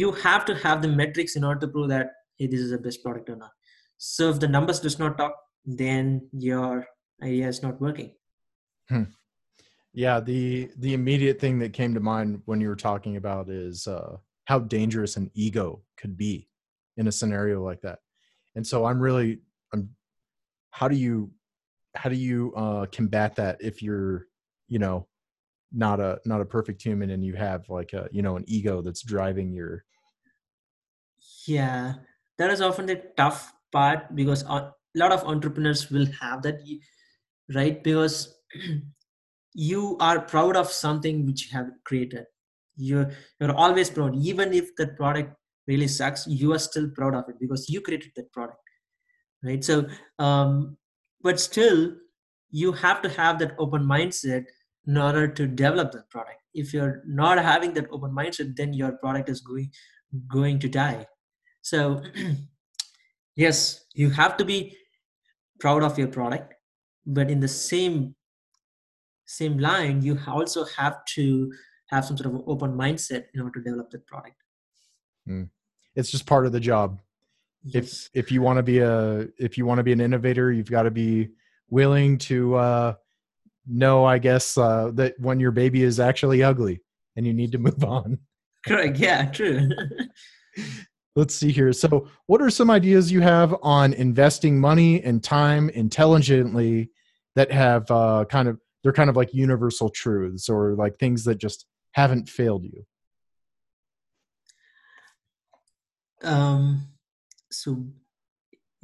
you 0.00 0.10
have 0.10 0.44
to 0.44 0.54
have 0.56 0.82
the 0.82 0.88
metrics 0.88 1.36
in 1.36 1.44
order 1.44 1.60
to 1.60 1.68
prove 1.68 1.88
that 1.88 2.08
hey 2.38 2.48
this 2.48 2.60
is 2.60 2.70
the 2.70 2.78
best 2.78 3.02
product 3.02 3.30
or 3.30 3.36
not. 3.36 3.52
So 3.96 4.30
if 4.30 4.40
the 4.40 4.48
numbers 4.48 4.80
does 4.80 4.98
not 4.98 5.16
talk 5.16 5.34
then 5.64 6.28
your 6.32 6.86
idea 7.22 7.48
is 7.48 7.62
not 7.62 7.80
working. 7.80 8.14
Hmm. 8.88 9.04
yeah 9.92 10.20
the 10.20 10.70
the 10.78 10.94
immediate 10.94 11.40
thing 11.40 11.58
that 11.60 11.72
came 11.72 11.94
to 11.94 12.00
mind 12.00 12.42
when 12.44 12.60
you 12.60 12.68
were 12.68 12.82
talking 12.90 13.16
about 13.16 13.48
is 13.48 13.86
uh 13.86 14.16
how 14.44 14.58
dangerous 14.58 15.16
an 15.16 15.30
ego 15.32 15.80
could 15.96 16.18
be 16.18 16.48
in 16.98 17.06
a 17.08 17.12
scenario 17.12 17.62
like 17.64 17.80
that. 17.82 18.00
And 18.56 18.66
so 18.66 18.84
i'm 18.84 19.00
really 19.00 19.38
i'm 19.72 19.90
how 20.70 20.88
do 20.88 20.96
you 20.96 21.30
how 21.94 22.10
do 22.10 22.16
you 22.16 22.52
uh 22.56 22.86
combat 22.86 23.36
that 23.36 23.58
if 23.60 23.80
you're 23.80 24.26
you 24.68 24.80
know 24.80 25.06
not 25.74 26.00
a 26.00 26.20
not 26.24 26.40
a 26.40 26.44
perfect 26.44 26.82
human 26.82 27.10
and 27.10 27.24
you 27.24 27.34
have 27.34 27.68
like 27.68 27.92
a 27.92 28.08
you 28.12 28.22
know 28.22 28.36
an 28.36 28.44
ego 28.46 28.80
that's 28.80 29.02
driving 29.02 29.52
your 29.52 29.84
yeah 31.46 31.94
that 32.38 32.50
is 32.50 32.60
often 32.60 32.86
the 32.86 33.02
tough 33.16 33.52
part 33.72 34.14
because 34.14 34.42
a 34.44 34.72
lot 34.94 35.12
of 35.12 35.24
entrepreneurs 35.24 35.90
will 35.90 36.06
have 36.20 36.42
that 36.42 36.60
right? 37.54 37.82
Because 37.82 38.34
you 39.54 39.96
are 40.00 40.20
proud 40.20 40.56
of 40.56 40.70
something 40.70 41.26
which 41.26 41.46
you 41.46 41.58
have 41.58 41.70
created. 41.84 42.24
You're 42.76 43.10
you're 43.40 43.54
always 43.54 43.90
proud. 43.90 44.16
Even 44.16 44.52
if 44.52 44.74
that 44.76 44.96
product 44.96 45.34
really 45.66 45.88
sucks 45.88 46.26
you 46.26 46.52
are 46.52 46.58
still 46.58 46.88
proud 46.94 47.14
of 47.14 47.24
it 47.28 47.36
because 47.40 47.70
you 47.70 47.80
created 47.80 48.12
that 48.16 48.30
product 48.32 48.58
right? 49.42 49.64
So 49.64 49.86
um 50.18 50.76
but 51.22 51.40
still 51.40 51.94
you 52.50 52.72
have 52.72 53.00
to 53.02 53.08
have 53.08 53.38
that 53.38 53.54
open 53.58 53.82
mindset 53.82 54.44
in 54.86 54.96
order 54.96 55.26
to 55.26 55.46
develop 55.46 55.92
that 55.92 56.08
product 56.10 56.40
if 56.52 56.72
you're 56.72 57.02
not 57.06 57.38
having 57.38 57.72
that 57.74 57.86
open 57.90 58.10
mindset 58.10 58.56
then 58.56 58.72
your 58.72 58.92
product 58.92 59.28
is 59.28 59.40
going 59.40 59.70
going 60.28 60.58
to 60.58 60.68
die 60.68 61.06
so 61.62 62.02
yes 63.36 63.84
you 63.94 64.10
have 64.10 64.36
to 64.36 64.44
be 64.44 64.76
proud 65.60 65.82
of 65.82 65.98
your 65.98 66.08
product 66.08 66.54
but 67.06 67.30
in 67.30 67.40
the 67.40 67.48
same 67.48 68.14
same 69.26 69.58
line 69.58 70.02
you 70.02 70.18
also 70.26 70.64
have 70.64 71.04
to 71.06 71.52
have 71.86 72.04
some 72.04 72.16
sort 72.16 72.34
of 72.34 72.42
open 72.46 72.72
mindset 72.72 73.24
in 73.34 73.40
order 73.40 73.60
to 73.60 73.64
develop 73.64 73.90
that 73.90 74.06
product 74.06 74.36
mm. 75.28 75.48
it's 75.94 76.10
just 76.10 76.26
part 76.26 76.46
of 76.46 76.52
the 76.52 76.60
job 76.60 77.00
yes. 77.64 78.10
if 78.12 78.24
if 78.26 78.32
you 78.32 78.42
want 78.42 78.58
to 78.58 78.62
be 78.62 78.78
a 78.78 79.26
if 79.38 79.56
you 79.56 79.66
want 79.66 79.78
to 79.78 79.82
be 79.82 79.92
an 79.92 80.00
innovator 80.00 80.52
you've 80.52 80.70
got 80.70 80.82
to 80.82 80.90
be 80.90 81.30
willing 81.70 82.18
to 82.18 82.54
uh 82.54 82.94
know 83.66 84.04
i 84.04 84.18
guess 84.18 84.58
uh 84.58 84.90
that 84.94 85.14
when 85.18 85.40
your 85.40 85.50
baby 85.50 85.82
is 85.82 85.98
actually 85.98 86.42
ugly 86.42 86.80
and 87.16 87.26
you 87.26 87.32
need 87.32 87.52
to 87.52 87.58
move 87.58 87.84
on. 87.84 88.18
Correct. 88.66 88.98
Yeah 88.98 89.26
true. 89.26 89.68
Let's 91.16 91.34
see 91.36 91.52
here. 91.52 91.72
So 91.72 92.08
what 92.26 92.42
are 92.42 92.50
some 92.50 92.70
ideas 92.70 93.12
you 93.12 93.20
have 93.20 93.54
on 93.62 93.92
investing 93.92 94.60
money 94.60 95.02
and 95.02 95.22
time 95.22 95.68
intelligently 95.70 96.90
that 97.36 97.52
have 97.52 97.90
uh 97.90 98.24
kind 98.28 98.48
of 98.48 98.58
they're 98.82 98.92
kind 98.92 99.10
of 99.10 99.16
like 99.16 99.32
universal 99.32 99.90
truths 99.90 100.48
or 100.48 100.74
like 100.74 100.98
things 100.98 101.24
that 101.24 101.36
just 101.36 101.66
haven't 101.92 102.28
failed 102.28 102.64
you? 102.64 102.84
Um 106.22 106.88
so 107.50 107.84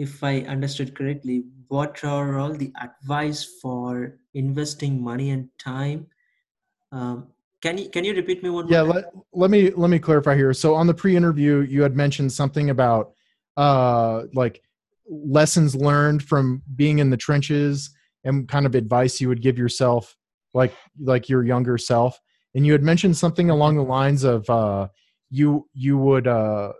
if 0.04 0.24
i 0.24 0.34
understood 0.54 0.94
correctly 0.98 1.44
what 1.70 2.02
are 2.02 2.38
all 2.38 2.52
the 2.52 2.72
advice 2.82 3.44
for 3.62 4.18
investing 4.34 5.02
money 5.02 5.30
and 5.30 5.48
time? 5.58 6.06
Um, 6.92 7.28
can 7.62 7.78
you 7.78 7.88
can 7.88 8.04
you 8.04 8.14
repeat 8.14 8.42
me 8.42 8.50
one 8.50 8.66
yeah 8.68 8.80
let, 8.80 9.04
let 9.32 9.50
me 9.50 9.70
let 9.70 9.90
me 9.90 9.98
clarify 9.98 10.34
here. 10.34 10.52
So 10.52 10.74
on 10.74 10.86
the 10.86 10.94
pre-interview 10.94 11.60
you 11.60 11.82
had 11.82 11.94
mentioned 11.94 12.32
something 12.32 12.70
about 12.70 13.12
uh 13.56 14.22
like 14.34 14.62
lessons 15.08 15.76
learned 15.76 16.22
from 16.24 16.62
being 16.74 16.98
in 16.98 17.10
the 17.10 17.16
trenches 17.16 17.90
and 18.24 18.48
kind 18.48 18.66
of 18.66 18.74
advice 18.74 19.20
you 19.20 19.28
would 19.28 19.42
give 19.42 19.58
yourself 19.58 20.16
like 20.52 20.74
like 20.98 21.28
your 21.28 21.44
younger 21.44 21.78
self. 21.78 22.18
And 22.54 22.66
you 22.66 22.72
had 22.72 22.82
mentioned 22.82 23.16
something 23.16 23.50
along 23.50 23.76
the 23.76 23.84
lines 23.84 24.24
of 24.24 24.50
uh 24.50 24.88
you 25.30 25.68
you 25.72 25.98
would 25.98 26.26
uh 26.26 26.72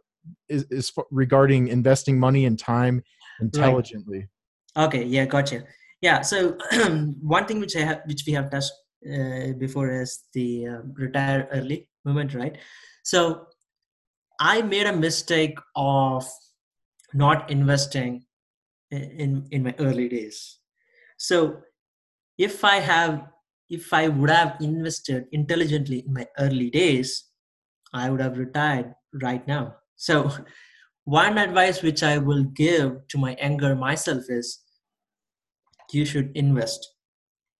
is, 0.49 0.65
is 0.71 0.93
regarding 1.11 1.69
investing 1.69 2.19
money 2.19 2.45
and 2.45 2.59
time 2.59 3.03
intelligently. 3.41 4.29
Right. 4.77 4.85
okay 4.87 5.05
yeah 5.05 5.25
gotcha. 5.25 5.65
Yeah 6.01 6.23
so 6.23 6.57
one 7.21 7.47
thing 7.47 7.61
which 7.61 7.77
i 7.77 7.81
have 7.81 8.01
which 8.07 8.25
we 8.27 8.33
have 8.33 8.51
touched 8.51 8.73
uh, 9.05 9.53
before 9.59 9.91
is 9.91 10.25
the 10.33 10.67
uh, 10.67 10.81
retire 10.95 11.49
early 11.53 11.89
movement 12.05 12.35
right? 12.35 12.57
So 13.03 13.47
i 14.41 14.63
made 14.63 14.87
a 14.87 14.97
mistake 14.97 15.59
of 15.77 16.27
not 17.13 17.51
investing 17.51 18.25
in 18.91 19.47
in 19.51 19.63
my 19.63 19.75
early 19.79 20.09
days. 20.09 20.59
So 21.19 21.61
if 22.41 22.65
i 22.65 22.77
have 22.81 23.29
if 23.69 23.93
i 23.93 24.09
would 24.09 24.31
have 24.31 24.57
invested 24.61 25.27
intelligently 25.39 25.99
in 26.07 26.13
my 26.19 26.27
early 26.39 26.71
days 26.71 27.11
i 27.93 28.09
would 28.11 28.23
have 28.27 28.39
retired 28.39 28.95
right 29.23 29.47
now 29.47 29.75
so, 30.01 30.33
one 31.05 31.37
advice 31.37 31.83
which 31.83 32.03
I 32.03 32.17
will 32.17 32.45
give 32.45 33.07
to 33.09 33.19
my 33.19 33.35
anger 33.35 33.77
myself 33.77 34.25
is 34.31 34.65
you 35.93 36.07
should 36.07 36.33
invest. 36.35 36.95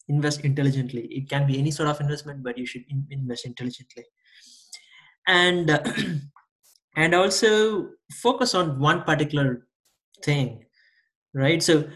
Invest 0.09 0.41
intelligently. 0.41 1.03
It 1.11 1.29
can 1.29 1.47
be 1.47 1.59
any 1.59 1.71
sort 1.71 1.91
of 1.91 2.01
investment, 2.01 2.43
but 2.43 2.57
you 2.57 2.65
should 2.65 2.85
in- 2.89 3.07
invest 3.11 3.45
intelligently. 3.45 4.07
And 5.27 5.69
uh, 5.71 5.83
and 6.97 7.15
also 7.15 7.91
focus 8.11 8.55
on 8.55 8.79
one 8.79 9.03
particular 9.03 9.67
thing, 10.25 10.65
right? 11.35 11.63
So 11.63 11.89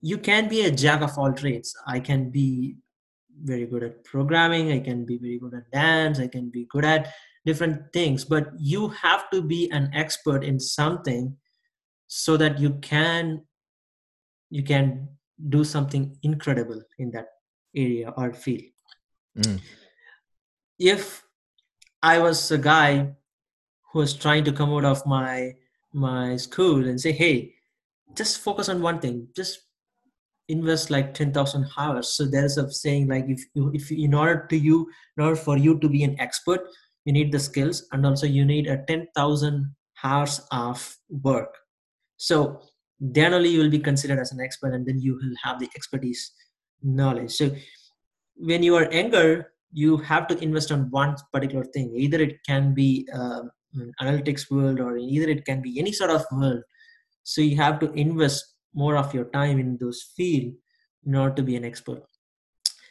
you 0.00 0.18
can 0.18 0.48
be 0.48 0.66
a 0.66 0.70
jack 0.70 1.02
of 1.02 1.18
all 1.18 1.32
trades. 1.32 1.74
I 1.84 1.98
can 1.98 2.30
be 2.30 2.76
very 3.42 3.66
good 3.66 3.82
at 3.82 4.04
programming. 4.04 4.70
I 4.70 4.78
can 4.78 5.04
be 5.04 5.18
very 5.18 5.40
good 5.40 5.54
at 5.54 5.68
dance. 5.72 6.20
I 6.20 6.28
can 6.28 6.48
be 6.48 6.68
good 6.70 6.84
at 6.84 7.12
different 7.44 7.92
things 7.92 8.24
but 8.24 8.48
you 8.58 8.88
have 8.88 9.28
to 9.30 9.40
be 9.42 9.70
an 9.70 9.90
expert 9.94 10.44
in 10.44 10.60
something 10.60 11.36
so 12.06 12.36
that 12.36 12.58
you 12.58 12.70
can 12.80 13.42
you 14.50 14.62
can 14.62 15.08
do 15.48 15.64
something 15.64 16.16
incredible 16.22 16.82
in 16.98 17.10
that 17.12 17.28
area 17.74 18.12
or 18.16 18.32
field. 18.32 18.64
Mm. 19.38 19.60
if 20.78 21.22
i 22.02 22.18
was 22.18 22.50
a 22.50 22.58
guy 22.58 23.14
who 23.92 24.00
was 24.00 24.12
trying 24.12 24.42
to 24.42 24.52
come 24.52 24.70
out 24.70 24.84
of 24.84 25.06
my 25.06 25.54
my 25.92 26.36
school 26.36 26.88
and 26.88 27.00
say 27.00 27.12
hey 27.12 27.54
just 28.14 28.40
focus 28.40 28.68
on 28.68 28.82
one 28.82 29.00
thing. 29.00 29.28
Just 29.34 29.60
invest 30.48 30.90
like 30.90 31.14
10000 31.14 31.66
hours. 31.76 32.08
So 32.10 32.26
there's 32.26 32.58
a 32.58 32.70
saying 32.70 33.08
like 33.08 33.26
if 33.28 33.44
you 33.54 33.70
if 33.74 33.90
in 33.90 34.14
order 34.14 34.46
to 34.50 34.56
you 34.56 34.88
in 35.16 35.24
order 35.24 35.36
for 35.36 35.56
you 35.56 35.78
to 35.78 35.88
be 35.88 36.02
an 36.02 36.18
expert 36.18 36.60
you 37.04 37.12
need 37.12 37.32
the 37.32 37.38
skills 37.38 37.86
and 37.92 38.04
also 38.04 38.26
you 38.26 38.44
need 38.44 38.66
a 38.66 38.84
10000 38.86 39.74
hours 40.04 40.40
of 40.52 40.96
work. 41.08 41.56
So 42.16 42.62
then 42.98 43.32
only 43.34 43.50
you 43.50 43.60
will 43.60 43.70
be 43.70 43.78
considered 43.78 44.18
as 44.18 44.32
an 44.32 44.40
expert 44.40 44.74
and 44.74 44.86
then 44.86 45.00
you 45.00 45.14
will 45.14 45.34
have 45.42 45.58
the 45.58 45.68
expertise 45.74 46.32
knowledge. 46.82 47.32
So 47.32 47.50
when 48.36 48.62
you 48.62 48.76
are 48.76 48.92
younger 48.92 49.52
you 49.72 49.96
have 49.98 50.26
to 50.28 50.38
invest 50.42 50.72
on 50.72 50.90
one 50.90 51.16
particular 51.32 51.64
thing. 51.64 51.92
Either 51.94 52.20
it 52.20 52.42
can 52.44 52.74
be 52.74 53.08
uh, 53.14 53.42
analytics 54.02 54.50
world 54.50 54.80
or 54.80 54.96
either 54.96 55.28
it 55.28 55.44
can 55.44 55.60
be 55.62 55.78
any 55.78 55.92
sort 55.92 56.10
of 56.10 56.24
world. 56.32 56.62
So 57.22 57.40
you 57.40 57.56
have 57.56 57.78
to 57.80 57.92
invest 57.92 58.56
more 58.74 58.96
of 58.96 59.14
your 59.14 59.26
time 59.26 59.58
in 59.58 59.76
those 59.80 60.02
field 60.16 60.54
in 61.06 61.14
order 61.14 61.34
to 61.36 61.42
be 61.42 61.56
an 61.56 61.64
expert. 61.64 62.02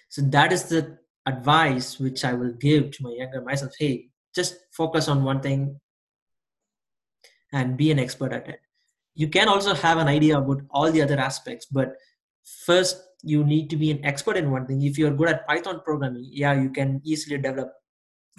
So 0.10 0.22
that 0.24 0.52
is 0.52 0.64
the 0.64 0.98
advice 1.32 2.00
which 2.00 2.24
I 2.30 2.34
will 2.34 2.54
give 2.68 2.92
to 2.92 3.04
my 3.04 3.12
younger 3.12 3.42
myself 3.42 3.72
hey, 3.80 4.10
just 4.36 4.56
focus 4.72 5.08
on 5.08 5.24
one 5.24 5.42
thing 5.42 5.80
and 7.52 7.78
be 7.78 7.92
an 7.92 8.00
expert 8.00 8.32
at 8.32 8.48
it. 8.48 8.60
You 9.16 9.28
can 9.28 9.48
also 9.48 9.74
have 9.74 9.98
an 9.98 10.08
idea 10.08 10.38
about 10.38 10.62
all 10.70 10.92
the 10.92 11.02
other 11.02 11.20
aspects, 11.20 11.66
but 11.66 11.96
first 12.66 13.02
you 13.22 13.44
need 13.44 13.70
to 13.72 13.76
be 13.76 13.92
an 13.92 14.04
expert 14.06 14.38
in 14.38 14.52
one 14.52 14.66
thing. 14.66 14.82
If 14.82 14.98
you're 14.98 15.14
good 15.20 15.30
at 15.30 15.48
Python 15.48 15.82
programming, 15.84 16.28
yeah, 16.32 16.54
you 16.54 16.70
can 16.70 17.02
easily 17.04 17.38
develop 17.38 17.74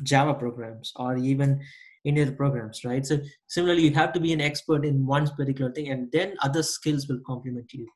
Java 0.03 0.35
programs 0.35 0.93
or 0.97 1.17
even 1.17 1.61
any 2.07 2.23
other 2.23 2.33
programs, 2.33 2.85
right? 2.85 3.05
So 3.05 3.19
similarly, 3.47 3.83
you 3.83 3.95
have 3.95 4.13
to 4.15 4.21
be 4.21 4.33
an 4.33 4.41
expert 4.41 4.87
in 4.87 5.07
one 5.07 5.29
particular 5.37 5.71
thing, 5.71 5.91
and 5.91 6.11
then 6.13 6.37
other 6.41 6.63
skills 6.63 7.07
will 7.09 7.21
complement 7.27 7.75
you. 7.75 7.87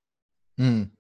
Mm 0.60 0.90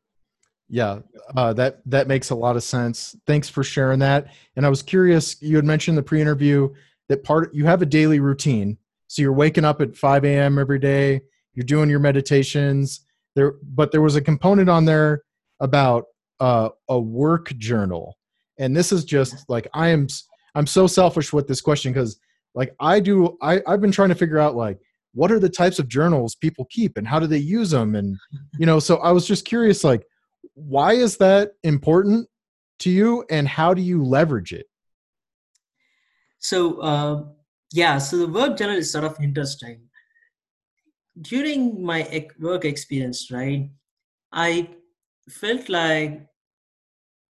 yeah 0.74 0.98
uh, 1.36 1.52
that 1.52 1.78
that 1.86 2.08
makes 2.08 2.30
a 2.30 2.34
lot 2.34 2.56
of 2.56 2.62
sense. 2.64 3.14
Thanks 3.28 3.48
for 3.48 3.62
sharing 3.62 4.00
that. 4.00 4.26
And 4.56 4.66
i 4.66 4.68
was 4.68 4.82
curious 4.82 5.40
you 5.40 5.54
had 5.54 5.64
mentioned 5.64 5.96
the 5.96 6.02
pre-interview 6.02 6.68
that 7.08 7.22
part 7.22 7.54
you 7.54 7.64
have 7.64 7.80
a 7.80 7.86
daily 7.86 8.18
routine. 8.18 8.76
So 9.06 9.22
you're 9.22 9.32
waking 9.32 9.64
up 9.64 9.80
at 9.80 9.96
5 9.96 10.24
a.m 10.24 10.58
every 10.58 10.80
day 10.80 11.20
you're 11.54 11.64
doing 11.64 11.88
your 11.88 12.00
meditations. 12.00 13.06
There 13.36 13.54
but 13.62 13.92
there 13.92 14.02
was 14.02 14.16
a 14.16 14.20
component 14.20 14.68
on 14.68 14.84
there 14.84 15.22
about 15.60 16.06
uh, 16.40 16.70
a 16.88 16.98
work 16.98 17.56
journal. 17.58 18.16
And 18.58 18.76
this 18.76 18.90
is 18.90 19.04
just 19.04 19.48
like 19.48 19.68
i 19.74 19.88
am 19.88 20.08
i'm 20.56 20.66
so 20.66 20.88
selfish 20.88 21.32
with 21.32 21.46
this 21.46 21.60
question 21.60 21.92
because 21.92 22.18
like 22.56 22.74
i 22.80 22.98
do 22.98 23.38
i 23.42 23.60
i've 23.68 23.80
been 23.80 23.92
trying 23.92 24.08
to 24.08 24.20
figure 24.22 24.38
out 24.38 24.56
like 24.56 24.78
what 25.14 25.30
are 25.30 25.38
the 25.38 25.48
types 25.48 25.78
of 25.78 25.86
journals 25.86 26.34
people 26.34 26.64
keep 26.68 26.96
and 26.96 27.06
how 27.06 27.20
do 27.20 27.28
they 27.28 27.38
use 27.38 27.70
them 27.70 27.94
and 27.94 28.16
you 28.58 28.66
know 28.66 28.78
so 28.80 28.96
i 28.98 29.10
was 29.10 29.26
just 29.26 29.44
curious 29.44 29.84
like 29.84 30.04
why 30.54 30.92
is 30.92 31.16
that 31.18 31.52
important 31.62 32.28
to 32.80 32.90
you 32.90 33.24
and 33.30 33.48
how 33.48 33.72
do 33.74 33.82
you 33.82 34.04
leverage 34.04 34.52
it? 34.52 34.66
So 36.38 36.80
uh, 36.80 37.24
yeah 37.74 37.98
so 37.98 38.16
the 38.16 38.28
work 38.28 38.56
journal 38.56 38.76
is 38.76 38.90
sort 38.90 39.04
of 39.04 39.20
interesting 39.20 39.80
during 41.20 41.82
my 41.84 42.00
work 42.38 42.64
experience 42.64 43.30
right 43.32 43.68
i 44.32 44.68
felt 45.28 45.68
like 45.68 46.26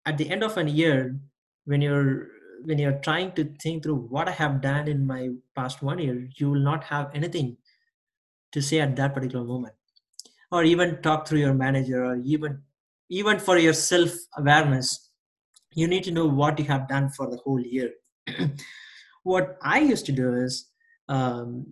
at 0.05 0.17
the 0.17 0.29
end 0.29 0.43
of 0.43 0.57
a 0.57 0.69
year 0.69 1.15
when 1.63 1.81
you're 1.81 2.27
when 2.65 2.77
you're 2.77 2.99
trying 3.07 3.31
to 3.31 3.45
think 3.63 3.83
through 3.83 4.01
what 4.15 4.27
i 4.27 4.31
have 4.31 4.59
done 4.61 4.89
in 4.89 5.07
my 5.07 5.29
past 5.55 5.81
one 5.81 5.99
year 5.99 6.27
you 6.35 6.51
will 6.51 6.65
not 6.71 6.83
have 6.83 7.09
anything 7.13 7.55
to 8.51 8.61
say 8.61 8.81
at 8.81 8.97
that 8.97 9.13
particular 9.13 9.45
moment 9.45 9.73
or 10.51 10.63
even 10.63 11.01
talk 11.01 11.25
through 11.25 11.39
your 11.39 11.53
manager 11.53 12.03
or 12.03 12.17
even 12.17 12.61
even 13.19 13.39
for 13.39 13.57
your 13.57 13.73
self 13.73 14.11
awareness 14.37 15.11
you 15.75 15.87
need 15.87 16.03
to 16.03 16.11
know 16.11 16.25
what 16.25 16.59
you 16.59 16.65
have 16.65 16.87
done 16.87 17.09
for 17.09 17.29
the 17.29 17.37
whole 17.43 17.59
year. 17.59 17.91
What 19.31 19.57
i 19.73 19.79
used 19.79 20.05
to 20.07 20.11
do 20.11 20.33
is 20.45 20.55
um, 21.07 21.65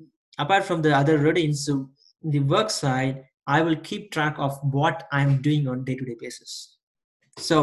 apart 0.44 0.64
from 0.64 0.82
the 0.82 0.92
other 0.98 1.18
routines 1.18 1.66
so 1.66 1.90
the 2.36 2.40
work 2.52 2.70
side 2.70 3.24
i 3.56 3.62
will 3.62 3.80
keep 3.88 4.12
track 4.12 4.36
of 4.46 4.60
what 4.76 5.08
i'm 5.12 5.42
doing 5.42 5.68
on 5.68 5.84
day-to-day 5.84 6.16
basis. 6.20 6.78
So 7.38 7.58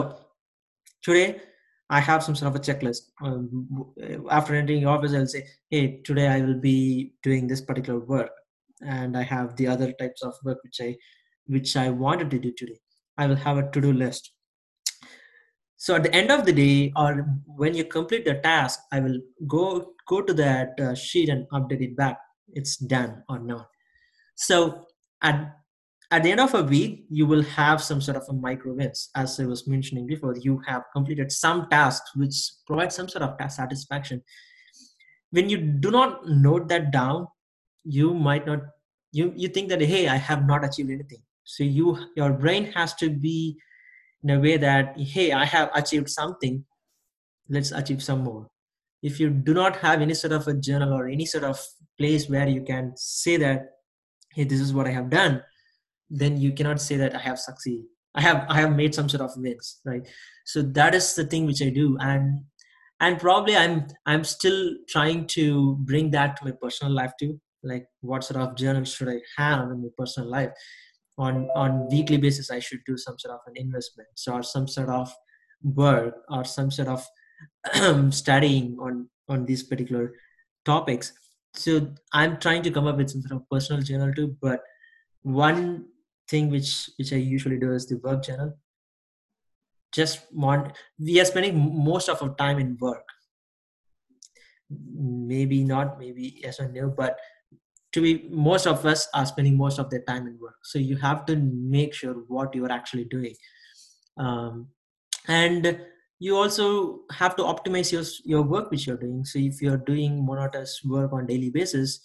today 1.02 1.40
i 1.88 2.00
have 2.08 2.24
some 2.24 2.36
sort 2.40 2.50
of 2.50 2.60
a 2.60 2.64
checklist. 2.66 3.02
Um, 3.22 3.46
after 4.38 4.54
entering 4.54 4.86
office 4.86 5.14
i'll 5.14 5.32
say 5.36 5.46
hey 5.70 5.84
today 6.10 6.28
i 6.28 6.40
will 6.42 6.60
be 6.66 7.14
doing 7.22 7.46
this 7.46 7.62
particular 7.70 8.00
work 8.00 8.30
and 8.98 9.16
i 9.16 9.22
have 9.22 9.56
the 9.56 9.68
other 9.76 9.92
types 10.02 10.22
of 10.22 10.34
work 10.44 10.58
which 10.66 10.80
i 10.88 10.90
which 11.56 11.76
i 11.84 11.88
wanted 12.04 12.30
to 12.30 12.38
do 12.46 12.52
today 12.60 12.78
I 13.18 13.26
will 13.26 13.36
have 13.36 13.58
a 13.58 13.70
to-do 13.70 13.92
list. 13.92 14.32
so 15.84 15.94
at 15.96 16.02
the 16.04 16.14
end 16.18 16.30
of 16.34 16.40
the 16.46 16.52
day 16.52 16.92
or 17.00 17.10
when 17.60 17.74
you 17.78 17.82
complete 17.90 18.24
the 18.28 18.32
task 18.46 18.80
i 18.96 18.98
will 19.02 19.18
go 19.52 19.64
go 20.12 20.16
to 20.28 20.34
that 20.40 20.80
uh, 20.84 20.94
sheet 21.02 21.28
and 21.34 21.44
update 21.58 21.84
it 21.86 21.92
back 22.00 22.16
it's 22.54 22.76
done 22.76 23.22
or 23.28 23.38
not. 23.38 23.68
So 24.34 24.86
at 25.22 25.54
at 26.10 26.22
the 26.22 26.30
end 26.30 26.40
of 26.40 26.54
a 26.54 26.62
week 26.62 27.04
you 27.10 27.26
will 27.26 27.42
have 27.42 27.82
some 27.82 28.00
sort 28.00 28.16
of 28.16 28.24
a 28.28 28.32
micro 28.32 28.72
wins. 28.72 29.10
As 29.14 29.38
i 29.40 29.44
was 29.44 29.66
mentioning 29.66 30.06
before 30.06 30.34
you 30.36 30.60
have 30.66 30.82
completed 30.94 31.30
some 31.30 31.68
tasks 31.68 32.10
which 32.14 32.36
provide 32.66 32.92
some 32.92 33.08
sort 33.08 33.22
of 33.22 33.36
task 33.38 33.56
satisfaction. 33.56 34.22
When 35.30 35.50
you 35.50 35.58
do 35.58 35.90
not 35.90 36.26
note 36.26 36.68
that 36.68 36.90
down 36.90 37.28
you 37.84 38.14
might 38.14 38.46
not 38.46 38.60
you 39.12 39.32
you 39.36 39.48
think 39.48 39.68
that 39.68 39.80
hey 39.80 40.08
i 40.08 40.16
have 40.16 40.46
not 40.46 40.64
achieved 40.64 40.90
anything 40.90 41.22
so 41.48 41.64
you 41.64 41.96
your 42.14 42.30
brain 42.30 42.64
has 42.72 42.92
to 42.92 43.08
be 43.08 43.56
in 44.22 44.28
a 44.30 44.38
way 44.38 44.58
that 44.58 44.94
hey 45.00 45.32
i 45.32 45.44
have 45.44 45.70
achieved 45.74 46.10
something. 46.10 46.64
Let's 47.48 47.72
achieve 47.72 48.02
some 48.02 48.24
more. 48.24 48.48
If 49.02 49.18
you 49.18 49.30
do 49.30 49.54
not 49.54 49.76
have 49.76 50.02
any 50.02 50.12
sort 50.12 50.34
of 50.34 50.46
a 50.46 50.52
journal 50.52 50.92
or 50.92 51.08
any 51.08 51.24
sort 51.24 51.44
of 51.44 51.58
place 51.98 52.28
where 52.28 52.46
you 52.46 52.62
can 52.62 52.92
say 52.96 53.38
that 53.38 53.70
hey 54.34 54.44
this 54.44 54.60
is 54.60 54.74
what 54.74 54.86
i 54.86 54.90
have 54.90 55.08
done 55.08 55.42
then 56.10 56.36
you 56.38 56.52
cannot 56.52 56.82
say 56.82 56.96
that 56.96 57.14
i 57.14 57.18
have 57.18 57.38
succeeded 57.38 57.86
i 58.14 58.20
have 58.20 58.44
i 58.50 58.60
have 58.60 58.76
made 58.76 58.94
some 58.94 59.08
sort 59.08 59.22
of 59.22 59.32
wins 59.38 59.80
right? 59.86 60.06
So 60.44 60.60
that 60.78 60.94
is 60.94 61.14
the 61.14 61.24
thing 61.24 61.46
which 61.46 61.62
i 61.62 61.70
do. 61.70 61.96
And 61.98 62.44
and 63.00 63.18
probably 63.18 63.56
i'm 63.56 63.86
i'm 64.04 64.24
still 64.24 64.74
trying 64.88 65.26
to 65.38 65.76
bring 65.92 66.10
that 66.10 66.36
to 66.36 66.44
my 66.44 66.52
personal 66.62 66.92
life 66.92 67.12
too. 67.18 67.40
Like 67.62 67.86
what 68.02 68.24
sort 68.24 68.40
of 68.42 68.54
journal 68.56 68.84
should 68.84 69.08
i 69.08 69.20
have 69.38 69.70
in 69.70 69.82
my 69.82 69.88
personal 69.96 70.28
life 70.28 70.50
on 71.18 71.48
on 71.54 71.88
weekly 71.88 72.16
basis 72.16 72.50
i 72.50 72.58
should 72.58 72.80
do 72.86 72.96
some 72.96 73.18
sort 73.18 73.34
of 73.34 73.40
an 73.46 73.54
investment. 73.56 74.08
Or 74.30 74.42
some 74.42 74.68
sort 74.68 74.88
of 74.88 75.12
work 75.62 76.14
or 76.30 76.44
some 76.44 76.70
sort 76.70 76.88
of 76.88 77.04
studying 78.14 78.76
on 78.80 79.08
on 79.28 79.44
these 79.44 79.62
particular 79.62 80.14
topics. 80.64 81.12
So 81.54 81.92
i'm 82.12 82.38
trying 82.38 82.62
to 82.62 82.70
come 82.70 82.86
up 82.86 82.96
with 82.96 83.10
some 83.10 83.22
sort 83.22 83.40
of 83.40 83.50
personal 83.50 83.82
journal 83.82 84.12
too 84.14 84.36
but 84.40 84.60
one 85.22 85.86
thing 86.28 86.50
which 86.50 86.90
which 86.98 87.12
i 87.12 87.16
usually 87.16 87.58
do 87.58 87.72
is 87.72 87.86
the 87.86 87.96
work 87.96 88.22
journal. 88.22 88.54
Just 89.92 90.20
want 90.32 90.76
we 90.98 91.20
are 91.20 91.24
spending 91.24 91.84
most 91.84 92.08
of 92.08 92.22
our 92.22 92.34
time 92.36 92.58
in 92.58 92.76
work. 92.80 93.06
Maybe 94.70 95.64
not 95.64 95.98
maybe 95.98 96.40
yes 96.44 96.60
or 96.60 96.68
no 96.68 96.90
but 96.90 97.18
to 97.92 98.02
be 98.02 98.28
most 98.30 98.66
of 98.66 98.84
us 98.84 99.08
are 99.14 99.26
spending 99.26 99.56
most 99.56 99.78
of 99.78 99.90
their 99.90 100.02
time 100.02 100.26
in 100.26 100.38
work. 100.40 100.58
So 100.62 100.78
you 100.78 100.96
have 100.96 101.24
to 101.26 101.36
make 101.36 101.94
sure 101.94 102.14
what 102.28 102.54
you 102.54 102.64
are 102.66 102.72
actually 102.72 103.04
doing. 103.04 103.34
Um, 104.16 104.68
and 105.26 105.80
you 106.18 106.36
also 106.36 107.00
have 107.12 107.36
to 107.36 107.42
optimize 107.42 107.92
your 107.92 108.04
your 108.24 108.42
work 108.42 108.70
which 108.70 108.86
you're 108.86 108.96
doing. 108.96 109.24
So 109.24 109.38
if 109.38 109.62
you're 109.62 109.76
doing 109.76 110.24
monotonous 110.26 110.80
work 110.84 111.12
on 111.12 111.26
daily 111.26 111.50
basis 111.50 112.00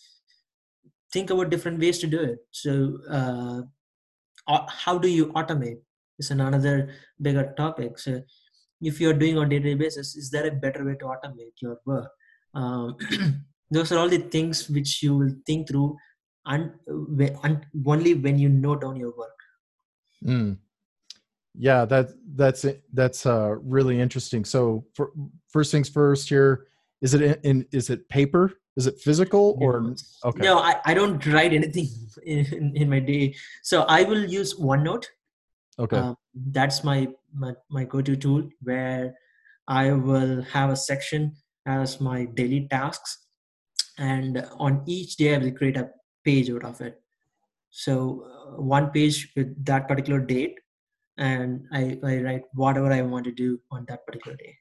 think 1.14 1.30
about 1.30 1.52
different 1.52 1.80
ways 1.80 2.00
to 2.00 2.08
do 2.08 2.20
it. 2.20 2.40
So 2.52 2.98
uh, 3.10 3.62
how 4.68 4.98
do 4.98 5.08
you 5.08 5.28
automate? 5.28 5.80
Is 6.20 6.32
another 6.32 6.90
bigger 7.22 7.54
topic. 7.58 7.98
So 7.98 8.22
if 8.82 9.00
you're 9.02 9.14
doing 9.14 9.38
on 9.38 9.50
daily 9.50 9.76
basis 9.76 10.16
is 10.16 10.30
there 10.30 10.48
a 10.48 10.52
better 10.52 10.84
way 10.86 10.96
to 11.00 11.06
automate 11.06 11.62
your 11.62 11.78
work? 11.86 12.10
Um, 12.54 12.98
those 13.72 13.92
are 13.92 13.98
all 13.98 14.10
the 14.10 14.18
things 14.18 14.70
which 14.70 15.02
you 15.02 15.18
will 15.18 15.36
think 15.46 15.68
through 15.68 15.98
and, 16.46 16.72
only 17.86 18.14
when 18.14 18.38
you 18.38 18.50
know 18.50 18.76
down 18.76 18.96
your 18.96 19.14
work. 19.18 19.30
Mm. 20.26 20.58
yeah 21.54 21.84
that 21.84 22.08
that's 22.36 22.66
that's 22.94 23.26
uh 23.26 23.56
really 23.62 24.00
interesting. 24.00 24.46
So 24.46 24.86
for, 24.96 25.12
first 25.50 25.72
things 25.72 25.90
first 25.90 26.30
here 26.30 26.68
is 27.02 27.14
it 27.14 27.22
in, 27.22 27.34
in 27.44 27.66
is 27.72 27.90
it 27.90 28.08
paper? 28.08 28.54
Is 28.78 28.88
it 28.88 29.00
physical 29.00 29.58
or 29.60 29.94
okay. 30.24 30.42
No 30.42 30.60
i, 30.60 30.76
I 30.86 30.94
don't 30.94 31.24
write 31.26 31.54
anything 31.54 31.90
in, 32.26 32.72
in 32.76 32.90
my 32.90 33.00
day. 33.00 33.36
So 33.64 33.84
i 33.84 34.04
will 34.04 34.26
use 34.26 34.54
onenote. 34.56 35.08
Okay. 35.78 35.98
Um, 35.98 36.16
that's 36.36 36.84
my, 36.84 37.08
my 37.34 37.54
my 37.70 37.84
go-to 37.84 38.16
tool 38.16 38.50
where 38.62 39.14
i 39.68 39.92
will 39.92 40.42
have 40.44 40.70
a 40.70 40.76
section 40.76 41.36
as 41.66 42.00
my 42.00 42.26
daily 42.26 42.68
tasks 42.70 43.23
and 43.98 44.46
on 44.58 44.84
each 44.86 45.16
day 45.18 45.36
i 45.36 45.38
will 45.38 45.52
create 45.52 45.78
a 45.78 45.90
page 46.24 46.50
out 46.50 46.64
of 46.64 46.82
it. 46.82 47.00
So 47.70 48.26
uh, 48.26 48.62
one 48.62 48.92
page 48.92 49.32
with 49.36 49.66
that 49.66 49.88
particular 49.88 50.20
date 50.20 50.60
and 51.18 51.66
I, 51.72 52.00
I 52.04 52.18
write 52.22 52.44
whatever 52.54 52.92
i 52.92 53.02
want 53.02 53.26
to 53.26 53.32
do 53.32 53.60
on 53.72 53.86
that 53.88 54.06
particular 54.06 54.38
day. 54.38 54.56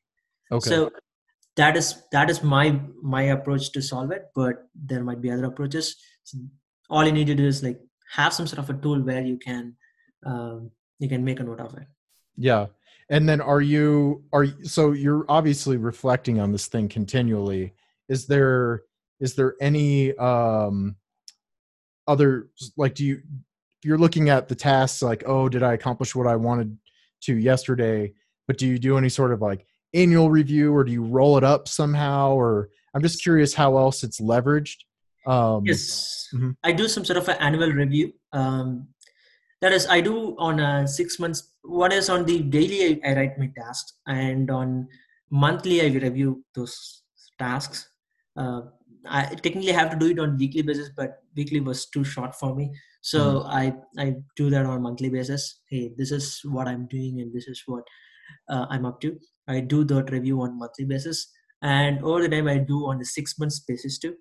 Okay. 0.51 0.69
So 0.69 0.91
that 1.57 1.77
is 1.77 2.03
that 2.13 2.31
is 2.31 2.43
my 2.43 2.81
my 3.03 3.23
approach 3.23 3.73
to 3.73 3.83
solve 3.83 4.11
it 4.11 4.27
but 4.35 4.69
there 4.75 5.05
might 5.05 5.21
be 5.21 5.31
other 5.31 5.47
approaches. 5.47 5.97
So 6.25 6.39
all 6.91 7.05
you 7.05 7.13
need 7.13 7.27
to 7.27 7.35
do 7.35 7.47
is 7.47 7.63
like 7.63 7.81
have 8.13 8.35
some 8.35 8.47
sort 8.47 8.59
of 8.59 8.71
a 8.71 8.81
tool 8.81 9.01
where 9.01 9.23
you 9.23 9.39
can 9.39 9.77
um, 10.25 10.71
you 10.99 11.09
can 11.09 11.25
make 11.25 11.41
a 11.41 11.43
note 11.43 11.61
of 11.61 11.75
it. 11.77 11.87
Yeah. 12.37 12.67
And 13.09 13.29
then 13.29 13.41
are 13.41 13.61
you 13.61 14.25
are 14.33 14.47
so 14.63 14.93
you're 14.93 15.27
obviously 15.29 15.77
reflecting 15.77 16.41
on 16.41 16.53
this 16.53 16.67
thing 16.67 16.89
continually. 16.89 17.75
Is 18.09 18.27
there 18.27 18.83
is 19.23 19.35
there 19.35 19.55
any 19.61 20.15
um 20.19 20.97
other 22.07 22.51
like 22.77 22.95
do 22.95 23.07
you 23.07 23.23
you're 23.83 23.97
looking 23.97 24.29
at 24.29 24.49
the 24.49 24.55
tasks 24.55 25.01
like 25.01 25.23
oh 25.27 25.49
did 25.49 25.63
i 25.63 25.73
accomplish 25.73 26.15
what 26.15 26.27
i 26.27 26.37
wanted 26.37 26.77
to 27.23 27.37
yesterday? 27.37 28.13
But 28.47 28.59
do 28.59 28.67
you 28.67 28.79
do 28.79 28.99
any 28.99 29.09
sort 29.09 29.33
of 29.33 29.41
like 29.41 29.67
annual 29.95 30.31
review 30.31 30.75
or 30.75 30.85
do 30.85 30.93
you 30.93 31.03
roll 31.03 31.39
it 31.39 31.45
up 31.45 31.69
somehow? 31.69 32.33
Or 32.35 32.69
i'm 32.95 33.03
just 33.03 33.23
curious 33.23 33.55
how 33.55 33.79
else 33.79 34.03
it's 34.03 34.21
leveraged. 34.21 34.79
Um 35.27 35.65
yes. 35.65 36.29
mm-hmm. 36.35 36.51
i 36.63 36.73
do 36.73 36.89
some 36.89 37.05
sort 37.05 37.17
of 37.17 37.29
an 37.29 37.37
annual 37.41 37.71
review. 37.71 38.13
Um 38.33 38.89
that 39.61 39.73
is 39.73 39.87
i 39.87 40.01
do 40.01 40.37
on 40.39 40.59
a 40.61 40.89
six 40.89 41.19
months 41.19 41.51
one 41.63 41.93
is 41.93 42.11
on 42.11 42.25
the 42.25 42.41
daily 42.41 43.01
I, 43.05 43.11
I 43.11 43.15
write 43.15 43.39
my 43.39 43.51
tasks 43.57 43.95
and 44.07 44.51
on 44.51 44.89
monthly 45.31 45.81
i 45.83 45.87
review 45.87 46.45
those 46.55 47.03
tasks. 47.39 47.89
Uh, 48.37 48.63
I 49.09 49.35
technically 49.35 49.73
have 49.73 49.91
to 49.91 49.97
do 49.97 50.11
it 50.11 50.19
on 50.19 50.39
weekly 50.39 50.63
basis, 50.63 50.91
but 50.97 51.19
weekly 51.37 51.61
was 51.61 51.87
too 51.87 52.05
short 52.05 52.35
for 52.35 52.55
me. 52.55 52.73
So 53.01 53.41
mm. 53.41 53.47
I 53.47 53.75
I 53.99 54.17
do 54.37 54.51
that 54.51 54.67
on 54.67 54.83
monthly 54.83 55.11
basis. 55.11 55.61
Hey, 55.69 55.93
this 55.97 56.13
is 56.13 56.41
what 56.45 56.69
I'm 56.69 56.87
doing, 56.87 57.21
and 57.21 57.33
this 57.33 57.49
is 57.49 57.63
what 57.67 57.85
uh, 58.49 58.67
I'm 58.71 58.87
up 58.87 59.01
to. 59.01 59.19
I 59.49 59.61
do 59.61 59.85
that 59.85 60.11
review 60.11 60.41
on 60.43 60.59
monthly 60.59 60.85
basis, 60.85 61.29
and 61.63 62.03
over 62.05 62.23
the 62.23 62.29
time 62.29 62.49
I 62.49 62.59
do 62.59 62.87
on 62.87 62.99
the 62.99 63.05
six 63.05 63.39
months 63.39 63.61
basis 63.61 63.99
too. 63.99 64.15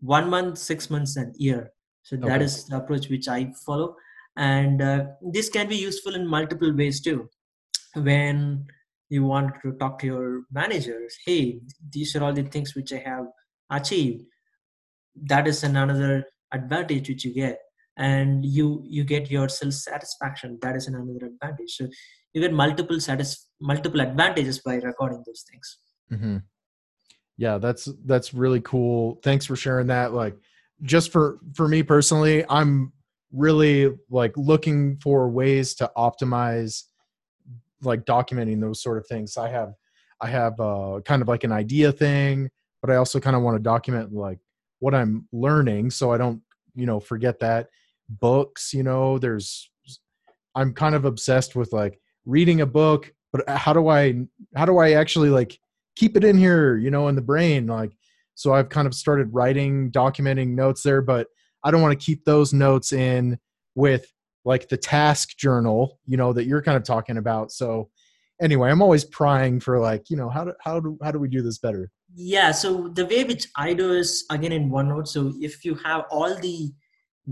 One 0.00 0.28
month, 0.28 0.58
six 0.58 0.90
months, 0.90 1.16
and 1.16 1.34
year. 1.38 1.70
So 2.02 2.16
that 2.16 2.36
okay. 2.36 2.44
is 2.44 2.66
the 2.66 2.76
approach 2.76 3.08
which 3.08 3.28
I 3.28 3.52
follow, 3.64 3.96
and 4.36 4.82
uh, 4.82 5.04
this 5.32 5.48
can 5.48 5.68
be 5.68 5.76
useful 5.76 6.14
in 6.14 6.26
multiple 6.26 6.72
ways 6.76 7.00
too. 7.00 7.30
When 7.94 8.66
you 9.08 9.24
want 9.24 9.54
to 9.62 9.72
talk 9.72 9.98
to 10.00 10.06
your 10.06 10.42
managers, 10.52 11.16
hey, 11.24 11.60
these 11.90 12.14
are 12.14 12.22
all 12.22 12.34
the 12.34 12.42
things 12.42 12.74
which 12.74 12.92
I 12.92 12.98
have 12.98 13.24
achieved 13.70 14.24
that 15.24 15.46
is 15.48 15.64
another 15.64 16.24
advantage 16.52 17.08
which 17.08 17.24
you 17.24 17.34
get. 17.34 17.58
And 17.98 18.44
you 18.44 18.82
you 18.84 19.04
get 19.04 19.30
your 19.30 19.48
self 19.48 19.72
satisfaction 19.72 20.58
that 20.60 20.76
is 20.76 20.86
another 20.86 21.26
advantage. 21.26 21.76
So 21.76 21.88
you 22.34 22.42
get 22.42 22.52
multiple 22.52 23.00
satis- 23.00 23.48
multiple 23.58 24.00
advantages 24.00 24.58
by 24.58 24.74
recording 24.76 25.22
those 25.26 25.44
things. 25.50 25.78
Mm-hmm. 26.12 26.36
yeah 27.38 27.58
that's 27.58 27.88
that's 28.04 28.34
really 28.34 28.60
cool. 28.60 29.18
Thanks 29.22 29.46
for 29.46 29.56
sharing 29.56 29.86
that. 29.86 30.12
Like 30.12 30.36
just 30.82 31.10
for 31.10 31.38
for 31.54 31.66
me 31.68 31.82
personally 31.82 32.44
i'm 32.50 32.92
really 33.32 33.94
like 34.10 34.32
looking 34.36 34.98
for 34.98 35.30
ways 35.30 35.74
to 35.74 35.90
optimize 35.96 36.82
like 37.82 38.04
documenting 38.04 38.60
those 38.60 38.82
sort 38.82 38.98
of 38.98 39.06
things. 39.06 39.36
I 39.38 39.48
have 39.48 39.72
i 40.20 40.28
have 40.28 40.58
uh 40.60 41.00
kind 41.04 41.22
of 41.22 41.28
like 41.28 41.44
an 41.44 41.52
idea 41.52 41.92
thing 41.92 42.50
but 42.80 42.90
I 42.90 42.96
also 42.96 43.20
kind 43.20 43.36
of 43.36 43.42
want 43.42 43.56
to 43.56 43.62
document 43.62 44.12
like 44.12 44.38
what 44.78 44.94
I'm 44.94 45.26
learning 45.32 45.90
so 45.90 46.12
I 46.12 46.18
don't, 46.18 46.42
you 46.74 46.86
know, 46.86 47.00
forget 47.00 47.40
that. 47.40 47.68
Books, 48.08 48.72
you 48.72 48.82
know, 48.82 49.18
there's 49.18 49.70
I'm 50.54 50.72
kind 50.72 50.94
of 50.94 51.04
obsessed 51.04 51.56
with 51.56 51.72
like 51.72 52.00
reading 52.24 52.60
a 52.60 52.66
book, 52.66 53.12
but 53.32 53.48
uh, 53.48 53.56
how 53.56 53.72
do 53.72 53.88
I 53.88 54.26
how 54.54 54.64
do 54.64 54.78
I 54.78 54.92
actually 54.92 55.30
like 55.30 55.58
keep 55.96 56.16
it 56.16 56.24
in 56.24 56.38
here, 56.38 56.76
you 56.76 56.90
know, 56.90 57.08
in 57.08 57.16
the 57.16 57.22
brain 57.22 57.66
like 57.66 57.96
so 58.34 58.52
I've 58.52 58.68
kind 58.68 58.86
of 58.86 58.94
started 58.94 59.32
writing, 59.32 59.90
documenting 59.90 60.48
notes 60.48 60.82
there, 60.82 61.00
but 61.00 61.28
I 61.64 61.70
don't 61.70 61.80
want 61.82 61.98
to 61.98 62.04
keep 62.04 62.24
those 62.24 62.52
notes 62.52 62.92
in 62.92 63.38
with 63.74 64.12
like 64.44 64.68
the 64.68 64.76
task 64.76 65.36
journal, 65.36 65.98
you 66.04 66.16
know, 66.16 66.32
that 66.34 66.44
you're 66.44 66.62
kind 66.62 66.76
of 66.76 66.84
talking 66.84 67.16
about. 67.16 67.50
So 67.50 67.88
anyway, 68.40 68.70
I'm 68.70 68.82
always 68.82 69.04
prying 69.04 69.58
for 69.58 69.80
like, 69.80 70.10
you 70.10 70.16
know, 70.16 70.28
how 70.28 70.44
do 70.44 70.52
how 70.60 70.80
do 70.80 70.98
how 71.02 71.10
do 71.10 71.18
we 71.18 71.28
do 71.28 71.42
this 71.42 71.58
better? 71.58 71.90
Yeah 72.16 72.50
so 72.50 72.88
the 72.88 73.06
way 73.06 73.24
which 73.24 73.46
i 73.56 73.72
do 73.72 73.92
is 73.92 74.24
again 74.30 74.52
in 74.52 74.70
onenote 74.70 75.06
so 75.06 75.32
if 75.40 75.64
you 75.64 75.74
have 75.74 76.04
all 76.10 76.34
the 76.36 76.72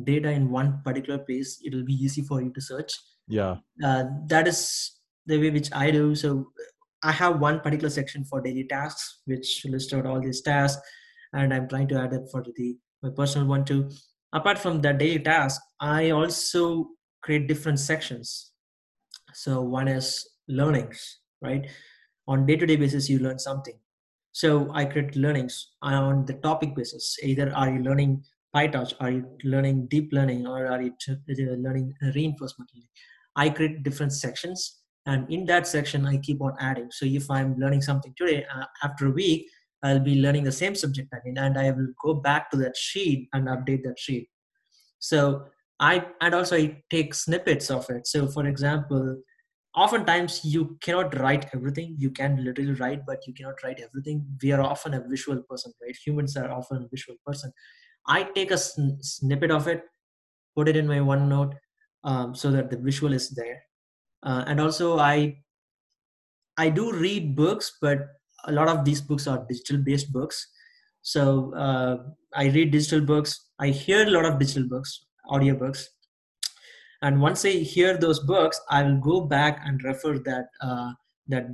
data 0.05 0.31
in 0.31 0.51
one 0.51 0.81
particular 0.85 1.19
place 1.19 1.61
it'll 1.65 1.85
be 1.85 1.95
easy 1.95 2.23
for 2.23 2.43
you 2.43 2.53
to 2.53 2.61
search 2.61 2.93
yeah 3.29 3.57
uh, 3.83 4.05
that 4.27 4.47
is 4.47 4.95
the 5.27 5.39
way 5.39 5.51
which 5.51 5.71
I 5.73 5.91
do. 5.91 6.15
So 6.15 6.49
I 7.03 7.13
have 7.13 7.41
one 7.41 7.61
particular 7.61 7.91
section 7.91 8.25
for 8.25 8.41
daily 8.41 8.65
tasks, 8.65 9.21
which 9.27 9.65
lists 9.67 9.93
out 9.93 10.07
all 10.07 10.21
these 10.21 10.41
tasks, 10.41 10.81
and 11.33 11.53
I'm 11.53 11.69
trying 11.69 11.89
to 11.89 12.01
add 12.01 12.13
it 12.13 12.29
for 12.31 12.43
the 12.43 12.77
my 13.03 13.11
personal 13.11 13.47
one 13.47 13.65
too. 13.65 13.91
Apart 14.33 14.59
from 14.59 14.81
that 14.83 14.99
daily 14.99 15.19
task, 15.19 15.61
I 15.81 16.11
also 16.11 16.89
create 17.23 17.47
different 17.47 17.79
sections. 17.79 18.53
So 19.35 19.61
one 19.61 19.89
is 19.89 20.27
learnings, 20.49 21.19
right? 21.41 21.69
On 22.27 22.47
day-to-day 22.47 22.77
basis, 22.77 23.11
you 23.11 23.19
learn 23.19 23.39
something. 23.39 23.75
So 24.35 24.69
I 24.75 24.85
create 24.85 25.15
learnings 25.15 25.71
on 25.81 26.27
the 26.27 26.35
topic 26.35 26.75
basis. 26.75 27.17
Either 27.23 27.55
are 27.55 27.71
you 27.71 27.79
learning 27.79 28.25
PyTorch, 28.55 28.95
are 28.99 29.11
you 29.11 29.25
learning 29.45 29.87
deep 29.87 30.13
learning, 30.13 30.47
or 30.47 30.67
are 30.67 30.83
you 30.83 30.93
learning 31.39 31.95
reinforcement 32.15 32.69
learning? 32.75 32.89
I 33.37 33.51
create 33.51 33.85
different 33.85 34.13
sections 34.13 34.81
and 35.07 35.31
in 35.31 35.45
that 35.47 35.67
section 35.67 36.07
i 36.07 36.17
keep 36.17 36.41
on 36.41 36.55
adding. 36.59 36.91
So 36.91 37.07
if 37.07 37.31
i'm 37.31 37.57
learning 37.59 37.83
something 37.83 38.15
today 38.17 38.45
uh, 38.55 38.65
after 38.83 39.07
a 39.07 39.11
week 39.11 39.49
i'll 39.83 40.01
be 40.01 40.21
learning 40.21 40.45
the 40.45 40.53
same 40.53 40.75
subject 40.75 41.13
again 41.13 41.39
and 41.39 41.59
i 41.59 41.71
will 41.71 41.89
go 42.03 42.15
back 42.15 42.51
to 42.51 42.57
that 42.59 42.77
sheet 42.77 43.29
and 43.33 43.49
update 43.49 43.83
that 43.85 43.99
sheet. 43.99 44.29
So 44.99 45.45
i 45.79 46.05
and 46.21 46.35
also 46.35 46.57
i 46.57 46.83
take 46.91 47.15
snippets 47.15 47.71
of 47.71 47.89
it. 47.91 48.07
So 48.07 48.27
for 48.27 48.47
example 48.47 49.23
oftentimes 49.77 50.45
you 50.45 50.79
cannot 50.81 51.19
write 51.19 51.47
everything. 51.55 51.95
You 51.99 52.11
can 52.11 52.45
literally 52.45 52.73
write 52.75 53.07
but 53.07 53.27
you 53.27 53.35
cannot 53.35 53.63
write 53.63 53.81
everything. 53.81 54.27
We 54.43 54.53
are 54.53 54.61
often 54.63 54.95
a 54.95 55.01
visual 55.09 55.43
person 55.43 55.73
right? 55.83 55.97
Humans 56.07 56.37
are 56.37 56.51
often 56.51 56.85
a 56.85 56.89
visual 56.89 57.17
person. 57.27 57.53
I 58.07 58.25
take 58.25 58.51
a 58.51 58.59
sn- 58.59 58.99
snippet 59.03 59.51
of 59.51 59.69
it 59.69 59.83
put 60.57 60.69
it 60.69 60.77
in 60.77 60.87
my 60.87 60.99
onenote 60.99 61.55
um, 62.05 62.35
so 62.35 62.51
that 62.51 62.71
the 62.71 62.77
visual 62.79 63.13
is 63.13 63.31
there. 63.31 63.63
Uh, 64.23 64.45
and 64.47 64.61
also 64.61 64.99
i 64.99 65.37
i 66.57 66.69
do 66.69 66.93
read 66.93 67.35
books 67.37 67.77
but 67.81 67.99
a 68.47 68.53
lot 68.53 68.69
of 68.69 68.85
these 68.85 69.01
books 69.01 69.27
are 69.27 69.45
digital 69.49 69.79
based 69.79 70.13
books. 70.13 70.47
So 71.03 71.55
uh, 71.55 71.97
i 72.35 72.47
read 72.49 72.73
digital 72.73 73.01
books. 73.01 73.51
I 73.59 73.69
hear 73.69 74.07
a 74.07 74.11
lot 74.11 74.25
of 74.27 74.39
digital 74.39 74.69
books 74.69 75.07
audiobooks 75.29 75.85
and 77.05 77.21
once 77.21 77.45
i 77.45 77.55
hear 77.75 77.97
those 78.05 78.21
books 78.31 78.61
i 78.71 78.83
will 78.83 79.01
go 79.07 79.21
back 79.35 79.61
and 79.65 79.85
refer 79.85 80.15
that 80.31 80.47
uh, 80.69 80.91
that 81.35 81.47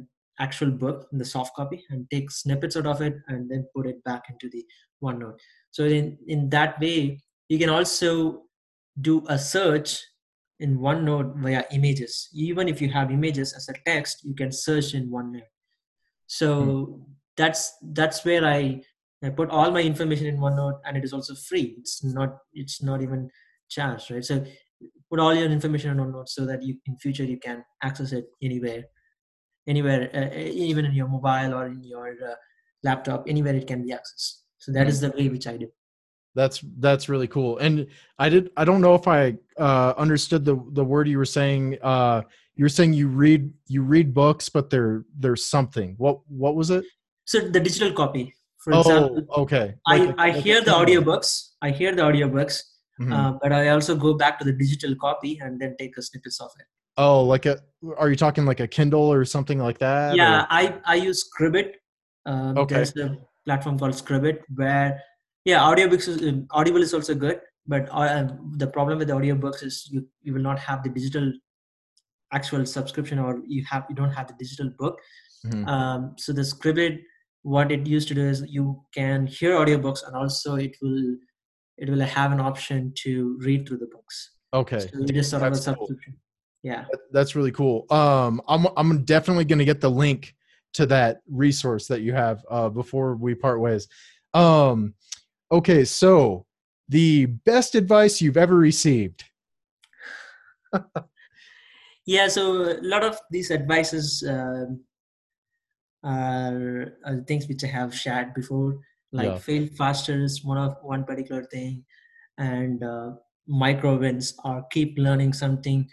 actual 0.47 0.71
book 0.83 1.07
in 1.13 1.19
the 1.23 1.31
soft 1.33 1.55
copy 1.55 1.85
and 1.91 2.07
take 2.11 2.31
snippets 2.31 2.77
out 2.77 2.87
of 2.93 3.03
it 3.09 3.17
and 3.29 3.51
then 3.51 3.67
put 3.77 3.87
it 3.87 4.03
back 4.05 4.31
into 4.31 4.49
the 4.55 4.65
onenote 5.05 5.39
so 5.71 5.85
in 5.85 6.17
in 6.35 6.49
that 6.57 6.81
way 6.81 6.99
you 7.51 7.59
can 7.59 7.69
also 7.79 8.45
do 9.01 9.23
a 9.29 9.39
search 9.39 9.99
in 10.61 10.79
OneNote 10.79 11.37
via 11.37 11.65
images. 11.73 12.29
Even 12.33 12.69
if 12.69 12.81
you 12.81 12.89
have 12.91 13.11
images 13.11 13.53
as 13.55 13.69
a 13.69 13.75
text, 13.87 14.25
you 14.25 14.35
can 14.35 14.53
search 14.53 14.95
in 14.95 15.11
OneNote. 15.11 15.51
So 16.27 16.63
mm. 16.63 17.03
that's 17.37 17.73
that's 17.93 18.25
where 18.25 18.45
I 18.45 18.83
I 19.23 19.31
put 19.31 19.51
all 19.51 19.71
my 19.71 19.83
information 19.83 20.27
in 20.27 20.39
OneNote, 20.39 20.81
and 20.85 20.97
it 20.97 21.05
is 21.05 21.13
also 21.13 21.35
free. 21.35 21.75
It's 21.79 22.05
not 22.05 22.37
it's 22.53 22.83
not 22.83 23.03
even 23.03 23.31
charged, 23.69 24.11
right? 24.11 24.25
So 24.25 24.45
put 25.11 25.19
all 25.19 25.35
your 25.35 25.51
information 25.51 25.91
in 25.91 25.99
OneNote 25.99 26.29
so 26.29 26.47
that 26.47 26.63
you 26.63 26.77
in 26.87 26.97
future 26.99 27.25
you 27.25 27.39
can 27.39 27.65
access 27.83 28.13
it 28.13 28.27
anywhere, 28.43 28.85
anywhere, 29.67 30.09
uh, 30.15 30.39
even 30.39 30.85
in 30.85 30.93
your 30.93 31.09
mobile 31.09 31.55
or 31.55 31.67
in 31.67 31.83
your 31.83 32.11
uh, 32.11 32.35
laptop, 32.85 33.25
anywhere 33.29 33.55
it 33.55 33.67
can 33.67 33.83
be 33.83 33.93
accessed. 33.93 34.35
So 34.59 34.73
that 34.73 34.87
mm. 34.87 34.91
is 34.91 35.01
the 35.01 35.11
way 35.11 35.29
which 35.29 35.47
I 35.47 35.57
do. 35.57 35.69
That's 36.35 36.63
that's 36.79 37.09
really 37.09 37.27
cool. 37.27 37.59
And 37.59 37.89
i 38.19 38.29
did 38.29 38.51
i 38.57 38.65
don't 38.65 38.81
know 38.81 38.95
if 38.95 39.09
i 39.09 39.37
uh 39.59 39.95
understood 39.97 40.45
the 40.45 40.57
the 40.73 40.85
word 40.85 41.09
you 41.09 41.19
were 41.19 41.25
saying 41.25 41.77
uh 41.83 42.23
you 42.55 42.65
were 42.65 42.69
saying 42.69 42.93
you 42.93 43.09
read 43.09 43.53
you 43.67 43.83
read 43.83 44.15
books 44.15 44.49
but 44.49 44.71
there 44.71 45.05
there's 45.19 45.45
something. 45.45 45.95
What 45.99 46.21
what 46.29 46.55
was 46.55 46.71
it? 46.71 46.85
So 47.25 47.41
the 47.41 47.59
digital 47.59 47.93
copy. 47.93 48.35
For 48.59 48.75
oh, 48.75 48.81
example 48.81 49.27
okay. 49.39 49.75
Like 49.89 50.15
i 50.19 50.29
a, 50.29 50.37
i 50.37 50.39
hear 50.39 50.61
the 50.61 50.71
audiobooks. 50.71 51.49
I 51.63 51.71
hear 51.71 51.95
the 51.95 52.03
audiobooks 52.03 52.63
mm-hmm. 53.01 53.13
uh, 53.13 53.33
but 53.43 53.53
i 53.53 53.69
also 53.69 53.97
go 53.97 54.15
back 54.15 54.39
to 54.39 54.45
the 54.45 54.53
digital 54.53 54.95
copy 54.97 55.39
and 55.43 55.61
then 55.61 55.75
take 55.79 55.97
a 55.97 56.03
snippets 56.03 56.41
of 56.41 56.51
it 56.59 56.67
oh 56.97 57.25
like 57.25 57.47
a 57.47 57.59
are 57.97 58.11
you 58.11 58.17
talking 58.17 58.45
like 58.45 58.61
a 58.61 58.69
kindle 58.69 59.13
or 59.13 59.25
something 59.25 59.59
like 59.59 59.79
that 59.79 60.15
yeah 60.17 60.43
or? 60.43 60.47
i 60.51 60.75
i 60.87 60.95
use 60.95 61.29
scribd 61.29 61.73
um, 62.27 62.59
okay. 62.59 62.75
there's 62.75 62.97
a 62.97 63.17
platform 63.45 63.79
called 63.79 63.93
scribd 63.93 64.41
where 64.55 65.01
yeah 65.45 65.61
audiobooks 65.61 66.09
is 66.09 66.23
um, 66.29 66.47
audible 66.51 66.83
is 66.83 66.93
also 66.95 67.15
good 67.15 67.41
but 67.67 67.89
uh, 67.93 68.29
the 68.57 68.67
problem 68.67 68.99
with 68.99 69.09
the 69.09 69.15
audiobooks 69.15 69.63
is 69.63 69.89
you 69.91 70.07
you 70.23 70.35
will 70.35 70.43
not 70.43 70.59
have 70.59 70.83
the 70.83 70.91
digital 70.91 71.33
actual 72.33 72.65
subscription 72.67 73.19
or 73.19 73.41
you 73.47 73.65
have 73.71 73.85
you 73.89 73.95
don't 73.95 74.13
have 74.13 74.29
the 74.29 74.35
digital 74.39 74.71
book 74.79 74.99
mm-hmm. 75.47 75.67
um, 75.69 76.15
so 76.19 76.33
the 76.33 76.43
scribd 76.43 76.99
what 77.43 77.73
it 77.73 77.87
used 77.87 78.09
to 78.09 78.15
do 78.15 78.27
is 78.29 78.45
you 78.49 78.83
can 78.95 79.27
hear 79.27 79.57
audiobooks 79.57 80.07
and 80.07 80.15
also 80.15 80.57
it 80.57 80.77
will 80.83 81.17
it 81.81 81.89
will 81.89 82.01
have 82.01 82.33
an 82.33 82.41
option 82.41 82.93
to 82.95 83.37
read 83.41 83.67
through 83.67 83.79
the 83.79 83.87
books 83.87 84.33
okay 84.53 84.81
so 84.81 84.89
is 85.03 85.31
sort 85.31 85.43
of 85.43 85.53
a 85.53 85.57
subscription 85.57 86.13
cool. 86.13 86.21
yeah 86.63 86.85
that's 87.13 87.35
really 87.35 87.53
cool 87.53 87.87
um 87.91 88.41
i'm 88.49 88.67
i'm 88.77 89.05
definitely 89.05 89.45
going 89.45 89.59
to 89.59 89.65
get 89.65 89.81
the 89.81 89.91
link 89.91 90.35
to 90.73 90.87
that 90.87 91.23
resource 91.29 91.87
that 91.87 92.01
you 92.03 92.13
have 92.13 92.45
uh 92.51 92.69
before 92.69 93.17
we 93.17 93.35
part 93.35 93.61
ways 93.61 93.89
um 94.35 94.95
Okay, 95.53 95.85
so 95.85 96.47
the 96.89 97.27
best 97.27 97.75
advice 97.75 98.21
you've 98.21 98.37
ever 98.37 98.57
received. 98.57 99.25
yeah, 102.07 102.29
so 102.29 102.71
a 102.71 102.83
lot 102.83 103.03
of 103.03 103.19
these 103.31 103.51
advices 103.51 104.25
um, 104.29 104.81
are, 106.05 106.95
are, 107.05 107.17
things 107.27 107.49
which 107.49 107.65
I 107.65 107.67
have 107.67 107.95
shared 107.95 108.33
before. 108.33 108.79
Like 109.13 109.27
yeah. 109.27 109.39
fail 109.39 109.69
faster 109.77 110.23
is 110.23 110.45
one 110.45 110.59
of 110.59 110.77
one 110.83 111.05
particular 111.05 111.45
thing, 111.45 111.85
and 112.39 112.83
uh, 112.83 113.13
micro 113.47 113.97
wins 113.97 114.35
or 114.45 114.65
keep 114.71 114.97
learning 114.99 115.33
something 115.33 115.89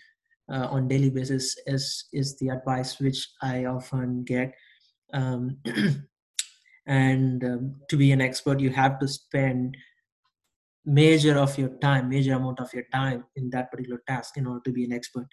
uh, 0.51 0.67
on 0.69 0.87
daily 0.87 1.09
basis 1.09 1.55
is 1.65 2.05
is 2.13 2.37
the 2.37 2.49
advice 2.49 2.99
which 2.99 3.27
I 3.41 3.65
often 3.65 4.23
get. 4.23 4.53
Um, 5.13 5.57
and 6.87 7.43
um, 7.43 7.75
to 7.89 7.97
be 7.97 8.11
an 8.11 8.21
expert 8.21 8.59
you 8.59 8.69
have 8.69 8.97
to 8.99 9.07
spend 9.07 9.77
major 10.85 11.37
of 11.37 11.57
your 11.57 11.69
time 11.79 12.09
major 12.09 12.33
amount 12.33 12.59
of 12.59 12.73
your 12.73 12.85
time 12.93 13.25
in 13.35 13.49
that 13.49 13.69
particular 13.69 14.01
task 14.07 14.37
in 14.37 14.47
order 14.47 14.61
to 14.63 14.71
be 14.71 14.85
an 14.85 14.93
expert 14.93 15.27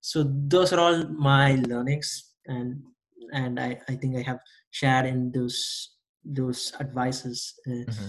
so 0.00 0.24
those 0.46 0.72
are 0.72 0.80
all 0.80 1.04
my 1.08 1.56
learnings 1.66 2.32
and 2.46 2.80
and 3.32 3.58
i, 3.58 3.78
I 3.88 3.96
think 3.96 4.16
i 4.16 4.22
have 4.22 4.38
shared 4.70 5.06
in 5.06 5.32
those 5.32 5.96
those 6.24 6.72
advices 6.80 7.54
uh, 7.66 7.84
mm-hmm. 7.88 8.08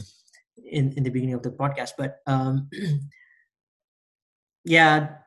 in 0.66 0.92
in 0.94 1.04
the 1.04 1.10
beginning 1.10 1.36
of 1.36 1.44
the 1.44 1.52
podcast 1.52 1.92
but 1.98 2.20
um 2.28 2.70
yeah 4.66 5.18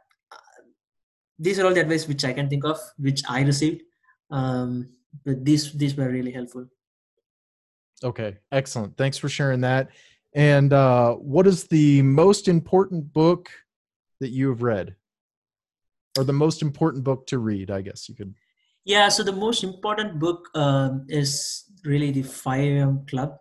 these 1.39 1.59
are 1.59 1.67
all 1.67 1.75
the 1.75 1.81
advice 1.81 2.07
which 2.07 2.25
i 2.25 2.33
can 2.33 2.49
think 2.49 2.65
of 2.65 2.79
which 2.99 3.23
i 3.29 3.43
received 3.43 3.83
um 4.31 4.89
but 5.25 5.45
these 5.45 5.73
these 5.73 5.97
were 5.97 6.09
really 6.09 6.31
helpful 6.31 6.67
Okay, 8.05 8.37
excellent. 8.53 8.97
Thanks 8.97 9.17
for 9.17 9.29
sharing 9.29 9.63
that. 9.63 9.89
And 10.35 10.73
uh, 10.73 11.15
what 11.15 11.47
is 11.47 11.65
the 11.65 12.03
most 12.03 12.49
important 12.49 13.13
book 13.13 13.51
that 14.21 14.31
you 14.31 14.49
have 14.49 14.63
read, 14.63 14.97
or 16.19 16.25
the 16.25 16.33
most 16.33 16.61
important 16.61 17.05
book 17.05 17.27
to 17.29 17.39
read? 17.39 17.71
I 17.71 17.81
guess 17.81 18.09
you 18.09 18.15
could. 18.15 18.35
Yeah, 18.85 19.09
so 19.09 19.23
the 19.23 19.33
most 19.33 19.65
important 19.65 20.19
book 20.19 20.49
um, 20.55 21.07
is 21.09 21.65
really 21.85 22.11
the 22.11 22.23
5 22.23 22.61
a.m. 22.61 23.07
Club. 23.07 23.37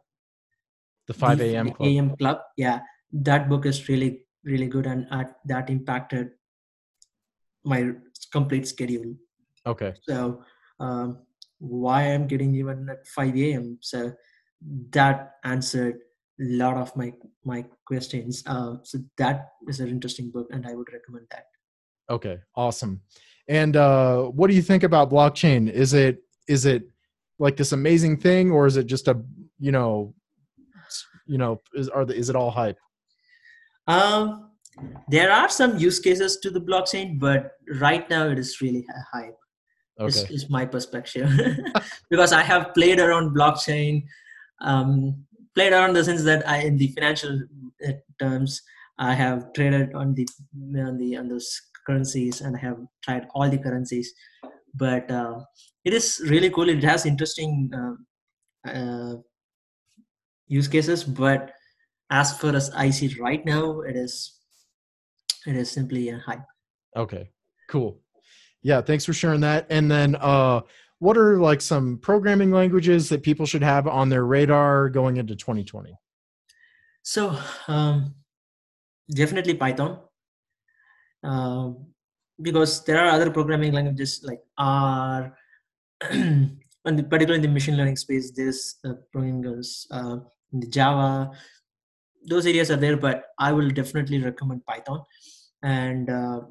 The 1.08 1.14
5 1.14 1.42
a.m. 1.42 1.72
Club. 1.72 1.90
A.m. 1.90 2.16
Club. 2.18 2.40
Yeah, 2.58 2.80
that 3.12 3.50
book 3.50 3.66
is 3.66 3.88
really 3.90 4.26
really 4.44 4.68
good, 4.68 4.86
and 4.86 5.08
uh, 5.12 5.24
that 5.46 5.70
impacted 5.70 6.32
my 7.64 7.92
complete 8.32 8.68
schedule. 8.68 9.16
Okay. 9.66 9.94
So 10.02 10.44
um, 10.80 11.20
why 11.60 12.04
I'm 12.04 12.28
getting 12.28 12.54
even 12.56 12.90
at 12.90 13.08
5 13.08 13.38
a.m. 13.38 13.78
So 13.82 14.14
that 14.92 15.36
answered 15.44 16.00
a 16.40 16.44
lot 16.44 16.78
of 16.78 16.96
my 16.96 17.14
my 17.46 17.66
questions. 17.86 18.44
Uh, 18.46 18.76
so 18.84 19.00
that 19.18 19.50
is 19.68 19.80
an 19.80 19.90
interesting 19.90 20.32
book, 20.32 20.48
and 20.52 20.66
I 20.66 20.74
would 20.74 20.92
recommend 20.92 21.28
that. 21.32 21.46
Okay, 22.10 22.40
awesome. 22.56 23.02
And 23.48 23.76
uh, 23.76 24.24
what 24.24 24.50
do 24.50 24.56
you 24.56 24.62
think 24.62 24.84
about 24.84 25.10
blockchain? 25.10 25.70
Is 25.70 25.94
it 25.94 26.24
is 26.48 26.66
it 26.66 26.84
like 27.44 27.58
this 27.58 27.74
amazing 27.74 28.18
thing, 28.18 28.52
or 28.52 28.66
is 28.66 28.78
it 28.78 28.86
just 28.88 29.08
a 29.08 29.22
you 29.60 29.72
know, 29.72 30.14
you 31.26 31.38
know, 31.38 31.62
is 31.74 31.90
are 31.90 32.06
the, 32.06 32.16
is 32.16 32.30
it 32.30 32.36
all 32.36 32.52
hype? 32.52 32.80
Um, 33.88 34.52
there 35.10 35.32
are 35.32 35.50
some 35.50 35.78
use 35.78 36.00
cases 36.00 36.38
to 36.44 36.50
the 36.50 36.62
blockchain, 36.62 37.20
but 37.20 37.52
right 37.80 38.10
now 38.10 38.28
it 38.28 38.40
is 38.40 38.62
really 38.62 38.86
hype. 39.14 39.38
Okay. 40.00 40.08
Is, 40.08 40.32
is 40.32 40.50
my 40.50 40.66
perspective 40.66 41.30
because 42.10 42.34
I 42.34 42.42
have 42.42 42.74
played 42.74 43.00
around 43.00 43.36
blockchain 43.36 44.04
um, 44.62 45.26
played 45.56 45.74
around 45.74 45.94
the 45.94 46.04
sense 46.04 46.24
that 46.24 46.48
I, 46.50 46.62
in 46.62 46.78
the 46.78 46.88
financial 46.88 47.42
uh, 47.88 47.92
terms, 48.20 48.62
I 48.98 49.14
have 49.14 49.54
traded 49.54 49.94
on 49.94 50.14
the 50.14 50.28
on 50.88 50.98
the 50.98 51.18
on 51.18 51.28
those 51.28 51.50
currencies 51.86 52.42
and 52.42 52.56
I 52.56 52.60
have 52.60 52.80
tried 53.04 53.28
all 53.36 53.50
the 53.50 53.58
currencies. 53.58 54.14
But 54.74 55.10
uh, 55.10 55.42
it 55.84 55.94
is 55.94 56.22
really 56.28 56.50
cool. 56.50 56.70
It 56.70 56.84
has 56.84 57.06
interesting 57.06 57.72
uh, 57.74 58.70
uh, 58.70 59.16
use 60.48 60.68
cases. 60.68 61.04
But 61.04 61.52
as 62.10 62.38
far 62.38 62.56
as 62.56 62.70
i 62.76 62.90
see 62.92 63.08
it 63.08 63.18
right 63.18 63.44
now 63.46 63.82
it 63.82 63.96
is 63.96 64.40
it 65.48 65.56
is 65.56 65.72
simply 65.72 66.10
a 66.10 66.20
hype. 66.20 66.46
Okay. 66.96 67.30
Cool. 67.70 68.00
Yeah 68.62 68.82
thanks 68.82 69.06
for 69.06 69.14
sharing 69.14 69.42
that. 69.42 69.66
And 69.70 69.90
then 69.90 70.16
uh 70.16 70.62
what 71.00 71.18
are 71.18 71.40
like 71.40 71.60
some 71.60 71.98
programming 71.98 72.52
languages 72.52 73.10
that 73.10 73.24
people 73.24 73.46
should 73.46 73.64
have 73.64 73.88
on 73.88 74.10
their 74.10 74.26
radar 74.26 74.90
going 74.90 75.18
into 75.18 75.36
2020 75.36 75.98
so 77.04 77.38
um, 77.68 78.16
definitely 79.14 79.56
python. 79.56 80.00
Um, 81.22 81.93
because 82.42 82.84
there 82.84 83.00
are 83.00 83.10
other 83.10 83.30
programming 83.30 83.72
languages 83.72 84.22
like 84.24 84.42
r 84.58 85.36
and 86.12 87.10
particularly 87.10 87.36
in 87.36 87.42
the 87.42 87.48
machine 87.48 87.78
learning 87.78 87.96
space 87.96 88.32
there's 88.32 88.76
uh, 88.86 88.94
programming 89.12 89.64
uh, 89.92 90.18
in 90.52 90.60
the 90.60 90.68
java. 90.68 91.32
Those 92.26 92.46
areas 92.46 92.72
are 92.72 92.78
there 92.78 92.98
but 92.98 93.26
i 93.40 93.52
will 93.52 93.70
definitely 93.70 94.22
recommend 94.24 94.66
python. 94.66 95.02
And 95.62 96.10
uh, 96.10 96.42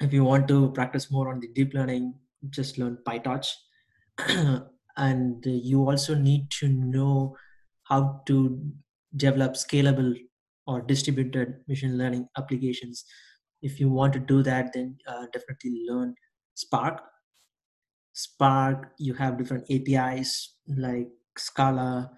if 0.00 0.12
you 0.12 0.24
want 0.24 0.48
to 0.48 0.70
practice 0.72 1.10
more 1.10 1.28
on 1.28 1.40
the 1.40 1.48
deep 1.48 1.74
learning 1.74 2.14
just 2.50 2.78
learn 2.78 2.98
pytorch. 3.06 3.48
And 4.96 5.46
you 5.46 5.88
also 5.88 6.16
need 6.16 6.50
to 6.58 6.66
know 6.66 7.36
how 7.84 8.20
to 8.26 8.60
develop 9.16 9.52
scalable 9.52 10.18
or 10.66 10.82
distributed 10.82 11.60
machine 11.68 11.96
learning 11.96 12.28
applications 12.36 13.04
if 13.62 13.80
you 13.80 13.88
want 13.90 14.12
to 14.12 14.18
do 14.18 14.42
that 14.42 14.72
then 14.72 14.96
uh, 15.06 15.26
definitely 15.32 15.84
learn 15.88 16.14
spark. 16.54 17.02
Spark 18.12 18.92
you 18.98 19.14
have 19.14 19.38
different 19.38 19.64
apis 19.70 20.54
like 20.66 21.08
scala 21.36 22.10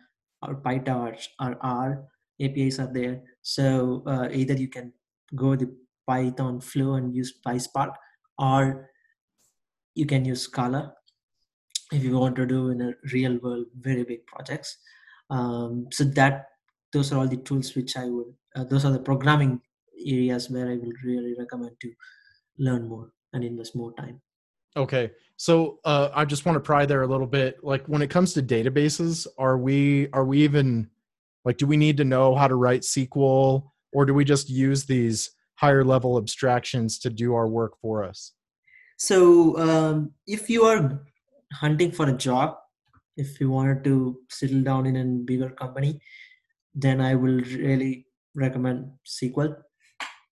or 0.42 0.54
pytorch 0.56 1.26
or 1.40 1.56
r. 1.60 2.04
Apis 2.40 2.78
are 2.78 2.92
there. 2.92 3.22
So 3.42 4.02
uh, 4.06 4.28
either 4.32 4.54
you 4.54 4.68
can 4.68 4.92
go 5.34 5.56
the 5.56 5.70
python 6.06 6.60
flow 6.60 6.94
and 6.94 7.14
use 7.14 7.34
pyspark 7.46 7.92
or 8.38 8.90
you 9.94 10.06
can 10.06 10.24
use 10.24 10.42
scala 10.42 10.94
if 11.92 12.02
you 12.02 12.16
want 12.16 12.36
to 12.36 12.46
do 12.46 12.70
in 12.70 12.80
a 12.80 12.92
real 13.12 13.38
world 13.42 13.66
very 13.78 14.04
big 14.04 14.26
projects. 14.26 14.78
Um, 15.28 15.86
so 15.92 16.04
that 16.04 16.46
those 16.92 17.12
are 17.12 17.18
all 17.18 17.28
the 17.28 17.36
tools 17.36 17.74
which 17.74 17.96
i 17.96 18.06
would 18.06 18.26
uh, 18.56 18.64
those 18.64 18.84
are 18.84 18.92
the 18.92 18.98
programming 18.98 19.60
areas 20.06 20.50
where 20.50 20.68
I 20.68 20.76
will 20.76 20.92
really 21.04 21.34
recommend 21.38 21.76
to 21.80 21.92
learn 22.58 22.88
more 22.88 23.10
and 23.32 23.44
invest 23.44 23.76
more 23.76 23.92
time. 23.94 24.20
Okay. 24.76 25.10
So 25.36 25.80
uh, 25.84 26.10
I 26.14 26.24
just 26.24 26.46
want 26.46 26.56
to 26.56 26.60
pry 26.60 26.86
there 26.86 27.02
a 27.02 27.06
little 27.06 27.26
bit. 27.26 27.62
Like 27.62 27.84
when 27.86 28.02
it 28.02 28.10
comes 28.10 28.34
to 28.34 28.42
databases, 28.42 29.26
are 29.38 29.58
we 29.58 30.08
are 30.12 30.24
we 30.24 30.42
even 30.42 30.88
like 31.44 31.56
do 31.56 31.66
we 31.66 31.76
need 31.76 31.96
to 31.96 32.04
know 32.04 32.34
how 32.34 32.46
to 32.46 32.54
write 32.54 32.82
SQL 32.82 33.70
or 33.92 34.04
do 34.04 34.14
we 34.14 34.24
just 34.24 34.48
use 34.48 34.84
these 34.84 35.30
higher 35.56 35.84
level 35.84 36.16
abstractions 36.18 36.98
to 37.00 37.10
do 37.10 37.34
our 37.34 37.48
work 37.48 37.78
for 37.80 38.04
us? 38.04 38.32
So 38.96 39.58
um, 39.58 40.12
if 40.26 40.48
you 40.48 40.64
are 40.64 41.02
hunting 41.52 41.90
for 41.90 42.08
a 42.08 42.16
job, 42.16 42.56
if 43.16 43.40
you 43.40 43.50
wanted 43.50 43.82
to 43.84 44.20
settle 44.28 44.62
down 44.62 44.86
in 44.86 44.96
a 44.96 45.04
bigger 45.04 45.50
company, 45.50 46.00
then 46.74 47.00
I 47.00 47.14
will 47.14 47.40
really 47.40 48.06
recommend 48.34 48.90
SQL 49.06 49.56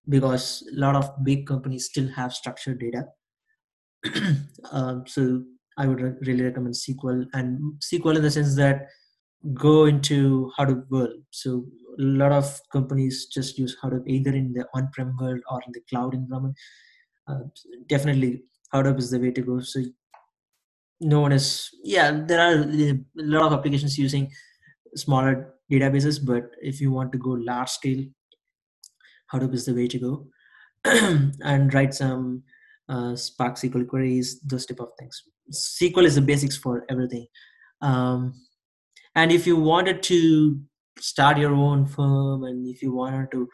because 0.09 0.69
a 0.75 0.79
lot 0.79 0.97
of 0.97 1.11
big 1.25 1.47
companies 1.47 1.87
still 1.87 2.09
have 2.09 2.33
structured 2.33 2.81
data. 2.81 3.05
um, 4.73 5.05
so 5.07 5.43
I 5.77 5.87
would 5.87 6.01
re- 6.01 6.15
really 6.27 6.43
recommend 6.43 6.75
SQL 6.75 7.27
and 7.35 7.75
SQL 7.81 8.17
in 8.17 8.23
the 8.23 8.31
sense 8.31 8.57
that 8.57 8.89
go 9.55 9.85
into 9.85 10.51
Hadoop 10.59 10.89
world. 10.91 11.21
So 11.31 11.67
a 11.99 12.03
lot 12.03 12.33
of 12.33 12.61
companies 12.73 13.27
just 13.27 13.59
use 13.59 13.77
Hadoop 13.83 14.07
either 14.07 14.31
in 14.31 14.53
the 14.53 14.67
on-prem 14.75 15.17
world 15.21 15.41
or 15.51 15.61
in 15.67 15.73
the 15.73 15.81
cloud 15.89 16.15
environment. 16.15 16.57
Uh, 17.29 17.41
definitely 17.87 18.43
Hadoop 18.75 18.99
is 18.99 19.11
the 19.11 19.21
way 19.21 19.31
to 19.31 19.43
go. 19.43 19.61
So 19.61 19.83
no 21.01 21.21
one 21.21 21.33
is, 21.33 21.71
yeah, 21.85 22.11
there 22.27 22.41
are 22.41 22.63
a 22.63 22.99
lot 23.17 23.47
of 23.47 23.53
applications 23.53 23.99
using 23.99 24.31
smaller 24.97 25.55
databases, 25.71 26.25
but 26.25 26.51
if 26.61 26.81
you 26.81 26.91
want 26.91 27.13
to 27.13 27.19
go 27.19 27.31
large 27.31 27.69
scale, 27.69 28.05
Hadoop 29.33 29.55
is 29.55 29.67
the 29.67 29.75
way 29.75 29.89
to 29.89 29.99
go, 29.99 30.27
and 30.85 31.73
write 31.75 31.95
some 31.95 32.43
uh, 32.89 33.15
Spark 33.15 33.57
SQL 33.57 33.87
queries, 33.87 34.41
those 34.41 34.67
type 34.67 34.81
of 34.81 34.89
things. 34.99 35.23
SQL 35.53 36.05
is 36.05 36.15
the 36.15 36.23
basics 36.23 36.57
for 36.57 36.85
everything. 36.89 37.27
Um, 37.81 38.35
and 39.15 39.33
if 39.33 39.47
you 39.47 39.57
wanted 39.57 40.03
to 40.05 40.61
start 40.99 41.39
your 41.39 41.55
own 41.55 41.87
firm, 41.87 42.45
and 42.45 42.67
if 42.67 42.83
you 42.83 42.93
wanted 42.93 43.31
to 43.33 43.49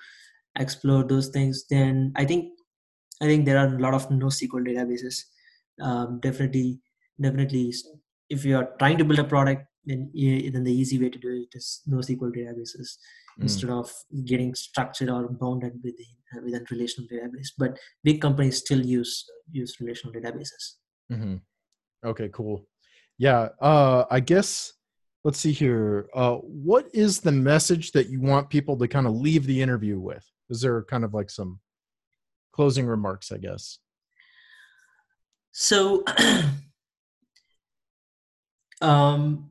explore 0.59 1.05
those 1.05 1.29
things, 1.29 1.65
then 1.69 2.13
I 2.17 2.25
think 2.25 2.53
I 3.23 3.27
think 3.27 3.45
there 3.45 3.59
are 3.59 3.69
a 3.69 3.79
lot 3.79 3.95
of 3.95 4.09
NoSQL 4.09 4.67
databases. 4.67 5.23
Um, 5.81 6.21
definitely, 6.21 6.81
definitely, 7.21 7.73
if 8.29 8.45
you 8.45 8.57
are 8.57 8.71
trying 8.79 8.99
to 8.99 9.05
build 9.05 9.21
a 9.21 9.25
product, 9.25 9.67
then 9.87 10.11
then 10.15 10.65
the 10.65 10.73
easy 10.73 10.99
way 10.99 11.11
to 11.11 11.19
do 11.19 11.29
it 11.29 11.57
is 11.57 11.83
NoSQL 11.89 12.35
databases 12.35 12.97
mm. 13.39 13.43
instead 13.43 13.71
of 13.71 13.93
getting 14.25 14.55
structured 14.55 15.11
or 15.11 15.29
bounded 15.29 15.75
within 15.83 16.07
uh, 16.37 16.41
within 16.45 16.65
relational 16.71 17.09
database. 17.09 17.49
But 17.57 17.79
big 18.03 18.21
companies 18.21 18.59
still 18.59 18.85
use 18.85 19.25
use 19.51 19.77
relational 19.81 20.15
databases. 20.15 20.75
Mm-hmm. 21.13 21.37
Okay, 22.07 22.29
cool. 22.33 22.67
Yeah, 23.19 23.49
uh, 23.61 24.05
I 24.11 24.21
guess 24.21 24.73
let's 25.25 25.39
see 25.39 25.53
here. 25.53 26.09
Uh, 26.15 26.37
what 26.37 26.87
is 26.93 27.21
the 27.21 27.33
message 27.33 27.93
that 27.93 28.09
you 28.09 28.21
want 28.21 28.51
people 28.51 28.77
to 28.79 28.89
kind 28.89 29.07
of 29.07 29.15
leave 29.15 29.47
the 29.47 29.61
interview 29.61 29.99
with? 29.99 30.25
Is 30.51 30.61
there 30.61 30.83
kind 30.85 31.05
of 31.05 31.15
like 31.15 31.31
some 31.31 31.61
closing 32.53 32.87
remarks? 32.87 33.33
I 33.33 33.39
guess. 33.39 33.79
So, 35.53 36.05
um, 38.81 39.51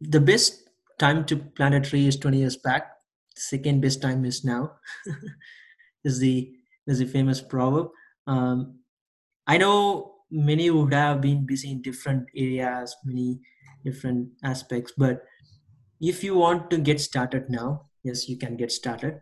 the 0.00 0.20
best 0.20 0.68
time 0.98 1.24
to 1.26 1.36
plant 1.36 1.74
a 1.74 1.80
tree 1.80 2.06
is 2.06 2.16
20 2.16 2.38
years 2.38 2.56
back. 2.56 2.90
Second 3.36 3.82
best 3.82 4.00
time 4.00 4.24
is 4.24 4.44
now 4.44 4.72
is 6.04 6.18
the 6.18 6.52
is 6.86 6.98
the 6.98 7.06
famous 7.06 7.40
proverb. 7.40 7.88
Um, 8.26 8.80
i 9.46 9.56
know 9.56 10.14
many 10.30 10.68
would 10.70 10.92
have 10.92 11.20
been 11.20 11.46
busy 11.46 11.70
in 11.70 11.80
different 11.80 12.26
areas 12.36 12.96
many 13.04 13.38
different 13.84 14.28
aspects 14.42 14.92
but 14.98 15.22
if 16.00 16.24
you 16.24 16.34
want 16.34 16.68
to 16.70 16.78
get 16.78 17.00
started 17.00 17.48
now 17.48 17.86
yes 18.06 18.28
you 18.28 18.36
can 18.38 18.56
get 18.56 18.72
started. 18.72 19.20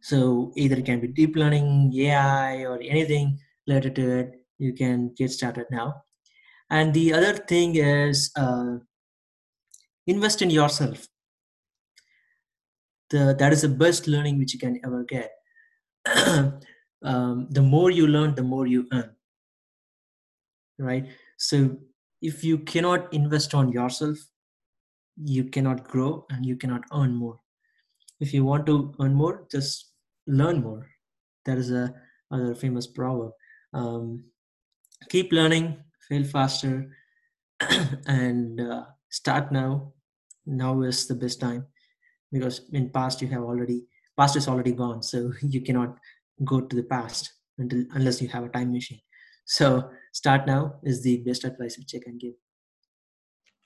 So 0.00 0.52
either 0.56 0.76
it 0.76 0.86
can 0.86 1.00
be 1.00 1.08
deep 1.08 1.36
learning 1.36 1.92
ai 2.06 2.64
or 2.70 2.78
anything 2.94 3.38
related 3.66 3.94
to 3.96 4.18
it 4.18 4.28
you 4.58 4.72
can 4.72 5.12
get 5.16 5.30
started 5.30 5.66
now. 5.70 6.02
And 6.70 6.92
the 6.94 7.12
other 7.12 7.32
thing 7.32 7.76
is 7.76 8.30
uh, 8.36 8.76
invest 10.06 10.42
in 10.42 10.50
yourself. 10.50 11.06
The, 13.10 13.36
that 13.38 13.52
is 13.52 13.62
the 13.62 13.68
best 13.68 14.06
learning 14.06 14.38
which 14.38 14.54
you 14.54 14.60
can 14.60 14.80
ever 14.84 15.04
get. 15.04 15.30
Um, 17.04 17.48
the 17.50 17.60
more 17.60 17.90
you 17.90 18.06
learn 18.06 18.34
the 18.34 18.42
more 18.42 18.66
you 18.66 18.86
earn. 18.90 19.10
Right? 20.78 21.06
So 21.36 21.76
if 22.22 22.42
you 22.42 22.56
cannot 22.56 23.12
invest 23.12 23.52
on 23.54 23.70
yourself 23.70 24.16
you 25.16 25.44
cannot 25.44 25.84
grow 25.84 26.26
and 26.30 26.44
you 26.44 26.56
cannot 26.56 26.82
earn 26.92 27.14
more. 27.14 27.38
If 28.20 28.32
you 28.32 28.44
want 28.44 28.66
to 28.66 28.94
earn 29.00 29.14
more 29.14 29.46
just 29.50 29.92
learn 30.26 30.62
more. 30.62 30.86
That 31.44 31.58
is 31.58 31.70
a 31.70 31.94
other 32.30 32.54
famous 32.54 32.86
proverb. 32.86 33.32
Um, 33.72 34.24
keep 35.08 35.32
learning 35.32 35.76
fail 36.08 36.24
faster 36.24 36.90
and 38.06 38.60
uh, 38.60 38.84
start 39.10 39.52
now 39.52 39.92
now 40.46 40.82
is 40.82 41.06
the 41.06 41.14
best 41.14 41.40
time. 41.40 41.66
Because 42.32 42.62
in 42.72 42.90
past 42.90 43.22
you 43.22 43.28
have 43.28 43.42
already 43.42 43.86
past 44.16 44.36
is 44.36 44.48
already 44.48 44.72
gone. 44.72 45.02
So 45.02 45.32
you 45.42 45.60
cannot 45.60 45.96
go 46.44 46.60
to 46.60 46.76
the 46.76 46.82
past 46.82 47.32
until 47.58 47.84
unless 47.92 48.20
you 48.20 48.28
have 48.28 48.44
a 48.44 48.48
time 48.48 48.72
machine. 48.72 49.00
So 49.44 49.90
start 50.12 50.46
now 50.46 50.76
is 50.82 51.02
the 51.02 51.18
best 51.18 51.44
advice 51.44 51.78
which 51.78 51.94
i 51.94 51.98
can 52.02 52.18
give. 52.18 52.32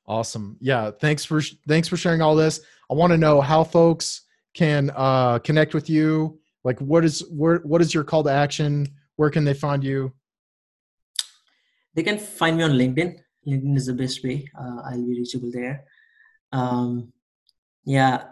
Awesome. 0.07 0.57
Yeah 0.61 0.91
thanks 0.91 1.25
for 1.25 1.41
thanks 1.67 1.89
for 1.89 1.97
sharing 1.97 2.23
all 2.23 2.35
this. 2.35 2.61
I 2.91 2.95
want 2.95 3.13
to 3.13 3.19
know 3.19 3.41
how 3.41 3.65
folks 3.65 4.23
can 4.55 4.91
uh 4.97 5.39
connect 5.39 5.75
with 5.75 5.89
you. 5.89 6.39
Like 6.65 6.79
what 6.81 7.05
is 7.05 7.21
where 7.31 7.59
what 7.59 7.81
is 7.81 7.95
your 7.95 8.05
call 8.05 8.25
to 8.25 8.31
action? 8.31 8.89
Where 9.17 9.31
can 9.31 9.45
they 9.45 9.55
find 9.55 9.83
you? 9.83 10.13
They 11.95 12.03
can 12.03 12.19
find 12.19 12.57
me 12.57 12.63
on 12.63 12.73
linkedin. 12.73 13.19
Linkedin 13.47 13.77
is 13.77 13.87
the 13.87 13.95
best 13.95 14.23
way. 14.23 14.49
Uh, 14.59 14.83
i'll 14.85 15.07
be 15.07 15.21
reachable 15.21 15.51
there 15.53 15.85
um, 16.53 17.13
yeah, 17.85 18.25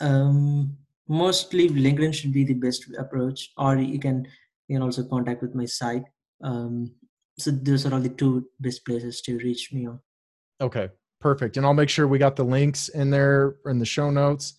um, 0.00 0.76
mostly 1.08 1.68
LinkedIn 1.68 2.14
should 2.14 2.32
be 2.32 2.44
the 2.44 2.54
best 2.54 2.86
approach, 2.98 3.52
or 3.56 3.76
you 3.76 3.98
can 3.98 4.26
you 4.68 4.76
can 4.76 4.82
also 4.82 5.04
contact 5.04 5.42
with 5.42 5.54
my 5.54 5.64
site. 5.64 6.04
Um, 6.42 6.92
so 7.38 7.50
those 7.50 7.86
are 7.86 7.94
all 7.94 8.00
the 8.00 8.08
two 8.08 8.46
best 8.60 8.84
places 8.84 9.20
to 9.22 9.36
reach 9.38 9.72
me 9.72 9.86
on. 9.86 10.00
Okay, 10.60 10.88
perfect. 11.20 11.56
And 11.56 11.66
I'll 11.66 11.74
make 11.74 11.88
sure 11.88 12.06
we 12.06 12.18
got 12.18 12.36
the 12.36 12.44
links 12.44 12.88
in 12.88 13.10
there 13.10 13.56
in 13.66 13.78
the 13.78 13.86
show 13.86 14.10
notes. 14.10 14.54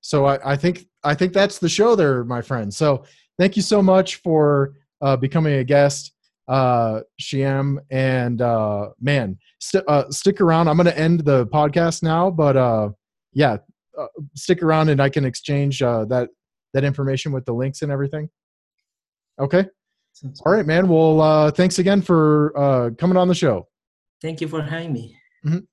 So 0.00 0.26
I, 0.26 0.52
I 0.52 0.56
think 0.56 0.86
I 1.02 1.14
think 1.14 1.32
that's 1.32 1.58
the 1.58 1.68
show 1.68 1.96
there, 1.96 2.24
my 2.24 2.42
friend. 2.42 2.72
So 2.72 3.04
thank 3.38 3.56
you 3.56 3.62
so 3.62 3.82
much 3.82 4.16
for 4.16 4.74
uh, 5.00 5.16
becoming 5.16 5.54
a 5.54 5.64
guest, 5.64 6.12
uh, 6.48 7.00
Shyam. 7.20 7.78
And 7.90 8.40
uh, 8.40 8.90
man, 9.00 9.38
st- 9.60 9.84
uh, 9.88 10.10
stick 10.10 10.40
around. 10.40 10.68
I'm 10.68 10.76
going 10.76 10.86
to 10.86 10.98
end 10.98 11.20
the 11.20 11.46
podcast 11.46 12.02
now, 12.02 12.30
but 12.30 12.56
uh, 12.56 12.90
yeah, 13.32 13.58
uh, 13.98 14.06
stick 14.34 14.62
around 14.62 14.88
and 14.88 15.00
I 15.00 15.08
can 15.08 15.24
exchange 15.24 15.82
uh, 15.82 16.04
that 16.06 16.28
that 16.74 16.84
information 16.84 17.32
with 17.32 17.44
the 17.46 17.52
links 17.54 17.82
and 17.82 17.90
everything. 17.90 18.28
Okay. 19.38 19.66
Sounds 20.12 20.40
All 20.44 20.52
right, 20.52 20.66
man. 20.66 20.88
Well, 20.88 21.20
uh, 21.20 21.50
thanks 21.50 21.78
again 21.78 22.00
for 22.02 22.52
uh, 22.58 22.90
coming 22.98 23.16
on 23.16 23.28
the 23.28 23.34
show. 23.34 23.68
Thank 24.22 24.40
you 24.40 24.48
for 24.48 24.62
having 24.62 24.92
me. 24.92 25.16
Mhm. 25.44 25.66